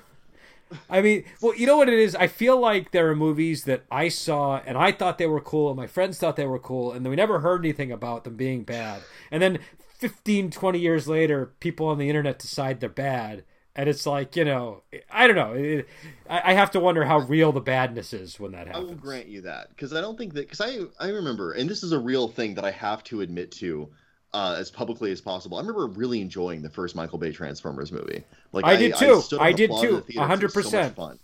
i 0.89 1.01
mean 1.01 1.24
well 1.41 1.55
you 1.55 1.65
know 1.65 1.78
what 1.78 1.88
it 1.89 1.97
is 1.97 2.13
i 2.15 2.28
feel 2.28 2.59
like 2.59 2.91
there 2.91 3.09
are 3.09 3.15
movies 3.15 3.63
that 3.63 3.84
i 3.89 4.09
saw 4.09 4.61
and 4.65 4.78
i 4.78 4.91
thought 4.91 5.18
they 5.18 5.26
were 5.26 5.39
cool 5.39 5.70
and 5.70 5.78
my 5.78 5.88
friends 5.88 6.18
thought 6.18 6.36
they 6.36 6.45
were 6.45 6.59
cool 6.59 6.91
and 6.91 7.05
then 7.05 7.09
we 7.09 7.15
never 7.15 7.39
heard 7.39 7.63
anything 7.63 7.91
about 7.91 8.24
them 8.24 8.36
being 8.36 8.63
bad 8.63 9.01
and 9.32 9.41
then 9.41 9.59
15 9.97 10.51
20 10.51 10.80
years 10.80 11.07
later 11.07 11.53
people 11.59 11.88
on 11.88 11.97
the 11.97 12.09
internet 12.09 12.39
decide 12.39 12.80
they're 12.80 12.89
bad 12.89 13.43
and 13.76 13.88
it's 13.88 14.05
like 14.05 14.36
you 14.36 14.43
know 14.43 14.82
i 15.09 15.26
don't 15.28 15.36
know 15.36 15.53
it, 15.53 15.88
I, 16.30 16.51
I 16.51 16.53
have 16.53 16.72
to 16.72 16.80
wonder 16.80 17.05
how 17.05 17.20
real 17.20 17.51
the 17.51 17.61
badness 17.61 18.13
is 18.13 18.39
when 18.39 18.51
that 18.51 18.68
happens. 18.68 18.84
I 18.84 18.88
will 18.88 18.95
grant 18.95 19.28
you 19.28 19.41
that 19.41 19.70
because 19.70 19.93
I 19.93 20.01
don't 20.01 20.18
think 20.18 20.34
that 20.34 20.49
because 20.49 20.61
I 20.61 20.80
I 20.99 21.09
remember 21.09 21.53
and 21.53 21.70
this 21.70 21.84
is 21.84 21.93
a 21.93 21.99
real 21.99 22.28
thing 22.28 22.55
that 22.55 22.65
I 22.65 22.72
have 22.72 23.03
to 23.05 23.22
admit 23.22 23.51
to 23.53 23.89
uh, 24.38 24.53
as 24.53 24.69
publicly 24.69 25.11
as 25.11 25.19
possible. 25.19 25.57
I 25.57 25.61
remember 25.61 25.88
really 25.88 26.21
enjoying 26.21 26.61
the 26.61 26.69
first 26.69 26.95
Michael 26.95 27.17
Bay 27.17 27.31
Transformers 27.31 27.91
movie. 27.91 28.23
Like 28.51 28.65
I 28.65 28.75
did 28.75 28.95
too. 28.95 29.23
I 29.39 29.51
the 29.51 29.57
did 29.57 29.71
too. 29.81 29.95
the 29.95 30.01
theater 30.01 30.27
'cause 30.27 30.43
it 30.43 30.55
was 30.55 30.69
So 30.69 30.77
much 30.77 30.93
100%. 30.93 30.95
fun. 30.95 31.19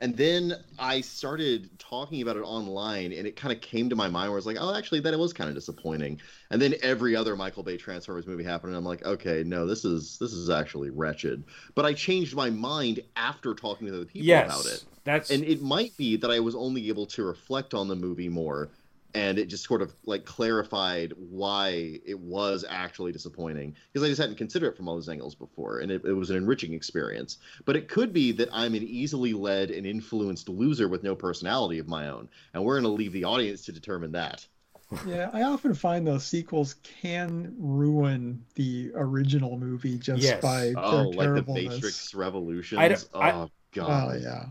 And 0.00 0.16
then 0.16 0.54
I 0.78 1.02
started 1.02 1.70
talking 1.78 2.20
about 2.22 2.36
it 2.36 2.40
online, 2.40 3.12
and 3.12 3.26
it 3.26 3.36
kind 3.36 3.52
of 3.52 3.60
came 3.60 3.88
to 3.90 3.96
my 3.96 4.08
mind 4.08 4.30
where 4.30 4.36
I 4.36 4.40
was 4.42 4.46
like, 4.46 4.56
"Oh, 4.58 4.74
actually, 4.74 5.00
that 5.00 5.14
it 5.14 5.18
was 5.18 5.32
kind 5.32 5.48
of 5.48 5.54
disappointing." 5.54 6.20
And 6.50 6.60
then 6.60 6.74
every 6.82 7.14
other 7.14 7.36
Michael 7.36 7.62
Bay 7.62 7.76
Transformers 7.76 8.26
movie 8.26 8.44
happened, 8.44 8.70
and 8.70 8.78
I'm 8.78 8.84
like, 8.84 9.04
"Okay, 9.04 9.44
no, 9.44 9.66
this 9.66 9.84
is 9.84 10.18
this 10.18 10.32
is 10.32 10.50
actually 10.50 10.90
wretched." 10.90 11.44
But 11.74 11.84
I 11.84 11.92
changed 11.92 12.34
my 12.34 12.50
mind 12.50 13.00
after 13.16 13.54
talking 13.54 13.86
to 13.86 13.94
other 13.94 14.04
people 14.04 14.26
yes 14.26 14.46
about 14.46 14.66
it 14.72 14.84
that's 15.04 15.30
and 15.30 15.44
it 15.44 15.62
might 15.62 15.96
be 15.96 16.16
that 16.16 16.30
I 16.30 16.40
was 16.40 16.54
only 16.54 16.88
able 16.88 17.06
to 17.06 17.22
reflect 17.24 17.72
on 17.74 17.88
the 17.88 17.96
movie 17.96 18.28
more, 18.30 18.70
and 19.14 19.38
it 19.38 19.46
just 19.46 19.64
sort 19.64 19.80
of 19.80 19.94
like 20.04 20.24
clarified 20.24 21.12
why 21.16 22.00
it 22.04 22.18
was 22.18 22.64
actually 22.68 23.12
disappointing 23.12 23.74
because 23.92 24.04
I 24.04 24.08
just 24.08 24.20
hadn't 24.20 24.36
considered 24.36 24.68
it 24.68 24.76
from 24.76 24.88
all 24.88 24.96
those 24.96 25.08
angles 25.08 25.34
before, 25.34 25.78
and 25.78 25.90
it, 25.90 26.04
it 26.04 26.12
was 26.12 26.30
an 26.30 26.36
enriching 26.36 26.74
experience. 26.74 27.38
But 27.64 27.76
it 27.76 27.88
could 27.88 28.12
be 28.12 28.32
that 28.32 28.48
I'm 28.52 28.74
an 28.74 28.82
easily 28.82 29.32
led 29.32 29.70
and 29.70 29.86
influenced 29.86 30.48
loser 30.48 30.88
with 30.88 31.02
no 31.02 31.14
personality 31.14 31.78
of 31.78 31.88
my 31.88 32.08
own, 32.08 32.28
and 32.52 32.64
we're 32.64 32.74
going 32.80 32.84
to 32.90 32.96
leave 33.02 33.12
the 33.12 33.24
audience 33.24 33.64
to 33.66 33.72
determine 33.72 34.12
that. 34.12 34.46
yeah, 35.06 35.30
I 35.32 35.42
often 35.42 35.74
find 35.74 36.06
those 36.06 36.24
sequels 36.26 36.74
can 37.00 37.54
ruin 37.58 38.44
the 38.54 38.92
original 38.94 39.56
movie 39.58 39.96
just 39.98 40.22
Yes. 40.22 40.42
by 40.42 40.74
Oh, 40.76 41.10
their 41.12 41.36
like 41.36 41.46
the. 41.46 41.52
Matrix 41.52 42.14
Revolutions. 42.14 43.08
I 43.14 43.18
oh 43.18 43.20
I- 43.20 43.48
god. 43.72 44.14
Oh 44.14 44.18
yeah. 44.20 44.46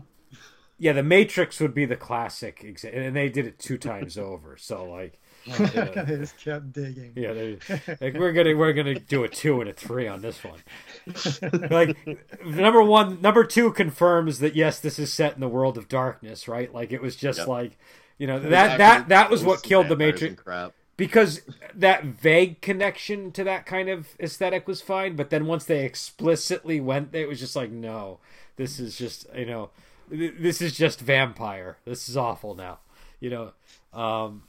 Yeah 0.84 0.92
the 0.92 1.02
matrix 1.02 1.58
would 1.60 1.72
be 1.74 1.84
the 1.86 1.96
classic 1.96 2.60
exa- 2.62 2.94
and 2.94 3.16
they 3.16 3.28
did 3.30 3.46
it 3.46 3.58
two 3.58 3.78
times 3.78 4.18
over 4.18 4.56
so 4.58 4.84
like 4.84 5.18
they 5.46 6.04
just 6.06 6.38
kept 6.38 6.72
digging. 6.72 7.12
yeah 7.16 7.32
they, 7.32 7.58
like 8.00 8.14
we're 8.14 8.32
gonna 8.32 8.54
we're 8.56 8.72
gonna 8.72 8.98
do 8.98 9.24
a 9.24 9.28
two 9.28 9.60
and 9.60 9.70
a 9.70 9.72
three 9.72 10.06
on 10.06 10.20
this 10.22 10.40
one 10.44 10.60
like 11.70 11.96
number 12.44 12.82
one 12.82 13.20
number 13.20 13.44
two 13.44 13.72
confirms 13.72 14.38
that 14.40 14.54
yes 14.54 14.78
this 14.80 14.98
is 14.98 15.12
set 15.12 15.34
in 15.34 15.40
the 15.40 15.48
world 15.48 15.76
of 15.78 15.88
darkness 15.88 16.48
right 16.48 16.72
like 16.72 16.92
it 16.92 17.00
was 17.02 17.16
just 17.16 17.38
Yep. 17.40 17.48
like 17.48 17.78
you 18.18 18.26
know 18.26 18.36
It 18.36 18.42
was 18.42 18.50
that 18.50 18.78
that 18.78 19.08
that 19.08 19.30
was 19.30 19.42
what 19.42 19.62
killed 19.62 19.88
the 19.88 19.96
matrix 19.96 20.40
Crap. 20.42 20.72
because 20.96 21.42
that 21.74 22.04
vague 22.04 22.60
connection 22.60 23.32
to 23.32 23.44
that 23.44 23.66
kind 23.66 23.88
of 23.88 24.08
aesthetic 24.20 24.66
was 24.68 24.80
fine 24.80 25.16
but 25.16 25.30
then 25.30 25.46
once 25.46 25.64
they 25.64 25.84
explicitly 25.84 26.80
went 26.80 27.14
it 27.14 27.26
was 27.28 27.40
just 27.40 27.56
like 27.56 27.70
no 27.70 28.18
this 28.56 28.78
is 28.78 28.96
just 28.96 29.26
you 29.36 29.46
know 29.46 29.70
th- 29.76 29.83
this 30.10 30.60
is 30.62 30.76
just 30.76 31.00
vampire 31.00 31.78
this 31.84 32.08
is 32.08 32.16
awful 32.16 32.54
now 32.54 32.78
you 33.20 33.30
know 33.30 33.52
um 33.92 34.42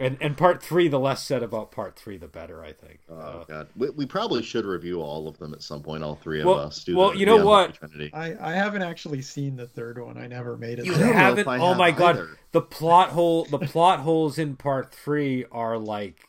and 0.00 0.18
and 0.20 0.36
part 0.36 0.62
three 0.62 0.88
the 0.88 0.98
less 0.98 1.22
said 1.24 1.42
about 1.42 1.70
part 1.70 1.96
three 1.96 2.16
the 2.18 2.26
better 2.28 2.62
i 2.62 2.72
think 2.72 2.98
Oh 3.08 3.14
Uh, 3.14 3.44
god, 3.44 3.68
we, 3.76 3.88
we 3.90 4.06
probably 4.06 4.42
should 4.42 4.64
review 4.66 5.00
all 5.00 5.28
of 5.28 5.38
them 5.38 5.54
at 5.54 5.62
some 5.62 5.80
point. 5.82 6.02
All 6.02 6.16
three 6.16 6.40
of 6.40 6.46
Well- 6.46 6.58
us. 6.58 6.82
Do 6.84 6.96
well, 6.96 7.14
you 7.14 7.24
know 7.24 7.44
what? 7.46 7.78
I, 8.12 8.34
I 8.40 8.52
haven't 8.52 8.82
actually 8.82 9.22
seen 9.22 9.56
the 9.56 9.68
third 9.68 9.98
one. 9.98 10.18
I 10.18 10.26
never 10.26 10.56
made 10.56 10.80
it. 10.80 10.86
you 10.86 10.92
I 10.94 10.98
don't 10.98 11.06
know 11.06 11.12
there. 11.12 11.22
haven't 11.22 11.48
oh 11.48 11.68
have 11.68 11.76
my 11.78 11.90
god 11.92 12.26
the 12.52 12.60
plot 12.62 13.10
hole 13.10 13.44
the 13.46 13.60
plot 13.60 14.00
holes 14.00 14.38
in 14.38 14.56
part 14.56 14.92
three 14.92 15.44
are 15.52 15.78
like 15.78 16.26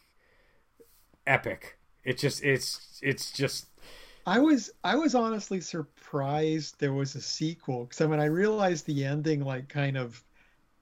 epic 1.25 1.77
it 2.03 2.17
just 2.17 2.43
it's 2.43 2.99
it's 3.01 3.31
just 3.31 3.67
I 4.27 4.39
was 4.39 4.69
I 4.83 4.95
was 4.95 5.15
honestly 5.15 5.59
surprised 5.61 6.79
there 6.79 6.93
was 6.93 7.15
a 7.15 7.21
sequel 7.21 7.85
because 7.85 8.01
I 8.01 8.07
mean 8.07 8.19
I 8.19 8.25
realized 8.25 8.85
the 8.85 9.05
ending 9.05 9.41
like 9.41 9.69
kind 9.69 9.97
of 9.97 10.23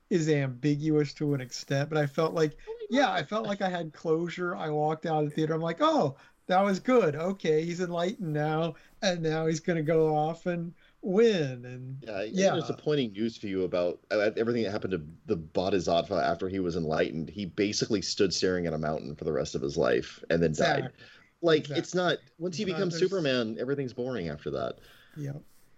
is 0.09 0.29
ambiguous 0.29 1.13
to 1.15 1.33
an 1.35 1.41
extent, 1.41 1.89
but 1.89 1.97
I 1.99 2.07
felt 2.07 2.33
like 2.35 2.57
yeah, 2.89 3.11
I 3.11 3.23
felt 3.23 3.45
like 3.47 3.61
I 3.61 3.69
had 3.69 3.93
closure. 3.93 4.55
I 4.55 4.69
walked 4.69 5.05
out 5.07 5.23
of 5.23 5.29
the 5.29 5.35
theater. 5.35 5.53
I'm 5.55 5.61
like, 5.61 5.81
oh, 5.81 6.17
that 6.47 6.61
was 6.61 6.79
good. 6.79 7.15
Okay, 7.15 7.65
he's 7.65 7.81
enlightened 7.81 8.33
now, 8.33 8.75
and 9.01 9.23
now 9.23 9.47
he's 9.47 9.61
gonna 9.61 9.83
go 9.83 10.15
off 10.15 10.45
and 10.47 10.73
win. 11.01 11.65
And 11.65 12.03
Yeah, 12.03 12.13
I- 12.13 12.21
I 12.21 12.25
Yeah. 12.25 12.49
got 12.51 12.61
disappointing 12.61 13.13
news 13.13 13.37
for 13.37 13.47
you 13.47 13.63
about 13.63 14.01
uh, 14.11 14.31
everything 14.37 14.63
that 14.63 14.71
happened 14.71 14.91
to 14.93 15.05
the 15.27 15.37
Bodhisattva 15.37 16.15
after 16.15 16.49
he 16.49 16.59
was 16.59 16.75
enlightened. 16.75 17.29
He 17.29 17.45
basically 17.45 18.01
stood 18.01 18.33
staring 18.33 18.67
at 18.67 18.73
a 18.73 18.77
mountain 18.77 19.15
for 19.15 19.25
the 19.25 19.33
rest 19.33 19.55
of 19.55 19.61
his 19.61 19.77
life 19.77 20.23
and 20.29 20.41
then 20.43 20.53
died. 20.53 20.93
Exactly. 21.47 21.55
Like 21.55 21.59
Exactly. 21.61 21.79
it's 21.79 21.95
not 21.95 22.17
once 22.39 22.59
you 22.59 22.63
It's 22.65 22.71
not- 22.71 22.75
become 22.77 22.89
there's- 22.89 22.99
Superman, 23.01 23.57
everything's 23.59 23.93
boring 23.93 24.29
after 24.29 24.51
that. 24.51 24.79
yeah, 25.17 25.33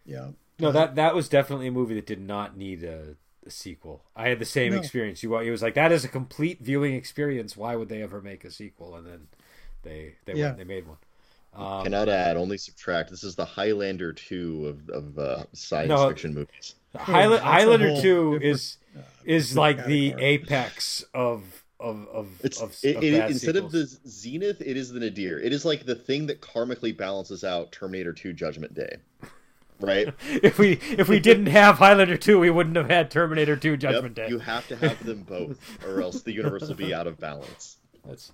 yeah. 0.06 0.30
No, 0.60 0.72
that 0.72 0.96
that 0.96 1.14
was 1.16 1.30
definitely 1.30 1.68
a 1.68 1.72
movie 1.72 1.96
that 1.96 2.06
did 2.08 2.20
not 2.22 2.58
need 2.58 2.84
a, 2.84 3.16
a 3.46 3.50
sequel. 3.52 4.04
I 4.16 4.30
had 4.30 4.40
the 4.40 4.46
same 4.46 4.74
No. 4.74 4.80
experience. 4.80 5.22
You, 5.22 5.38
it 5.38 5.52
was 5.52 5.62
like 5.62 5.76
that 5.76 5.92
is 5.92 6.04
a 6.04 6.08
complete 6.08 6.60
viewing 6.62 6.96
experience. 6.96 7.56
Why 7.56 7.76
would 7.76 7.90
they 7.90 8.02
ever 8.02 8.22
make 8.22 8.44
a 8.44 8.50
sequel? 8.52 8.96
And 8.96 9.06
then 9.06 9.28
they 9.84 10.16
they 10.26 10.34
Yeah. 10.34 10.46
went, 10.48 10.58
they 10.58 10.64
made 10.64 10.88
one. 10.88 10.98
Um, 11.54 11.84
Cannot 11.84 12.10
add, 12.10 12.38
only 12.38 12.58
subtract. 12.58 13.10
This 13.10 13.24
is 13.24 13.36
the 13.36 13.46
Highlander 13.46 14.14
two 14.14 14.68
of 14.68 14.90
of 14.90 15.20
uh, 15.20 15.44
science 15.54 15.90
No. 15.90 16.08
fiction 16.10 16.34
movies. 16.34 16.76
Highla- 16.96 17.40
Highlander 17.40 18.02
Two 18.02 18.40
is 18.42 18.78
uh, 18.98 19.02
is 19.26 19.56
like 19.56 19.86
the 19.86 20.16
apex 20.18 21.04
of 21.14 21.64
of 21.80 22.08
of 22.08 22.28
It's 22.44 22.62
of, 22.62 22.76
it, 22.84 22.96
of 22.98 23.04
it- 23.04 23.30
instead 23.30 23.56
of 23.56 23.72
the 23.72 23.86
zenith, 24.08 24.62
it 24.62 24.78
is 24.78 24.92
the 24.92 25.00
nadir. 25.00 25.40
It 25.40 25.54
is 25.54 25.66
like 25.66 25.86
the 25.86 25.96
thing 25.96 26.26
that 26.28 26.42
karmically 26.42 26.96
balances 26.96 27.44
out 27.44 27.72
Terminator 27.72 28.14
Two 28.14 28.34
Judgment 28.34 28.74
Day, 28.74 28.98
right? 29.80 30.14
if 30.44 30.58
we 30.58 30.80
if 30.98 31.08
we 31.08 31.20
didn't 31.20 31.48
have 31.48 31.78
Highlander 31.78 32.18
Two, 32.18 32.40
we 32.40 32.50
wouldn't 32.50 32.76
have 32.76 32.90
had 32.90 33.12
Terminator 33.12 33.56
Two 33.56 33.78
Judgment 33.78 34.18
Yep, 34.18 34.28
Day. 34.28 34.32
You 34.32 34.40
have 34.40 34.68
to 34.70 34.76
have 34.76 35.04
them 35.06 35.24
both, 35.24 35.60
or 35.86 36.02
else 36.02 36.22
the 36.22 36.34
universe 36.34 36.68
will 36.68 36.76
be 36.76 36.94
out 36.94 37.08
of 37.08 37.20
balance. 37.20 37.78
That's 38.06 38.32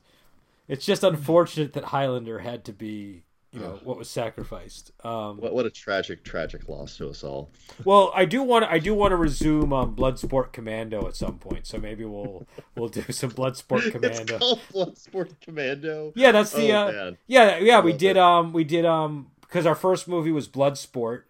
it's 0.67 0.85
just 0.85 1.03
unfortunate 1.03 1.73
that 1.73 1.85
Highlander 1.85 2.39
had 2.39 2.63
to 2.65 2.71
be 2.73 3.23
you 3.53 3.59
know 3.59 3.79
what 3.83 3.97
was 3.99 4.09
sacrificed. 4.09 4.91
Um, 5.05 5.37
What 5.37 5.53
what 5.53 5.65
a 5.65 5.69
tragic, 5.69 6.23
tragic 6.23 6.67
loss 6.67 6.97
to 6.97 7.07
us 7.09 7.23
all. 7.23 7.51
well, 7.85 8.11
I 8.15 8.25
do 8.25 8.41
want 8.41 8.65
I 8.65 8.79
do 8.79 8.93
want 8.95 9.11
to 9.11 9.15
resume 9.15 9.71
um, 9.71 9.95
Bloodsport 9.95 10.51
Commando 10.53 11.07
at 11.07 11.15
some 11.15 11.37
point, 11.37 11.67
so 11.67 11.77
maybe 11.77 12.03
we'll 12.03 12.47
we'll 12.75 12.89
do 12.89 13.03
some 13.11 13.31
Bloodsport 13.31 13.91
Commando. 13.91 14.07
It's 14.09 14.19
Commando. 14.21 14.39
called 14.39 14.59
Bloodsport 14.73 15.29
Commando. 15.41 16.11
Yeah, 16.15 16.31
that's 16.31 16.51
the 16.51 16.71
oh, 16.73 16.87
uh, 16.87 17.11
yeah 17.27 17.57
yeah 17.59 17.79
we 17.79 17.93
did 17.93 18.17
it. 18.17 18.23
um 18.23 18.53
we 18.53 18.63
did 18.63 18.85
um 18.85 19.27
because 19.41 19.65
our 19.67 19.75
first 19.75 20.07
movie 20.07 20.31
was 20.31 20.47
Bloodsport, 20.47 21.23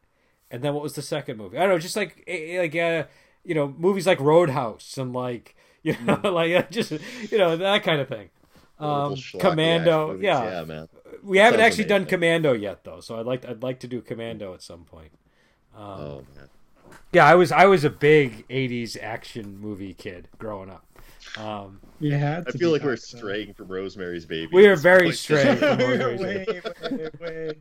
and 0.49 0.63
then 0.63 0.73
what 0.73 0.81
was 0.83 0.93
the 0.93 1.01
second 1.01 1.37
movie? 1.37 1.57
I 1.57 1.61
don't 1.61 1.69
know, 1.71 1.79
just 1.79 1.97
like 1.97 2.23
eh, 2.25 2.55
eh, 2.55 2.59
like 2.61 2.75
uh 2.75 3.03
you 3.43 3.53
know 3.53 3.73
movies 3.77 4.07
like 4.07 4.21
Roadhouse 4.21 4.97
and 4.97 5.11
like 5.11 5.55
you 5.83 5.97
know 6.05 6.15
Mm. 6.15 6.33
like 6.33 6.53
uh, 6.55 6.67
just 6.71 6.91
you 7.31 7.37
know 7.37 7.57
that 7.57 7.83
kind 7.83 7.99
of 7.99 8.07
thing. 8.07 8.29
Um, 8.79 9.15
Commando, 9.39 10.07
movies. 10.07 10.23
yeah. 10.23 10.43
yeah, 10.59 10.63
man. 10.65 10.87
We 11.23 11.37
haven't 11.37 11.59
Sounds 11.59 11.67
actually 11.67 11.85
done. 11.85 12.05
Commando 12.05 12.53
yet 12.53 12.83
though, 12.83 12.99
so 12.99 13.19
I'd 13.19 13.25
like 13.25 13.45
I'd 13.45 13.63
like 13.63 13.79
to 13.81 13.87
do 13.87 14.01
Commando 14.01 14.53
at 14.53 14.61
some 14.61 14.85
point. 14.85 15.11
Um, 15.75 15.81
Oh 15.81 16.25
man. 16.35 16.49
Yeah, 17.13 17.25
I 17.25 17.35
was 17.35 17.51
I 17.51 17.65
was 17.65 17.83
a 17.83 17.89
big 17.89 18.45
'80s 18.49 18.97
action 19.01 19.57
movie 19.59 19.93
kid 19.93 20.27
growing 20.37 20.69
up. 20.69 20.85
Um, 21.37 21.81
You 21.99 22.13
had 22.13 22.47
I 22.47 22.51
feel 22.51 22.71
like 22.71 22.83
we're 22.83 22.95
back 22.95 23.09
then. 23.11 23.19
straying 23.19 23.53
from 23.53 23.67
Rosemary's 23.67 24.25
Baby. 24.25 24.51
We 24.51 24.67
are 24.67 24.75
very 24.75 25.07
point. 25.07 25.15
straying 25.15 25.57
from 25.57 25.77
wait, 25.77 25.99
Rosemary's 25.99 26.19
wait, 26.19 26.47
wait, 26.91 27.19
wait, 27.19 27.57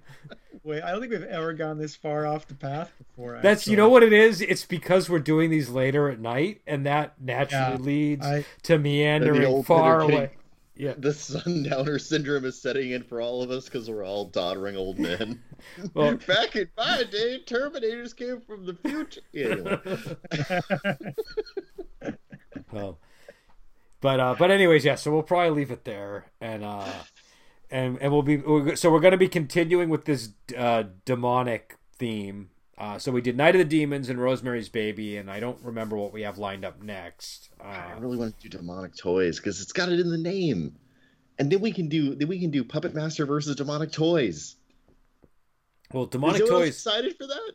wait. 0.64 0.82
I 0.82 0.90
don't 0.90 1.00
think 1.00 1.12
we've 1.12 1.22
ever 1.24 1.52
gone 1.52 1.78
this 1.78 1.96
far 1.96 2.26
off 2.26 2.46
the 2.46 2.54
path 2.54 2.92
before. 2.98 3.40
that's 3.40 3.66
you 3.66 3.76
know 3.76 3.88
what 3.88 4.02
it 4.02 4.12
is. 4.12 4.40
It's 4.40 4.64
because 4.64 5.10
we're 5.10 5.18
doing 5.18 5.50
these 5.50 5.68
later 5.68 6.08
at 6.08 6.20
night, 6.20 6.60
and 6.66 6.86
that 6.86 7.20
naturally 7.20 7.76
Yeah, 7.76 7.76
leads 7.78 8.26
I, 8.26 8.44
to 8.64 8.78
meandering 8.78 9.44
old 9.44 9.66
far 9.66 10.00
away. 10.00 10.30
Yeah. 10.74 10.94
The 10.96 11.12
sundowner 11.12 11.98
syndrome 11.98 12.44
is 12.44 12.60
setting 12.60 12.92
in 12.92 13.02
for 13.02 13.20
all 13.20 13.42
of 13.42 13.50
us 13.50 13.66
because 13.66 13.90
we're 13.90 14.04
all 14.04 14.26
doddering 14.26 14.76
old 14.76 14.98
men. 14.98 15.42
Well, 15.94 16.16
Back 16.26 16.56
in 16.56 16.68
my 16.76 17.04
day, 17.04 17.40
Terminators 17.46 18.16
came 18.16 18.40
from 18.40 18.66
the 18.66 18.74
future. 18.74 19.20
Anyway. 19.32 19.78
well, 22.72 22.98
but 24.00 24.18
uh, 24.18 24.34
but 24.36 24.50
anyways, 24.50 24.84
yeah. 24.84 24.96
So 24.96 25.12
we'll 25.12 25.22
probably 25.22 25.50
leave 25.50 25.70
it 25.70 25.84
there, 25.84 26.26
and 26.40 26.64
uh, 26.64 26.92
and 27.70 27.96
and 28.00 28.12
we'll 28.12 28.22
be 28.22 28.38
we're, 28.38 28.74
so 28.74 28.90
we're 28.90 28.98
going 28.98 29.12
to 29.12 29.18
be 29.18 29.28
continuing 29.28 29.88
with 29.88 30.04
this 30.04 30.30
uh, 30.58 30.82
demonic 31.04 31.76
theme. 31.96 32.50
Uh, 32.82 32.98
so 32.98 33.12
we 33.12 33.20
did 33.20 33.36
Night 33.36 33.54
of 33.54 33.60
the 33.60 33.64
Demons 33.64 34.08
and 34.08 34.20
Rosemary's 34.20 34.68
Baby, 34.68 35.16
and 35.16 35.30
I 35.30 35.38
don't 35.38 35.56
remember 35.62 35.96
what 35.96 36.12
we 36.12 36.22
have 36.22 36.36
lined 36.36 36.64
up 36.64 36.82
next. 36.82 37.50
I 37.60 37.92
Uh, 37.92 38.00
really 38.00 38.16
want 38.16 38.36
to 38.40 38.48
do 38.48 38.58
demonic 38.58 38.96
toys 38.96 39.36
because 39.36 39.60
it's 39.62 39.70
got 39.70 39.88
it 39.88 40.00
in 40.00 40.10
the 40.10 40.18
name, 40.18 40.74
and 41.38 41.48
then 41.48 41.60
we 41.60 41.70
can 41.70 41.88
do 41.88 42.16
then 42.16 42.26
we 42.26 42.40
can 42.40 42.50
do 42.50 42.64
Puppet 42.64 42.92
Master 42.92 43.24
versus 43.24 43.54
demonic 43.54 43.92
toys. 43.92 44.56
well, 45.92 46.06
demonic 46.06 46.40
anyone 46.40 46.62
toys. 46.62 46.68
excited 46.70 47.16
for 47.16 47.28
that? 47.28 47.52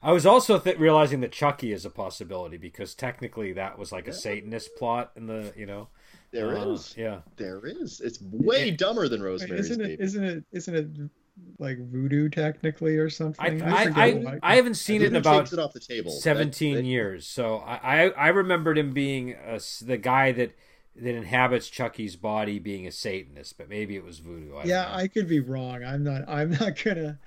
I 0.00 0.12
was 0.12 0.24
also 0.24 0.58
th- 0.58 0.78
realizing 0.78 1.20
that 1.20 1.32
Chucky 1.32 1.70
is 1.72 1.84
a 1.84 1.90
possibility 1.90 2.56
because 2.56 2.94
technically 2.94 3.52
that 3.52 3.78
was 3.78 3.92
like 3.92 4.08
a 4.08 4.12
Satanist 4.14 4.74
plot 4.76 5.12
in 5.16 5.26
the 5.26 5.52
you 5.54 5.66
know. 5.66 5.88
There 6.30 6.56
is, 6.56 6.94
uh, 6.96 7.00
Yeah. 7.02 7.20
there 7.36 7.60
is. 7.66 8.00
It's 8.00 8.22
way 8.22 8.68
It- 8.70 8.78
dumber 8.78 9.06
than 9.06 9.20
Wait, 9.20 9.26
Rosemary's 9.28 9.68
isn't 9.70 9.80
it? 9.82 9.88
Baby. 9.98 10.02
Isn't 10.02 10.24
it? 10.24 10.44
Isn't 10.52 10.74
it 10.76 11.10
like 11.58 11.78
voodoo 11.78 12.28
technically 12.28 12.96
or 12.96 13.10
something? 13.10 13.62
I 13.62 13.82
forget 13.82 13.96
I, 13.98 14.08
I, 14.08 14.38
I 14.42 14.56
haven't 14.56 14.74
seen 14.74 15.02
it 15.02 15.08
in 15.08 15.16
about 15.16 15.52
it 15.52 15.58
off 15.58 15.72
the 15.72 15.80
table. 15.80 16.10
17 16.10 16.76
that- 16.76 16.84
years. 16.84 17.26
So 17.26 17.56
I, 17.58 18.04
I 18.04 18.08
I 18.08 18.28
remembered 18.28 18.78
him 18.78 18.92
being 18.92 19.32
a 19.32 19.54
s 19.54 19.80
the 19.80 19.96
guy 19.96 20.32
that 20.32 20.54
that 20.96 21.14
inhabits 21.14 21.68
Chucky's 21.68 22.16
body 22.16 22.58
being 22.58 22.86
a 22.86 22.92
Satanist, 22.92 23.58
but 23.58 23.68
maybe 23.68 23.96
it 23.96 24.04
was 24.04 24.18
voodoo. 24.18 24.56
I 24.56 24.64
yeah, 24.64 24.82
know. 24.82 24.94
I 24.94 25.08
could 25.08 25.28
be 25.28 25.40
wrong. 25.40 25.84
I'm 25.84 26.02
not. 26.02 26.22
I'm 26.28 26.50
not 26.50 26.76
gonna 26.84 27.18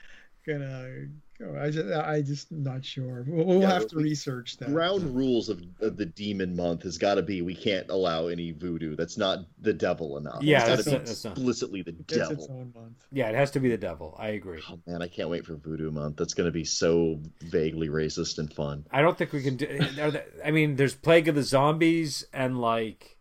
gonna. 0.45 1.07
Go. 1.39 1.57
I 1.57 1.69
just. 1.71 1.87
I 1.93 2.21
just 2.21 2.51
not 2.51 2.83
sure. 2.83 3.23
We'll, 3.27 3.45
we'll 3.45 3.61
Yeah, 3.61 3.71
have 3.73 3.87
to 3.87 3.95
we- 3.97 4.03
research 4.03 4.57
that. 4.57 4.69
ground 4.69 5.15
rules 5.15 5.47
of, 5.47 5.61
of 5.79 5.95
the 5.95 6.05
demon 6.05 6.55
month 6.55 6.83
has 6.83 6.97
got 6.97 7.15
to 7.15 7.21
be 7.21 7.41
we 7.41 7.55
can't 7.55 7.89
allow 7.89 8.27
any 8.27 8.51
voodoo. 8.51 8.95
That's 8.97 9.17
not 9.17 9.39
the 9.61 9.71
devil 9.73 10.17
enough. 10.17 10.43
Yeah, 10.43 10.59
it's 10.59 10.67
that's 10.67 10.83
to 10.83 10.89
be 10.89 10.95
not- 10.97 11.05
that's 11.05 11.23
not- 11.23 11.31
explicitly 11.37 11.81
the 11.81 11.95
It's 11.99 12.13
its 12.17 12.29
devil. 12.29 12.47
own 12.49 12.73
month. 12.75 13.05
yeah, 13.13 13.29
it 13.29 13.35
has 13.35 13.51
to 13.51 13.59
be 13.61 13.69
the 13.69 13.77
devil. 13.77 14.15
I 14.19 14.29
agree. 14.29 14.61
Oh 14.69 14.79
man, 14.85 15.01
I 15.01 15.07
can't 15.07 15.29
wait 15.29 15.45
for 15.45 15.55
Voodoo 15.55 15.91
Month. 15.91 16.17
That's 16.17 16.33
going 16.33 16.47
to 16.47 16.51
be 16.51 16.65
so 16.65 17.19
vaguely 17.41 17.87
racist 17.87 18.37
and 18.37 18.53
fun. 18.53 18.85
I 18.91 19.01
don't 19.01 19.17
think 19.17 19.31
we 19.31 19.41
can 19.41 19.55
do. 19.55 19.65
are 20.01 20.11
there- 20.11 20.25
I 20.43 20.51
mean, 20.51 20.75
there's 20.75 20.93
Plague 20.95 21.29
of 21.29 21.35
the 21.35 21.43
Zombies 21.43 22.25
and 22.33 22.59
like 22.59 23.17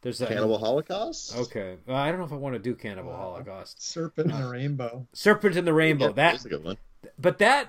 there's 0.00 0.18
that. 0.18 0.28
Cannibal 0.28 0.56
Holocaust. 0.58 1.36
Okay, 1.36 1.76
well, 1.86 1.96
I 1.98 2.08
don't 2.10 2.18
know 2.18 2.24
if 2.26 2.32
I 2.32 2.36
want 2.36 2.54
to 2.54 2.58
do 2.58 2.74
Cannibal 2.74 3.12
Uh, 3.12 3.16
Holocaust. 3.16 3.82
Serpent 3.82 4.30
in 4.32 4.40
the 4.40 4.48
Rainbow. 4.48 5.06
Serpent 5.12 5.54
in 5.56 5.66
the 5.66 5.74
Rainbow. 5.74 6.06
Yeah, 6.06 6.12
that 6.12 6.32
that's 6.32 6.44
a 6.46 6.48
good 6.48 6.64
one. 6.64 6.78
But 7.18 7.38
that 7.38 7.68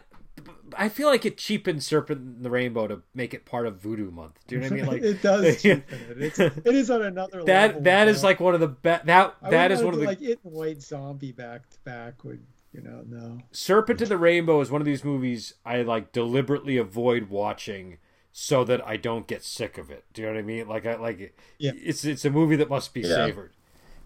I 0.75 0.89
feel 0.89 1.07
like 1.07 1.25
it 1.25 1.37
cheapens 1.37 1.85
Serpent 1.85 2.19
in 2.37 2.41
the 2.43 2.49
Rainbow 2.49 2.87
to 2.87 3.01
make 3.13 3.33
it 3.33 3.45
part 3.45 3.67
of 3.67 3.79
Voodoo 3.81 4.09
Month. 4.11 4.39
Do 4.47 4.55
you 4.55 4.61
know 4.61 4.67
what 4.67 4.73
I 4.73 4.75
mean? 4.77 4.85
Like 4.91 5.01
it 5.03 5.21
does 5.21 5.61
cheapen 5.61 5.83
it. 6.09 6.21
It's 6.21 6.39
it 6.39 6.65
is 6.67 6.89
on 6.89 7.03
another 7.03 7.39
level. 7.43 7.45
that 7.45 7.83
that 7.83 8.07
is 8.07 8.23
now. 8.23 8.29
like 8.29 8.39
one 8.39 8.53
of 8.55 8.59
the 8.59 8.67
best 8.67 9.05
that 9.05 9.35
I 9.41 9.49
that 9.51 9.61
wouldn't 9.69 9.71
is 9.71 9.77
wanna 9.79 9.85
one 9.85 9.93
of 9.95 9.99
the 9.99 10.05
like 10.07 10.21
it 10.21 10.39
and 10.43 10.53
White 10.53 10.81
Zombie 10.81 11.31
back 11.31 11.69
to 11.69 11.77
back 11.83 12.23
would 12.23 12.43
you 12.71 12.81
know 12.81 13.03
no. 13.07 13.39
Serpent 13.51 14.01
in 14.01 14.09
the 14.09 14.17
Rainbow 14.17 14.59
is 14.61 14.71
one 14.71 14.81
of 14.81 14.85
these 14.85 15.03
movies 15.03 15.53
I 15.65 15.83
like 15.83 16.11
deliberately 16.11 16.77
avoid 16.77 17.29
watching 17.29 17.97
so 18.31 18.63
that 18.63 18.85
I 18.87 18.97
don't 18.97 19.27
get 19.27 19.43
sick 19.43 19.77
of 19.77 19.91
it. 19.91 20.05
Do 20.11 20.23
you 20.23 20.27
know 20.27 20.33
what 20.33 20.39
I 20.39 20.43
mean? 20.43 20.67
Like 20.67 20.87
I 20.87 20.95
like 20.95 21.35
Yeah. 21.59 21.71
it's 21.75 22.03
it's 22.03 22.25
a 22.25 22.31
movie 22.31 22.55
that 22.55 22.69
must 22.69 22.91
be 22.95 23.01
Yeah. 23.01 23.09
savored. 23.27 23.51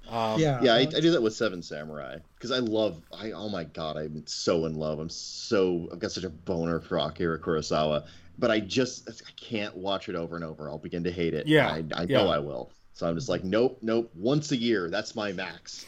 Um, 0.09 0.39
Yeah, 0.39 0.61
Yeah, 0.61 0.73
I, 0.73 0.79
I 0.79 0.85
do 0.85 1.11
that 1.11 1.21
with 1.21 1.35
Seven 1.35 1.61
Samurai 1.61 2.17
because 2.35 2.51
I 2.51 2.59
love. 2.59 3.01
I 3.11 3.31
oh 3.31 3.49
my 3.49 3.63
god, 3.63 3.97
I'm 3.97 4.25
so 4.25 4.65
in 4.65 4.75
love. 4.75 4.99
I'm 4.99 5.09
so 5.09 5.89
I've 5.91 5.99
got 5.99 6.11
such 6.11 6.23
a 6.23 6.29
boner 6.29 6.79
for 6.79 6.97
Akira 6.97 7.39
Kurosawa, 7.39 8.05
but 8.38 8.51
I 8.51 8.59
just 8.59 9.09
I 9.09 9.31
can't 9.35 9.75
watch 9.75 10.09
it 10.09 10.15
over 10.15 10.35
and 10.35 10.45
over. 10.45 10.69
I'll 10.69 10.77
begin 10.77 11.03
to 11.03 11.11
hate 11.11 11.34
it. 11.34 11.47
Yeah, 11.47 11.67
I, 11.67 11.84
I 11.93 12.03
yeah. 12.03 12.17
know 12.17 12.29
I 12.29 12.39
will. 12.39 12.71
So 12.93 13.07
I'm 13.07 13.15
just 13.15 13.29
like, 13.29 13.43
nope, 13.43 13.77
nope. 13.81 14.11
Once 14.15 14.51
a 14.51 14.57
year, 14.57 14.89
that's 14.89 15.15
my 15.15 15.31
max. 15.31 15.85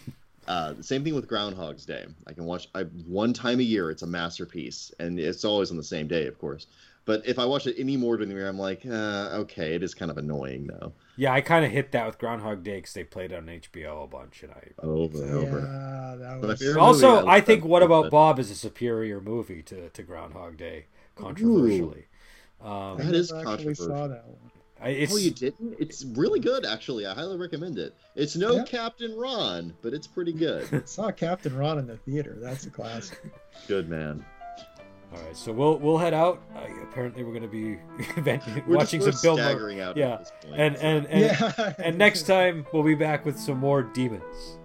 Uh, 0.47 0.73
the 0.73 0.83
same 0.83 1.03
thing 1.03 1.13
with 1.13 1.27
Groundhog's 1.27 1.85
Day. 1.85 2.05
I 2.27 2.33
can 2.33 2.45
watch 2.45 2.67
I, 2.73 2.83
one 2.83 3.33
time 3.33 3.59
a 3.59 3.63
year. 3.63 3.91
It's 3.91 4.01
a 4.01 4.07
masterpiece, 4.07 4.91
and 4.99 5.19
it's 5.19 5.45
always 5.45 5.71
on 5.71 5.77
the 5.77 5.83
same 5.83 6.07
day, 6.07 6.27
of 6.27 6.39
course. 6.39 6.67
But 7.09 7.25
if 7.27 7.39
I 7.39 7.45
watch 7.45 7.65
it 7.65 7.75
any 7.79 7.97
more 7.97 8.17
during 8.17 8.29
the 8.29 8.35
year, 8.35 8.47
I'm 8.47 8.59
like, 8.59 8.85
uh, 8.85 9.29
okay, 9.41 9.73
it 9.73 9.81
is 9.81 9.95
kind 9.95 10.11
of 10.11 10.19
annoying 10.19 10.67
though. 10.67 10.93
yeah, 11.17 11.33
I 11.33 11.41
kind 11.41 11.65
of 11.65 11.71
hit 11.71 11.91
that 11.93 12.05
with 12.05 12.19
Groundhog 12.19 12.61
Day 12.63 12.75
because 12.75 12.93
they 12.93 13.03
played 13.03 13.31
it 13.31 13.35
on 13.37 13.47
HBO 13.47 14.03
a 14.03 14.07
bunch, 14.07 14.43
and 14.43 14.51
I 14.51 14.67
Over 14.85 15.23
and 15.23 15.33
over. 15.33 15.59
Yeah, 15.61 16.15
that 16.19 16.41
But 16.41 16.47
was. 16.59 16.77
also 16.77 17.15
movie, 17.15 17.27
I- 17.27 17.35
I 17.37 17.41
think 17.41 17.65
What 17.65 17.81
About 17.81 18.05
I- 18.05 18.09
Bob 18.09 18.37
is 18.37 18.51
a 18.51 18.55
superior 18.55 19.19
movie 19.21 19.63
to 19.63 19.89
to 19.89 20.03
Groundhog 20.03 20.57
Day, 20.57 20.85
controversially. 21.15 22.05
Um, 22.61 22.97
That 22.99 23.15
is 23.15 23.31
I 23.33 23.43
never 23.55 23.73
saw 23.73 24.07
that 24.07 24.27
one. 24.27 24.51
I- 24.79 24.89
it's 24.89 25.13
oh, 25.13 25.17
you 25.17 25.31
didn't? 25.31 25.77
It's 25.79 26.05
really 26.05 26.39
good, 26.39 26.63
actually. 26.63 27.07
I 27.07 27.15
highly 27.15 27.37
recommend 27.37 27.79
it. 27.79 27.95
It's 28.15 28.35
no 28.35 28.51
Yeah. 28.57 28.63
Captain 28.65 29.15
Ron, 29.17 29.73
but 29.81 29.93
it's 29.95 30.05
pretty 30.07 30.31
good. 30.33 30.67
I 30.71 30.81
saw 30.85 31.09
Captain 31.11 31.55
Ron 31.57 31.79
in 31.79 31.87
the 31.87 31.97
theater. 31.97 32.37
That's 32.39 32.65
a 32.67 32.69
classic. 32.69 33.19
good 33.67 33.89
man. 33.89 34.23
All 35.13 35.21
right. 35.23 35.35
So 35.35 35.51
we'll 35.51 35.77
we'll 35.79 35.97
head 35.97 36.13
out. 36.13 36.41
Uh, 36.55 36.61
apparently, 36.83 37.23
we're 37.23 37.31
going 37.31 37.41
to 37.41 37.47
be 37.47 37.77
We're 38.67 38.77
watching 38.77 39.01
just, 39.01 39.21
some 39.21 39.31
we're 39.31 39.35
Bill 39.35 39.37
Murray. 39.37 39.51
staggering 39.53 39.79
out 39.81 39.97
Yeah. 39.97 40.13
at 40.13 40.19
this 40.19 40.31
point. 40.43 40.55
And 40.61 40.75
and 40.77 41.07
and, 41.07 41.21
yeah. 41.21 41.73
and 41.83 41.97
next 41.97 42.23
time 42.23 42.65
we'll 42.71 42.83
be 42.83 42.95
back 42.95 43.25
with 43.25 43.39
some 43.39 43.57
more 43.57 43.81
demons. 43.83 44.58